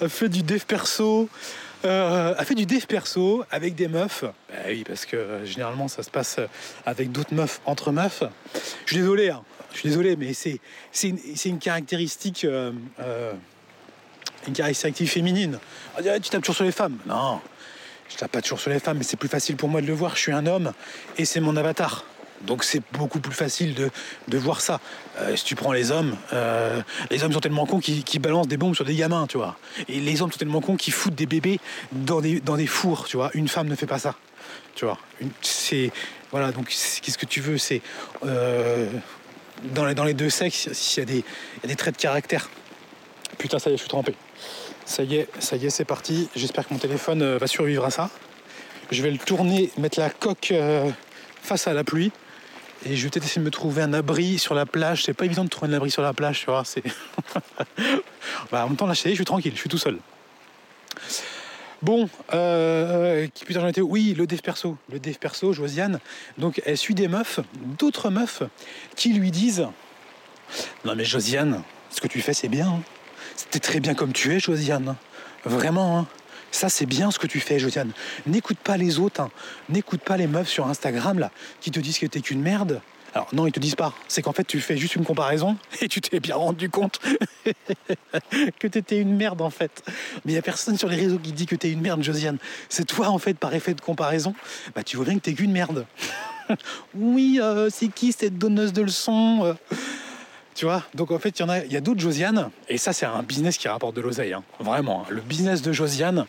elle 0.00 0.08
fait 0.08 0.28
du 0.28 0.42
dev 0.42 0.64
perso. 0.64 1.28
Euh, 1.84 2.34
elle 2.38 2.44
fait 2.46 2.54
du 2.54 2.66
dev 2.66 2.86
perso 2.86 3.44
avec 3.50 3.74
des 3.74 3.88
meufs. 3.88 4.24
Bah 4.24 4.54
oui, 4.68 4.84
parce 4.86 5.04
que 5.04 5.16
euh, 5.16 5.44
généralement 5.44 5.86
ça 5.86 6.02
se 6.02 6.10
passe 6.10 6.40
avec 6.86 7.12
d'autres 7.12 7.34
meufs 7.34 7.60
entre 7.66 7.92
meufs. 7.92 8.22
Je 8.86 8.94
suis 8.94 9.02
désolé, 9.02 9.28
hein. 9.28 9.42
je 9.72 9.80
suis 9.80 9.88
désolé, 9.90 10.16
mais 10.16 10.32
c'est 10.32 10.60
une, 11.44 11.58
caractéristique 11.58 12.44
euh, 12.44 12.72
euh, 13.00 13.34
une 14.46 14.54
caractéristique 14.54 15.08
féminine. 15.10 15.58
Tu 15.96 16.30
tapes 16.30 16.42
toujours 16.42 16.56
sur 16.56 16.64
les 16.64 16.72
femmes. 16.72 16.98
Non, 17.06 17.40
je 18.10 18.16
tape 18.16 18.32
pas 18.32 18.42
toujours 18.42 18.60
sur 18.60 18.70
les 18.70 18.78
femmes, 18.80 18.98
mais 18.98 19.04
c'est 19.04 19.16
plus 19.16 19.28
facile 19.28 19.56
pour 19.56 19.68
moi 19.68 19.80
de 19.80 19.86
le 19.86 19.94
voir. 19.94 20.16
Je 20.16 20.20
suis 20.20 20.32
un 20.32 20.46
homme 20.46 20.72
et 21.16 21.24
c'est 21.24 21.40
mon 21.40 21.56
avatar. 21.56 22.04
Donc 22.42 22.62
c'est 22.62 22.82
beaucoup 22.92 23.20
plus 23.20 23.32
facile 23.32 23.74
de, 23.74 23.90
de 24.28 24.38
voir 24.38 24.60
ça. 24.60 24.80
Euh, 25.18 25.34
si 25.34 25.44
tu 25.44 25.54
prends 25.54 25.72
les 25.72 25.90
hommes, 25.90 26.14
euh, 26.34 26.82
les 27.10 27.22
hommes 27.22 27.32
sont 27.32 27.40
tellement 27.40 27.64
cons 27.64 27.80
qu'ils 27.80 28.04
qui 28.04 28.18
balancent 28.18 28.48
des 28.48 28.58
bombes 28.58 28.74
sur 28.74 28.84
des 28.84 28.94
gamins, 28.94 29.26
tu 29.26 29.38
vois. 29.38 29.56
Et 29.88 29.98
les 30.00 30.20
hommes 30.20 30.30
sont 30.30 30.38
tellement 30.38 30.60
cons 30.60 30.76
qu'ils 30.76 30.92
foutent 30.92 31.14
des 31.14 31.24
bébés 31.26 31.58
dans 31.92 32.20
des, 32.20 32.40
dans 32.40 32.56
des 32.56 32.66
fours, 32.66 33.06
tu 33.06 33.16
vois. 33.16 33.30
Une 33.32 33.48
femme 33.48 33.68
ne 33.68 33.74
fait 33.74 33.86
pas 33.86 33.98
ça, 33.98 34.14
tu 34.74 34.84
vois. 34.84 34.98
C'est 35.40 35.90
voilà. 36.32 36.52
Donc 36.52 36.68
qu'est-ce 36.68 37.16
que 37.16 37.24
tu 37.24 37.40
veux? 37.40 37.56
C'est 37.56 37.80
euh, 38.26 38.90
dans, 39.62 39.86
les, 39.86 39.94
dans 39.94 40.04
les 40.04 40.14
deux 40.14 40.28
sexes, 40.28 40.70
s'il 40.72 41.08
y, 41.08 41.16
y 41.16 41.22
a 41.64 41.66
des 41.66 41.76
traits 41.76 41.96
de 41.96 42.02
caractère. 42.02 42.50
Putain, 43.38 43.58
ça 43.58 43.70
y 43.70 43.72
est, 43.72 43.76
je 43.76 43.82
suis 43.82 43.88
trempé. 43.88 44.14
Ça 44.86 45.02
y 45.02 45.16
est, 45.16 45.28
ça 45.40 45.56
y 45.56 45.66
est, 45.66 45.70
c'est 45.70 45.84
parti. 45.84 46.28
J'espère 46.36 46.68
que 46.68 46.74
mon 46.74 46.80
téléphone 46.80 47.36
va 47.36 47.46
survivre 47.46 47.84
à 47.84 47.90
ça. 47.90 48.10
Je 48.90 49.02
vais 49.02 49.10
le 49.10 49.18
tourner, 49.18 49.70
mettre 49.78 49.98
la 49.98 50.10
coque 50.10 50.52
face 51.42 51.66
à 51.66 51.72
la 51.72 51.84
pluie 51.84 52.12
et 52.86 52.96
je 52.96 53.04
vais 53.04 53.10
peut-être 53.10 53.24
essayer 53.24 53.40
de 53.40 53.46
me 53.46 53.50
trouver 53.50 53.82
un 53.82 53.92
abri 53.94 54.38
sur 54.38 54.54
la 54.54 54.66
plage. 54.66 55.04
C'est 55.04 55.14
pas 55.14 55.24
évident 55.24 55.44
de 55.44 55.48
trouver 55.48 55.72
un 55.72 55.76
abri 55.76 55.90
sur 55.90 56.02
la 56.02 56.12
plage, 56.12 56.40
tu 56.40 56.46
vois. 56.46 56.62
Bah, 58.50 58.64
en 58.64 58.68
même 58.68 58.76
temps, 58.76 58.86
là, 58.86 58.94
je 58.94 59.08
suis 59.08 59.24
tranquille, 59.24 59.52
je 59.54 59.60
suis 59.60 59.68
tout 59.68 59.78
seul. 59.78 59.98
Bon, 61.82 62.08
euh, 62.32 63.26
qui 63.34 63.44
putain 63.44 63.60
j'en 63.60 63.68
étais 63.68 63.80
Oui, 63.80 64.14
le 64.16 64.26
dev 64.26 64.40
perso. 64.40 64.76
Le 64.90 64.98
dev 64.98 65.14
perso, 65.14 65.52
Josiane. 65.52 66.00
Donc, 66.38 66.60
elle 66.64 66.76
suit 66.76 66.94
des 66.94 67.08
meufs, 67.08 67.40
d'autres 67.78 68.10
meufs, 68.10 68.42
qui 68.96 69.12
lui 69.12 69.30
disent 69.30 69.66
Non, 70.84 70.94
mais 70.94 71.04
Josiane, 71.04 71.62
ce 71.90 72.00
que 72.00 72.08
tu 72.08 72.20
fais, 72.20 72.34
c'est 72.34 72.48
bien. 72.48 72.68
Hein. 72.68 72.82
C'était 73.36 73.60
très 73.60 73.80
bien 73.80 73.94
comme 73.94 74.12
tu 74.12 74.34
es, 74.34 74.40
Josiane. 74.40 74.96
Vraiment, 75.44 75.98
hein. 75.98 76.06
Ça, 76.50 76.68
c'est 76.68 76.86
bien 76.86 77.10
ce 77.10 77.18
que 77.18 77.26
tu 77.26 77.40
fais, 77.40 77.58
Josiane. 77.58 77.90
N'écoute 78.26 78.58
pas 78.58 78.76
les 78.76 79.00
autres. 79.00 79.20
Hein. 79.20 79.30
N'écoute 79.68 80.02
pas 80.02 80.16
les 80.16 80.28
meufs 80.28 80.48
sur 80.48 80.68
Instagram 80.68 81.18
là 81.18 81.32
qui 81.60 81.72
te 81.72 81.80
disent 81.80 81.98
que 81.98 82.06
t'es 82.06 82.20
qu'une 82.20 82.40
merde. 82.40 82.80
Alors 83.12 83.28
non, 83.32 83.46
ils 83.46 83.52
te 83.52 83.58
disent 83.58 83.74
pas. 83.74 83.92
C'est 84.06 84.22
qu'en 84.22 84.32
fait, 84.32 84.44
tu 84.44 84.60
fais 84.60 84.76
juste 84.76 84.94
une 84.94 85.04
comparaison 85.04 85.56
et 85.80 85.88
tu 85.88 86.00
t'es 86.00 86.20
bien 86.20 86.36
rendu 86.36 86.70
compte 86.70 87.00
que 88.60 88.66
t'étais 88.68 88.98
une 88.98 89.16
merde 89.16 89.40
en 89.40 89.50
fait. 89.50 89.82
Mais 90.24 90.32
il 90.32 90.34
y 90.34 90.38
a 90.38 90.42
personne 90.42 90.78
sur 90.78 90.88
les 90.88 90.96
réseaux 90.96 91.18
qui 91.18 91.32
dit 91.32 91.46
que 91.46 91.56
t'es 91.56 91.70
une 91.70 91.80
merde, 91.80 92.02
Josiane. 92.02 92.38
C'est 92.68 92.84
toi 92.84 93.08
en 93.08 93.18
fait 93.18 93.34
par 93.34 93.52
effet 93.54 93.74
de 93.74 93.80
comparaison. 93.80 94.34
Bah 94.76 94.84
tu 94.84 94.96
vois 94.96 95.06
bien 95.06 95.14
que 95.14 95.20
t'es 95.20 95.34
qu'une 95.34 95.52
merde. 95.52 95.86
oui, 96.94 97.40
euh, 97.42 97.68
c'est 97.68 97.88
qui 97.88 98.12
cette 98.12 98.38
donneuse 98.38 98.72
de 98.72 98.82
leçons 98.82 99.44
euh? 99.44 99.54
Tu 100.54 100.66
vois 100.66 100.82
Donc 100.94 101.10
en 101.10 101.18
fait, 101.18 101.38
il 101.38 101.42
y 101.42 101.44
en 101.44 101.48
a, 101.48 101.60
d'autres 101.80 102.00
Josiane, 102.00 102.50
et 102.68 102.78
ça 102.78 102.92
c'est 102.92 103.06
un 103.06 103.22
business 103.22 103.58
qui 103.58 103.68
rapporte 103.68 103.96
de 103.96 104.00
l'oseille, 104.00 104.32
hein. 104.32 104.44
vraiment. 104.60 105.02
Hein. 105.02 105.06
Le 105.10 105.20
business 105.20 105.62
de 105.62 105.72
Josiane, 105.72 106.26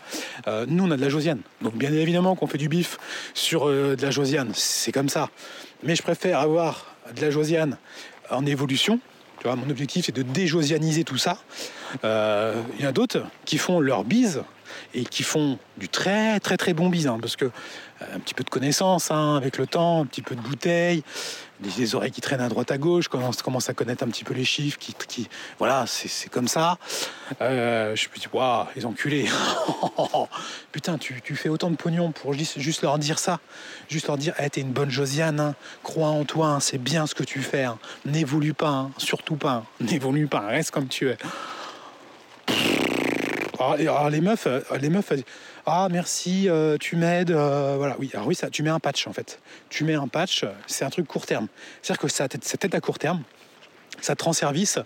euh, 0.47 0.65
nous 0.67 0.85
on 0.85 0.91
a 0.91 0.97
de 0.97 1.01
la 1.01 1.09
Josiane, 1.09 1.41
donc 1.61 1.75
bien 1.75 1.93
évidemment 1.93 2.35
qu'on 2.35 2.47
fait 2.47 2.57
du 2.57 2.67
bif 2.67 2.97
sur 3.33 3.69
euh, 3.69 3.95
de 3.95 4.01
la 4.01 4.11
Josiane, 4.11 4.51
c'est 4.53 4.91
comme 4.91 5.09
ça. 5.09 5.29
Mais 5.83 5.95
je 5.95 6.01
préfère 6.01 6.39
avoir 6.39 6.95
de 7.15 7.21
la 7.21 7.29
Josiane 7.29 7.77
en 8.31 8.45
évolution. 8.45 8.99
Tu 9.39 9.47
vois, 9.47 9.55
mon 9.55 9.69
objectif 9.69 10.05
c'est 10.05 10.15
de 10.15 10.23
déjosianiser 10.23 11.03
tout 11.03 11.17
ça. 11.17 11.37
Euh, 12.03 12.61
il 12.77 12.83
y 12.83 12.87
en 12.87 12.89
a 12.89 12.93
d'autres 12.93 13.23
qui 13.45 13.59
font 13.59 13.79
leur 13.79 14.03
bise 14.03 14.43
et 14.95 15.03
qui 15.03 15.21
font 15.21 15.59
du 15.77 15.87
très 15.87 16.39
très 16.39 16.57
très 16.57 16.73
bon 16.73 16.89
bise, 16.89 17.05
hein, 17.05 17.19
parce 17.21 17.35
que 17.35 17.51
un 18.13 18.19
petit 18.19 18.33
peu 18.33 18.43
de 18.43 18.49
connaissance 18.49 19.11
avec 19.11 19.57
le 19.57 19.67
temps, 19.67 20.01
un 20.01 20.05
petit 20.05 20.21
peu 20.21 20.35
de 20.35 20.41
bouteille, 20.41 21.03
des, 21.59 21.95
oreilles 21.95 22.11
qui 22.11 22.21
traînent 22.21 22.41
à 22.41 22.49
droite 22.49 22.71
à 22.71 22.77
gauche, 22.77 23.07
commence, 23.07 23.41
commence 23.41 23.69
à 23.69 23.73
connaître 23.73 24.03
un 24.03 24.07
petit 24.07 24.23
peu 24.23 24.33
les 24.33 24.45
chiffres, 24.45 24.77
qui, 24.77 24.93
qui 25.07 25.27
voilà, 25.57 25.85
c'est 25.87 26.29
comme 26.29 26.47
ça. 26.47 26.77
Euh, 27.41 27.95
je 27.95 28.07
me 28.09 28.19
dis, 28.19 28.27
waouh, 28.31 28.65
les 28.75 28.85
enculés. 28.85 29.27
Putain, 30.71 30.97
tu, 30.97 31.21
tu, 31.21 31.35
fais 31.35 31.49
autant 31.49 31.69
de 31.69 31.75
pognon 31.75 32.11
pour 32.11 32.33
juste, 32.33 32.81
leur 32.81 32.99
dire 32.99 33.19
ça, 33.19 33.39
juste 33.89 34.07
leur 34.07 34.17
dire, 34.17 34.33
hey, 34.39 34.49
t'es 34.49 34.61
une 34.61 34.71
bonne 34.71 34.89
Josiane, 34.89 35.39
hein. 35.39 35.55
crois 35.83 36.09
en 36.09 36.25
toi, 36.25 36.47
hein. 36.47 36.59
c'est 36.59 36.77
bien 36.77 37.07
ce 37.07 37.15
que 37.15 37.23
tu 37.23 37.41
fais, 37.41 37.63
hein. 37.63 37.77
n'évolue 38.05 38.53
pas, 38.53 38.89
surtout 38.97 39.35
pas, 39.35 39.63
n'évolue 39.79 40.27
pas, 40.27 40.41
reste 40.41 40.71
comme 40.71 40.87
tu 40.87 41.09
es. 41.09 41.17
alors, 43.59 44.09
les 44.09 44.21
meufs, 44.21 44.47
les 44.79 44.89
meufs, 44.89 45.13
ah 45.65 45.87
merci, 45.91 46.47
tu 46.79 46.95
m'aides, 46.95 47.31
voilà, 47.31 47.95
oui, 47.99 48.09
alors 48.13 48.27
oui, 48.27 48.35
ça, 48.35 48.49
tu 48.49 48.63
mets 48.63 48.69
un 48.69 48.79
patch 48.79 49.07
en 49.07 49.13
fait. 49.13 49.39
Tu 49.69 49.83
mets 49.83 49.95
un 49.95 50.07
patch, 50.07 50.45
c'est 50.67 50.85
un 50.85 50.89
truc 50.89 51.07
court 51.07 51.25
terme. 51.25 51.47
C'est-à-dire 51.81 52.01
que 52.01 52.07
ça, 52.07 52.27
t'aide 52.27 52.75
à 52.75 52.81
court 52.81 52.99
terme, 52.99 53.23
ça 54.01 54.15
te 54.15 54.23
rend 54.23 54.33
service, 54.33 54.79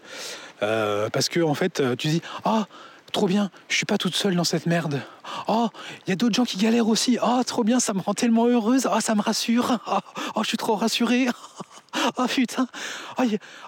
parce 0.59 1.30
que 1.30 1.41
en 1.41 1.53
fait, 1.53 1.82
tu 1.97 2.07
dis, 2.07 2.21
ah 2.45 2.67
trop 3.11 3.27
bien, 3.27 3.51
je 3.67 3.75
suis 3.75 3.86
pas 3.86 3.97
toute 3.97 4.15
seule 4.15 4.36
dans 4.36 4.43
cette 4.43 4.65
merde. 4.65 5.01
Oh, 5.47 5.69
il 6.05 6.09
y 6.09 6.13
a 6.13 6.15
d'autres 6.15 6.36
gens 6.36 6.45
qui 6.45 6.57
galèrent 6.57 6.88
aussi. 6.88 7.17
Oh, 7.21 7.41
trop 7.45 7.63
bien, 7.63 7.80
ça 7.80 7.93
me 7.93 8.01
rend 8.01 8.13
tellement 8.13 8.47
heureuse. 8.47 8.88
Oh, 8.91 8.99
ça 8.99 9.15
me 9.15 9.21
rassure. 9.21 9.80
Oh, 9.88 9.97
oh 10.36 10.43
je 10.43 10.47
suis 10.47 10.57
trop 10.57 10.75
rassurée. 10.75 11.27
Oh 12.17 12.25
putain. 12.30 12.67
Oh, 13.17 13.23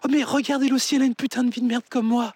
mais 0.09 0.23
regardez 0.23 0.71
aussi, 0.71 0.95
elle 0.95 1.01
a 1.01 1.05
une 1.05 1.15
putain 1.15 1.43
de 1.43 1.51
vie 1.51 1.61
de 1.61 1.67
merde 1.67 1.83
comme 1.89 2.07
moi. 2.07 2.33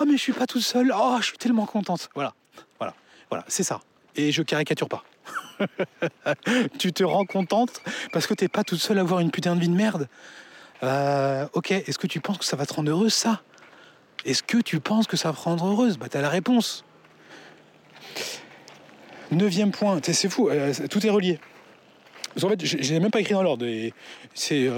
Oh 0.00 0.04
mais 0.06 0.12
je 0.12 0.22
suis 0.22 0.32
pas 0.32 0.46
toute 0.46 0.62
seule. 0.62 0.92
Oh, 0.96 1.16
je 1.20 1.26
suis 1.26 1.38
tellement 1.38 1.66
contente. 1.66 2.08
Voilà, 2.14 2.32
voilà, 2.78 2.94
voilà, 3.30 3.44
c'est 3.48 3.64
ça. 3.64 3.80
Et 4.18 4.32
je 4.32 4.42
caricature 4.42 4.88
pas. 4.88 5.04
tu 6.78 6.92
te 6.92 7.04
rends 7.04 7.24
contente 7.24 7.80
parce 8.12 8.26
que 8.26 8.34
t'es 8.34 8.48
pas 8.48 8.64
toute 8.64 8.80
seule 8.80 8.98
à 8.98 9.02
avoir 9.02 9.20
une 9.20 9.30
putain 9.30 9.54
de 9.54 9.60
vie 9.60 9.68
de 9.68 9.74
merde. 9.74 10.08
Euh, 10.82 11.46
ok, 11.52 11.70
est-ce 11.70 11.98
que 11.98 12.08
tu 12.08 12.20
penses 12.20 12.38
que 12.38 12.44
ça 12.44 12.56
va 12.56 12.66
te 12.66 12.74
rendre 12.74 12.90
heureuse 12.90 13.14
ça? 13.14 13.42
Est-ce 14.24 14.42
que 14.42 14.58
tu 14.58 14.80
penses 14.80 15.06
que 15.06 15.16
ça 15.16 15.30
va 15.30 15.38
rendre 15.40 15.66
heureuse? 15.66 15.98
Bah, 15.98 16.08
t'as 16.10 16.20
la 16.20 16.28
réponse. 16.28 16.84
Neuvième 19.30 19.70
point, 19.70 20.00
c'est 20.02 20.28
fou, 20.28 20.48
euh, 20.48 20.72
tout 20.90 21.06
est 21.06 21.10
relié. 21.10 21.38
En 22.42 22.48
fait, 22.48 22.64
je 22.64 22.92
n'ai 22.92 23.00
même 23.00 23.10
pas 23.10 23.20
écrit 23.20 23.34
dans 23.34 23.42
l'ordre. 23.42 23.64
Euh, 23.66 23.90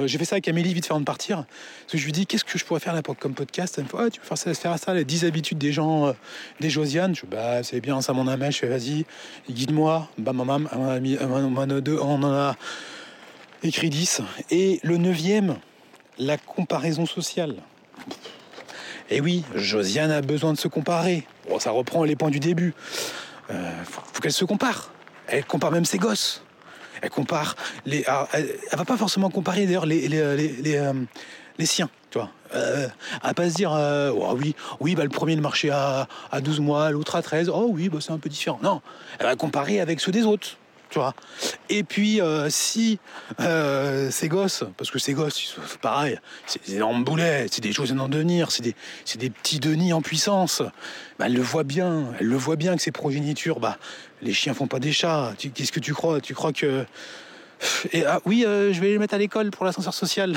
j'ai 0.07 0.19
fait 0.19 0.25
ça 0.25 0.37
avec 0.37 0.49
Amélie 0.49 0.73
vite 0.73 0.87
fait 0.87 0.93
avant 0.93 1.01
de 1.01 1.05
partir. 1.05 1.45
Parce 1.83 1.93
que 1.93 1.99
je 1.99 2.05
lui 2.05 2.13
dis, 2.13 2.27
qu'est-ce 2.27 2.45
que 2.45 2.59
je 2.59 2.65
pourrais 2.65 2.81
faire 2.81 2.95
là 2.95 3.03
comme 3.03 3.35
podcast? 3.35 3.75
Elle 3.79 3.85
me 3.85 3.89
fait, 3.89 4.11
tu 4.11 4.21
peux 4.21 4.27
faire 4.27 4.39
ça, 4.39 4.55
faire 4.55 4.79
ça, 4.79 4.95
les 4.95 5.05
10 5.05 5.25
habitudes 5.25 5.59
des 5.59 5.73
gens, 5.73 6.07
euh, 6.07 6.13
des 6.61 6.71
Josiane. 6.71 7.15
Je 7.15 7.23
dis, 7.23 7.27
bah, 7.31 7.63
c'est 7.63 7.81
bien, 7.81 8.01
ça 8.01 8.13
mon 8.13 8.29
ami. 8.29 8.51
Je 8.51 8.59
fais, 8.59 8.69
vas-y, 8.69 9.05
guide-moi. 9.51 10.09
Bah, 10.19 10.33
maman, 10.33 10.61
on 10.73 12.23
en 12.23 12.33
a 12.33 12.57
écrit 13.63 13.91
10. 13.91 14.23
Et 14.51 14.81
le 14.83 14.97
neuvième, 14.97 15.57
la 16.19 16.39
comparaison 16.39 17.07
sociale. 17.07 17.57
Et 19.11 19.21
oui, 19.21 19.45
Josiane 19.57 20.13
a 20.13 20.23
besoin 20.23 20.53
de 20.53 20.59
se 20.59 20.69
comparer. 20.69 21.27
Bon, 21.49 21.59
ça 21.59 21.73
reprend 21.73 22.05
les 22.05 22.15
points 22.15 22.31
du 22.31 22.39
début. 22.39 22.75
Euh, 23.51 23.85
faut, 23.85 24.21
qu'elle 24.21 24.33
se 24.33 24.45
compare. 24.45 24.93
Elle 25.27 25.45
compare 25.45 25.73
même 25.73 25.85
ses 25.85 25.99
gosses. 25.99 26.45
Elle 27.03 27.11
compare 27.11 27.57
les. 27.87 28.05
elle, 28.33 28.49
va 28.73 28.85
pas 28.85 28.97
forcément 28.97 29.31
comparer 29.31 29.67
d'ailleurs 29.67 29.87
les 29.87 30.09
les, 30.09 30.37
les, 30.37 30.77
euh, 30.77 30.93
siens, 31.61 31.91
tu 32.11 32.19
vois. 32.19 32.31
Euh, 32.55 32.89
va 33.23 33.35
pas 33.35 33.49
se 33.49 33.55
dire 33.55 33.73
euh, 33.73 34.13
oh, 34.15 34.37
oui, 34.39 34.55
oui, 34.81 34.95
bah, 34.95 35.05
le 35.05 35.11
premier 35.11 35.37
le 35.37 35.43
marché 35.43 35.71
à, 35.71 36.09
à 36.33 36.41
12 36.41 36.61
mois, 36.61 36.91
l'autre 36.91 37.17
à 37.17 37.23
13. 37.23 37.49
Oh 37.49 37.69
oui, 37.71 37.89
bah, 37.89 37.99
c'est 38.01 38.13
un 38.13 38.19
peu 38.19 38.29
différent. 38.29 38.59
Non, 38.63 38.83
elle 39.19 39.27
va 39.27 39.37
comparer 39.37 39.81
avec 39.81 40.01
ceux 40.01 40.13
des 40.13 40.25
autres 40.25 40.57
Et 41.69 41.85
puis, 41.85 42.21
euh, 42.21 42.49
si 42.51 42.99
euh, 43.41 44.11
ces 44.11 44.29
gosses, 44.29 44.65
parce 44.77 44.91
que 44.91 44.99
ces 44.99 45.13
gosses, 45.13 45.57
pareil, 45.81 46.19
c'est 46.47 46.65
des 46.67 46.77
énormes 46.77 47.05
boulets, 47.05 47.47
c'est 47.51 47.61
des 47.61 47.73
choses 47.73 47.93
en 47.93 48.09
devenir, 48.09 48.51
c'est 48.51 48.63
des, 48.63 48.75
des, 49.17 49.31
petits 49.31 49.61
Denis 49.61 49.93
en 49.93 50.03
puissance, 50.03 50.63
bah, 51.19 51.27
elle 51.27 51.35
le 51.35 51.43
voit 51.43 51.65
bien, 51.65 52.07
elle 52.19 52.27
le 52.27 52.37
voit 52.37 52.57
bien 52.57 52.77
que 52.77 52.83
ces 52.83 52.93
progénitures, 52.93 53.61
bah, 53.61 53.79
les 54.23 54.33
chiens 54.33 54.55
font 54.55 54.67
pas 54.67 54.81
des 54.81 54.93
chats. 54.93 55.33
Qu'est-ce 55.39 55.73
que 55.73 55.81
tu 55.81 55.95
crois? 55.95 56.21
Tu 56.21 56.35
crois 56.35 56.53
que. 56.53 56.85
Ah, 58.07 58.21
oui, 58.25 58.45
euh, 58.47 58.73
je 58.73 58.81
vais 58.81 58.89
les 58.89 58.99
mettre 58.99 59.15
à 59.15 59.19
l'école 59.19 59.51
pour 59.51 59.65
l'ascenseur 59.65 59.95
social. 59.95 60.35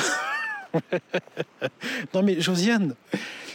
non 2.13 2.23
mais 2.23 2.41
Josiane, 2.41 2.95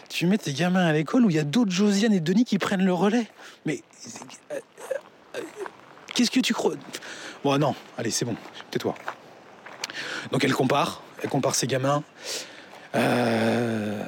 tu 0.09 0.27
mets 0.27 0.39
tes 0.39 0.53
gamins 0.53 0.87
à 0.87 0.93
l'école 0.93 1.25
où 1.25 1.31
il 1.31 1.37
y 1.37 1.39
a 1.39 1.45
d'autres 1.45 1.73
Josiane 1.73 2.13
et 2.13 2.21
Denis 2.21 2.45
qui 2.45 2.59
prennent 2.59 2.85
le 2.85 2.95
relais. 2.95 3.27
Mais 3.67 3.83
Qu'est-ce 6.19 6.33
que 6.33 6.41
tu 6.41 6.53
crois? 6.53 6.73
Bon, 7.45 7.57
non, 7.59 7.77
allez, 7.97 8.11
c'est 8.11 8.25
bon, 8.25 8.35
tais-toi. 8.73 8.93
Donc 10.33 10.43
elle 10.43 10.53
compare, 10.53 11.01
elle 11.23 11.29
compare 11.29 11.55
ses 11.55 11.69
gamins. 11.69 12.03
Euh... 12.97 14.03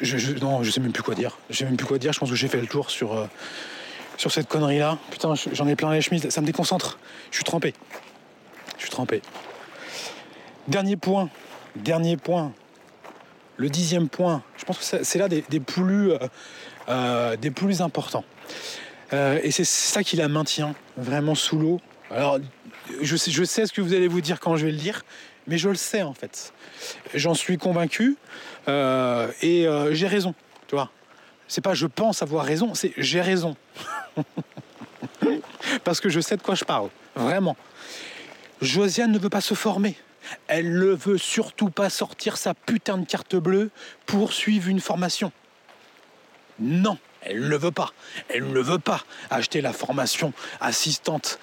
Je, 0.00 0.38
non, 0.38 0.62
je 0.62 0.70
sais 0.70 0.78
même 0.78 0.92
plus 0.92 1.02
quoi 1.02 1.16
dire. 1.16 1.36
Je 1.50 1.56
sais 1.56 1.64
même 1.64 1.76
plus 1.76 1.88
quoi 1.88 1.98
dire. 1.98 2.12
Je 2.12 2.20
pense 2.20 2.30
que 2.30 2.36
j'ai 2.36 2.46
fait 2.46 2.60
le 2.60 2.68
tour 2.68 2.88
sur, 2.88 3.14
euh, 3.14 3.26
sur 4.16 4.30
cette 4.30 4.46
connerie-là. 4.46 4.96
Putain, 5.10 5.34
j'en 5.34 5.66
ai 5.66 5.74
plein 5.74 5.92
les 5.92 6.02
chemises. 6.02 6.28
Ça 6.28 6.40
me 6.40 6.46
déconcentre. 6.46 7.00
Je 7.32 7.38
suis 7.38 7.44
trempé. 7.44 7.74
Je 8.76 8.82
suis 8.82 8.92
trempé. 8.92 9.22
Dernier 10.68 10.96
point. 10.96 11.30
Dernier 11.74 12.16
point. 12.16 12.52
Le 13.56 13.68
dixième 13.70 14.08
point. 14.08 14.44
Je 14.56 14.64
pense 14.64 14.78
que 14.78 15.02
c'est 15.02 15.18
là 15.18 15.26
des, 15.28 15.42
plus, 15.58 16.12
euh, 16.88 17.36
des 17.38 17.50
plus 17.50 17.82
importants. 17.82 18.24
Euh, 19.12 19.40
et 19.42 19.50
c'est 19.50 19.64
ça 19.64 20.02
qui 20.02 20.16
la 20.16 20.28
maintient 20.28 20.74
vraiment 20.96 21.34
sous 21.34 21.58
l'eau. 21.58 21.80
Alors, 22.10 22.38
je 23.02 23.16
sais, 23.16 23.66
ce 23.66 23.72
que 23.72 23.80
vous 23.80 23.94
allez 23.94 24.08
vous 24.08 24.20
dire 24.20 24.40
quand 24.40 24.56
je 24.56 24.66
vais 24.66 24.72
le 24.72 24.78
dire, 24.78 25.02
mais 25.46 25.58
je 25.58 25.68
le 25.68 25.74
sais 25.74 26.02
en 26.02 26.14
fait. 26.14 26.52
J'en 27.14 27.34
suis 27.34 27.58
convaincu 27.58 28.16
euh, 28.68 29.30
et 29.42 29.66
euh, 29.66 29.94
j'ai 29.94 30.06
raison, 30.06 30.34
tu 30.68 30.74
vois. 30.74 30.90
C'est 31.48 31.60
pas 31.60 31.74
je 31.74 31.86
pense 31.86 32.22
avoir 32.22 32.44
raison, 32.44 32.74
c'est 32.74 32.92
j'ai 32.96 33.20
raison. 33.20 33.56
Parce 35.84 36.00
que 36.00 36.08
je 36.08 36.20
sais 36.20 36.36
de 36.36 36.42
quoi 36.42 36.54
je 36.54 36.64
parle, 36.64 36.90
vraiment. 37.16 37.56
Josiane 38.60 39.10
ne 39.10 39.18
veut 39.18 39.30
pas 39.30 39.40
se 39.40 39.54
former. 39.54 39.96
Elle 40.46 40.78
ne 40.78 40.92
veut 40.92 41.18
surtout 41.18 41.70
pas 41.70 41.90
sortir 41.90 42.36
sa 42.36 42.54
putain 42.54 42.98
de 42.98 43.06
carte 43.06 43.34
bleue 43.36 43.70
pour 44.06 44.32
suivre 44.32 44.68
une 44.68 44.80
formation. 44.80 45.32
Non. 46.60 46.98
Elle 47.22 47.48
ne 47.48 47.56
veut 47.56 47.70
pas. 47.70 47.92
Elle 48.28 48.52
ne 48.52 48.60
veut 48.60 48.78
pas 48.78 49.04
acheter 49.30 49.60
la 49.60 49.72
formation 49.72 50.32
assistante 50.60 51.38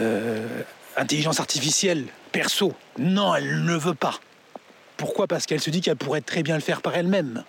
euh, 0.00 0.62
intelligence 0.96 1.40
artificielle 1.40 2.06
perso. 2.30 2.74
Non, 2.98 3.34
elle 3.34 3.64
ne 3.64 3.76
veut 3.76 3.94
pas. 3.94 4.20
Pourquoi? 4.96 5.26
Parce 5.26 5.46
qu'elle 5.46 5.60
se 5.60 5.70
dit 5.70 5.80
qu'elle 5.80 5.96
pourrait 5.96 6.20
très 6.20 6.42
bien 6.42 6.54
le 6.54 6.60
faire 6.60 6.82
par 6.82 6.94
elle-même. 6.94 7.44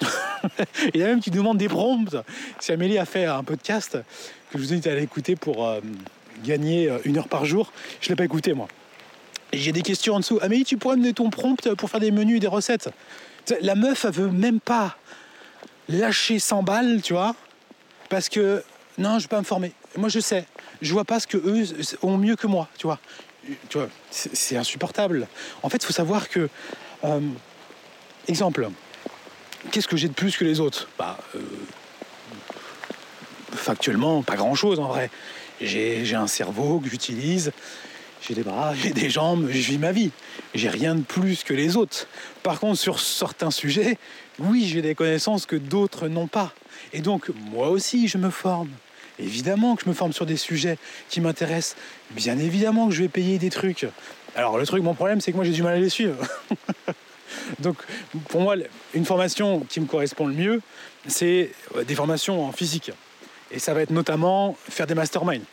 Il 0.94 1.00
y 1.00 1.02
a 1.02 1.06
même 1.06 1.20
qui 1.20 1.30
demande 1.30 1.58
des 1.58 1.68
prompts. 1.68 2.16
Si 2.60 2.72
Amélie 2.72 2.98
a 2.98 3.04
fait 3.04 3.24
un 3.24 3.42
podcast 3.42 3.98
que 4.50 4.58
je 4.58 4.62
vous 4.62 4.72
invite 4.72 4.86
à 4.86 4.92
aller 4.92 5.02
écouter 5.02 5.36
pour 5.36 5.66
euh, 5.66 5.80
gagner 6.44 6.90
euh, 6.90 6.98
une 7.04 7.18
heure 7.18 7.28
par 7.28 7.44
jour, 7.44 7.72
je 8.00 8.08
ne 8.08 8.10
l'ai 8.10 8.16
pas 8.16 8.24
écouté 8.24 8.52
moi. 8.52 8.68
J'ai 9.52 9.72
des 9.72 9.82
questions 9.82 10.14
en 10.14 10.20
dessous. 10.20 10.38
Amélie, 10.42 10.64
tu 10.64 10.76
pourrais 10.76 10.96
me 10.96 11.12
ton 11.12 11.30
prompt 11.30 11.74
pour 11.74 11.88
faire 11.88 12.00
des 12.00 12.10
menus 12.10 12.36
et 12.36 12.40
des 12.40 12.46
recettes? 12.46 12.90
La 13.62 13.74
meuf, 13.74 14.04
elle 14.04 14.12
veut 14.12 14.30
même 14.30 14.60
pas 14.60 14.98
lâcher 15.88 16.38
100 16.38 16.62
balles, 16.62 17.00
tu 17.02 17.12
vois, 17.12 17.34
parce 18.08 18.28
que 18.28 18.62
non, 18.98 19.18
je 19.18 19.24
vais 19.24 19.28
pas 19.28 19.38
me 19.38 19.44
former. 19.44 19.72
Moi, 19.96 20.08
je 20.08 20.20
sais, 20.20 20.44
je 20.82 20.92
vois 20.92 21.04
pas 21.04 21.20
ce 21.20 21.26
que 21.26 21.38
eux 21.38 21.66
ont 22.02 22.18
mieux 22.18 22.36
que 22.36 22.46
moi, 22.46 22.68
tu 22.78 22.86
vois. 22.86 22.98
Tu 23.68 23.78
vois, 23.78 23.88
c'est 24.10 24.56
insupportable. 24.56 25.26
En 25.62 25.70
fait, 25.70 25.82
faut 25.82 25.92
savoir 25.92 26.28
que, 26.28 26.48
euh, 27.04 27.20
exemple, 28.26 28.68
qu'est-ce 29.70 29.88
que 29.88 29.96
j'ai 29.96 30.08
de 30.08 30.14
plus 30.14 30.36
que 30.36 30.44
les 30.44 30.60
autres? 30.60 30.88
Bah, 30.98 31.16
euh, 31.34 31.40
factuellement, 33.52 34.22
pas 34.22 34.36
grand-chose 34.36 34.80
en 34.80 34.88
vrai. 34.88 35.10
J'ai 35.60 36.14
un 36.14 36.26
cerveau 36.26 36.78
que 36.80 36.90
j'utilise, 36.90 37.52
j'ai 38.20 38.34
des 38.34 38.42
bras, 38.42 38.74
j'ai 38.74 38.90
des 38.90 39.10
jambes, 39.10 39.48
je 39.50 39.58
vis 39.58 39.78
ma 39.78 39.92
vie. 39.92 40.10
J'ai 40.54 40.68
rien 40.68 40.94
de 40.94 41.02
plus 41.02 41.44
que 41.44 41.54
les 41.54 41.76
autres. 41.76 42.06
Par 42.42 42.60
contre, 42.60 42.78
sur 42.78 43.00
certains 43.00 43.50
sujets, 43.50 43.98
oui, 44.38 44.66
j'ai 44.66 44.82
des 44.82 44.94
connaissances 44.94 45.46
que 45.46 45.56
d'autres 45.56 46.08
n'ont 46.08 46.26
pas. 46.26 46.52
Et 46.92 47.00
donc, 47.00 47.30
moi 47.50 47.68
aussi, 47.68 48.08
je 48.08 48.18
me 48.18 48.30
forme. 48.30 48.70
Évidemment 49.18 49.76
que 49.76 49.82
je 49.84 49.88
me 49.88 49.94
forme 49.94 50.12
sur 50.12 50.26
des 50.26 50.36
sujets 50.36 50.78
qui 51.08 51.20
m'intéressent. 51.20 51.76
Bien 52.10 52.38
évidemment 52.38 52.88
que 52.88 52.94
je 52.94 53.02
vais 53.02 53.08
payer 53.08 53.38
des 53.38 53.50
trucs. 53.50 53.86
Alors, 54.36 54.58
le 54.58 54.66
truc, 54.66 54.82
mon 54.82 54.94
problème, 54.94 55.20
c'est 55.20 55.32
que 55.32 55.36
moi, 55.36 55.44
j'ai 55.44 55.52
du 55.52 55.62
mal 55.62 55.74
à 55.74 55.80
les 55.80 55.88
suivre. 55.88 56.16
donc, 57.58 57.76
pour 58.28 58.40
moi, 58.40 58.54
une 58.94 59.04
formation 59.04 59.60
qui 59.68 59.80
me 59.80 59.86
correspond 59.86 60.26
le 60.26 60.34
mieux, 60.34 60.60
c'est 61.06 61.50
des 61.86 61.94
formations 61.94 62.44
en 62.44 62.52
physique. 62.52 62.92
Et 63.50 63.58
ça 63.58 63.74
va 63.74 63.82
être 63.82 63.90
notamment 63.90 64.56
faire 64.68 64.86
des 64.86 64.94
masterminds. 64.94 65.44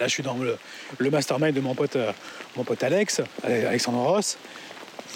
Là, 0.00 0.06
je 0.06 0.12
suis 0.12 0.22
dans 0.22 0.36
le, 0.36 1.10
mastermind 1.10 1.54
de 1.54 1.60
mon 1.60 1.74
pote, 1.74 1.96
euh, 1.96 2.12
mon 2.56 2.64
pote 2.64 2.82
Alex, 2.82 3.20
Alexandre 3.42 3.98
Ross. 3.98 4.38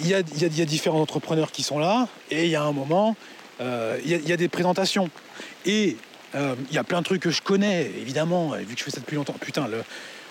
Il 0.01 0.07
y, 0.07 0.13
a, 0.15 0.21
différents 0.65 1.01
entrepreneurs 1.01 1.51
qui 1.51 1.61
sont 1.61 1.77
là, 1.77 2.07
et 2.31 2.45
il 2.45 2.49
y 2.49 2.55
a 2.55 2.63
un 2.63 2.71
moment, 2.71 3.15
euh, 3.61 3.99
il, 4.03 4.27
y 4.27 4.33
a, 4.33 4.37
des 4.37 4.49
présentations. 4.49 5.09
Et 5.65 5.97
euh, 6.33 6.55
il 6.69 6.75
y 6.75 6.79
a 6.79 6.83
plein 6.83 6.99
de 6.99 7.05
trucs 7.05 7.21
que 7.21 7.29
je 7.29 7.43
connais, 7.43 7.83
évidemment, 7.83 8.53
vu 8.53 8.73
que 8.73 8.79
je 8.79 8.85
fais 8.85 8.91
ça 8.91 8.99
depuis 8.99 9.15
longtemps. 9.15 9.35
Putain, 9.39 9.69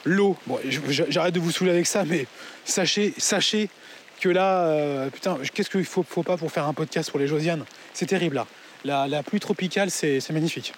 l'eau, 0.04 0.36
bon, 0.46 0.58
j'arrête 0.88 1.34
de 1.34 1.40
vous 1.40 1.52
saouler 1.52 1.70
avec 1.70 1.86
ça, 1.86 2.04
mais 2.04 2.26
sachez, 2.64 3.14
sachez 3.18 3.70
que 4.20 4.28
là, 4.28 5.08
putain, 5.10 5.38
qu'est-ce 5.54 5.70
qu'il 5.70 5.84
faut, 5.84 6.02
faut 6.02 6.24
pas 6.24 6.36
pour 6.36 6.50
faire 6.50 6.66
un 6.66 6.74
podcast 6.74 7.10
pour 7.10 7.20
les 7.20 7.28
Josiane? 7.28 7.64
C'est 7.94 8.06
terrible 8.06 8.44
là. 8.84 9.06
La 9.06 9.22
pluie 9.22 9.38
tropicale, 9.38 9.92
c'est 9.92 10.28
magnifique 10.30 10.72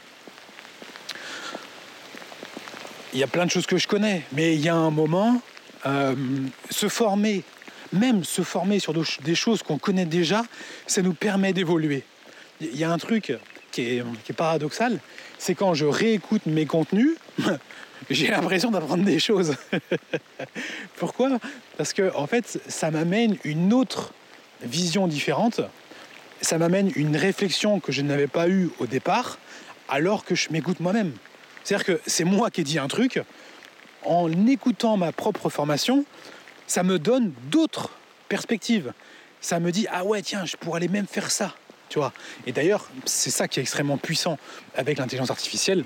il 3.14 3.20
y 3.20 3.22
a 3.22 3.28
plein 3.28 3.46
de 3.46 3.50
choses 3.50 3.66
que 3.66 3.78
je 3.78 3.86
connais, 3.86 4.22
mais 4.32 4.54
il 4.54 4.60
y 4.60 4.68
a 4.68 4.74
un 4.74 4.90
moment, 4.90 5.40
euh, 5.86 6.14
se 6.68 6.88
former, 6.88 7.44
même 7.92 8.24
se 8.24 8.42
former 8.42 8.80
sur 8.80 8.92
des 8.92 9.34
choses 9.36 9.62
qu'on 9.62 9.78
connaît 9.78 10.04
déjà, 10.04 10.42
ça 10.86 11.00
nous 11.00 11.14
permet 11.14 11.52
d'évoluer. 11.52 12.02
Il 12.60 12.76
y 12.76 12.82
a 12.82 12.90
un 12.90 12.98
truc 12.98 13.32
qui 13.70 13.82
est, 13.82 14.32
paradoxal, 14.36 14.98
c'est 15.38 15.54
quand 15.54 15.74
je 15.74 15.86
réécoute 15.86 16.46
mes 16.46 16.66
contenus, 16.66 17.16
j'ai 18.10 18.28
l'impression 18.28 18.72
d'apprendre 18.72 19.04
des 19.04 19.20
choses. 19.20 19.54
Pourquoi? 20.96 21.38
Parce 21.76 21.92
que 21.92 22.12
en 22.16 22.26
fait, 22.26 22.60
ça 22.68 22.90
m'amène 22.90 23.36
une 23.44 23.72
autre 23.72 24.12
vision 24.62 25.06
différente. 25.06 25.60
Ça 26.40 26.58
m'amène 26.58 26.90
une 26.96 27.16
réflexion 27.16 27.78
que 27.78 27.92
je 27.92 28.02
n'avais 28.02 28.26
pas 28.26 28.48
eue 28.48 28.70
au 28.80 28.86
départ, 28.86 29.38
alors 29.88 30.24
que 30.24 30.34
je 30.34 30.48
m'écoute 30.50 30.80
moi-même. 30.80 31.12
C'est-à-dire 31.64 31.86
que 31.86 32.00
c'est 32.06 32.24
moi 32.24 32.50
qui 32.50 32.60
ai 32.60 32.64
dit 32.64 32.78
un 32.78 32.88
truc. 32.88 33.20
En 34.04 34.30
écoutant 34.46 34.96
ma 34.96 35.12
propre 35.12 35.48
formation, 35.48 36.04
ça 36.66 36.82
me 36.82 36.98
donne 36.98 37.32
d'autres 37.50 37.90
perspectives. 38.28 38.92
Ça 39.40 39.60
me 39.60 39.72
dit 39.72 39.86
ah 39.90 40.04
ouais 40.04 40.22
tiens, 40.22 40.44
je 40.44 40.56
pourrais 40.56 40.76
aller 40.76 40.88
même 40.88 41.06
faire 41.06 41.30
ça. 41.30 41.54
Tu. 41.88 41.98
Et 42.46 42.52
d'ailleurs, 42.52 42.88
c'est 43.04 43.30
ça 43.30 43.48
qui 43.48 43.60
est 43.60 43.62
extrêmement 43.62 43.98
puissant 43.98 44.38
avec 44.74 44.98
l'intelligence 44.98 45.30
artificielle 45.30 45.84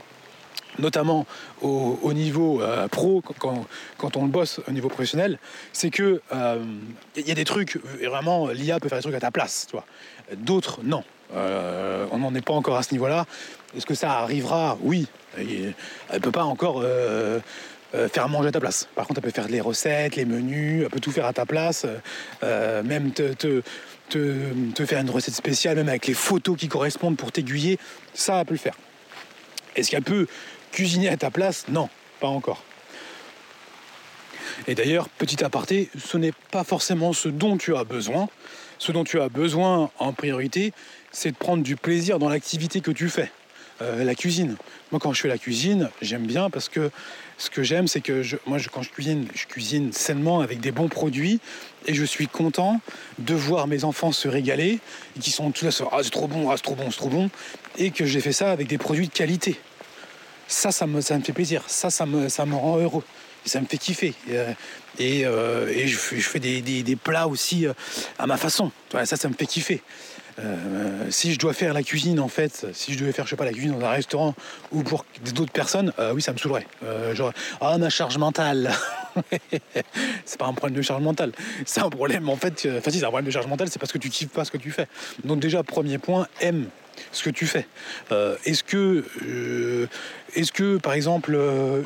notamment 0.79 1.27
au, 1.61 2.13
niveau 2.13 2.63
euh, 2.63 2.89
pro, 2.89 3.23
quand, 3.39 4.17
on 4.17 4.23
le 4.23 4.31
bosse 4.31 4.61
au 4.69 4.71
niveau 4.71 4.89
professionnel, 4.89 5.39
c'est 5.73 5.91
que 5.91 6.21
il 6.31 6.37
euh, 6.37 6.63
y 7.17 7.31
a 7.31 7.35
des 7.35 7.45
trucs, 7.45 7.81
vraiment, 8.05 8.49
l'IA 8.49 8.79
peut 8.79 8.89
faire 8.89 8.99
des 8.99 9.03
trucs 9.03 9.15
à 9.15 9.21
ta 9.21 9.31
place, 9.31 9.67
tu 9.69 9.73
vois. 9.73 9.85
D'autres, 10.37 10.81
non. 10.83 11.03
Euh, 11.35 12.07
on 12.11 12.19
n'en 12.19 12.35
est 12.35 12.45
pas 12.45 12.55
encore 12.55 12.77
à 12.77 12.83
ce 12.83 12.93
niveau-là. 12.93 13.27
Est-ce 13.77 13.87
que 13.87 13.95
ça 13.95 14.13
arrivera 14.13 14.79
Oui. 14.81 15.07
Elle 15.37 15.75
ne 16.15 16.19
peut 16.19 16.33
pas 16.33 16.45
encore 16.45 16.83
faire 17.93 18.29
manger 18.29 18.49
à 18.49 18.53
ta 18.53 18.61
place. 18.61 18.89
Par 18.95 19.07
contre, 19.07 19.21
elle 19.21 19.31
peut 19.31 19.35
faire 19.35 19.49
les 19.49 19.61
recettes, 19.61 20.17
les 20.17 20.25
menus, 20.25 20.83
elle 20.83 20.91
peut 20.91 21.01
tout 21.01 21.13
faire 21.13 21.27
à 21.27 21.33
ta 21.33 21.47
place, 21.47 21.87
même 22.43 23.13
te, 23.13 23.63
te, 24.09 24.85
faire 24.85 25.01
une 25.01 25.11
recette 25.11 25.35
spéciale, 25.35 25.77
même 25.77 25.89
avec 25.89 26.07
les 26.07 26.15
photos 26.15 26.57
qui 26.57 26.69
correspondent 26.69 27.17
pour 27.17 27.31
t'aiguiller. 27.31 27.79
Ça, 28.15 28.41
elle 28.41 28.47
peut 28.47 28.55
le 28.55 28.59
faire. 28.59 28.75
Est-ce 29.77 29.91
qu'elle 29.91 30.03
peut 30.03 30.27
cuisiner 30.73 31.09
à 31.09 31.17
ta 31.17 31.31
place? 31.31 31.67
Non, 31.69 31.89
pas 32.21 32.29
encore. 32.29 32.65
Et 34.67 34.75
d'ailleurs, 34.75 35.09
petit 35.09 35.45
aparté, 35.45 35.89
ce 35.97 36.17
n'est 36.17 36.33
pas 36.51 36.65
forcément 36.65 37.13
ce 37.13 37.29
dont 37.29 37.57
tu 37.57 37.77
as 37.77 37.85
besoin. 37.85 38.29
Ce 38.79 38.93
dont 38.93 39.05
tu 39.05 39.21
as 39.21 39.29
besoin 39.29 39.91
en 39.99 40.13
priorité, 40.13 40.73
c'est 41.13 41.33
de 41.33 41.37
prendre 41.37 41.63
du 41.63 41.77
plaisir 41.77 42.19
dans 42.19 42.29
l'activité 42.29 42.81
que 42.81 42.91
tu 42.91 43.09
fais. 43.09 43.31
Euh, 43.81 44.03
la 44.03 44.17
cuisine. 44.17 44.57
Moi, 44.91 44.99
quand 44.99 45.13
je 45.13 45.21
fais 45.21 45.29
la 45.29 45.39
cuisine, 45.39 45.89
j'aime 46.03 46.27
bien 46.27 46.51
parce 46.51 46.69
que 46.69 46.91
ce 47.37 47.49
que 47.49 47.63
j'aime, 47.63 47.87
c'est 47.87 48.01
que 48.01 48.23
moi, 48.45 48.59
quand 48.73 48.83
je 48.83 48.91
cuisine, 48.91 49.29
je 49.35 49.47
cuisine 49.47 49.93
sainement 49.93 50.41
avec 50.41 50.59
des 50.59 50.73
bons 50.73 50.89
produits 50.89 51.39
et 51.87 51.95
je 51.95 52.05
suis 52.05 52.27
content 52.27 52.81
de 53.21 53.35
voir 53.35 53.69
mes 53.69 53.85
enfants 53.85 54.11
se 54.11 54.27
régaler 54.27 54.81
et 55.17 55.21
qui 55.21 55.31
sont 55.31 55.53
tous 55.53 55.65
là, 55.65 55.89
ah, 55.93 56.01
c'est 56.03 56.11
trop 56.11 56.27
bon, 56.27 56.51
ah, 56.51 56.55
c'est 56.57 56.65
trop 56.65 56.75
bon, 56.75 56.91
c'est 56.91 56.97
trop 56.97 57.09
bon, 57.09 57.31
et 57.77 57.93
que 57.93 58.05
j'ai 58.05 58.21
fait 58.21 58.33
ça 58.33 58.51
avec 58.51 58.67
des 58.67 58.79
produits 58.79 59.07
de 59.07 59.13
qualité. 59.13 59.61
Ça, 60.49 60.73
ça 60.73 60.89
me, 60.89 61.01
fait 61.01 61.33
plaisir. 61.33 61.63
Ça, 61.69 61.91
ça 61.91 62.05
me, 62.05 62.27
rend 62.57 62.79
heureux. 62.79 63.05
Et 63.47 63.49
ça 63.49 63.61
me 63.61 63.67
fait 63.67 63.79
kiffer. 63.79 64.15
Et, 64.29 65.25
euh, 65.25 65.67
euh, 65.69 65.87
je, 65.87 65.97
fais 65.97 66.41
des, 66.41 66.97
plats 66.97 67.29
aussi 67.29 67.67
à 68.19 68.27
ma 68.27 68.37
façon. 68.37 68.73
Ça, 68.91 69.17
ça 69.17 69.29
me 69.29 69.35
fait 69.35 69.47
kiffer. 69.47 69.83
Euh, 70.39 71.07
si 71.11 71.33
je 71.33 71.39
dois 71.39 71.53
faire 71.53 71.73
la 71.73 71.83
cuisine, 71.83 72.21
en 72.21 72.29
fait, 72.29 72.67
si 72.73 72.93
je 72.93 72.99
devais 72.99 73.13
faire, 73.13 73.25
je 73.25 73.31
sais 73.31 73.37
pas, 73.37 73.45
la 73.45 73.53
cuisine 73.53 73.79
dans 73.79 73.87
un 73.87 73.91
restaurant 73.91 74.35
ou 74.73 74.83
pour 74.83 75.05
d'autres 75.35 75.53
personnes, 75.53 75.93
euh, 75.99 76.13
oui, 76.15 76.23
ça 76.23 76.33
me 76.33 76.39
saoulerait. 76.39 76.67
Euh, 76.85 77.15
ah, 77.61 77.79
ma 77.79 77.91
charge 77.91 78.19
mentale. 78.19 78.71
c'est 80.25 80.39
pas 80.39 80.47
un 80.47 80.53
problème 80.53 80.77
de 80.77 80.83
charge 80.83 81.03
mentale. 81.03 81.33
C'est 81.67 81.81
un 81.81 81.91
problème, 81.91 82.29
en 82.29 82.37
fait, 82.37 82.69
enfin, 82.79 82.91
si, 82.91 82.99
c'est 82.99 83.05
un 83.05 83.09
problème 83.09 83.27
de 83.27 83.31
charge 83.31 83.47
mentale, 83.47 83.69
c'est 83.71 83.79
parce 83.79 83.93
que 83.93 83.99
tu 83.99 84.11
kiffes 84.11 84.31
pas 84.31 84.45
ce 84.45 84.51
que 84.51 84.59
tu 84.59 84.71
fais. 84.71 84.87
Donc, 85.25 85.41
déjà, 85.41 85.63
premier 85.63 85.99
point, 85.99 86.27
aime 86.41 86.67
ce 87.13 87.23
que 87.23 87.31
tu 87.31 87.47
fais. 87.47 87.67
est-ce 88.45 88.65
que, 88.65 89.05
est-ce 90.35 90.53
que, 90.53 90.79
par 90.79 90.93
exemple, 90.95 91.39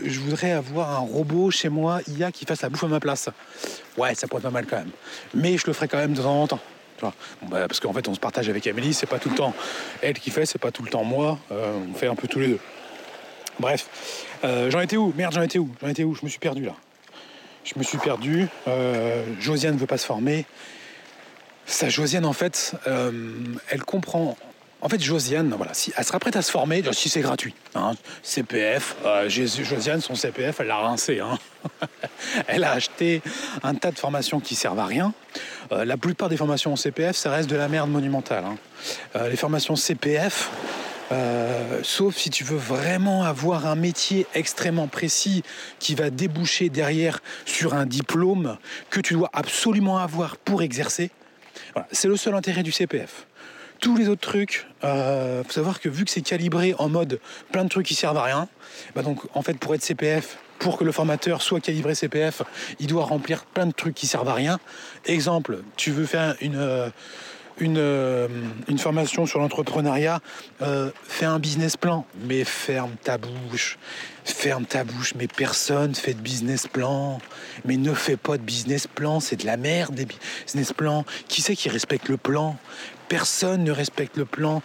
je 0.04 0.20
voudrais 0.20 0.52
avoir 0.52 0.90
un 0.90 1.00
robot 1.00 1.50
chez 1.50 1.68
moi, 1.68 2.00
IA, 2.08 2.32
qui 2.32 2.46
fasse 2.46 2.62
la 2.62 2.70
bouffe 2.70 2.84
à 2.84 2.88
ma 2.88 3.00
place? 3.00 3.28
Ouais, 3.98 4.14
ça 4.14 4.26
pourrait 4.26 4.40
être 4.40 4.44
pas 4.44 4.50
mal 4.50 4.66
quand 4.66 4.78
même. 4.78 4.90
Mais 5.34 5.58
je 5.58 5.66
le 5.66 5.74
ferai 5.74 5.88
quand 5.88 5.98
même 5.98 6.14
de 6.14 6.22
temps 6.22 6.42
en 6.42 6.46
temps. 6.46 6.60
Bah, 7.02 7.66
parce 7.68 7.80
qu'en 7.80 7.92
fait, 7.92 8.08
on 8.08 8.14
se 8.14 8.20
partage 8.20 8.48
avec 8.48 8.66
Amélie, 8.66 8.94
c'est 8.94 9.06
pas 9.06 9.18
tout 9.18 9.30
le 9.30 9.36
temps 9.36 9.54
elle 10.02 10.18
qui 10.18 10.30
fait, 10.30 10.46
c'est 10.46 10.58
pas 10.58 10.70
tout 10.70 10.82
le 10.82 10.90
temps 10.90 11.04
moi. 11.04 11.38
Euh, 11.50 11.78
on 11.90 11.94
fait 11.94 12.06
un 12.06 12.14
peu 12.14 12.28
tous 12.28 12.40
les 12.40 12.48
deux. 12.48 12.58
Bref, 13.58 13.86
euh, 14.44 14.70
j'en 14.70 14.80
étais 14.80 14.96
où? 14.96 15.12
Merde, 15.16 15.34
j'en 15.34 15.42
étais 15.42 15.58
où? 15.58 15.70
J'en 15.80 15.88
étais 15.88 16.04
où? 16.04 16.14
Je 16.14 16.24
me 16.24 16.30
suis 16.30 16.38
perdu 16.38 16.64
là. 16.64 16.74
Je 17.64 17.74
me 17.76 17.84
suis 17.84 17.98
perdu. 17.98 18.48
Euh, 18.66 19.24
Josiane 19.40 19.74
ne 19.74 19.78
veut 19.78 19.86
pas 19.86 19.98
se 19.98 20.06
former. 20.06 20.46
Ça, 21.66 21.88
Josiane, 21.88 22.24
en 22.24 22.32
fait, 22.32 22.74
elle 23.68 23.84
comprend 23.84 24.36
en 24.84 24.88
fait, 24.88 25.00
Josiane, 25.00 25.54
voilà, 25.56 25.74
si, 25.74 25.92
elle 25.96 26.04
sera 26.04 26.18
prête 26.18 26.34
à 26.34 26.42
se 26.42 26.50
former 26.50 26.82
si 26.90 27.08
c'est 27.08 27.20
gratuit. 27.20 27.54
Hein. 27.76 27.92
CPF, 28.24 28.96
Josiane, 29.28 30.00
son 30.00 30.16
CPF, 30.16 30.58
elle 30.58 30.66
l'a 30.66 30.78
rincé. 30.78 31.20
Hein. 31.20 31.38
elle 32.48 32.64
a 32.64 32.72
acheté 32.72 33.22
un 33.62 33.76
tas 33.76 33.92
de 33.92 33.98
formations 33.98 34.40
qui 34.40 34.56
servent 34.56 34.80
à 34.80 34.86
rien. 34.86 35.14
Euh, 35.72 35.84
la 35.84 35.96
plupart 35.96 36.28
des 36.28 36.36
formations 36.36 36.72
en 36.72 36.76
CPF, 36.76 37.16
ça 37.16 37.30
reste 37.30 37.50
de 37.50 37.56
la 37.56 37.68
merde 37.68 37.90
monumentale. 37.90 38.44
Hein. 38.44 38.56
Euh, 39.16 39.28
les 39.28 39.36
formations 39.36 39.76
CPF, 39.76 40.50
sauf 41.82 42.16
si 42.16 42.30
tu 42.30 42.42
veux 42.42 42.56
vraiment 42.56 43.22
avoir 43.24 43.66
un 43.66 43.74
métier 43.74 44.26
extrêmement 44.34 44.88
précis 44.88 45.42
qui 45.78 45.94
va 45.94 46.08
déboucher 46.08 46.70
derrière 46.70 47.20
sur 47.44 47.74
un 47.74 47.84
diplôme 47.84 48.56
que 48.88 48.98
tu 48.98 49.12
dois 49.12 49.28
absolument 49.34 49.98
avoir 49.98 50.38
pour 50.38 50.62
exercer. 50.62 51.10
C'est 51.90 52.08
le 52.08 52.16
seul 52.16 52.34
intérêt 52.34 52.62
du 52.62 52.72
CPF 52.72 53.26
tous 53.82 53.96
les 53.96 54.08
autres 54.08 54.20
trucs, 54.20 54.66
euh, 54.84 55.42
faut 55.42 55.50
savoir 55.50 55.80
que 55.80 55.88
vu 55.88 56.04
que 56.04 56.10
c'est 56.10 56.22
calibré 56.22 56.72
en 56.78 56.88
mode 56.88 57.18
plein 57.50 57.64
de 57.64 57.68
trucs 57.68 57.84
qui 57.84 57.96
servent 57.96 58.16
à 58.16 58.22
rien, 58.22 58.48
bah 58.94 59.02
donc 59.02 59.20
en 59.34 59.42
fait 59.42 59.58
pour 59.58 59.74
être 59.74 59.82
CPF, 59.82 60.38
pour 60.62 60.78
que 60.78 60.84
le 60.84 60.92
formateur 60.92 61.42
soit 61.42 61.60
calibré 61.60 61.94
CPF, 61.94 62.42
il 62.78 62.86
doit 62.86 63.04
remplir 63.04 63.44
plein 63.44 63.66
de 63.66 63.72
trucs 63.72 63.94
qui 63.94 64.06
servent 64.06 64.28
à 64.28 64.34
rien. 64.34 64.60
Exemple, 65.06 65.58
tu 65.76 65.90
veux 65.90 66.06
faire 66.06 66.36
une, 66.40 66.56
euh, 66.56 66.88
euh, 67.60 68.28
une 68.68 68.78
formation 68.78 69.26
sur 69.26 69.40
l'entrepreneuriat, 69.40 70.20
fais 71.02 71.26
un 71.26 71.40
business 71.40 71.76
plan, 71.76 72.06
mais 72.28 72.44
ferme 72.44 72.92
ta 73.02 73.18
bouche. 73.18 73.76
Ferme 74.24 74.64
ta 74.64 74.84
bouche, 74.84 75.14
mais 75.16 75.26
personne 75.26 75.96
fait 75.96 76.14
de 76.14 76.20
business 76.20 76.68
plan. 76.68 77.18
Mais 77.64 77.76
ne 77.76 77.92
fais 77.92 78.16
pas 78.16 78.38
de 78.38 78.42
business 78.42 78.86
plan, 78.86 79.18
c'est 79.18 79.36
de 79.36 79.46
la 79.46 79.56
merde 79.56 79.96
des 79.96 80.06
business 80.06 80.72
plans. 80.72 81.04
Qui 81.26 81.42
c'est 81.42 81.56
qui 81.56 81.68
respecte 81.68 82.08
le 82.08 82.16
plan? 82.16 82.56
Personne 83.08 83.64
ne 83.64 83.72
respecte 83.72 84.16
le 84.16 84.24
plan. 84.24 84.62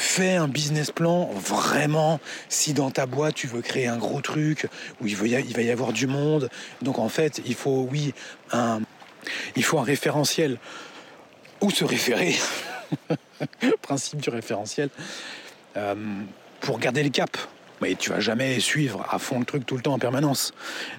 Fais 0.00 0.36
un 0.36 0.46
business 0.46 0.92
plan 0.92 1.28
vraiment 1.34 2.20
si 2.48 2.72
dans 2.72 2.92
ta 2.92 3.04
boîte 3.04 3.34
tu 3.34 3.48
veux 3.48 3.62
créer 3.62 3.88
un 3.88 3.96
gros 3.96 4.20
truc 4.20 4.68
où 5.00 5.08
il, 5.08 5.16
va 5.16 5.26
y 5.26 5.70
avoir 5.72 5.92
du 5.92 6.06
monde. 6.06 6.50
Donc 6.82 7.00
en 7.00 7.08
fait, 7.08 7.42
il 7.44 7.56
faut, 7.56 7.84
oui, 7.90 8.14
un, 8.52 8.78
il 9.56 9.64
faut 9.64 9.76
un 9.80 9.82
référentiel 9.82 10.58
où 11.60 11.72
se 11.72 11.84
référer? 11.84 12.36
Principe 13.82 14.20
du 14.20 14.30
référentiel. 14.30 14.88
Euh, 15.76 15.96
pour 16.60 16.78
garder 16.78 17.02
le 17.02 17.10
cap. 17.10 17.36
Mais 17.82 17.96
tu 17.96 18.10
vas 18.10 18.20
jamais 18.20 18.60
suivre 18.60 19.04
à 19.10 19.18
fond 19.18 19.40
le 19.40 19.44
truc 19.44 19.66
tout 19.66 19.74
le 19.74 19.82
temps 19.82 19.94
en 19.94 19.98
permanence. 19.98 20.54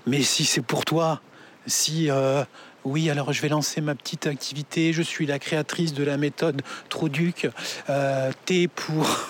Mais 0.08 0.24
si 0.24 0.44
c'est 0.44 0.62
pour 0.62 0.84
toi, 0.84 1.22
si 1.68 2.12
euh, 2.12 2.44
oui, 2.86 3.10
alors 3.10 3.34
je 3.34 3.42
vais 3.42 3.50
lancer 3.50 3.82
ma 3.82 3.96
petite 3.96 4.28
activité. 4.28 4.94
Je 4.94 5.02
suis 5.02 5.26
la 5.26 5.40
créatrice 5.40 5.94
de 5.94 6.04
la 6.04 6.18
méthode 6.18 6.62
Troduc 6.90 7.50
euh, 7.90 8.32
T 8.46 8.68
pour. 8.68 9.08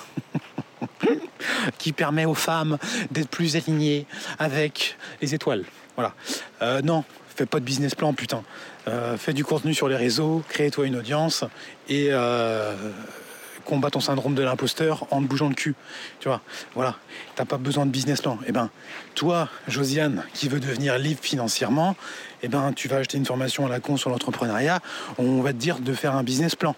qui 1.78 1.94
permet 1.94 2.26
aux 2.26 2.36
femmes 2.36 2.78
d'être 3.12 3.30
plus 3.30 3.56
alignées 3.56 4.06
avec 4.38 4.98
les 5.22 5.34
étoiles. 5.34 5.64
Voilà. 5.96 6.14
Euh, 6.62 6.82
non, 6.82 7.04
fais 7.36 7.46
pas 7.46 7.60
de 7.60 7.66
business 7.66 7.96
plan, 7.96 8.14
putain. 8.14 8.44
Euh, 8.88 9.18
fais 9.18 9.34
du 9.34 9.44
contenu 9.44 9.74
sur 9.74 9.88
les 9.88 9.96
réseaux, 9.96 10.44
crée-toi 10.50 10.88
une 10.88 10.98
audience 10.98 11.44
et 11.88 12.10
combat 13.70 13.92
ton 13.92 14.00
syndrome 14.00 14.34
de 14.34 14.42
l'imposteur 14.42 15.06
en 15.12 15.22
te 15.22 15.28
bougeant 15.28 15.48
le 15.48 15.54
cul. 15.54 15.76
Tu 16.20 16.28
vois, 16.28 16.42
voilà. 16.74 16.96
T'as 17.36 17.46
pas 17.46 17.58
besoin 17.58 17.86
de 17.86 17.92
business 17.92 18.22
plan. 18.22 18.40
Eh 18.48 18.52
ben, 18.52 18.72
toi, 19.14 19.48
Josiane, 19.68 20.24
qui 20.34 20.50
veut 20.50 20.60
devenir 20.60 20.98
libre 20.98 21.20
financièrement, 21.22 21.96
eh 22.42 22.48
ben, 22.48 22.74
tu 22.74 22.88
vas 22.88 22.98
acheter 22.98 23.18
une 23.18 23.26
formation 23.28 23.68
à 23.68 23.70
la 23.70 23.80
con 23.80 23.96
sur 23.96 24.10
l'entrepreneuriat. 24.10 24.80
On 25.20 25.42
va 25.42 25.54
te 25.54 25.58
dire 25.58 25.80
de 25.80 25.94
faire 25.94 26.16
un 26.16 26.24
business 26.24 26.56
plan. 26.56 26.76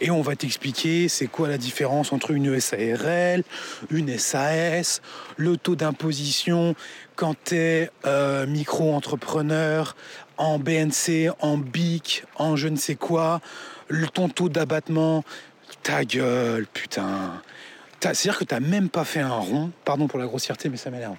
Et 0.00 0.10
on 0.10 0.22
va 0.22 0.34
t'expliquer 0.34 1.08
c'est 1.08 1.28
quoi 1.28 1.46
la 1.46 1.56
différence 1.56 2.12
entre 2.12 2.32
une 2.32 2.58
SARL, 2.58 3.44
une 3.90 4.18
SAS, 4.18 5.02
le 5.36 5.56
taux 5.56 5.76
d'imposition 5.76 6.74
quand 7.14 7.36
tu 7.44 7.54
es 7.56 7.90
euh, 8.06 8.44
micro-entrepreneur, 8.46 9.94
en 10.36 10.58
BNC, 10.58 11.30
en 11.40 11.58
BIC, 11.58 12.24
en 12.34 12.56
je 12.56 12.66
ne 12.66 12.76
sais 12.76 12.96
quoi, 12.96 13.40
ton 14.12 14.28
taux 14.28 14.48
d'abattement, 14.48 15.24
ta 15.84 16.04
gueule, 16.04 16.66
putain. 16.66 17.40
C'est-à-dire 18.00 18.38
que 18.38 18.44
t'as 18.44 18.60
même 18.60 18.88
pas 18.88 19.04
fait 19.04 19.20
un 19.20 19.36
rond, 19.36 19.70
pardon 19.84 20.08
pour 20.08 20.18
la 20.18 20.26
grossièreté, 20.26 20.68
mais 20.68 20.76
ça 20.76 20.90
m'énerve. 20.90 21.16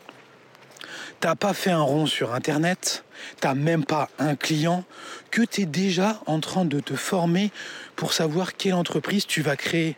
T'as 1.22 1.36
pas 1.36 1.54
fait 1.54 1.72
un 1.72 1.82
rond 1.82 2.06
sur 2.06 2.34
Internet, 2.34 3.06
t'as 3.40 3.54
même 3.54 3.86
pas 3.86 4.10
un 4.20 4.36
client, 4.36 4.84
que 5.32 5.42
tu 5.44 5.62
es 5.62 5.66
déjà 5.66 6.22
en 6.26 6.40
train 6.42 6.66
de 6.66 6.80
te 6.80 6.96
former 6.96 7.52
pour 7.96 8.12
savoir 8.12 8.58
quelle 8.58 8.74
entreprise 8.74 9.26
tu 9.26 9.42
vas 9.42 9.56
créer. 9.56 9.96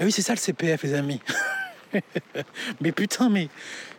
Ah 0.00 0.04
oui, 0.04 0.12
c'est 0.12 0.22
ça 0.22 0.32
le 0.32 0.38
CPF, 0.38 0.82
les 0.82 0.94
amis. 0.94 1.20
mais 2.80 2.92
putain, 2.92 3.28
mais, 3.28 3.48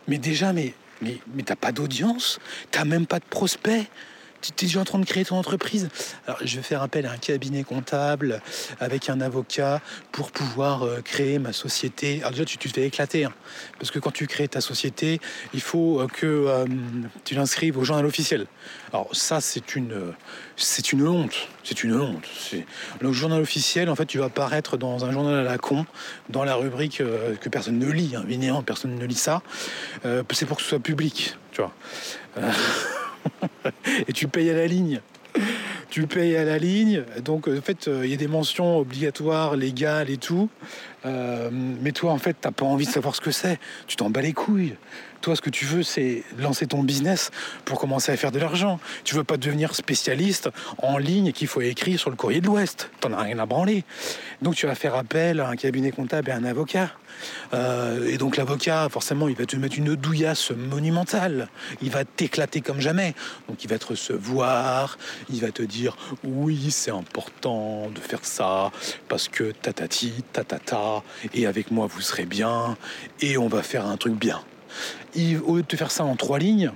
déjà, 0.06 0.52
mais, 0.52 0.74
mais, 1.00 1.18
mais 1.34 1.42
t'as 1.42 1.56
pas 1.56 1.72
d'audience, 1.72 2.40
t'as 2.70 2.84
même 2.84 3.06
pas 3.06 3.20
de 3.20 3.24
prospect 3.24 3.86
tu 4.40 4.50
es 4.50 4.66
déjà 4.66 4.80
en 4.80 4.84
train 4.84 4.98
de 4.98 5.04
créer 5.04 5.24
ton 5.24 5.36
entreprise. 5.36 5.88
Alors, 6.26 6.38
je 6.44 6.56
vais 6.56 6.62
faire 6.62 6.82
appel 6.82 7.06
à 7.06 7.12
un 7.12 7.16
cabinet 7.16 7.64
comptable 7.64 8.40
avec 8.80 9.08
un 9.10 9.20
avocat 9.20 9.80
pour 10.12 10.30
pouvoir 10.30 10.84
euh, 10.84 11.00
créer 11.02 11.38
ma 11.38 11.52
société. 11.52 12.18
Alors 12.20 12.30
déjà, 12.32 12.44
tu, 12.44 12.58
te 12.58 12.68
fais 12.68 12.86
éclater. 12.86 13.24
Hein. 13.24 13.32
parce 13.78 13.90
que 13.90 13.98
quand 13.98 14.10
tu 14.10 14.26
crées 14.26 14.48
ta 14.48 14.60
société, 14.60 15.20
il 15.54 15.60
faut 15.60 16.00
euh, 16.00 16.06
que 16.06 16.26
euh, 16.26 16.66
tu 17.24 17.34
l'inscrives 17.34 17.78
au 17.78 17.84
journal 17.84 18.06
officiel. 18.06 18.46
Alors 18.92 19.08
ça, 19.12 19.40
c'est 19.40 19.74
une, 19.74 20.14
une 20.92 21.08
honte. 21.08 21.48
C'est 21.64 21.82
une 21.82 22.00
honte. 22.00 22.24
Le 23.00 23.12
journal 23.12 23.40
officiel, 23.40 23.90
en 23.90 23.96
fait, 23.96 24.06
tu 24.06 24.18
vas 24.18 24.26
apparaître 24.26 24.76
dans 24.76 25.04
un 25.04 25.12
journal 25.12 25.34
à 25.34 25.42
la 25.42 25.58
con, 25.58 25.84
dans 26.28 26.44
la 26.44 26.54
rubrique 26.54 26.98
que 26.98 27.48
personne 27.48 27.78
ne 27.78 27.90
lit. 27.90 28.14
Hein. 28.16 28.62
Personne 28.64 28.94
ne 28.94 29.04
lit 29.04 29.14
ça. 29.14 29.42
c'est 30.04 30.46
pour 30.46 30.56
que 30.56 30.62
ce 30.62 30.68
soit 30.70 30.78
public, 30.78 31.36
tu 31.52 31.60
vois. 31.60 31.74
et 34.08 34.12
tu 34.12 34.28
payes 34.28 34.50
à 34.50 34.54
la 34.54 34.66
ligne. 34.66 35.00
Tu 35.90 36.06
payes 36.06 36.36
à 36.36 36.44
la 36.44 36.58
ligne, 36.58 37.02
donc 37.24 37.48
en 37.48 37.62
fait 37.62 37.88
il 38.02 38.10
y 38.10 38.14
a 38.14 38.16
des 38.16 38.28
mentions 38.28 38.78
obligatoires, 38.78 39.56
légales 39.56 40.10
et 40.10 40.18
tout. 40.18 40.50
Euh, 41.06 41.48
mais 41.50 41.92
toi 41.92 42.12
en 42.12 42.18
fait 42.18 42.36
t'as 42.38 42.50
pas 42.50 42.66
envie 42.66 42.86
de 42.86 42.90
savoir 42.90 43.14
ce 43.14 43.20
que 43.20 43.30
c'est, 43.30 43.58
tu 43.86 43.96
t'en 43.96 44.10
bats 44.10 44.20
les 44.20 44.34
couilles. 44.34 44.74
Toi, 45.20 45.34
ce 45.34 45.40
que 45.40 45.50
tu 45.50 45.64
veux, 45.64 45.82
c'est 45.82 46.22
lancer 46.38 46.66
ton 46.66 46.84
business 46.84 47.32
pour 47.64 47.80
commencer 47.80 48.12
à 48.12 48.16
faire 48.16 48.30
de 48.30 48.38
l'argent. 48.38 48.78
Tu 49.02 49.16
veux 49.16 49.24
pas 49.24 49.36
devenir 49.36 49.74
spécialiste 49.74 50.48
en 50.78 50.96
ligne 50.96 51.32
qu'il 51.32 51.48
faut 51.48 51.60
écrire 51.60 51.98
sur 51.98 52.10
le 52.10 52.16
courrier 52.16 52.40
de 52.40 52.46
l'Ouest. 52.46 52.90
T'en 53.00 53.12
as 53.12 53.22
rien 53.22 53.38
à 53.40 53.46
branler. 53.46 53.84
Donc, 54.42 54.54
tu 54.54 54.66
vas 54.66 54.76
faire 54.76 54.94
appel 54.94 55.40
à 55.40 55.48
un 55.48 55.56
cabinet 55.56 55.90
comptable 55.90 56.28
et 56.28 56.32
à 56.32 56.36
un 56.36 56.44
avocat. 56.44 56.92
Euh, 57.52 58.08
et 58.08 58.16
donc, 58.16 58.36
l'avocat, 58.36 58.88
forcément, 58.90 59.28
il 59.28 59.34
va 59.34 59.44
te 59.44 59.56
mettre 59.56 59.76
une 59.76 59.96
douillasse 59.96 60.52
monumentale. 60.52 61.48
Il 61.82 61.90
va 61.90 62.04
t'éclater 62.04 62.60
comme 62.60 62.80
jamais. 62.80 63.14
Donc, 63.48 63.64
il 63.64 63.70
va 63.70 63.78
te 63.78 63.86
recevoir. 63.86 64.98
Il 65.30 65.40
va 65.40 65.50
te 65.50 65.62
dire 65.62 65.96
oui, 66.22 66.70
c'est 66.70 66.92
important 66.92 67.90
de 67.90 67.98
faire 67.98 68.24
ça 68.24 68.70
parce 69.08 69.28
que 69.28 69.50
tatati, 69.50 70.12
tatata. 70.32 71.02
Et 71.34 71.46
avec 71.46 71.72
moi, 71.72 71.88
vous 71.88 72.02
serez 72.02 72.24
bien. 72.24 72.76
Et 73.20 73.36
on 73.36 73.48
va 73.48 73.64
faire 73.64 73.84
un 73.84 73.96
truc 73.96 74.14
bien 74.14 74.40
au 75.46 75.56
lieu 75.56 75.62
de 75.62 75.66
te 75.66 75.76
faire 75.76 75.90
ça 75.90 76.04
en 76.04 76.16
trois 76.16 76.38
lignes, 76.38 76.72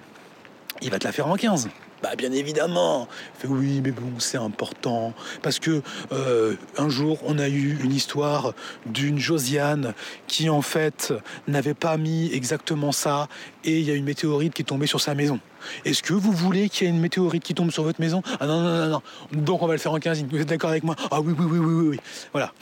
il 0.80 0.90
va 0.90 0.98
te 0.98 1.04
la 1.04 1.12
faire 1.12 1.28
en 1.28 1.36
15. 1.36 1.68
Bah 2.02 2.16
bien 2.16 2.32
évidemment. 2.32 3.06
Fait, 3.38 3.46
oui, 3.46 3.80
mais 3.82 3.92
bon, 3.92 4.18
c'est 4.18 4.36
important 4.36 5.14
parce 5.40 5.60
que 5.60 5.82
euh, 6.10 6.56
un 6.76 6.88
jour 6.88 7.18
on 7.24 7.38
a 7.38 7.48
eu 7.48 7.78
une 7.84 7.92
histoire 7.92 8.54
d'une 8.86 9.20
Josiane 9.20 9.94
qui 10.26 10.50
en 10.50 10.62
fait 10.62 11.14
n'avait 11.46 11.74
pas 11.74 11.96
mis 11.98 12.32
exactement 12.32 12.90
ça 12.90 13.28
et 13.64 13.78
il 13.78 13.84
y 13.84 13.92
a 13.92 13.94
une 13.94 14.04
météorite 14.04 14.52
qui 14.52 14.62
est 14.62 14.64
tombée 14.64 14.88
sur 14.88 15.00
sa 15.00 15.14
maison. 15.14 15.38
Est-ce 15.84 16.02
que 16.02 16.12
vous 16.12 16.32
voulez 16.32 16.68
qu'il 16.68 16.88
y 16.88 16.90
ait 16.90 16.92
une 16.92 17.00
météorite 17.00 17.44
qui 17.44 17.54
tombe 17.54 17.70
sur 17.70 17.84
votre 17.84 18.00
maison? 18.00 18.20
Ah 18.40 18.46
non 18.48 18.60
non 18.60 18.78
non 18.78 18.88
non. 18.88 19.02
Donc 19.32 19.62
on 19.62 19.68
va 19.68 19.74
le 19.74 19.78
faire 19.78 19.92
en 19.92 20.00
15 20.00 20.24
Vous 20.28 20.40
êtes 20.40 20.48
d'accord 20.48 20.70
avec 20.70 20.82
moi? 20.82 20.96
Ah 21.12 21.20
oui 21.20 21.32
oui 21.38 21.46
oui 21.48 21.58
oui 21.58 21.88
oui. 21.90 22.00
Voilà. 22.32 22.52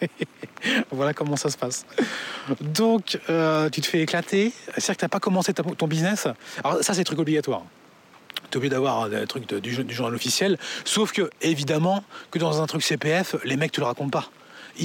voilà 0.90 1.14
comment 1.14 1.36
ça 1.36 1.50
se 1.50 1.56
passe. 1.56 1.86
Donc, 2.60 3.18
euh, 3.28 3.68
tu 3.70 3.80
te 3.80 3.86
fais 3.86 4.00
éclater. 4.00 4.52
C'est-à-dire 4.66 4.94
que 4.94 5.00
tu 5.00 5.04
n'as 5.04 5.08
pas 5.08 5.20
commencé 5.20 5.52
ton 5.52 5.86
business. 5.86 6.28
Alors, 6.64 6.82
ça, 6.82 6.94
c'est 6.94 7.04
truc 7.04 7.18
obligatoire. 7.18 7.62
Tu 8.50 8.54
es 8.54 8.56
obligé 8.56 8.70
d'avoir 8.70 9.08
des 9.08 9.26
trucs 9.26 9.52
du, 9.52 9.94
journal 9.94 10.14
officiel. 10.14 10.58
Sauf 10.84 11.12
que, 11.12 11.30
évidemment, 11.42 12.02
que 12.30 12.38
dans 12.38 12.62
un 12.62 12.66
truc 12.66 12.82
CPF, 12.82 13.36
les 13.44 13.56
mecs 13.56 13.72
te 13.72 13.80
le 13.80 13.86
racontent 13.86 14.10
pas 14.10 14.30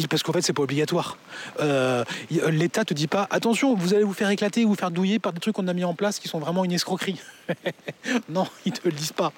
parce 0.09 0.24
qu'en 0.24 0.34
fait 0.34 0.41
c'est 0.41 0.53
pas 0.53 0.64
obligatoire. 0.64 1.18
Euh, 1.59 2.03
L'État 2.49 2.86
te 2.86 2.93
dit 2.93 3.07
pas 3.07 3.28
attention, 3.30 3.76
vous 3.76 3.93
allez 3.93 4.03
vous 4.03 4.14
faire 4.14 4.30
éclater, 4.30 4.66
vous 4.66 4.76
faire 4.76 4.91
douiller 4.91 5.20
par 5.20 5.34
des 5.34 5.39
trucs 5.39 5.55
qu'on 5.55 5.68
a 5.68 5.74
mis 5.74 5.84
en 5.84 5.93
place 5.93 6.20
qui 6.20 6.28
sont 6.28 6.39
vraiment 6.39 6.66
une 6.66 6.72
escroquerie. 6.72 7.20
non, 8.30 8.47
ils 8.66 8.72
te 8.72 8.88
le 8.88 8.93
disent 8.93 9.14
pas. 9.14 9.32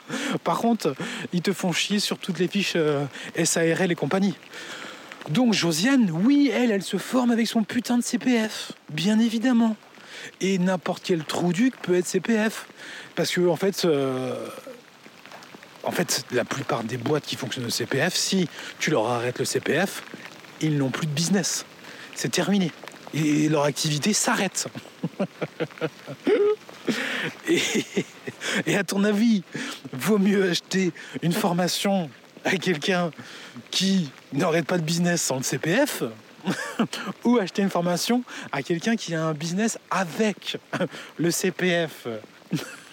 Par 0.43 0.57
contre, 0.59 0.95
ils 1.34 1.41
te 1.41 1.53
font 1.53 1.71
chier 1.71 1.99
sur 1.99 2.17
toutes 2.17 2.39
les 2.39 2.47
fiches 2.47 2.73
euh, 2.76 3.05
SARL 3.43 3.91
et 3.91 3.95
compagnie. 3.95 4.36
Donc 5.30 5.53
Josiane, 5.53 6.11
oui, 6.11 6.51
elle, 6.53 6.71
elle 6.71 6.84
se 6.84 6.97
forme 6.97 7.32
avec 7.32 7.47
son 7.47 7.63
putain 7.63 7.97
de 7.97 8.03
CPF, 8.03 8.73
bien 8.89 9.19
évidemment. 9.19 9.76
Et 10.39 10.57
n'importe 10.59 11.01
quel 11.03 11.23
trou 11.23 11.51
duc 11.51 11.76
peut 11.82 11.95
être 11.95 12.05
CPF. 12.05 12.67
Parce 13.15 13.32
que 13.32 13.47
en 13.47 13.55
fait, 13.55 13.86
euh, 13.86 14.47
en 15.84 15.91
fait, 15.91 16.26
la 16.32 16.45
plupart 16.45 16.84
des 16.84 16.97
boîtes 16.97 17.26
qui 17.26 17.36
fonctionnent 17.36 17.65
au 17.65 17.71
CPF, 17.71 18.15
si 18.15 18.47
tu 18.80 18.91
leur 18.91 19.07
arrêtes 19.07 19.39
le 19.39 19.45
CPF, 19.45 20.03
ils 20.61 20.78
n'ont 20.78 20.91
plus 20.91 21.07
de 21.07 21.11
business. 21.11 21.65
C'est 22.13 22.32
terminé. 22.32 22.71
Et 23.13 23.49
leur 23.49 23.63
activité 23.63 24.13
s'arrête. 24.13 24.67
et, 27.49 27.61
et 28.67 28.78
à 28.78 28.84
ton 28.84 29.03
avis, 29.03 29.43
vaut 29.91 30.19
mieux 30.19 30.49
acheter 30.49 30.91
une 31.21 31.34
formation 31.34 32.09
à 32.43 32.57
quelqu'un 32.57 33.11
qui 33.71 34.11
n'aurait 34.38 34.63
pas 34.63 34.77
de 34.77 34.83
business 34.83 35.21
sans 35.21 35.38
le 35.38 35.43
CPF 35.43 36.03
ou 37.23 37.38
acheter 37.38 37.61
une 37.61 37.69
formation 37.69 38.23
à 38.51 38.61
quelqu'un 38.61 38.95
qui 38.95 39.15
a 39.15 39.23
un 39.23 39.33
business 39.33 39.77
avec 39.89 40.57
le 41.17 41.31
CPF. 41.31 42.07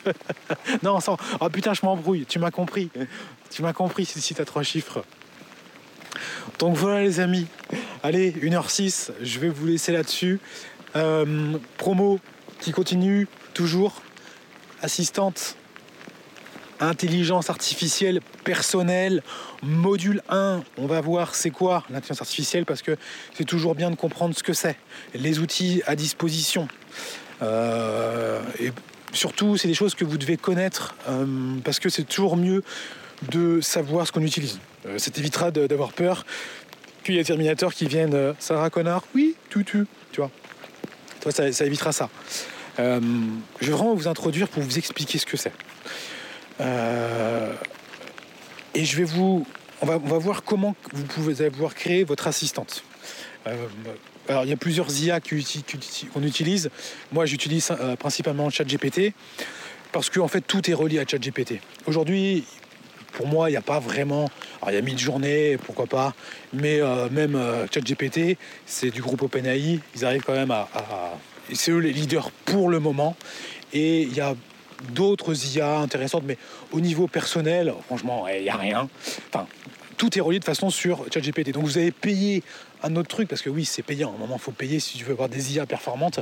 non, 0.83 1.01
sans... 1.01 1.17
Oh 1.41 1.49
putain, 1.49 1.75
je 1.75 1.85
m'embrouille, 1.85 2.27
tu 2.27 2.39
m'as 2.39 2.51
compris. 2.51 2.91
Tu 3.51 3.63
m'as 3.63 3.73
compris 3.73 4.05
si 4.07 4.35
tu 4.35 4.41
as 4.41 4.45
trois 4.45 4.63
chiffres. 4.63 5.05
Donc 6.59 6.77
voilà 6.77 7.03
les 7.03 7.21
amis. 7.21 7.47
Allez, 8.03 8.33
1h06, 8.33 9.13
je 9.21 9.39
vais 9.39 9.49
vous 9.49 9.67
laisser 9.67 9.93
là-dessus. 9.93 10.41
Euh, 10.97 11.59
promo 11.77 12.21
qui 12.61 12.73
continue 12.73 13.29
toujours. 13.55 14.03
Assistante 14.83 15.57
intelligence 16.89 17.51
artificielle 17.51 18.21
personnelle, 18.45 19.23
module 19.63 20.23
1. 20.29 20.63
On 20.79 20.87
va 20.87 21.01
voir 21.01 21.35
c'est 21.35 21.51
quoi 21.51 21.85
l'intelligence 21.91 22.21
artificielle 22.21 22.65
parce 22.65 22.83
que 22.83 22.97
c'est 23.35 23.45
toujours 23.45 23.75
bien 23.75 23.91
de 23.91 23.97
comprendre 23.97 24.35
ce 24.37 24.43
que 24.43 24.53
c'est, 24.53 24.77
les 25.15 25.39
outils 25.39 25.83
à 25.87 25.97
disposition. 25.97 26.69
Euh, 27.43 28.41
et 28.61 28.73
surtout, 29.13 29.57
c'est 29.57 29.69
des 29.69 29.75
choses 29.75 29.95
que 29.95 30.05
vous 30.05 30.19
devez 30.19 30.37
connaître 30.37 30.95
euh, 31.09 31.57
parce 31.65 31.79
que 31.79 31.89
c'est 31.89 32.05
toujours 32.05 32.37
mieux 32.37 32.63
de 33.31 33.61
savoir 33.61 34.07
ce 34.07 34.13
qu'on 34.13 34.23
utilise. 34.23 34.59
Euh, 34.87 34.99
ça 34.99 35.11
t'évitera 35.11 35.51
d'avoir 35.51 35.93
peur 35.93 36.25
qu'il 37.05 37.15
y 37.15 37.19
ait 37.19 37.23
des 37.23 37.27
Terminators 37.27 37.75
qui 37.75 37.87
viennent 37.87 38.35
Sarah 38.39 38.71
Connor, 38.71 39.05
oui, 39.15 39.35
tout, 39.51 39.65
tu 39.65 39.87
vois. 40.17 40.31
Toi, 41.21 41.33
ça, 41.33 41.51
ça 41.53 41.65
évitera 41.65 41.93
ça. 41.93 42.09
je 42.79 43.01
vais 43.61 43.73
vraiment 43.73 43.95
vous 43.95 44.09
introduire 44.09 44.49
pour 44.49 44.63
vous 44.63 44.79
expliquer 44.79 45.19
ce 45.19 45.27
que 45.27 45.37
c'est. 45.37 45.53
Euh, 46.61 47.53
et 48.75 48.85
je 48.85 48.97
vais 48.97 49.05
vous, 49.05 49.47
on 49.81 49.87
va, 49.87 49.97
on 50.03 50.09
va, 50.09 50.19
voir 50.19 50.43
comment 50.43 50.75
vous 50.93 51.05
pouvez 51.05 51.51
pouvoir 51.51 51.75
créer 51.75 52.05
votre 52.05 52.27
assistante. 52.27 52.85
Euh, 53.47 53.67
alors 54.29 54.45
il 54.45 54.51
y 54.51 54.53
a 54.53 54.57
plusieurs 54.57 54.91
IA 54.91 55.21
qu'on 55.21 56.23
utilise. 56.23 56.71
Moi 57.13 57.27
j'utilise 57.27 57.71
euh, 57.71 57.97
principalement 57.97 58.51
ChatGPT 58.51 59.13
parce 59.91 60.11
que 60.11 60.21
en 60.21 60.29
fait 60.29 60.43
tout 60.43 60.71
est 60.71 60.75
relié 60.75 60.99
à 61.01 61.07
ChatGPT. 61.07 61.61
Aujourd'hui, 61.87 62.45
pour 63.13 63.27
moi, 63.27 63.51
il 63.51 63.53
n'y 63.53 63.59
a 63.59 63.63
pas 63.63 63.79
vraiment. 63.79 64.31
Alors, 64.63 64.71
il 64.71 64.75
y 64.75 64.79
a 64.79 64.81
mille 64.81 64.99
journées, 64.99 65.59
pourquoi 65.67 65.85
pas, 65.85 66.15
mais 66.55 66.81
même 67.11 67.39
ChatGPT, 67.71 68.39
c'est 68.65 68.89
du 68.89 69.03
groupe 69.03 69.21
OpenAI. 69.21 69.81
Ils 69.95 70.05
arrivent 70.07 70.23
quand 70.23 70.33
même 70.33 70.51
à. 70.51 70.67
à... 70.75 71.19
C'est 71.53 71.73
eux 71.73 71.79
les 71.79 71.93
leaders 71.93 72.31
pour 72.47 72.71
le 72.71 72.79
moment. 72.79 73.15
Et 73.75 74.03
il 74.03 74.15
y 74.15 74.23
a 74.23 74.35
d'autres 74.91 75.57
IA 75.57 75.79
intéressantes, 75.79 76.25
mais 76.27 76.39
au 76.73 76.81
niveau 76.81 77.07
personnel, 77.07 77.73
franchement, 77.87 78.27
il 78.29 78.43
n'y 78.43 78.51
a 78.51 78.57
rien. 78.57 78.89
Enfin, 79.29 79.47
tout 79.97 80.19
est 80.19 80.21
relié 80.21 80.41
de 80.41 80.45
façon 80.45 80.71
sur 80.71 81.05
ChatGPT. 81.13 81.53
Donc 81.53 81.65
vous 81.65 81.79
avez 81.79 81.93
payé 81.93 82.43
un 82.83 82.97
autre 82.97 83.09
truc, 83.09 83.29
parce 83.29 83.43
que 83.43 83.51
oui, 83.51 83.65
c'est 83.65 83.83
payant. 83.83 84.11
À 84.11 84.15
un 84.17 84.19
moment, 84.19 84.37
il 84.37 84.43
faut 84.43 84.51
payer. 84.51 84.81
Si 84.81 84.99
tu 84.99 85.05
veux 85.05 85.13
avoir 85.13 85.29
des 85.29 85.55
IA 85.55 85.67
performantes, 85.67 86.21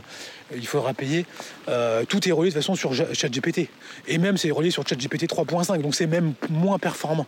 il 0.54 0.66
faudra 0.66 0.92
payer. 0.92 1.24
Euh, 1.68 2.04
tout 2.04 2.28
est 2.28 2.32
relié 2.32 2.50
de 2.50 2.54
façon 2.54 2.74
sur 2.74 2.92
ChatGPT. 2.94 3.68
Et 4.06 4.18
même, 4.18 4.36
c'est 4.36 4.50
relié 4.50 4.70
sur 4.70 4.86
ChatGPT 4.86 5.24
3.5, 5.24 5.80
donc 5.80 5.94
c'est 5.94 6.06
même 6.06 6.34
moins 6.50 6.78
performant. 6.78 7.26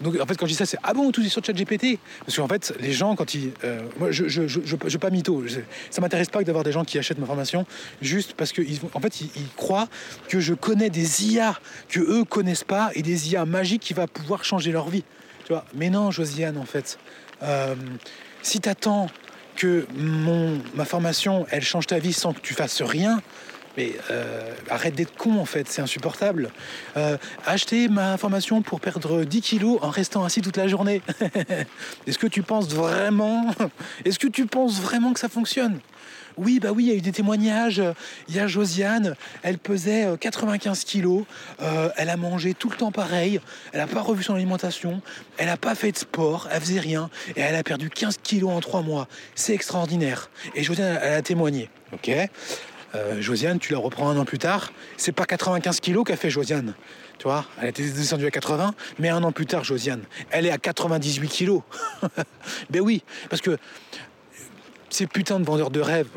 Donc 0.00 0.18
en 0.20 0.26
fait, 0.26 0.36
quand 0.36 0.46
je 0.46 0.52
dis 0.52 0.56
ça, 0.56 0.66
c'est 0.66 0.78
ah 0.82 0.92
bon, 0.92 1.10
tout 1.12 1.22
est 1.22 1.28
sur 1.28 1.44
ChatGPT? 1.44 1.98
Parce 2.26 2.36
qu'en 2.36 2.48
fait, 2.48 2.74
les 2.80 2.92
gens, 2.92 3.14
quand 3.14 3.34
ils. 3.34 3.52
Euh, 3.64 3.80
moi, 3.98 4.10
je 4.10 4.28
je, 4.28 4.48
je, 4.48 4.60
je, 4.64 4.96
pas 4.98 5.10
mytho. 5.10 5.44
ça 5.90 6.00
m'intéresse 6.00 6.28
pas 6.28 6.42
d'avoir 6.42 6.64
des 6.64 6.72
gens 6.72 6.84
qui 6.84 6.98
achètent 6.98 7.18
ma 7.18 7.26
formation 7.26 7.66
juste 8.02 8.34
parce 8.34 8.52
qu'ils 8.52 8.80
en 8.92 9.00
fait, 9.00 9.20
ils, 9.20 9.30
croient 9.56 9.88
que 10.28 10.40
je 10.40 10.54
connais 10.54 10.90
des 10.90 11.26
IA 11.26 11.58
que 11.88 12.00
eux 12.00 12.24
connaissent 12.24 12.64
pas 12.64 12.90
et 12.94 13.02
des 13.02 13.32
IA 13.32 13.44
magiques 13.44 13.82
qui 13.82 13.94
vont 13.94 14.06
pouvoir 14.06 14.44
changer 14.44 14.72
leur 14.72 14.88
vie. 14.88 15.04
Tu 15.44 15.52
vois? 15.52 15.64
Mais 15.74 15.90
non, 15.90 16.10
Josiane, 16.10 16.58
en 16.58 16.64
fait. 16.64 16.98
Euh, 17.42 17.74
si 18.42 18.60
tu 18.60 18.68
attends 18.68 19.08
que 19.56 19.86
mon, 19.94 20.60
ma 20.74 20.84
formation, 20.84 21.46
elle 21.50 21.62
change 21.62 21.86
ta 21.86 21.98
vie 21.98 22.12
sans 22.12 22.32
que 22.32 22.40
tu 22.40 22.54
fasses 22.54 22.82
rien, 22.82 23.22
Mais 23.76 23.92
euh, 24.10 24.54
arrête 24.70 24.94
d'être 24.94 25.16
con 25.16 25.38
en 25.38 25.44
fait, 25.44 25.68
c'est 25.68 25.82
insupportable. 25.82 26.50
Euh, 26.96 27.16
acheter 27.46 27.88
ma 27.88 28.16
formation 28.16 28.62
pour 28.62 28.80
perdre 28.80 29.24
10 29.24 29.40
kilos 29.40 29.78
en 29.82 29.90
restant 29.90 30.24
assis 30.24 30.40
toute 30.40 30.56
la 30.56 30.68
journée. 30.68 31.02
Est-ce 32.06 32.18
que 32.18 32.26
tu 32.26 32.42
penses 32.42 32.68
vraiment 32.68 33.46
Est-ce 34.04 34.18
que 34.18 34.28
tu 34.28 34.46
penses 34.46 34.80
vraiment 34.80 35.12
que 35.12 35.20
ça 35.20 35.28
fonctionne? 35.28 35.80
Oui, 36.36 36.58
bah 36.58 36.70
oui, 36.72 36.84
il 36.84 36.88
y 36.88 36.92
a 36.92 36.96
eu 36.96 37.00
des 37.00 37.12
témoignages. 37.12 37.80
Il 38.28 38.34
y 38.34 38.40
a 38.40 38.48
Josiane, 38.48 39.14
elle 39.42 39.58
pesait 39.58 40.08
95 40.18 40.80
euh, 40.80 40.82
kilos, 40.84 41.24
elle 41.96 42.10
a 42.10 42.16
mangé 42.16 42.54
tout 42.54 42.68
le 42.70 42.76
temps 42.76 42.90
pareil, 42.90 43.40
elle 43.72 43.78
n'a 43.78 43.86
pas 43.86 44.00
revu 44.00 44.24
son 44.24 44.34
alimentation, 44.34 45.00
elle 45.38 45.46
n'a 45.46 45.56
pas 45.56 45.76
fait 45.76 45.92
de 45.92 45.96
sport, 45.96 46.48
elle 46.50 46.60
faisait 46.60 46.80
rien, 46.80 47.08
et 47.36 47.40
elle 47.40 47.54
a 47.54 47.62
perdu 47.62 47.88
15 47.88 48.18
kilos 48.20 48.50
en 48.50 48.60
3 48.60 48.82
mois. 48.82 49.06
C'est 49.36 49.54
extraordinaire. 49.54 50.28
Et 50.56 50.64
Josiane, 50.64 50.98
elle 51.00 51.14
a 51.14 51.22
témoigné. 51.22 51.70
Ok? 51.92 52.10
Euh, 52.94 53.20
Josiane, 53.20 53.58
tu 53.58 53.72
la 53.72 53.78
reprends 53.78 54.08
un 54.08 54.16
an 54.16 54.24
plus 54.24 54.38
tard, 54.38 54.72
c'est 54.96 55.12
pas 55.12 55.26
95 55.26 55.80
kilos 55.80 56.04
qu'a 56.04 56.16
fait 56.16 56.30
Josiane. 56.30 56.74
Tu 57.18 57.24
vois, 57.24 57.44
elle 57.60 57.68
était 57.68 57.82
descendue 57.82 58.26
à 58.26 58.30
80, 58.30 58.74
mais 58.98 59.08
un 59.08 59.22
an 59.22 59.32
plus 59.32 59.46
tard, 59.46 59.64
Josiane, 59.64 60.02
elle 60.30 60.46
est 60.46 60.50
à 60.50 60.58
98 60.58 61.28
kilos. 61.28 61.62
ben 62.70 62.80
oui, 62.80 63.02
parce 63.30 63.42
que 63.42 63.56
ces 64.90 65.06
putains 65.06 65.40
de 65.40 65.44
vendeurs 65.44 65.70
de 65.70 65.80
rêves, 65.80 66.08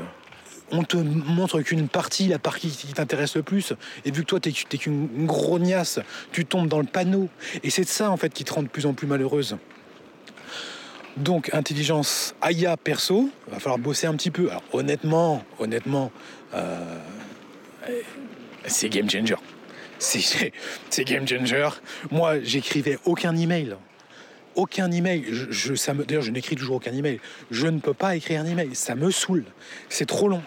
on 0.72 0.84
te 0.84 0.98
montre 0.98 1.62
qu'une 1.62 1.88
partie, 1.88 2.28
la 2.28 2.40
partie 2.40 2.70
qui 2.70 2.94
t'intéresse 2.94 3.36
le 3.36 3.44
plus. 3.44 3.74
Et 4.06 4.12
vu 4.12 4.22
que 4.22 4.28
toi, 4.28 4.40
t'es, 4.40 4.52
t'es 4.68 4.78
qu'une 4.78 5.26
grognasse, 5.26 6.00
tu 6.32 6.46
tombes 6.46 6.68
dans 6.68 6.80
le 6.80 6.86
panneau. 6.86 7.30
Et 7.64 7.70
c'est 7.70 7.88
ça, 7.88 8.12
en 8.12 8.18
fait, 8.18 8.34
qui 8.34 8.44
te 8.44 8.54
rend 8.54 8.64
de 8.64 8.68
plus 8.68 8.86
en 8.86 8.94
plus 8.94 9.08
malheureuse. 9.08 9.58
Donc, 11.18 11.50
intelligence 11.54 12.36
Aya 12.42 12.78
perso, 12.78 13.30
va 13.48 13.60
falloir 13.60 13.80
bosser 13.80 14.06
un 14.06 14.16
petit 14.16 14.30
peu. 14.30 14.50
Honnêtement, 14.72 15.44
honnêtement, 15.58 16.12
c'est 18.66 18.90
game 18.90 19.10
changer. 19.10 19.36
C'est, 20.90 21.04
game 21.06 21.28
changer. 21.28 21.70
Moi, 22.12 22.40
j'écrivais 22.44 23.00
aucun 23.06 23.36
email 23.36 23.76
aucun 24.58 24.92
email. 24.92 25.24
D'ailleurs, 26.08 26.24
je 26.24 26.32
n'écris 26.32 26.56
toujours 26.56 26.78
aucun 26.78 26.92
email. 26.92 27.20
Je 27.52 27.68
ne 27.68 27.80
peux 27.80 27.94
pas 27.94 28.16
écrire 28.16 28.42
un 28.42 28.46
email. 28.46 28.72
Ça 28.74 28.96
me 28.96 29.12
saoule. 29.12 29.46
C'est 29.88 30.08
trop 30.08 30.28
long. 30.28 30.42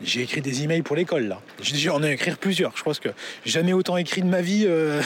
J'ai 0.00 0.22
écrit 0.22 0.40
des 0.40 0.62
emails 0.62 0.82
pour 0.82 0.94
l'école 0.94 1.26
là. 1.26 1.40
J'en 1.60 2.02
ai 2.02 2.12
écrit 2.12 2.30
plusieurs. 2.32 2.76
Je 2.76 2.82
pense 2.82 3.00
que 3.00 3.08
jamais 3.44 3.72
autant 3.72 3.96
écrit 3.96 4.22
de 4.22 4.28
ma 4.28 4.40
vie 4.40 4.64
euh, 4.66 5.02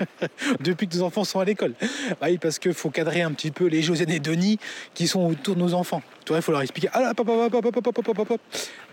depuis 0.60 0.86
que 0.88 0.96
nos 0.96 1.04
enfants 1.04 1.24
sont 1.24 1.40
à 1.40 1.44
l'école. 1.44 1.74
Bah 2.20 2.26
oui, 2.28 2.38
parce 2.38 2.58
qu'il 2.58 2.74
faut 2.74 2.90
cadrer 2.90 3.22
un 3.22 3.32
petit 3.32 3.50
peu 3.50 3.66
les 3.66 3.82
Josiane 3.82 4.10
et 4.10 4.20
Denis 4.20 4.58
qui 4.94 5.08
sont 5.08 5.20
autour 5.26 5.54
de 5.54 5.60
nos 5.60 5.74
enfants. 5.74 6.02
Il 6.30 6.42
faut 6.42 6.52
leur 6.52 6.62
expliquer. 6.62 6.88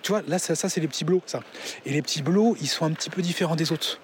Tu 0.01 0.11
vois, 0.11 0.21
là, 0.27 0.39
ça, 0.39 0.55
ça 0.55 0.69
c'est 0.69 0.81
les 0.81 0.87
petits 0.87 1.05
blots, 1.05 1.21
ça. 1.25 1.41
Et 1.85 1.91
les 1.91 2.01
petits 2.01 2.21
blots, 2.21 2.55
ils 2.61 2.67
sont 2.67 2.85
un 2.85 2.91
petit 2.91 3.09
peu 3.09 3.21
différents 3.21 3.55
des 3.55 3.71
autres. 3.71 3.99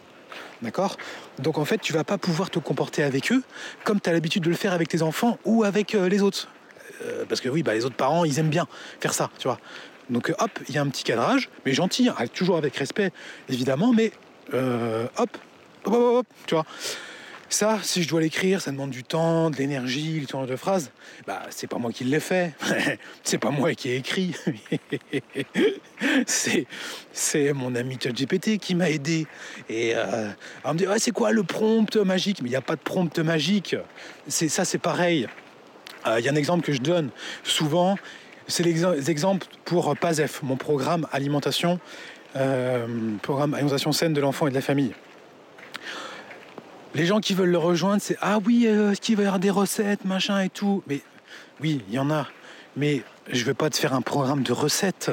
D'accord? 0.61 0.97
Donc 1.39 1.57
en 1.57 1.65
fait, 1.65 1.79
tu 1.79 1.93
vas 1.93 2.03
pas 2.03 2.17
pouvoir 2.17 2.49
te 2.49 2.59
comporter 2.59 3.03
avec 3.03 3.31
eux 3.31 3.43
comme 3.83 3.99
tu 3.99 4.09
as 4.09 4.13
l'habitude 4.13 4.43
de 4.43 4.49
le 4.49 4.55
faire 4.55 4.73
avec 4.73 4.87
tes 4.87 5.01
enfants 5.01 5.37
ou 5.45 5.63
avec 5.63 5.95
euh, 5.95 6.07
les 6.07 6.21
autres. 6.21 6.47
Euh, 7.03 7.25
parce 7.27 7.41
que 7.41 7.49
oui, 7.49 7.61
bah, 7.61 7.73
les 7.73 7.85
autres 7.85 7.95
parents, 7.95 8.25
ils 8.25 8.39
aiment 8.39 8.49
bien 8.49 8.67
faire 8.99 9.13
ça, 9.13 9.29
tu 9.37 9.47
vois. 9.47 9.59
Donc 10.09 10.33
hop, 10.37 10.51
il 10.69 10.75
y 10.75 10.77
a 10.77 10.81
un 10.81 10.87
petit 10.87 11.03
cadrage, 11.03 11.49
mais 11.65 11.73
gentil, 11.73 12.09
hein, 12.09 12.15
toujours 12.33 12.57
avec 12.57 12.75
respect, 12.75 13.11
évidemment, 13.49 13.91
mais 13.91 14.11
euh, 14.53 15.07
hop, 15.17 15.37
hop, 15.85 15.93
hop, 15.93 16.15
hop, 16.15 16.27
tu 16.45 16.55
vois. 16.55 16.65
Ça, 17.47 17.79
si 17.83 18.01
je 18.01 18.09
dois 18.09 18.21
l'écrire, 18.21 18.59
ça 18.59 18.71
demande 18.71 18.89
du 18.89 19.03
temps, 19.03 19.49
de 19.49 19.57
l'énergie, 19.57 20.19
le 20.19 20.25
tour 20.25 20.47
de 20.47 20.55
phrases. 20.55 20.91
Bah, 21.27 21.43
c'est 21.49 21.67
pas 21.67 21.77
moi 21.77 21.91
qui 21.91 22.03
l'ai 22.03 22.19
fait. 22.19 22.53
c'est 23.23 23.37
pas 23.37 23.51
moi 23.51 23.73
qui 23.73 23.89
ai 23.89 23.97
écrit. 23.97 24.35
c'est, 26.25 27.53
mon 27.53 27.75
ami 27.75 27.97
ChatGPT 28.01 28.57
qui 28.57 28.73
m'a 28.73 28.89
aidé. 28.89 29.27
Et 29.69 29.93
euh, 29.95 30.29
on 30.63 30.73
me 30.73 30.79
dit, 30.79 30.85
c'est 30.97 31.11
quoi 31.11 31.31
le 31.31 31.43
prompt 31.43 31.95
magique? 31.97 32.41
Mais 32.41 32.49
il 32.49 32.51
n'y 32.51 32.57
a 32.57 32.61
pas 32.61 32.75
de 32.75 32.81
prompt 32.81 33.17
magique. 33.19 33.75
C'est, 34.27 34.49
ça, 34.49 34.65
c'est 34.65 34.79
pareil. 34.79 35.27
Euh, 36.07 36.19
il 36.19 36.25
y 36.25 36.29
a 36.29 36.31
un 36.31 36.35
exemple 36.35 36.65
que 36.65 36.73
je 36.73 36.81
donne 36.81 37.09
souvent. 37.43 37.95
C'est 38.47 38.63
l'exemple 38.63 39.47
pour 39.65 39.95
PASEF, 39.97 40.41
mon 40.43 40.55
programme 40.55 41.07
alimentation, 41.11 41.79
euh, 42.35 42.85
programme 43.21 43.53
alimentation 43.53 43.91
saine 43.91 44.13
de 44.13 44.21
l'enfant 44.21 44.47
et 44.47 44.49
de 44.49 44.55
la 44.55 44.61
famille. 44.61 44.93
Les 46.95 47.05
gens 47.05 47.19
qui 47.19 47.33
veulent 47.33 47.51
le 47.51 47.57
rejoindre, 47.57 48.01
c'est 48.01 48.17
Ah 48.21 48.39
oui, 48.45 48.67
euh, 48.67 48.91
est-ce 48.91 49.01
qu'il 49.01 49.17
va 49.17 49.23
y 49.23 49.25
avoir 49.25 49.39
des 49.39 49.49
recettes, 49.49 50.05
machin 50.05 50.39
et 50.39 50.49
tout? 50.49 50.81
Mais 50.87 51.01
oui, 51.59 51.81
il 51.89 51.93
y 51.93 51.99
en 51.99 52.09
a. 52.09 52.25
Mais 52.77 53.03
je 53.29 53.41
ne 53.41 53.45
vais 53.47 53.53
pas 53.53 53.69
te 53.69 53.75
faire 53.75 53.93
un 53.93 54.01
programme 54.01 54.43
de 54.43 54.53
recettes. 54.53 55.11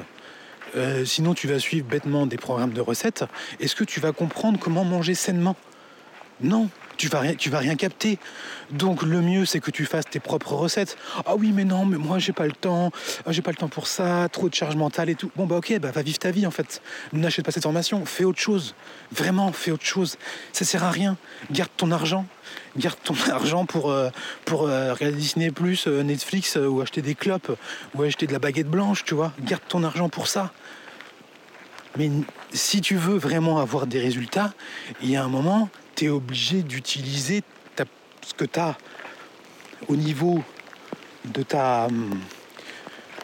Euh, 0.77 1.05
sinon, 1.05 1.35
tu 1.35 1.49
vas 1.49 1.59
suivre 1.59 1.85
bêtement 1.85 2.27
des 2.27 2.37
programmes 2.37 2.73
de 2.73 2.81
recettes. 2.81 3.25
Est-ce 3.59 3.75
que 3.75 3.83
tu 3.83 3.99
vas 3.99 4.13
comprendre 4.13 4.61
comment 4.61 4.85
manger 4.85 5.17
sainement? 5.17 5.57
Non 6.41 6.69
tu 7.03 7.09
vas 7.09 7.19
rien, 7.19 7.35
tu 7.35 7.51
vas 7.51 7.59
rien 7.59 7.75
capter. 7.75 8.17
Donc 8.71 9.03
le 9.03 9.21
mieux 9.21 9.45
c'est 9.45 9.59
que 9.59 9.73
tu 9.73 9.87
fasses 9.87 10.05
tes 10.09 10.21
propres 10.21 10.53
recettes. 10.53 10.97
Ah 11.27 11.35
oui 11.35 11.51
mais 11.53 11.65
non 11.65 11.85
mais 11.85 11.97
moi 11.97 12.21
j'ai 12.21 12.33
pas 12.33 12.47
le 12.47 12.53
temps, 12.53 12.93
ah, 13.27 13.33
j'ai 13.33 13.43
pas 13.43 13.51
le 13.51 13.57
temps 13.57 13.69
pour 13.69 13.89
ça, 13.89 14.29
trop 14.31 14.49
de 14.49 14.55
charge 14.55 14.77
mentale 14.77 15.11
et 15.11 15.17
tout. 15.17 15.33
Bon 15.35 15.47
bah 15.47 15.57
ok 15.57 15.81
bah 15.81 15.91
va 15.91 16.03
vivre 16.03 16.21
ta 16.21 16.31
vie 16.31 16.47
en 16.47 16.53
fait. 16.53 16.81
N'achète 17.13 17.45
pas 17.45 17.51
cette 17.51 17.65
formation, 17.65 18.07
fais 18.07 18.23
autre 18.23 18.39
chose. 18.39 18.77
Vraiment 19.11 19.51
fais 19.51 19.73
autre 19.73 19.85
chose. 19.85 20.17
Ça 20.53 20.65
sert 20.65 20.85
à 20.85 20.93
rien. 20.93 21.17
Garde 21.51 21.71
ton 21.77 21.91
argent. 21.91 22.25
Garde 22.77 22.99
ton 23.03 23.15
argent 23.33 23.67
pour, 23.67 23.91
euh, 23.91 24.11
pour 24.45 24.69
euh, 24.69 24.95
regarder 24.95 25.17
Disney 25.17 25.51
Plus, 25.51 25.89
euh, 25.89 26.05
Netflix 26.05 26.55
ou 26.57 26.81
acheter 26.83 27.03
des 27.03 27.17
clopes 27.17 27.51
ou 27.97 28.03
acheter 28.05 28.29
de 28.29 28.33
la 28.33 28.39
baguette 28.39 28.69
blanche, 28.69 29.03
tu 29.05 29.15
vois. 29.15 29.33
Garde 29.41 29.63
ton 29.67 29.83
argent 29.83 30.09
pour 30.09 30.29
ça. 30.29 30.53
Mais 31.99 32.11
si 32.53 32.81
tu 32.81 32.95
veux 32.95 33.19
vraiment 33.19 33.59
avoir 33.59 33.89
des 33.89 33.99
résultats, 33.99 34.55
il 35.03 35.11
y 35.11 35.17
a 35.17 35.25
un 35.25 35.29
moment, 35.29 35.69
tu 35.95 36.07
es 36.07 36.09
obligé 36.09 36.63
d'utiliser 36.63 37.43
ce 37.77 38.35
que 38.35 38.45
tu 38.45 38.61
as 38.61 38.77
au 39.89 39.97
niveau 39.97 40.43
de 41.25 41.43
ta, 41.43 41.89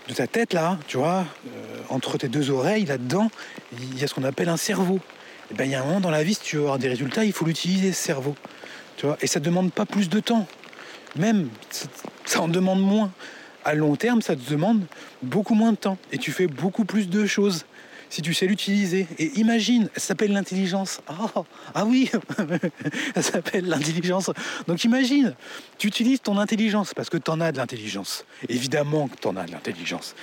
de 0.09 0.15
ta 0.15 0.27
tête, 0.27 0.53
là, 0.53 0.79
tu 0.87 0.97
vois, 0.97 1.25
euh, 1.47 1.83
entre 1.89 2.19
tes 2.19 2.29
deux 2.29 2.51
oreilles, 2.51 2.85
là-dedans, 2.85 3.31
il 3.73 3.99
y 3.99 4.05
a 4.05 4.07
ce 4.07 4.15
qu'on 4.15 4.25
appelle 4.25 4.49
un 4.49 4.57
cerveau. 4.57 5.01
Et 5.51 5.55
ben, 5.55 5.65
il 5.65 5.71
y 5.71 5.75
a 5.75 5.83
un 5.83 5.85
moment 5.85 6.01
dans 6.01 6.11
la 6.11 6.23
vie, 6.23 6.35
si 6.35 6.41
tu 6.41 6.57
veux 6.57 6.63
avoir 6.63 6.79
des 6.79 6.89
résultats, 6.89 7.25
il 7.25 7.33
faut 7.33 7.45
l'utiliser, 7.45 7.93
ce 7.93 8.03
cerveau. 8.03 8.35
Tu 8.97 9.07
vois, 9.07 9.17
et 9.21 9.27
ça 9.27 9.41
ne 9.41 9.45
demande 9.45 9.73
pas 9.73 9.87
plus 9.87 10.09
de 10.09 10.21
temps. 10.21 10.47
Même, 11.17 11.49
ça 12.25 12.43
en 12.43 12.49
demande 12.49 12.81
moins. 12.81 13.11
À 13.65 13.75
long 13.75 13.97
terme, 13.97 14.23
ça 14.23 14.37
te 14.37 14.51
demande 14.51 14.83
beaucoup 15.23 15.55
moins 15.55 15.73
de 15.73 15.77
temps. 15.77 15.99
Et 16.13 16.19
tu 16.19 16.33
fais 16.33 16.47
beaucoup 16.47 16.85
plus 16.85 17.09
de 17.09 17.27
choses 17.27 17.65
si 18.11 18.23
tu 18.23 18.35
sais 18.35 18.47
l'utiliser. 18.47 19.07
Et 19.19 19.27
imagine, 19.39 19.89
ça 19.95 20.01
s'appelle 20.01 20.33
l'intelligence. 20.33 21.01
Oh, 21.09 21.45
ah 21.75 21.85
oui, 21.85 22.11
ça 23.15 23.23
s'appelle 23.23 23.67
l'intelligence. 23.67 24.31
Donc 24.67 24.85
imagine, 24.85 25.35
tu 25.79 25.89
utilises 25.89 26.21
ton 26.21 26.39
intelligence 26.39 26.95
parce 26.95 27.11
que 27.11 27.17
tu 27.17 27.31
en 27.31 27.41
as 27.41 27.53
de 27.53 27.59
l'intelligence. 27.59 28.25
Évidemment 28.49 29.09
que 29.09 29.17
tu 29.17 29.29
en 29.29 29.37
as 29.37 29.45
de 29.45 29.53
l'intelligence. 29.53 30.15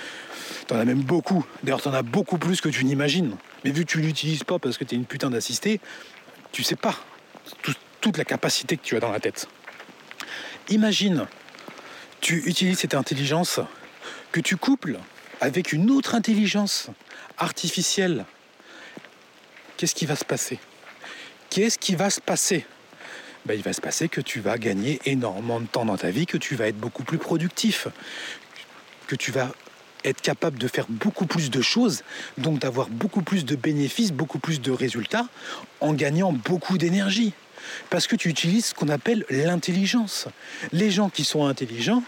Tu 0.66 0.74
en 0.74 0.78
as 0.78 0.84
même 0.84 1.02
beaucoup. 1.02 1.44
D'ailleurs, 1.62 1.82
tu 1.82 1.88
en 1.88 1.94
as 1.94 2.02
beaucoup 2.02 2.38
plus 2.38 2.60
que 2.60 2.68
tu 2.68 2.84
n'imagines. 2.84 3.36
Mais 3.64 3.70
vu 3.70 3.84
que 3.84 3.90
tu 3.90 4.00
l'utilises 4.00 4.44
pas 4.44 4.58
parce 4.58 4.78
que 4.78 4.84
tu 4.84 4.94
es 4.94 4.98
une 4.98 5.06
putain 5.06 5.30
d'assisté, 5.30 5.80
tu 6.52 6.62
sais 6.62 6.76
pas 6.76 6.94
toute 8.00 8.18
la 8.18 8.24
capacité 8.24 8.76
que 8.76 8.82
tu 8.82 8.96
as 8.96 9.00
dans 9.00 9.10
la 9.10 9.20
tête. 9.20 9.48
Imagine, 10.68 11.26
tu 12.20 12.42
utilises 12.46 12.78
cette 12.78 12.94
intelligence 12.94 13.60
que 14.32 14.40
tu 14.40 14.56
couples 14.56 14.98
avec 15.40 15.72
une 15.72 15.90
autre 15.90 16.14
intelligence 16.14 16.88
artificielle, 17.38 18.24
qu'est-ce 19.76 19.94
qui 19.94 20.06
va 20.06 20.16
se 20.16 20.24
passer? 20.24 20.58
Qu'est-ce 21.50 21.78
qui 21.78 21.94
va 21.94 22.10
se 22.10 22.20
passer? 22.20 22.66
Ben, 23.44 23.54
Il 23.54 23.62
va 23.62 23.72
se 23.72 23.80
passer 23.80 24.08
que 24.08 24.20
tu 24.20 24.40
vas 24.40 24.58
gagner 24.58 25.00
énormément 25.04 25.60
de 25.60 25.66
temps 25.66 25.84
dans 25.84 25.96
ta 25.96 26.10
vie, 26.10 26.26
que 26.26 26.38
tu 26.38 26.56
vas 26.56 26.68
être 26.68 26.78
beaucoup 26.78 27.04
plus 27.04 27.18
productif, 27.18 27.88
que 29.06 29.14
tu 29.14 29.30
vas 29.30 29.52
être 30.04 30.20
capable 30.20 30.58
de 30.58 30.68
faire 30.68 30.86
beaucoup 30.88 31.26
plus 31.26 31.50
de 31.50 31.60
choses, 31.60 32.02
donc 32.38 32.60
d'avoir 32.60 32.88
beaucoup 32.88 33.22
plus 33.22 33.44
de 33.44 33.56
bénéfices, 33.56 34.12
beaucoup 34.12 34.38
plus 34.38 34.60
de 34.60 34.70
résultats, 34.70 35.28
en 35.80 35.94
gagnant 35.94 36.32
beaucoup 36.32 36.78
d'énergie. 36.78 37.32
Parce 37.90 38.06
que 38.06 38.14
tu 38.14 38.28
utilises 38.28 38.66
ce 38.66 38.74
qu'on 38.74 38.88
appelle 38.88 39.24
l'intelligence. 39.28 40.28
Les 40.72 40.90
gens 40.90 41.08
qui 41.08 41.24
sont 41.24 41.46
intelligents, 41.46 42.02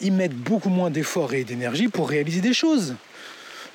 ils 0.00 0.12
mettent 0.12 0.36
beaucoup 0.36 0.68
moins 0.68 0.90
d'efforts 0.90 1.34
et 1.34 1.44
d'énergie 1.44 1.88
pour 1.88 2.08
réaliser 2.08 2.40
des 2.40 2.54
choses. 2.54 2.94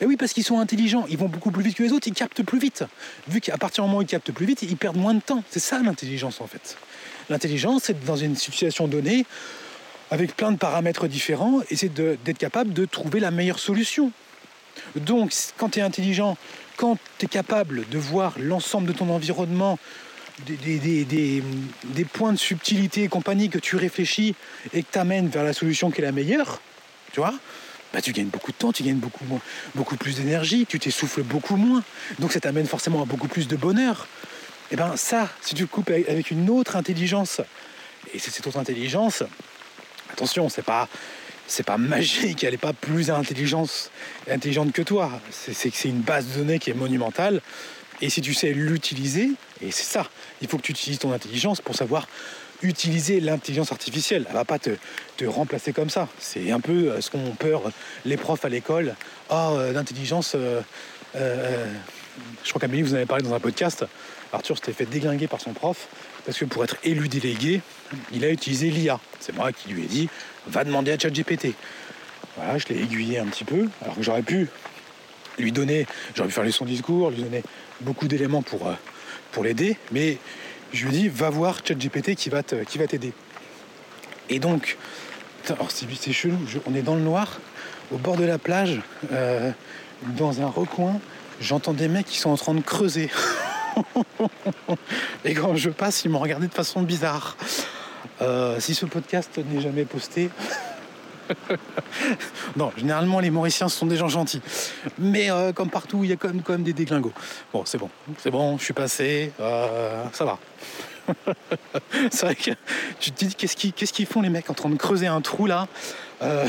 Et 0.02 0.06
oui, 0.06 0.16
parce 0.16 0.34
qu'ils 0.34 0.44
sont 0.44 0.60
intelligents, 0.60 1.06
ils 1.10 1.18
vont 1.18 1.28
beaucoup 1.28 1.52
plus 1.52 1.64
vite 1.64 1.76
que 1.76 1.84
les 1.84 1.92
autres, 1.92 2.08
ils 2.08 2.14
captent 2.14 2.44
plus 2.44 2.60
vite. 2.60 2.86
Vu 3.28 3.42
qu'à 3.42 3.58
partir 3.58 3.84
du 3.84 3.90
moment 3.90 4.00
où 4.00 4.02
ils 4.02 4.08
captent 4.08 4.32
plus 4.32 4.46
vite, 4.46 4.62
ils 4.62 4.78
perdent 4.78 4.98
moins 4.98 5.14
de 5.14 5.22
temps. 5.22 5.44
C'est 5.50 5.60
ça 5.60 5.82
l'intelligence 5.82 6.40
en 6.42 6.48
fait. 6.48 6.78
L'intelligence, 7.30 7.84
c'est 7.86 8.06
dans 8.06 8.16
une 8.16 8.36
situation 8.36 8.88
donnée, 8.88 9.26
avec 10.12 10.36
plein 10.36 10.52
de 10.52 10.58
paramètres 10.58 11.08
différents, 11.08 11.62
et 11.70 11.76
c'est 11.76 11.94
d'être 11.94 12.38
capable 12.38 12.74
de 12.74 12.86
trouver 12.86 13.20
la 13.20 13.30
meilleure 13.30 13.60
solution. 13.60 14.12
Donc, 14.96 15.34
quand 15.58 15.70
tu 15.70 15.80
es 15.80 15.82
intelligent, 15.82 16.38
quand 16.78 16.98
tu 17.18 17.26
es 17.26 17.28
capable 17.28 17.88
de 17.90 17.98
voir 17.98 18.36
l'ensemble 18.40 18.88
de 18.88 18.94
ton 18.94 19.10
environnement, 19.10 19.78
des, 20.46 21.04
des, 21.04 22.06
points 22.06 22.32
de 22.32 22.38
subtilité 22.38 23.04
et 23.04 23.08
compagnie 23.10 23.50
que 23.50 23.60
tu 23.60 23.76
réfléchis 23.76 24.36
et 24.74 24.84
que 24.84 24.88
tu 24.92 24.98
amènes 24.98 25.28
vers 25.28 25.44
la 25.44 25.52
solution 25.52 25.92
qui 25.92 26.00
est 26.00 26.06
la 26.06 26.14
meilleure, 26.14 26.62
tu 27.12 27.20
vois, 27.20 27.34
bah, 27.94 28.02
tu 28.02 28.12
gagnes 28.12 28.28
beaucoup 28.28 28.52
de 28.52 28.58
temps, 28.58 28.72
tu 28.72 28.84
gagnes 28.84 28.98
beaucoup, 28.98 29.26
beaucoup 29.76 29.98
plus 29.98 30.16
d'énergie, 30.18 30.66
tu 30.68 30.80
t'essouffles 30.80 31.24
beaucoup 31.24 31.56
moins. 31.56 31.84
Donc 32.20 32.32
ça 32.32 32.40
t'amène 32.40 32.68
forcément 32.68 33.02
à 33.02 33.06
beaucoup 33.06 33.28
plus 33.28 33.48
de 33.48 33.56
bonheur. 33.56 34.08
Et 34.72 34.76
bien 34.76 34.96
ça, 34.96 35.30
si 35.42 35.56
tu 35.56 35.64
le 35.64 35.68
coupes 35.68 35.90
avec 35.90 36.32
une 36.32 36.50
autre 36.50 36.76
intelligence, 36.76 37.42
et 38.14 38.20
c'est 38.20 38.32
cette 38.32 38.46
autre 38.46 38.60
intelligence, 38.60 39.24
attention, 40.12 40.50
c'est 40.50 40.66
pas 40.66 40.88
c'est 41.48 41.64
pas 41.64 41.78
magique, 41.78 42.44
elle 42.44 42.52
n'est 42.52 42.58
pas 42.58 42.74
plus 42.74 43.10
intelligente, 43.10 43.90
intelligente 44.30 44.72
que 44.72 44.84
toi. 44.84 45.20
C'est 45.32 45.54
c'est 45.54 45.90
une 45.90 46.02
base 46.02 46.28
de 46.28 46.40
données 46.40 46.60
qui 46.60 46.70
est 46.70 46.76
monumentale. 46.76 47.42
Et 48.02 48.10
si 48.10 48.22
tu 48.22 48.34
sais 48.34 48.54
l'utiliser, 48.54 49.32
et 49.62 49.72
c'est 49.72 49.84
ça, 49.84 50.10
il 50.42 50.48
faut 50.48 50.58
que 50.58 50.62
tu 50.62 50.72
utilises 50.72 51.00
ton 51.00 51.12
intelligence 51.12 51.60
pour 51.60 51.76
savoir 51.76 52.08
utiliser 52.62 53.20
l'intelligence 53.20 53.72
artificielle. 53.72 54.26
Elle 54.28 54.36
va 54.36 54.46
pas 54.46 54.60
te, 54.60 54.72
remplacer 55.26 55.74
comme 55.74 55.90
ça. 55.90 56.08
C'est 56.20 56.52
un 56.52 56.60
peu 56.60 56.92
euh, 56.92 57.02
ce 57.02 57.10
qu'ont 57.10 57.36
peur 57.38 57.64
les 58.06 58.18
profs 58.18 58.46
à 58.46 58.50
l'école. 58.50 58.96
Ah, 59.30 59.52
oh, 59.52 59.60
l'intelligence. 59.74 60.36
Euh, 60.36 60.62
je 62.44 62.50
crois 62.50 62.62
qu'Amélie, 62.62 62.84
vous 62.84 62.94
en 62.94 62.98
avez 62.98 63.06
parlé 63.06 63.24
dans 63.24 63.34
un 63.34 63.40
podcast. 63.40 63.86
Arthur 64.32 64.58
s'était 64.58 64.74
fait 64.74 64.86
déglinguer 64.86 65.28
par 65.28 65.42
son 65.42 65.54
prof 65.54 65.88
parce 66.26 66.38
que 66.38 66.46
pour 66.46 66.64
être 66.64 66.78
élu 66.84 67.08
délégué, 67.08 67.62
il 68.12 68.24
a 68.24 68.30
utilisé 68.30 68.70
l'IA. 68.70 69.00
C'est 69.20 69.36
moi 69.36 69.52
qui 69.52 69.70
lui 69.70 69.84
ai 69.84 69.88
dit 69.88 70.10
va 70.48 70.64
demander 70.64 70.92
à 70.92 71.00
ChatGPT. 71.00 71.54
Voilà, 72.36 72.58
je 72.58 72.68
l'ai 72.68 72.82
aiguillé 72.82 73.20
un 73.20 73.26
petit 73.26 73.44
peu, 73.44 73.68
alors 73.82 73.96
que 73.96 74.04
j'aurais 74.04 74.22
pu 74.22 74.48
lui 75.40 75.52
donner, 75.52 75.88
j'aurais 76.16 76.30
pu 76.30 76.36
faire 76.36 76.54
son 76.54 76.66
discours, 76.66 77.12
lui 77.12 77.24
donner 77.24 77.44
beaucoup 77.82 78.08
d'éléments 78.08 78.42
pour, 78.42 78.72
pour 79.32 79.44
l'aider, 79.44 79.78
mais 79.92 80.18
je 80.74 80.86
lui 80.86 80.96
ai 80.96 81.00
dit, 81.02 81.10
va 81.10 81.30
voir 81.30 81.60
ChatGPT 81.66 82.16
qui 82.16 82.30
va 82.30 82.44
t'aider. 82.44 83.14
Et 84.30 84.40
donc, 84.40 84.78
c'est 85.70 86.14
chelou, 86.14 86.38
on 86.66 86.76
est 86.76 86.82
dans 86.82 86.96
le 86.96 87.02
noir, 87.02 87.40
au 87.92 87.98
bord 87.98 88.16
de 88.18 88.26
la 88.26 88.38
plage, 88.38 88.82
euh, 89.12 89.52
dans 90.18 90.42
un 90.42 90.48
recoin, 90.48 91.00
j'entends 91.42 91.74
des 91.74 91.88
mecs 91.88 92.06
qui 92.06 92.20
sont 92.20 92.30
en 92.30 92.38
train 92.38 92.54
de 92.54 92.62
creuser. 92.62 93.10
Et 95.26 95.34
quand 95.34 95.56
je 95.56 95.70
passe, 95.70 96.04
ils 96.06 96.12
m'ont 96.12 96.20
regardé 96.20 96.48
de 96.48 96.54
façon 96.54 96.82
bizarre. 96.82 97.38
Euh, 98.22 98.60
si 98.60 98.76
ce 98.76 98.86
podcast 98.86 99.40
n'est 99.52 99.62
jamais 99.62 99.86
posté, 99.86 100.30
non, 102.56 102.72
généralement 102.78 103.20
les 103.20 103.30
Mauriciens 103.30 103.70
sont 103.70 103.86
des 103.86 103.98
gens 103.98 104.08
gentils. 104.08 104.42
Mais 104.98 105.30
euh, 105.32 105.52
comme 105.54 105.70
partout, 105.70 106.04
il 106.04 106.10
y 106.10 106.14
a 106.14 106.16
quand 106.16 106.34
même, 106.50 106.64
des 106.64 106.74
déglingos. 106.74 107.14
Bon, 107.54 107.64
c'est 107.66 107.78
bon, 107.78 107.90
c'est 108.18 108.32
bon, 108.32 108.58
je 108.58 108.64
suis 108.64 108.74
passé, 108.74 109.32
euh, 109.40 110.04
ça 110.14 110.26
va. 110.26 110.40
c'est 112.12 112.22
vrai 112.22 112.36
que 112.36 112.52
tu 113.00 113.12
te 113.12 113.26
dis 113.26 113.36
qu'est-ce 113.36 113.94
qu'ils 113.94 114.06
font 114.06 114.22
les 114.22 114.30
mecs 114.30 114.50
en 114.50 114.54
train 114.54 114.70
de 114.70 114.76
creuser 114.76 115.08
un 115.08 115.22
trou 115.22 115.48
là 115.48 115.68
euh, 116.22 116.46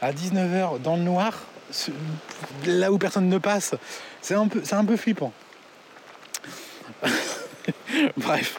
à 0.00 0.12
19h 0.12 0.80
dans 0.80 0.96
le 0.96 1.02
noir, 1.02 1.34
là 2.66 2.90
où 2.90 2.98
personne 2.98 3.28
ne 3.28 3.38
passe. 3.38 3.74
C'est 4.22 4.34
un 4.34 4.48
peu, 4.48 4.62
un 4.70 4.84
peu 4.84 4.96
flippant. 4.96 5.32
Bref. 8.16 8.58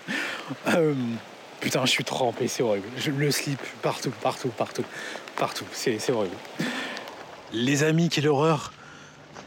Putain, 1.60 1.86
je 1.86 1.92
suis 1.92 2.04
trempé, 2.04 2.48
c'est 2.48 2.64
horrible. 2.64 2.88
Je 2.98 3.12
le 3.12 3.32
slip 3.32 3.60
partout, 3.82 4.12
partout, 4.22 4.50
partout, 4.50 4.86
partout. 5.40 5.66
C'est 5.72 6.12
horrible. 6.12 6.36
Les 7.54 7.82
amis, 7.82 8.10
quelle 8.10 8.28
horreur. 8.28 8.72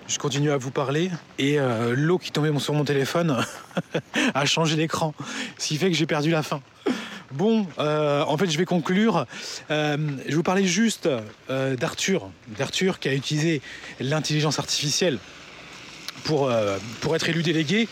Je 0.08 0.18
continue 0.18 0.50
à 0.50 0.56
vous 0.56 0.72
parler 0.72 1.10
et 1.38 1.60
euh, 1.60 1.94
l'eau 1.96 2.18
qui 2.18 2.32
tombait 2.32 2.58
sur 2.58 2.74
mon 2.74 2.84
téléphone 2.84 3.36
a 4.34 4.44
changé 4.44 4.74
l'écran, 4.76 5.14
ce 5.58 5.68
qui 5.68 5.76
fait 5.76 5.90
que 5.90 5.96
j'ai 5.96 6.06
perdu 6.06 6.30
la 6.30 6.42
fin. 6.42 6.60
Bon, 7.30 7.66
euh, 7.78 8.24
en 8.24 8.36
fait, 8.36 8.50
je 8.50 8.58
vais 8.58 8.64
conclure. 8.64 9.26
Euh, 9.70 9.96
je 10.26 10.34
vous 10.34 10.42
parlais 10.42 10.64
juste 10.64 11.08
d'Arthur, 11.48 12.28
d'Arthur 12.58 12.98
qui 12.98 13.08
a 13.08 13.14
utilisé 13.14 13.62
l'intelligence 14.00 14.58
artificielle 14.58 15.18
pour, 16.24 16.52
pour 17.00 17.14
être 17.14 17.28
élu 17.28 17.42
délégué. 17.42 17.88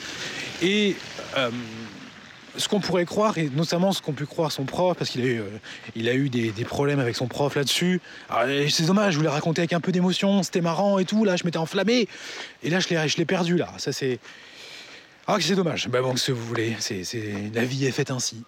Et 0.63 0.97
ce 2.57 2.69
qu'on 2.69 2.81
pourrait 2.81 3.05
croire, 3.05 3.39
et 3.39 3.49
notamment 3.55 3.93
ce 3.93 4.03
qu'ont 4.03 4.13
pu 4.13 4.27
croire 4.27 4.53
son 4.53 4.65
prof, 4.65 4.97
parce 4.97 5.11
qu'il 5.11 5.23
a 5.23 5.27
eu, 5.27 5.41
euh, 5.41 5.45
il 5.95 6.09
a 6.09 6.15
eu 6.15 6.29
des, 6.29 6.53
problèmes 6.65 7.01
avec 7.01 7.17
son 7.17 7.27
prof 7.27 7.55
là-dessus. 7.55 8.01
C'est 8.69 8.87
dommage, 8.87 9.15
je 9.15 9.19
voulais 9.19 9.31
raconter 9.31 9.61
avec 9.61 9.73
un 9.73 9.81
peu 9.81 9.93
d'émotion, 9.93 10.43
c'était 10.43 10.61
marrant 10.61 10.99
et 10.99 11.05
tout. 11.05 11.25
Là, 11.25 11.37
je 11.37 11.45
m'étais 11.45 11.59
enflammé. 11.59 12.09
Et 12.63 12.71
là, 12.71 12.79
je 12.81 13.17
l'ai 13.17 13.25
perdu, 13.25 13.57
là. 13.57 13.73
Ça, 13.79 13.93
c'est. 13.93 14.19
Ah, 15.27 15.37
c'est 15.41 15.55
dommage. 15.55 15.89
Bah 15.89 16.03
bon, 16.03 16.17
ce 16.17 16.33
vous 16.33 16.45
voulez, 16.45 16.77
c'est, 16.81 17.05
la 17.55 17.65
vie 17.65 17.87
est 17.87 17.93
faite 17.93 18.11
ainsi. 18.11 18.43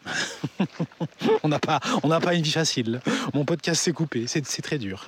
on 1.45 1.49
n'a 1.49 1.61
pas, 1.61 1.79
pas 1.79 2.35
une 2.35 2.43
vie 2.43 2.51
facile. 2.51 3.01
Mon 3.35 3.45
podcast 3.45 3.83
s'est 3.83 3.93
coupé, 3.93 4.25
c'est, 4.27 4.43
très 4.63 4.79
dur. 4.79 5.07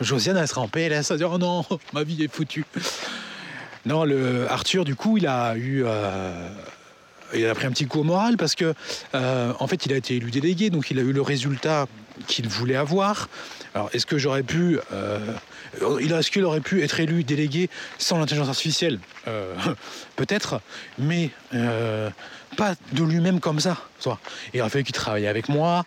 Josiane, 0.00 0.38
elle 0.38 0.48
sera 0.48 0.62
en 0.62 0.68
PLS, 0.68 0.92
elle 0.92 1.02
va 1.02 1.16
dire 1.16 1.30
oh 1.32 1.38
non, 1.38 1.64
ma 1.92 2.02
vie 2.02 2.22
est 2.22 2.32
foutue. 2.32 2.64
Non, 3.84 4.04
le 4.04 4.50
Arthur, 4.50 4.84
du 4.84 4.94
coup, 4.94 5.18
il 5.18 5.26
a 5.26 5.54
eu. 5.56 5.84
Euh, 5.84 6.48
il 7.34 7.46
a 7.46 7.54
pris 7.54 7.66
un 7.66 7.70
petit 7.70 7.86
coup 7.86 8.00
au 8.00 8.04
moral 8.04 8.36
parce 8.36 8.54
que, 8.54 8.74
euh, 9.14 9.52
en 9.58 9.66
fait, 9.66 9.86
il 9.86 9.92
a 9.92 9.96
été 9.96 10.16
élu 10.16 10.30
délégué, 10.30 10.70
donc 10.70 10.90
il 10.90 10.98
a 10.98 11.02
eu 11.02 11.12
le 11.12 11.22
résultat 11.22 11.86
qu'il 12.26 12.48
voulait 12.48 12.76
avoir. 12.76 13.28
Alors, 13.74 13.90
est-ce 13.92 14.06
que 14.06 14.18
j'aurais 14.18 14.42
pu. 14.42 14.78
Euh, 14.92 15.18
est-ce 15.80 16.30
qu'il 16.30 16.44
aurait 16.44 16.60
pu 16.60 16.82
être 16.82 17.00
élu 17.00 17.24
délégué 17.24 17.70
sans 17.98 18.18
l'intelligence 18.18 18.48
artificielle? 18.48 18.98
Euh, 19.28 19.54
Peut-être, 20.16 20.60
mais 20.98 21.30
pas 22.56 22.74
de 22.92 23.02
lui-même 23.02 23.40
comme 23.40 23.60
ça. 23.60 23.78
Soit. 23.98 24.18
Il 24.52 24.60
aurait 24.60 24.68
fallu 24.68 24.84
qu'il 24.84 24.94
travaille 24.94 25.26
avec 25.26 25.48
moi. 25.48 25.84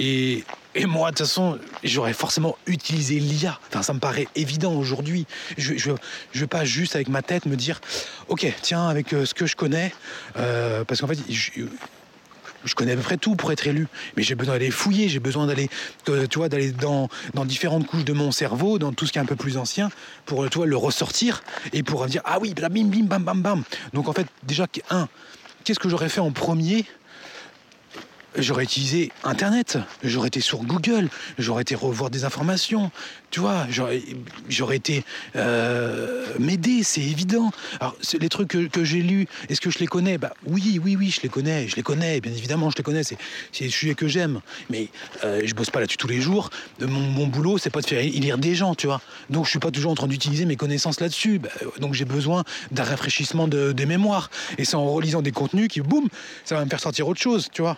Et, 0.00 0.44
et 0.78 0.86
moi, 0.86 1.10
de 1.10 1.16
toute 1.16 1.26
façon, 1.26 1.58
j'aurais 1.82 2.12
forcément 2.12 2.56
utilisé 2.66 3.18
l'IA. 3.18 3.58
Enfin, 3.68 3.82
ça 3.82 3.92
me 3.92 3.98
paraît 3.98 4.28
évident 4.36 4.72
aujourd'hui. 4.74 5.26
Je 5.56 5.90
ne 5.90 6.46
pas 6.46 6.64
juste 6.64 6.94
avec 6.94 7.08
ma 7.08 7.20
tête 7.20 7.46
me 7.46 7.56
dire, 7.56 7.80
ok, 8.28 8.46
tiens, 8.62 8.86
avec 8.86 9.12
euh, 9.12 9.26
ce 9.26 9.34
que 9.34 9.44
je 9.46 9.56
connais, 9.56 9.92
euh, 10.36 10.84
parce 10.84 11.00
qu'en 11.00 11.08
fait, 11.08 11.18
je, 11.28 12.74
connais 12.76 12.92
à 12.92 12.96
peu 12.96 13.02
près 13.02 13.16
tout 13.16 13.34
pour 13.34 13.50
être 13.50 13.66
élu, 13.66 13.88
mais 14.16 14.22
j'ai 14.22 14.36
besoin 14.36 14.54
d'aller 14.54 14.70
fouiller, 14.70 15.08
j'ai 15.08 15.18
besoin 15.18 15.48
d'aller, 15.48 15.68
d'aller 16.06 16.70
dans, 16.70 17.08
différentes 17.44 17.88
couches 17.88 18.04
de 18.04 18.12
mon 18.12 18.30
cerveau, 18.30 18.78
dans 18.78 18.92
tout 18.92 19.04
ce 19.04 19.10
qui 19.10 19.18
est 19.18 19.22
un 19.22 19.26
peu 19.26 19.36
plus 19.36 19.56
ancien, 19.56 19.90
pour 20.26 20.44
le 20.44 20.76
ressortir 20.76 21.42
et 21.72 21.82
pour 21.82 22.06
dire 22.06 22.22
ah 22.24 22.38
oui, 22.40 22.54
bim, 22.54 22.68
bim, 22.68 23.04
bam, 23.04 23.24
bam, 23.24 23.42
bam. 23.42 23.64
Donc 23.94 24.06
en 24.06 24.12
fait, 24.12 24.28
déjà 24.44 24.68
un, 24.90 25.08
qu'est-ce 25.64 25.80
que 25.80 25.88
j'aurais 25.88 26.08
fait 26.08 26.20
en 26.20 26.30
premier 26.30 26.84
j'aurais 28.42 28.64
utilisé 28.64 29.12
Internet, 29.24 29.78
j'aurais 30.02 30.28
été 30.28 30.40
sur 30.40 30.58
Google, 30.64 31.08
j'aurais 31.38 31.62
été 31.62 31.74
revoir 31.74 32.10
des 32.10 32.24
informations, 32.24 32.90
tu 33.30 33.40
vois, 33.40 33.66
j'aurais 33.68 34.76
été 34.76 35.04
euh, 35.36 36.24
m'aider, 36.38 36.82
c'est 36.82 37.02
évident. 37.02 37.50
Alors, 37.80 37.94
les 38.18 38.28
trucs 38.28 38.48
que, 38.48 38.84
j'ai 38.84 39.02
lus, 39.02 39.26
est-ce 39.48 39.60
que 39.60 39.70
je 39.70 39.78
les 39.80 39.86
connais? 39.86 40.16
Bah 40.16 40.32
oui, 40.46 40.80
oui, 40.82 40.96
oui, 40.96 41.10
je 41.10 41.20
les 41.20 41.28
connais, 41.28 41.68
je 41.68 41.76
les 41.76 41.82
connais, 41.82 42.20
bien 42.20 42.32
évidemment, 42.32 42.70
je 42.70 42.76
les 42.76 42.82
connais, 42.82 43.02
c'est 43.02 43.18
des 43.60 43.68
sujets 43.68 43.94
que 43.94 44.08
j'aime. 44.08 44.40
Mais 44.70 44.88
euh, 45.24 45.42
je 45.44 45.54
bosse 45.54 45.70
pas 45.70 45.80
là-dessus 45.80 45.98
tous 45.98 46.08
les 46.08 46.20
jours. 46.20 46.48
Mon, 46.80 47.00
mon 47.00 47.26
boulot, 47.26 47.58
c'est 47.58 47.70
pas 47.70 47.82
de 47.82 47.86
faire 47.86 48.00
lire 48.02 48.38
des 48.38 48.54
gens, 48.54 48.74
tu 48.74 48.86
vois. 48.86 49.02
Donc, 49.28 49.44
je 49.44 49.50
suis 49.50 49.58
pas 49.58 49.70
toujours 49.70 49.92
en 49.92 49.96
train 49.96 50.06
d'utiliser 50.06 50.46
mes 50.46 50.56
connaissances 50.56 51.00
là-dessus. 51.00 51.38
Bah, 51.38 51.50
donc, 51.80 51.92
j'ai 51.94 52.06
besoin 52.06 52.44
d'un 52.70 52.84
rafraîchissement 52.84 53.46
de, 53.46 53.72
des 53.72 53.86
mémoires. 53.86 54.30
Et 54.56 54.64
c'est 54.64 54.76
en 54.76 54.86
relisant 54.86 55.20
des 55.20 55.32
contenus 55.32 55.68
qui, 55.68 55.80
boum, 55.82 56.08
ça 56.44 56.54
va 56.54 56.64
me 56.64 56.70
faire 56.70 56.80
sortir 56.80 57.08
autre 57.08 57.20
chose, 57.20 57.48
tu 57.52 57.62
vois. 57.62 57.76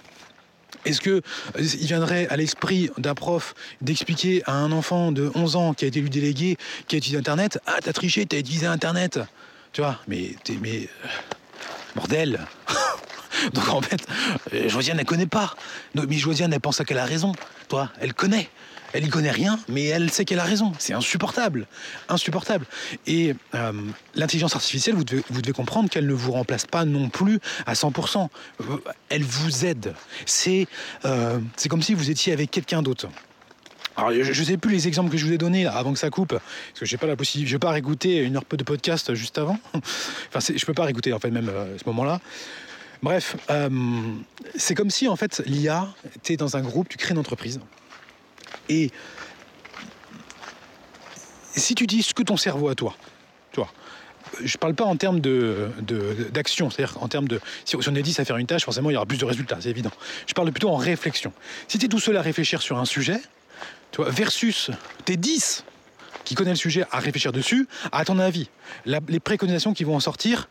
Est-ce 0.84 1.00
que 1.00 1.10
euh, 1.10 1.20
il 1.56 1.86
viendrait 1.86 2.26
à 2.28 2.36
l'esprit 2.36 2.90
d'un 2.98 3.14
prof 3.14 3.54
d'expliquer 3.80 4.42
à 4.46 4.52
un 4.52 4.72
enfant 4.72 5.12
de 5.12 5.30
11 5.34 5.56
ans 5.56 5.74
qui 5.74 5.84
a 5.84 5.88
été 5.88 5.98
élu 5.98 6.08
délégué, 6.08 6.56
qui 6.88 6.96
a 6.96 6.98
utilisé 6.98 7.18
Internet, 7.18 7.58
ah 7.66 7.76
t'as 7.82 7.92
triché, 7.92 8.24
t'as 8.26 8.38
utilisé 8.38 8.66
Internet, 8.66 9.20
tu 9.72 9.80
vois 9.80 9.98
Mais 10.08 10.34
mais 10.60 10.88
euh, 11.04 11.08
bordel. 11.94 12.40
Donc 13.54 13.68
en 13.68 13.80
fait, 13.80 14.06
euh, 14.52 14.68
Josiane 14.68 14.98
ne 14.98 15.04
connaît 15.04 15.26
pas. 15.26 15.54
Mais 15.94 16.16
Josiane 16.16 16.52
elle 16.52 16.60
pense 16.60 16.82
qu'elle 16.84 16.98
a 16.98 17.04
raison, 17.04 17.32
toi, 17.68 17.90
elle 18.00 18.14
connaît. 18.14 18.48
Elle 18.92 19.04
y 19.04 19.08
connaît 19.08 19.30
rien, 19.30 19.58
mais 19.68 19.84
elle 19.84 20.10
sait 20.10 20.24
qu'elle 20.24 20.40
a 20.40 20.44
raison. 20.44 20.72
C'est 20.78 20.92
insupportable. 20.92 21.66
Insupportable. 22.08 22.66
Et 23.06 23.34
euh, 23.54 23.72
l'intelligence 24.14 24.56
artificielle, 24.56 24.96
vous 24.96 25.04
devez, 25.04 25.52
comprendre 25.52 25.88
qu'elle 25.88 26.06
ne 26.06 26.12
vous 26.12 26.32
remplace 26.32 26.66
pas 26.66 26.84
non 26.84 27.08
plus 27.08 27.40
à 27.66 27.74
100%. 27.74 28.28
Elle 29.08 29.22
vous 29.22 29.64
aide. 29.64 29.94
C'est 30.26 30.66
euh, 31.04 31.38
c'est 31.56 31.68
comme 31.68 31.82
si 31.82 31.94
vous 31.94 32.10
étiez 32.10 32.32
avec 32.32 32.50
quelqu'un 32.50 32.82
d'autre. 32.82 33.08
Alors, 33.96 34.12
je 34.12 34.40
ne 34.40 34.46
sais 34.46 34.56
plus 34.56 34.72
les 34.72 34.88
exemples 34.88 35.10
que 35.10 35.18
je 35.18 35.26
vous 35.26 35.32
ai 35.32 35.38
donnés 35.38 35.66
avant 35.66 35.92
que 35.92 35.98
ça 35.98 36.10
coupe, 36.10 36.30
parce 36.30 36.80
que 36.80 36.86
j'ai 36.86 36.96
pas 36.96 37.06
la 37.06 37.16
possibilité, 37.16 37.50
je 37.50 37.54
vais 37.56 37.60
pas 37.60 37.70
réécouter 37.70 38.18
une 38.18 38.36
heure 38.36 38.44
de 38.50 38.64
podcast 38.64 39.14
juste 39.14 39.36
avant. 39.36 39.58
enfin, 39.74 40.54
je 40.54 40.64
peux 40.64 40.72
pas 40.72 40.84
réécouter 40.84 41.12
en 41.12 41.18
fait 41.18 41.30
même 41.30 41.48
euh, 41.48 41.76
ce 41.76 41.84
moment-là. 41.86 42.20
Bref, 43.02 43.36
c'est 44.56 44.74
comme 44.74 44.90
si 44.90 45.08
en 45.08 45.16
fait 45.16 45.42
l'IA 45.46 45.88
était 46.16 46.36
dans 46.36 46.58
un 46.58 46.60
groupe, 46.60 46.86
tu 46.86 46.98
crées 46.98 47.12
une 47.12 47.18
entreprise, 47.18 47.58
et 48.70 48.90
si 51.56 51.74
tu 51.74 51.86
dis 51.86 52.02
ce 52.02 52.14
que 52.14 52.22
ton 52.22 52.36
cerveau 52.36 52.68
a 52.68 52.74
toi, 52.74 52.94
toi, 53.52 53.68
je 54.42 54.56
parle 54.56 54.74
pas 54.74 54.84
en 54.84 54.96
termes 54.96 55.20
d'action, 55.20 56.70
c'est-à-dire 56.70 57.02
en 57.02 57.08
termes 57.08 57.26
de. 57.26 57.40
Si 57.64 57.76
on 57.76 57.94
est 57.94 58.02
10 58.02 58.20
à 58.20 58.24
faire 58.24 58.36
une 58.36 58.46
tâche, 58.46 58.64
forcément 58.64 58.90
il 58.90 58.94
y 58.94 58.96
aura 58.96 59.06
plus 59.06 59.18
de 59.18 59.24
résultats, 59.24 59.58
c'est 59.60 59.70
évident. 59.70 59.90
Je 60.26 60.34
parle 60.34 60.50
plutôt 60.52 60.70
en 60.70 60.76
réflexion. 60.76 61.32
Si 61.66 61.78
tu 61.78 61.86
es 61.86 61.88
tout 61.88 61.98
seul 61.98 62.16
à 62.16 62.22
réfléchir 62.22 62.62
sur 62.62 62.78
un 62.78 62.84
sujet, 62.84 63.20
tu 63.90 64.02
vois, 64.02 64.10
versus 64.10 64.70
t'es 65.04 65.16
10 65.16 65.64
qui 66.24 66.36
connaît 66.36 66.50
le 66.50 66.56
sujet 66.56 66.84
à 66.92 67.00
réfléchir 67.00 67.32
dessus. 67.32 67.66
À 67.90 68.04
ton 68.04 68.20
avis, 68.20 68.48
les 68.86 69.20
préconisations 69.20 69.74
qui 69.74 69.82
vont 69.82 69.96
en 69.96 70.00
sortir, 70.00 70.48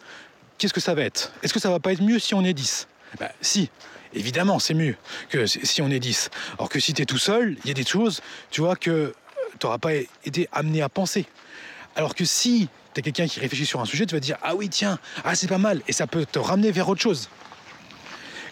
qu'est-ce 0.57 0.73
que 0.73 0.81
ça 0.81 0.93
va 0.93 1.03
être? 1.03 1.31
Est-ce 1.41 1.53
que 1.53 1.59
ça 1.59 1.69
va 1.69 1.79
pas 1.79 1.93
être 1.93 2.01
mieux 2.01 2.19
si 2.19 2.33
on 2.33 2.43
est 2.43 2.53
10 2.53 2.87
bah, 3.19 3.31
Si, 3.41 3.69
évidemment, 4.13 4.59
c'est 4.59 4.73
mieux 4.73 4.95
que 5.29 5.45
si 5.45 5.81
on 5.81 5.89
est 5.89 5.99
10. 5.99 6.29
Alors 6.57 6.69
que 6.69 6.79
si 6.79 6.93
tu 6.93 7.01
es 7.01 7.05
tout 7.05 7.17
seul, 7.17 7.57
il 7.63 7.67
y 7.67 7.71
a 7.71 7.73
des 7.73 7.85
choses, 7.85 8.21
tu 8.51 8.61
vois, 8.61 8.75
que 8.75 9.13
tu 9.59 9.65
n'auras 9.65 9.77
pas 9.77 9.93
été 10.25 10.47
amené 10.51 10.81
à 10.81 10.89
penser. 10.89 11.25
Alors 11.95 12.15
que 12.15 12.25
si 12.25 12.69
tu 12.93 12.99
es 12.99 13.03
quelqu'un 13.03 13.27
qui 13.27 13.39
réfléchit 13.39 13.65
sur 13.65 13.79
un 13.79 13.85
sujet, 13.85 14.05
tu 14.05 14.15
vas 14.15 14.19
dire 14.19 14.37
Ah 14.41 14.55
oui, 14.55 14.69
tiens, 14.69 14.99
ah, 15.23 15.35
c'est 15.35 15.47
pas 15.47 15.57
mal, 15.57 15.81
et 15.87 15.93
ça 15.93 16.07
peut 16.07 16.25
te 16.25 16.39
ramener 16.39 16.71
vers 16.71 16.89
autre 16.89 17.01
chose. 17.01 17.29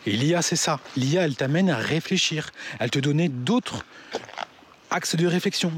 Et 0.06 0.12
l'IA, 0.12 0.42
c'est 0.42 0.56
ça. 0.56 0.80
L'IA, 0.96 1.24
elle 1.24 1.36
t'amène 1.36 1.70
à 1.70 1.78
réfléchir, 1.78 2.52
elle 2.80 2.90
te 2.90 3.00
donner 3.00 3.28
d'autres 3.28 3.84
axes 4.90 5.16
de 5.16 5.28
réflexion. 5.28 5.72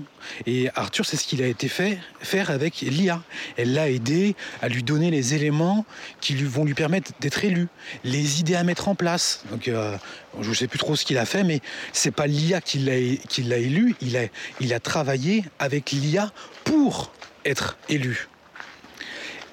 Et 0.46 0.70
Arthur, 0.76 1.06
c'est 1.06 1.18
ce 1.18 1.26
qu'il 1.26 1.42
a 1.42 1.48
été 1.48 1.68
fait 1.68 2.00
faire 2.20 2.50
avec 2.50 2.82
l'IA. 2.82 3.22
Elle 3.58 3.74
l'a 3.74 3.90
aidé 3.90 4.36
à 4.62 4.70
lui 4.70 4.84
donner 4.84 5.12
les 5.12 5.34
éléments 5.34 5.86
qui 6.22 6.34
lui 6.34 6.46
vont 6.46 6.66
lui 6.66 6.74
permettre 6.74 7.12
d'être 7.20 7.44
élu, 7.44 7.68
les 8.04 8.40
idées 8.40 8.56
à 8.56 8.64
mettre 8.64 8.88
en 8.88 8.96
place. 8.96 9.44
Donc, 9.52 9.68
euh, 9.68 9.98
je 10.42 10.50
ne 10.50 10.54
sais 10.54 10.68
plus 10.68 10.80
trop 10.80 10.96
ce 10.96 11.06
qu'il 11.06 11.18
a 11.18 11.26
fait, 11.26 11.44
mais 11.44 11.62
c'est 11.94 12.12
pas 12.12 12.28
l'IA 12.28 12.62
qui 12.62 12.80
l'a 12.80 13.58
élu. 13.58 13.96
Il 14.02 14.18
a, 14.18 14.26
il 14.60 14.74
a 14.74 14.80
travaillé 14.80 15.44
avec 15.60 15.92
l'IA 15.92 16.32
pour 16.64 17.12
être 17.46 17.78
élu. 17.90 18.28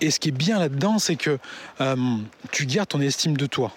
Et 0.01 0.11
ce 0.11 0.21
qui 0.21 0.29
est 0.29 0.33
bien 0.33 0.59
là-dedans, 0.59 0.99
c'est 0.99 1.17
que 1.17 1.39
euh, 1.81 1.97
tu 2.53 2.67
gardes 2.67 2.89
ton 2.89 3.01
estime 3.01 3.37
de 3.37 3.47
toi. 3.47 3.73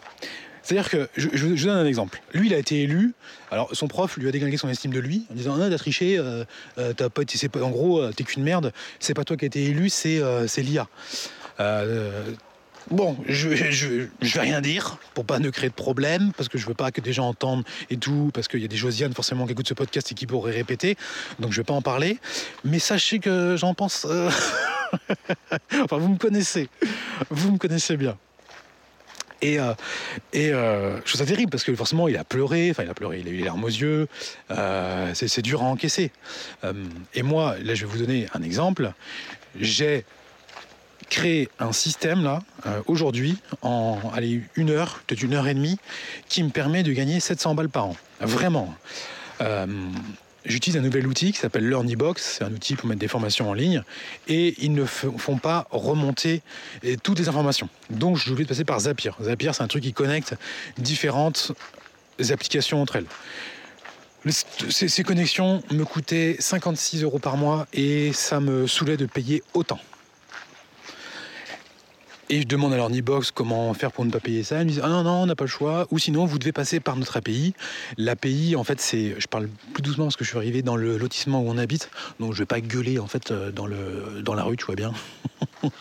C'est-à-dire 0.69 0.91
que, 0.91 1.09
je, 1.17 1.29
je, 1.33 1.65
donne 1.65 1.77
un 1.77 1.85
exemple. 1.87 2.21
Lui, 2.31 2.45
il 2.45 2.53
a 2.53 2.59
été 2.59 2.83
élu. 2.83 3.15
Alors, 3.49 3.69
son 3.73 3.87
prof 3.87 4.17
lui 4.17 4.27
a 4.27 4.31
déglingué 4.31 4.55
son 4.55 4.69
estime 4.69 4.91
de 4.91 4.99
lui 4.99 5.25
en 5.31 5.33
disant 5.33 5.57
Non, 5.57 5.67
t'as 5.67 5.79
triché, 5.79 6.19
euh, 6.19 6.43
euh 6.77 6.93
t'as 6.93 7.09
pas, 7.09 7.23
pas, 7.23 7.63
en 7.63 7.71
gros, 7.71 7.99
euh, 7.99 8.11
t'es 8.15 8.23
qu'une 8.23 8.43
merde, 8.43 8.71
c'est 8.99 9.15
pas 9.15 9.23
toi 9.23 9.35
qui 9.35 9.45
as 9.45 9.47
été 9.47 9.63
élu, 9.63 9.89
c'est 9.89 10.19
euh, 10.19 10.45
l'IA. 10.57 10.87
Bon, 12.91 13.17
je, 13.27 13.55
je, 13.55 14.05
je, 14.21 14.33
vais 14.35 14.41
rien 14.41 14.61
dire 14.61 14.99
pour 15.15 15.25
pas 15.25 15.39
ne 15.39 15.49
créer 15.49 15.69
de 15.69 15.75
problème, 15.75 16.33
parce 16.37 16.49
que 16.49 16.59
je 16.59 16.67
veux 16.67 16.75
pas 16.75 16.91
que 16.91 17.01
des 17.01 17.13
gens 17.13 17.27
entendent 17.27 17.63
et 17.89 17.97
tout, 17.97 18.29
parce 18.31 18.47
qu'il 18.47 18.61
y 18.61 18.65
a 18.65 18.67
des 18.67 18.77
Josiane 18.77 19.13
forcément 19.13 19.47
qui 19.47 19.53
écoutent 19.53 19.67
ce 19.67 19.73
podcast 19.73 20.11
et 20.11 20.15
qui 20.15 20.27
pourraient 20.27 20.53
répéter, 20.53 20.97
donc 21.39 21.51
je 21.51 21.61
vais 21.61 21.65
pas 21.65 21.73
en 21.73 21.81
parler. 21.81 22.19
Mais 22.63 22.77
sachez 22.77 23.17
que 23.17 23.55
j'en 23.57 23.73
pense. 23.73 24.05
enfin, 25.81 25.97
vous 25.97 26.09
me 26.09 26.17
connaissez, 26.17 26.69
vous 27.31 27.53
me 27.53 27.57
connaissez 27.57 27.97
bien. 27.97 28.15
Et, 29.41 29.59
euh, 29.59 29.73
et 30.33 30.51
euh, 30.51 30.97
je 30.97 31.13
trouve 31.13 31.19
ça 31.21 31.25
terrible 31.25 31.49
parce 31.49 31.63
que 31.63 31.73
forcément 31.75 32.07
il 32.07 32.17
a 32.17 32.23
pleuré, 32.23 32.69
enfin 32.71 32.83
il 32.83 32.89
a 32.89 32.93
pleuré, 32.93 33.19
il 33.19 33.27
a 33.27 33.31
eu 33.31 33.37
les 33.37 33.43
larmes 33.43 33.63
aux 33.63 33.67
yeux, 33.67 34.07
euh, 34.51 35.11
c'est 35.13 35.41
dur 35.41 35.61
à 35.61 35.65
encaisser. 35.65 36.11
Euh, 36.63 36.73
et 37.13 37.23
moi, 37.23 37.55
là 37.63 37.75
je 37.75 37.85
vais 37.85 37.91
vous 37.91 37.99
donner 37.99 38.27
un 38.33 38.41
exemple. 38.41 38.91
J'ai 39.59 40.05
créé 41.09 41.49
un 41.59 41.71
système 41.71 42.23
là, 42.23 42.43
euh, 42.65 42.81
aujourd'hui, 42.85 43.37
en 43.61 43.99
allez, 44.13 44.41
une 44.55 44.69
heure, 44.69 45.01
peut-être 45.07 45.23
une 45.23 45.33
heure 45.33 45.47
et 45.47 45.53
demie, 45.53 45.79
qui 46.27 46.43
me 46.43 46.49
permet 46.49 46.83
de 46.83 46.91
gagner 46.91 47.19
700 47.19 47.55
balles 47.55 47.69
par 47.69 47.87
an. 47.87 47.95
Vraiment. 48.19 48.75
Euh, 50.45 50.49
j'utilise 50.49 50.77
un 50.77 50.81
nouvel 50.81 51.07
outil 51.07 51.31
qui 51.31 51.39
s'appelle 51.39 51.67
LearnyBox. 51.67 52.37
C'est 52.37 52.43
un 52.43 52.51
outil 52.51 52.75
pour 52.75 52.87
mettre 52.87 52.99
des 52.99 53.07
formations 53.07 53.49
en 53.49 53.53
ligne. 53.53 53.83
Et 54.27 54.55
ils 54.63 54.73
ne 54.73 54.85
font 54.85 55.37
pas 55.37 55.67
remonter 55.71 56.41
toutes 57.03 57.19
les 57.19 57.29
informations. 57.29 57.69
Donc, 57.89 58.17
je 58.17 58.33
vais 58.33 58.45
passer 58.45 58.65
par 58.65 58.79
Zapier. 58.79 59.11
Zapier, 59.21 59.51
c'est 59.53 59.63
un 59.63 59.67
truc 59.67 59.83
qui 59.83 59.93
connecte 59.93 60.35
différentes 60.77 61.51
applications 62.29 62.81
entre 62.81 62.97
elles. 62.97 63.05
Ces, 64.27 64.89
ces, 64.89 65.03
connexions 65.03 65.63
me 65.71 65.85
coûtaient 65.85 66.35
56 66.39 67.03
euros 67.03 67.19
par 67.19 67.37
mois 67.37 67.67
et 67.71 68.11
ça 68.11 68.41
me 68.41 68.67
saoulait 68.67 68.97
de 68.97 69.05
payer 69.05 69.43
autant. 69.53 69.79
Et 72.31 72.41
je 72.41 72.47
demande 72.47 72.73
à 72.73 72.77
leur 72.77 72.89
box 72.89 73.31
comment 73.31 73.73
faire 73.73 73.91
pour 73.91 74.05
ne 74.05 74.11
pas 74.11 74.19
payer 74.19 74.43
ça. 74.43 74.61
Ils 74.61 74.65
me 74.65 74.69
disent 74.69 74.81
Ah 74.83 74.89
non, 74.89 75.01
non, 75.01 75.23
on 75.23 75.25
n'a 75.25 75.35
pas 75.35 75.45
le 75.45 75.49
choix. 75.49 75.87
Ou 75.89 75.97
sinon, 75.97 76.25
vous 76.25 76.37
devez 76.37 76.51
passer 76.51 76.79
par 76.79 76.95
notre 76.95 77.17
API. 77.17 77.55
L'API, 77.97 78.55
en 78.55 78.63
fait, 78.63 78.79
c'est. 78.79 79.15
Je 79.17 79.27
parle 79.27 79.47
plus 79.73 79.81
doucement 79.81 80.05
parce 80.05 80.15
que 80.15 80.23
je 80.23 80.29
suis 80.29 80.37
arrivé 80.37 80.61
dans 80.61 80.75
le 80.75 80.97
lotissement 80.97 81.41
où 81.41 81.49
on 81.49 81.57
habite. 81.57 81.89
Donc, 82.19 82.33
je 82.33 82.39
vais 82.39 82.45
pas 82.45 82.61
gueuler, 82.61 82.99
en 82.99 83.07
fait, 83.07 83.31
euh, 83.31 83.51
dans, 83.51 83.65
le, 83.65 84.21
dans 84.23 84.35
la 84.35 84.43
rue, 84.43 84.57
tu 84.57 84.65
vois 84.65 84.75
bien. 84.75 84.93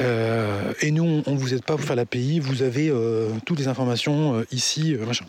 Euh, 0.00 0.72
et 0.80 0.90
nous, 0.90 1.22
on 1.26 1.32
ne 1.32 1.38
vous 1.38 1.54
aide 1.54 1.62
pas 1.62 1.76
pour 1.76 1.84
faire 1.84 1.96
l'API, 1.96 2.40
vous 2.40 2.62
avez 2.62 2.88
euh, 2.88 3.30
toutes 3.44 3.58
les 3.58 3.68
informations 3.68 4.38
euh, 4.38 4.46
ici, 4.52 4.96
machin. 5.06 5.24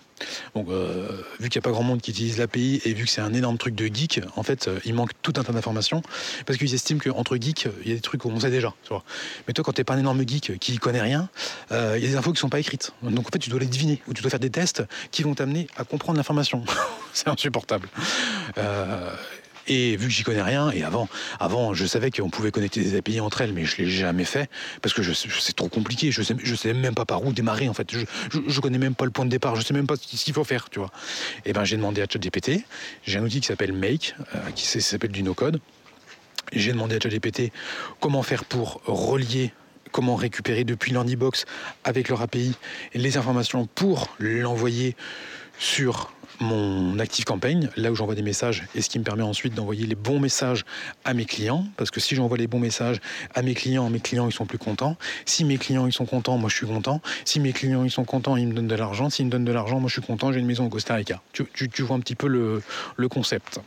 Donc, 0.53 0.67
vu 1.39 1.47
qu'il 1.47 1.59
n'y 1.59 1.63
a 1.63 1.67
pas 1.67 1.71
grand 1.71 1.83
monde 1.83 2.01
qui 2.01 2.11
utilise 2.11 2.37
l'API 2.37 2.81
et 2.83 2.93
vu 2.93 3.05
que 3.05 3.09
c'est 3.09 3.21
un 3.21 3.33
énorme 3.33 3.57
truc 3.57 3.73
de 3.73 3.85
geek, 3.85 4.19
en 4.35 4.43
fait, 4.43 4.69
il 4.83 4.93
manque 4.93 5.11
tout 5.21 5.31
un 5.37 5.43
tas 5.43 5.53
d'informations 5.53 6.01
parce 6.45 6.59
qu'ils 6.59 6.73
estiment 6.73 6.99
qu'entre 6.99 7.37
geeks, 7.37 7.69
il 7.83 7.89
y 7.89 7.93
a 7.93 7.95
des 7.95 8.01
trucs 8.01 8.19
qu'on 8.19 8.37
sait 8.37 8.49
déjà. 8.49 8.73
Tu 8.83 8.89
vois. 8.89 9.05
Mais 9.47 9.53
toi, 9.53 9.63
quand 9.63 9.71
tu 9.71 9.79
n'es 9.79 9.85
pas 9.85 9.93
un 9.93 9.99
énorme 9.99 10.27
geek 10.27 10.59
qui 10.59 10.77
connaît 10.77 10.99
rien, 10.99 11.29
il 11.71 11.75
y 11.75 12.05
a 12.05 12.09
des 12.09 12.17
infos 12.17 12.31
qui 12.31 12.37
ne 12.37 12.39
sont 12.39 12.49
pas 12.49 12.59
écrites. 12.59 12.91
Donc, 13.01 13.27
en 13.27 13.31
fait, 13.31 13.39
tu 13.39 13.49
dois 13.49 13.61
les 13.61 13.65
deviner 13.65 14.01
ou 14.09 14.13
tu 14.13 14.21
dois 14.21 14.29
faire 14.29 14.41
des 14.41 14.49
tests 14.49 14.83
qui 15.11 15.23
vont 15.23 15.35
t'amener 15.35 15.67
à 15.77 15.85
comprendre 15.85 16.17
l'information. 16.17 16.65
c'est 17.13 17.29
insupportable. 17.29 17.87
Et 19.69 19.95
vu 19.95 20.07
que 20.07 20.13
j'y 20.13 20.23
connais 20.23 20.41
rien, 20.41 20.71
et 20.71 20.83
avant, 20.83 21.07
avant 21.39 21.73
je 21.73 21.85
savais 21.85 22.09
qu'on 22.09 22.29
pouvait 22.29 22.51
connecter 22.51 22.81
des 22.81 22.97
API 22.97 23.19
entre 23.19 23.41
elles, 23.41 23.53
mais 23.53 23.65
je 23.65 23.77
l'ai 23.77 23.87
jamais 23.87 24.25
fait 24.25 24.49
parce 24.81 24.93
que 24.93 25.01
c'est 25.13 25.55
trop 25.55 25.69
compliqué. 25.69 26.11
Je 26.11 26.23
sais, 26.23 26.35
je 26.43 26.55
sais 26.55 26.73
même 26.73 26.95
pas 26.95 27.05
par 27.05 27.23
où 27.23 27.31
démarrer 27.31 27.69
en 27.69 27.73
fait. 27.73 27.89
Je, 27.91 27.99
je, 28.31 28.39
je, 28.47 28.59
connais 28.59 28.79
même 28.79 28.95
pas 28.95 29.05
le 29.05 29.11
point 29.11 29.25
de 29.25 29.29
départ. 29.29 29.55
Je 29.55 29.61
sais 29.61 29.73
même 29.73 29.87
pas 29.87 29.95
ce 29.95 30.23
qu'il 30.23 30.33
faut 30.33 30.43
faire, 30.43 30.69
tu 30.69 30.79
vois. 30.79 30.89
Et 31.45 31.53
ben 31.53 31.63
j'ai 31.63 31.77
demandé 31.77 32.01
à 32.01 32.05
ChatGPT. 32.11 32.63
J'ai 33.05 33.19
un 33.19 33.23
outil 33.23 33.41
qui 33.41 33.47
s'appelle 33.47 33.73
Make, 33.73 34.15
euh, 34.35 34.39
qui 34.55 34.65
s'appelle 34.65 35.11
du 35.11 35.21
no-code. 35.21 35.59
J'ai 36.51 36.71
demandé 36.71 36.95
à 36.95 36.99
ChatGPT 36.99 37.51
comment 37.99 38.23
faire 38.23 38.45
pour 38.45 38.81
relier 38.85 39.53
comment 39.91 40.15
récupérer 40.15 40.63
depuis 40.63 40.91
l'Andibox 40.91 41.45
avec 41.83 42.09
leur 42.09 42.21
API 42.21 42.53
les 42.93 43.17
informations 43.17 43.65
pour 43.65 44.15
l'envoyer 44.19 44.95
sur 45.57 46.11
mon 46.39 46.99
Active 46.99 47.25
Campaign, 47.25 47.69
là 47.75 47.91
où 47.91 47.95
j'envoie 47.95 48.15
des 48.15 48.21
messages, 48.21 48.63
et 48.75 48.81
ce 48.81 48.89
qui 48.89 48.99
me 48.99 49.03
permet 49.03 49.23
ensuite 49.23 49.53
d'envoyer 49.53 49.85
les 49.85 49.95
bons 49.95 50.19
messages 50.19 50.65
à 51.05 51.13
mes 51.13 51.25
clients, 51.25 51.65
parce 51.77 51.91
que 51.91 51.99
si 51.99 52.15
j'envoie 52.15 52.37
les 52.37 52.47
bons 52.47 52.59
messages 52.59 52.99
à 53.35 53.41
mes 53.41 53.53
clients, 53.53 53.89
mes 53.89 53.99
clients 53.99 54.27
ils 54.27 54.33
sont 54.33 54.45
plus 54.45 54.57
contents. 54.57 54.97
Si 55.25 55.45
mes 55.45 55.57
clients 55.57 55.85
ils 55.85 55.93
sont 55.93 56.05
contents, 56.05 56.37
moi 56.37 56.49
je 56.49 56.55
suis 56.55 56.67
content. 56.67 57.01
Si 57.25 57.39
mes 57.39 57.53
clients 57.53 57.83
ils 57.83 57.91
sont 57.91 58.05
contents, 58.05 58.37
ils 58.37 58.47
me 58.47 58.53
donnent 58.53 58.67
de 58.67 58.75
l'argent. 58.75 59.09
S'ils 59.09 59.25
me 59.25 59.31
donnent 59.31 59.45
de 59.45 59.51
l'argent, 59.51 59.79
moi 59.79 59.89
je 59.89 59.93
suis 59.93 60.01
content. 60.01 60.31
J'ai 60.31 60.39
une 60.39 60.45
maison 60.45 60.65
au 60.65 60.69
Costa 60.69 60.95
Rica. 60.95 61.21
Tu, 61.33 61.45
vois 61.83 61.95
un 61.95 61.99
petit 61.99 62.15
peu 62.15 62.27
le 62.27 63.07
concept. 63.09 63.59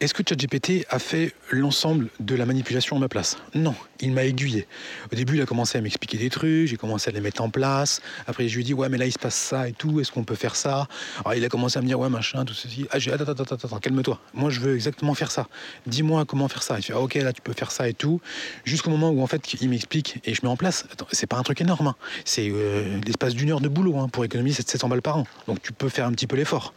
Est-ce 0.00 0.14
que 0.14 0.22
ChatGPT 0.26 0.86
a 0.88 0.98
fait 0.98 1.34
l'ensemble 1.50 2.08
de 2.20 2.34
la 2.34 2.46
manipulation 2.46 2.96
à 2.96 2.98
ma 2.98 3.08
place? 3.10 3.36
Non, 3.54 3.74
il 4.00 4.12
m'a 4.12 4.24
aiguillé. 4.24 4.66
Au 5.12 5.14
début, 5.14 5.36
il 5.36 5.42
a 5.42 5.44
commencé 5.44 5.76
à 5.76 5.82
m'expliquer 5.82 6.16
des 6.16 6.30
trucs, 6.30 6.68
j'ai 6.68 6.78
commencé 6.78 7.10
à 7.10 7.12
les 7.12 7.20
mettre 7.20 7.42
en 7.42 7.50
place. 7.50 8.00
Après, 8.26 8.48
je 8.48 8.54
lui 8.54 8.62
ai 8.62 8.64
dit, 8.64 8.72
ouais, 8.72 8.88
mais 8.88 8.96
là, 8.96 9.04
il 9.04 9.12
se 9.12 9.18
passe 9.18 9.34
ça 9.34 9.68
et 9.68 9.72
tout, 9.72 10.00
est-ce 10.00 10.10
qu'on 10.10 10.24
peut 10.24 10.36
faire 10.36 10.56
ça? 10.56 10.88
Alors, 11.18 11.34
il 11.34 11.44
a 11.44 11.50
commencé 11.50 11.78
à 11.78 11.82
me 11.82 11.86
dire, 11.86 12.00
ouais, 12.00 12.08
machin, 12.08 12.46
tout 12.46 12.54
ceci. 12.54 12.86
Ah, 12.90 12.98
j'ai 12.98 13.12
attends, 13.12 13.30
attends, 13.30 13.44
attends, 13.44 13.78
calme-toi. 13.78 14.18
Moi, 14.32 14.48
je 14.48 14.60
veux 14.60 14.74
exactement 14.74 15.12
faire 15.12 15.30
ça. 15.30 15.48
Dis-moi 15.86 16.24
comment 16.24 16.48
faire 16.48 16.62
ça. 16.62 16.78
Il 16.78 16.82
fait, 16.82 16.94
ah, 16.94 17.00
ok, 17.00 17.16
là, 17.16 17.34
tu 17.34 17.42
peux 17.42 17.52
faire 17.52 17.70
ça 17.70 17.86
et 17.86 17.92
tout. 17.92 18.22
Jusqu'au 18.64 18.88
moment 18.88 19.10
où, 19.10 19.20
en 19.20 19.26
fait, 19.26 19.52
il 19.60 19.68
m'explique 19.68 20.18
et 20.24 20.32
je 20.32 20.40
mets 20.42 20.48
en 20.48 20.56
place. 20.56 20.86
C'est 21.12 21.26
pas 21.26 21.36
un 21.36 21.42
truc 21.42 21.60
énorme. 21.60 21.88
Hein. 21.88 21.96
C'est 22.24 22.48
euh, 22.50 22.98
l'espace 23.06 23.34
d'une 23.34 23.50
heure 23.50 23.60
de 23.60 23.68
boulot 23.68 23.98
hein, 23.98 24.08
pour 24.08 24.24
économiser 24.24 24.62
700 24.62 24.88
balles 24.88 25.02
par 25.02 25.18
an. 25.18 25.26
Donc, 25.46 25.60
tu 25.60 25.74
peux 25.74 25.90
faire 25.90 26.06
un 26.06 26.12
petit 26.12 26.26
peu 26.26 26.36
l'effort. 26.36 26.72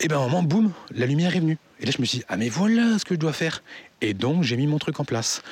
Et 0.00 0.06
bien, 0.06 0.18
à 0.18 0.20
un 0.20 0.26
moment, 0.26 0.42
boum, 0.44 0.72
la 0.92 1.06
lumière 1.06 1.34
est 1.34 1.40
venue. 1.40 1.58
Et 1.80 1.86
là, 1.86 1.92
je 1.94 2.00
me 2.00 2.06
suis 2.06 2.18
dit, 2.18 2.24
ah, 2.28 2.36
mais 2.36 2.48
voilà 2.48 2.98
ce 2.98 3.04
que 3.04 3.14
je 3.14 3.18
dois 3.18 3.32
faire. 3.32 3.62
Et 4.00 4.14
donc, 4.14 4.44
j'ai 4.44 4.56
mis 4.56 4.68
mon 4.68 4.78
truc 4.78 5.00
en 5.00 5.04
place. 5.04 5.42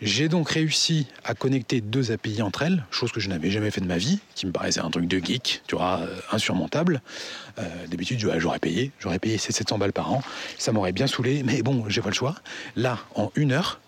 J'ai 0.00 0.28
donc 0.28 0.50
réussi 0.50 1.06
à 1.22 1.34
connecter 1.34 1.80
deux 1.80 2.10
API 2.10 2.42
entre 2.42 2.62
elles, 2.62 2.84
chose 2.90 3.12
que 3.12 3.20
je 3.20 3.28
n'avais 3.28 3.52
jamais 3.52 3.70
fait 3.70 3.80
de 3.80 3.86
ma 3.86 3.98
vie, 3.98 4.18
qui 4.34 4.46
me 4.46 4.50
paraissait 4.50 4.80
un 4.80 4.90
truc 4.90 5.06
de 5.06 5.24
geek, 5.24 5.62
tu 5.68 5.76
vois, 5.76 6.00
euh, 6.00 6.18
insurmontable. 6.32 7.00
Euh, 7.60 7.86
D'habitude, 7.86 8.18
j'aurais 8.38 8.58
payé, 8.58 8.90
j'aurais 8.98 9.20
payé 9.20 9.38
700 9.38 9.78
balles 9.78 9.92
par 9.92 10.12
an, 10.12 10.24
ça 10.58 10.72
m'aurait 10.72 10.90
bien 10.90 11.06
saoulé, 11.06 11.44
mais 11.44 11.62
bon, 11.62 11.84
j'ai 11.88 12.00
pas 12.00 12.08
le 12.08 12.14
choix. 12.14 12.34
Là, 12.74 12.98
en 13.14 13.30
une 13.36 13.52
heure, 13.52 13.78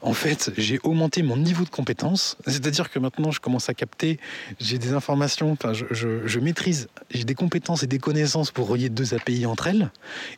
en 0.00 0.12
fait, 0.12 0.52
j'ai 0.56 0.78
augmenté 0.84 1.22
mon 1.22 1.36
niveau 1.36 1.64
de 1.64 1.70
compétence. 1.70 2.36
C'est-à-dire 2.46 2.90
que 2.90 2.98
maintenant, 2.98 3.30
je 3.30 3.40
commence 3.40 3.68
à 3.68 3.74
capter, 3.74 4.20
j'ai 4.60 4.78
des 4.78 4.92
informations, 4.92 5.56
je 5.90 6.38
maîtrise, 6.38 6.88
j'ai 7.10 7.24
des 7.24 7.34
compétences 7.34 7.82
et 7.82 7.86
des 7.86 7.98
connaissances 7.98 8.50
pour 8.50 8.68
relier 8.68 8.90
deux 8.90 9.14
API 9.14 9.46
entre 9.46 9.66
elles. 9.66 9.90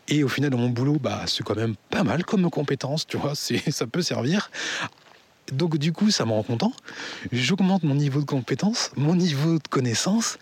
Et 0.09 0.25
au 0.25 0.29
final, 0.29 0.51
dans 0.51 0.59
mon 0.59 0.71
boulot, 0.71 0.99
bah, 0.99 1.25
c'est 1.27 1.43
quand 1.43 1.57
même 1.57 1.75
pas 1.91 2.05
mal 2.05 2.25
comme 2.25 2.49
compétence, 2.49 3.07
tu 3.07 3.17
vois, 3.17 3.35
ça 3.35 3.87
peut 3.87 4.03
servir. 4.03 4.51
Donc 5.53 5.77
du 5.79 5.93
coup, 5.93 6.11
ça 6.11 6.25
me 6.25 6.33
rend 6.33 6.43
content. 6.43 6.73
J'augmente 7.33 7.83
mon 7.83 7.95
niveau 7.95 8.21
de 8.21 8.27
compétence, 8.27 8.91
mon 8.97 9.15
niveau 9.15 9.55
de 9.59 9.69
connaissance, 9.69 10.39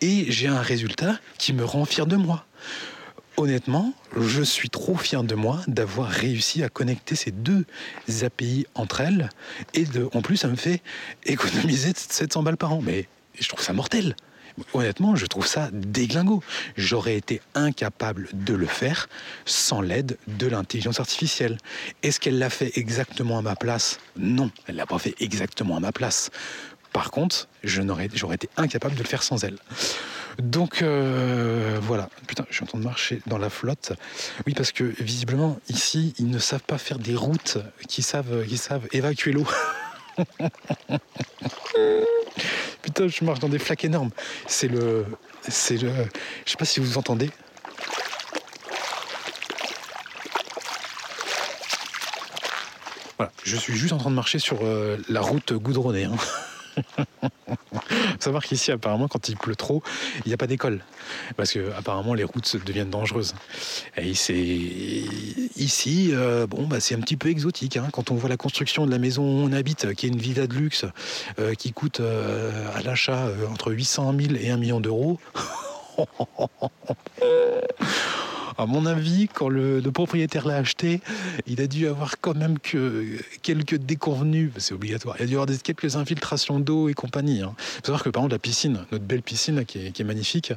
et 0.00 0.30
j'ai 0.30 0.48
un 0.48 0.60
résultat 0.60 1.18
qui 1.38 1.52
me 1.52 1.64
rend 1.64 1.84
fier 1.84 2.06
de 2.06 2.16
moi 2.16 2.44
honnêtement, 3.36 3.92
je 4.16 4.42
suis 4.42 4.70
trop 4.70 4.96
fier 4.96 5.24
de 5.24 5.34
moi 5.34 5.60
d'avoir 5.66 6.08
réussi 6.08 6.62
à 6.62 6.68
connecter 6.68 7.16
ces 7.16 7.30
deux 7.30 7.64
API 8.22 8.66
entre 8.74 9.00
elles. 9.00 9.30
Et 9.74 9.84
de, 9.84 10.08
en 10.14 10.22
plus, 10.22 10.36
ça 10.36 10.48
me 10.48 10.56
fait 10.56 10.82
économiser 11.24 11.92
700 11.94 12.42
balles 12.42 12.56
par 12.56 12.72
an. 12.72 12.80
Mais 12.82 13.08
je 13.38 13.48
trouve 13.48 13.62
ça 13.62 13.72
mortel. 13.72 14.14
Honnêtement, 14.74 15.16
je 15.16 15.26
trouve 15.26 15.46
ça 15.46 15.70
déglingo. 15.72 16.42
J'aurais 16.76 17.16
été 17.16 17.40
incapable 17.54 18.28
de 18.34 18.54
le 18.54 18.66
faire 18.66 19.08
sans 19.44 19.80
l'aide 19.80 20.18
de 20.26 20.46
l'intelligence 20.46 21.00
artificielle. 21.00 21.58
Est-ce 22.02 22.20
qu'elle 22.20 22.38
l'a 22.38 22.50
fait 22.50 22.72
exactement 22.76 23.38
à 23.38 23.42
ma 23.42 23.56
place? 23.56 23.98
Non, 24.16 24.50
elle 24.66 24.76
l'a 24.76 24.86
pas 24.86 24.98
fait 24.98 25.14
exactement 25.20 25.76
à 25.76 25.80
ma 25.80 25.92
place. 25.92 26.30
Par 26.92 27.10
contre, 27.10 27.48
j'aurais 27.64 28.06
été 28.34 28.48
incapable 28.56 28.94
de 28.94 29.02
le 29.02 29.08
faire 29.08 29.22
sans 29.22 29.44
elle. 29.44 29.56
Donc 30.38 30.82
euh, 30.82 31.78
voilà, 31.82 32.08
putain, 32.26 32.44
je 32.48 32.54
suis 32.54 32.64
en 32.64 32.66
train 32.66 32.78
de 32.78 32.84
marcher 32.84 33.20
dans 33.26 33.38
la 33.38 33.50
flotte. 33.50 33.92
Oui, 34.46 34.54
parce 34.54 34.72
que 34.72 34.84
visiblement, 34.84 35.58
ici, 35.68 36.14
ils 36.18 36.30
ne 36.30 36.38
savent 36.38 36.62
pas 36.62 36.78
faire 36.78 36.98
des 36.98 37.14
routes 37.14 37.58
qui 37.88 38.02
savent, 38.02 38.46
savent 38.56 38.88
évacuer 38.92 39.32
l'eau. 39.32 39.46
putain, 42.82 43.08
je 43.08 43.24
marche 43.24 43.40
dans 43.40 43.48
des 43.48 43.58
flaques 43.58 43.84
énormes. 43.84 44.10
C'est 44.46 44.68
le. 44.68 45.06
C'est 45.48 45.76
le. 45.76 45.90
Je 46.44 46.50
sais 46.50 46.56
pas 46.56 46.64
si 46.64 46.80
vous 46.80 46.98
entendez. 46.98 47.30
Voilà, 53.18 53.32
je 53.44 53.56
suis 53.56 53.76
juste 53.76 53.92
en 53.92 53.98
train 53.98 54.10
de 54.10 54.16
marcher 54.16 54.38
sur 54.38 54.60
euh, 54.62 54.96
la 55.08 55.20
route 55.20 55.52
goudronnée. 55.52 56.04
Hein. 56.04 56.16
savoir 58.18 58.42
qu'ici, 58.44 58.72
apparemment, 58.72 59.08
quand 59.08 59.28
il 59.28 59.36
pleut 59.36 59.56
trop, 59.56 59.82
il 60.24 60.28
n'y 60.28 60.34
a 60.34 60.36
pas 60.36 60.46
d'école. 60.46 60.84
Parce 61.36 61.52
que, 61.52 61.72
apparemment, 61.76 62.14
les 62.14 62.24
routes 62.24 62.56
deviennent 62.64 62.90
dangereuses. 62.90 63.34
Et 63.96 64.14
c'est 64.14 64.34
ici, 64.34 66.10
euh, 66.12 66.46
bon, 66.46 66.66
bah, 66.66 66.80
c'est 66.80 66.94
un 66.94 67.00
petit 67.00 67.16
peu 67.16 67.28
exotique. 67.28 67.76
Hein. 67.76 67.88
quand 67.92 68.10
on 68.10 68.14
voit 68.14 68.28
la 68.28 68.36
construction 68.36 68.86
de 68.86 68.90
la 68.90 68.98
maison 68.98 69.22
où 69.22 69.46
on 69.46 69.52
habite, 69.52 69.94
qui 69.94 70.06
est 70.06 70.08
une 70.10 70.18
villa 70.18 70.46
de 70.46 70.54
luxe, 70.54 70.84
euh, 71.38 71.54
qui 71.54 71.72
coûte 71.72 72.00
euh, 72.00 72.66
à 72.74 72.82
l'achat 72.82 73.28
entre 73.50 73.72
800 73.72 74.14
000 74.18 74.34
et 74.40 74.50
1 74.50 74.56
million 74.56 74.80
d'euros. 74.80 75.18
À 78.58 78.66
mon 78.66 78.86
avis, 78.86 79.28
quand 79.28 79.48
le, 79.48 79.80
propriétaire 79.92 80.46
l'a 80.46 80.56
acheté, 80.56 81.00
il 81.46 81.60
a 81.60 81.66
dû 81.66 81.86
avoir 81.86 82.20
quand 82.20 82.34
même 82.34 82.58
que 82.58 83.18
quelques 83.42 83.76
déconvenus, 83.76 84.50
c'est 84.56 84.74
obligatoire. 84.74 85.16
Il 85.18 85.24
a 85.24 85.26
dû 85.26 85.34
avoir 85.34 85.48
quelques 85.62 85.96
infiltrations 85.96 86.60
d'eau 86.60 86.88
et 86.88 86.94
compagnie. 86.94 87.38
Il 87.38 87.42
hein. 87.42 87.54
faut 87.56 87.86
savoir 87.86 88.02
que 88.02 88.10
par 88.10 88.22
exemple 88.22 88.34
la 88.34 88.38
piscine, 88.38 88.84
notre 88.90 89.04
belle 89.04 89.22
piscine 89.22 89.64
qui, 89.64 89.78
est, 89.78 90.04
magnifique, 90.04 90.52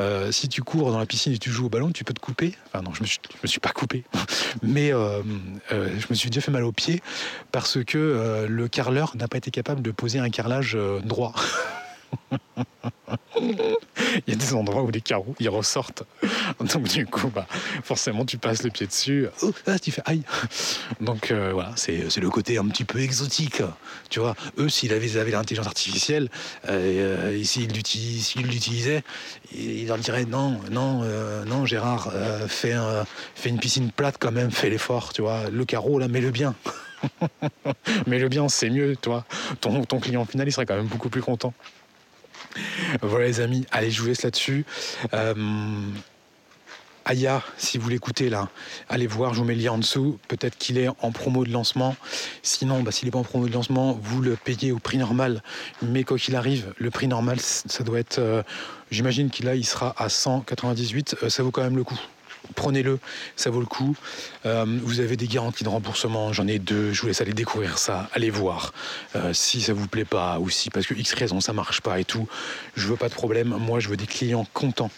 euh, 0.00 0.32
si 0.32 0.48
tu 0.48 0.62
cours 0.62 0.92
dans 0.92 0.98
la 0.98 1.06
piscine 1.06 1.32
et 1.32 1.38
tu 1.38 1.50
joues 1.50 1.66
au 1.66 1.68
ballon, 1.68 1.90
tu 1.92 2.04
peux 2.04 2.14
te 2.14 2.20
couper. 2.20 2.54
Enfin 2.66 2.82
non, 2.82 2.92
je 2.94 3.02
me 3.02 3.06
suis, 3.06 3.18
me 3.42 3.48
suis 3.48 3.60
pas 3.60 3.70
coupé, 3.70 4.04
mais 4.62 4.92
euh, 4.92 5.22
euh, 5.72 5.88
je 5.98 6.06
me 6.10 6.14
suis 6.14 6.30
déjà 6.30 6.40
fait 6.40 6.52
mal 6.52 6.64
au 6.64 6.72
pied 6.72 7.02
parce 7.52 7.82
que 7.84 8.46
le 8.48 8.68
carreleur 8.68 9.16
n'a 9.16 9.28
pas 9.28 9.38
été 9.38 9.50
capable 9.50 9.82
de 9.82 9.90
poser 9.90 10.18
un 10.18 10.30
carrelage 10.30 10.76
droit. 11.04 11.34
il 13.40 14.22
y 14.26 14.32
a 14.32 14.36
des 14.36 14.54
endroits 14.54 14.82
où 14.82 14.90
les 14.90 15.00
carreaux 15.00 15.34
ils 15.40 15.48
ressortent. 15.48 16.04
Donc 16.60 16.88
du 16.88 17.06
coup, 17.06 17.28
bah, 17.28 17.46
forcément, 17.82 18.24
tu 18.24 18.38
passes 18.38 18.62
le 18.62 18.70
pied 18.70 18.86
dessus. 18.86 19.26
Oh, 19.42 19.52
ah, 19.66 19.78
tu 19.78 19.90
fais 19.90 20.02
aïe. 20.06 20.22
Donc 21.00 21.30
euh, 21.30 21.50
voilà, 21.52 21.72
c'est 21.76 22.16
le 22.16 22.30
côté 22.30 22.58
un 22.58 22.66
petit 22.68 22.84
peu 22.84 23.00
exotique. 23.00 23.62
Tu 24.10 24.20
vois, 24.20 24.34
eux, 24.58 24.68
s'ils 24.68 24.92
avaient, 24.92 25.16
avaient 25.16 25.32
l'intelligence 25.32 25.66
artificielle, 25.66 26.28
euh, 26.68 27.32
euh 27.32 27.44
s'ils 27.44 27.72
l'utilisaient, 27.72 29.02
ils 29.54 29.86
leur 29.86 29.98
diraient 29.98 30.24
non, 30.24 30.60
non, 30.70 31.02
euh, 31.02 31.44
non, 31.44 31.66
Gérard, 31.66 32.12
fais, 32.48 32.74
fais 33.34 33.48
une 33.48 33.58
piscine 33.58 33.90
plate 33.90 34.16
quand 34.18 34.32
même, 34.32 34.50
fais 34.50 34.70
l'effort. 34.70 35.12
Tu 35.12 35.22
vois, 35.22 35.50
le 35.50 35.64
carreau 35.64 35.98
là, 35.98 36.08
mets-le 36.08 36.30
bien. 36.30 36.54
Mais 38.06 38.18
le 38.18 38.28
bien, 38.28 38.48
c'est 38.48 38.70
mieux, 38.70 38.96
toi. 38.96 39.24
Ton, 39.60 39.84
ton 39.84 40.00
client 40.00 40.24
final, 40.24 40.48
il 40.48 40.52
serait 40.52 40.66
quand 40.66 40.76
même 40.76 40.86
beaucoup 40.86 41.10
plus 41.10 41.22
content. 41.22 41.52
Voilà 43.02 43.26
les 43.26 43.40
amis, 43.40 43.66
allez, 43.70 43.90
je 43.90 44.00
vous 44.00 44.08
laisse 44.08 44.22
là-dessus. 44.22 44.64
Euh, 45.12 45.34
Aya, 47.06 47.42
si 47.58 47.76
vous 47.76 47.90
l'écoutez 47.90 48.30
là, 48.30 48.48
allez 48.88 49.06
voir, 49.06 49.34
je 49.34 49.40
vous 49.40 49.44
mets 49.44 49.54
le 49.54 49.62
lien 49.62 49.72
en 49.72 49.78
dessous. 49.78 50.18
Peut-être 50.28 50.56
qu'il 50.56 50.78
est 50.78 50.88
en 50.88 51.12
promo 51.12 51.44
de 51.44 51.50
lancement. 51.50 51.96
Sinon, 52.42 52.82
bah, 52.82 52.92
s'il 52.92 53.06
n'est 53.06 53.10
pas 53.10 53.18
en 53.18 53.24
promo 53.24 53.46
de 53.46 53.52
lancement, 53.52 53.98
vous 54.02 54.22
le 54.22 54.36
payez 54.36 54.72
au 54.72 54.78
prix 54.78 54.96
normal. 54.96 55.42
Mais 55.82 56.04
quoi 56.04 56.16
qu'il 56.16 56.34
arrive, 56.34 56.72
le 56.78 56.90
prix 56.90 57.06
normal, 57.06 57.38
ça 57.40 57.84
doit 57.84 57.98
être. 57.98 58.18
Euh, 58.18 58.42
j'imagine 58.90 59.28
qu'il 59.28 59.46
il 59.54 59.66
sera 59.66 59.94
à 59.98 60.08
198. 60.08 61.16
Euh, 61.22 61.28
ça 61.28 61.42
vaut 61.42 61.50
quand 61.50 61.62
même 61.62 61.76
le 61.76 61.84
coup 61.84 62.00
prenez-le, 62.54 62.98
ça 63.36 63.50
vaut 63.50 63.60
le 63.60 63.66
coup. 63.66 63.96
Euh, 64.46 64.64
vous 64.82 65.00
avez 65.00 65.16
des 65.16 65.26
garanties 65.26 65.64
de 65.64 65.68
remboursement, 65.68 66.32
j'en 66.32 66.46
ai 66.46 66.58
deux, 66.58 66.92
je 66.92 67.00
vous 67.00 67.08
laisse 67.08 67.20
aller 67.20 67.32
découvrir 67.32 67.78
ça, 67.78 68.08
allez 68.12 68.30
voir. 68.30 68.72
Euh, 69.16 69.32
si 69.32 69.60
ça 69.60 69.72
vous 69.72 69.88
plaît 69.88 70.04
pas, 70.04 70.38
ou 70.38 70.50
si 70.50 70.70
parce 70.70 70.86
que 70.86 70.94
X 70.94 71.12
raison 71.14 71.40
ça 71.40 71.52
marche 71.52 71.80
pas 71.80 72.00
et 72.00 72.04
tout, 72.04 72.28
je 72.76 72.86
veux 72.86 72.96
pas 72.96 73.08
de 73.08 73.14
problème, 73.14 73.48
moi 73.48 73.80
je 73.80 73.88
veux 73.88 73.96
des 73.96 74.06
clients 74.06 74.46
contents. 74.52 74.90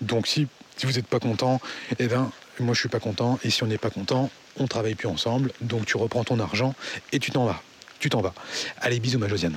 Donc 0.00 0.26
si, 0.26 0.46
si 0.76 0.86
vous 0.86 0.92
n'êtes 0.92 1.06
pas 1.06 1.20
content, 1.20 1.60
eh 1.98 2.06
ben 2.06 2.30
moi 2.60 2.74
je 2.74 2.80
suis 2.80 2.88
pas 2.88 3.00
content, 3.00 3.38
et 3.44 3.50
si 3.50 3.62
on 3.62 3.66
n'est 3.66 3.78
pas 3.78 3.90
content, 3.90 4.30
on 4.56 4.66
travaille 4.66 4.94
plus 4.94 5.08
ensemble, 5.08 5.52
donc 5.60 5.86
tu 5.86 5.96
reprends 5.96 6.24
ton 6.24 6.38
argent 6.38 6.74
et 7.12 7.18
tu 7.18 7.30
t'en 7.30 7.44
vas. 7.44 7.60
Tu 7.98 8.10
t'en 8.10 8.20
vas. 8.20 8.34
Allez, 8.80 9.00
bisous 9.00 9.18
ma 9.18 9.28
Josiane. 9.28 9.56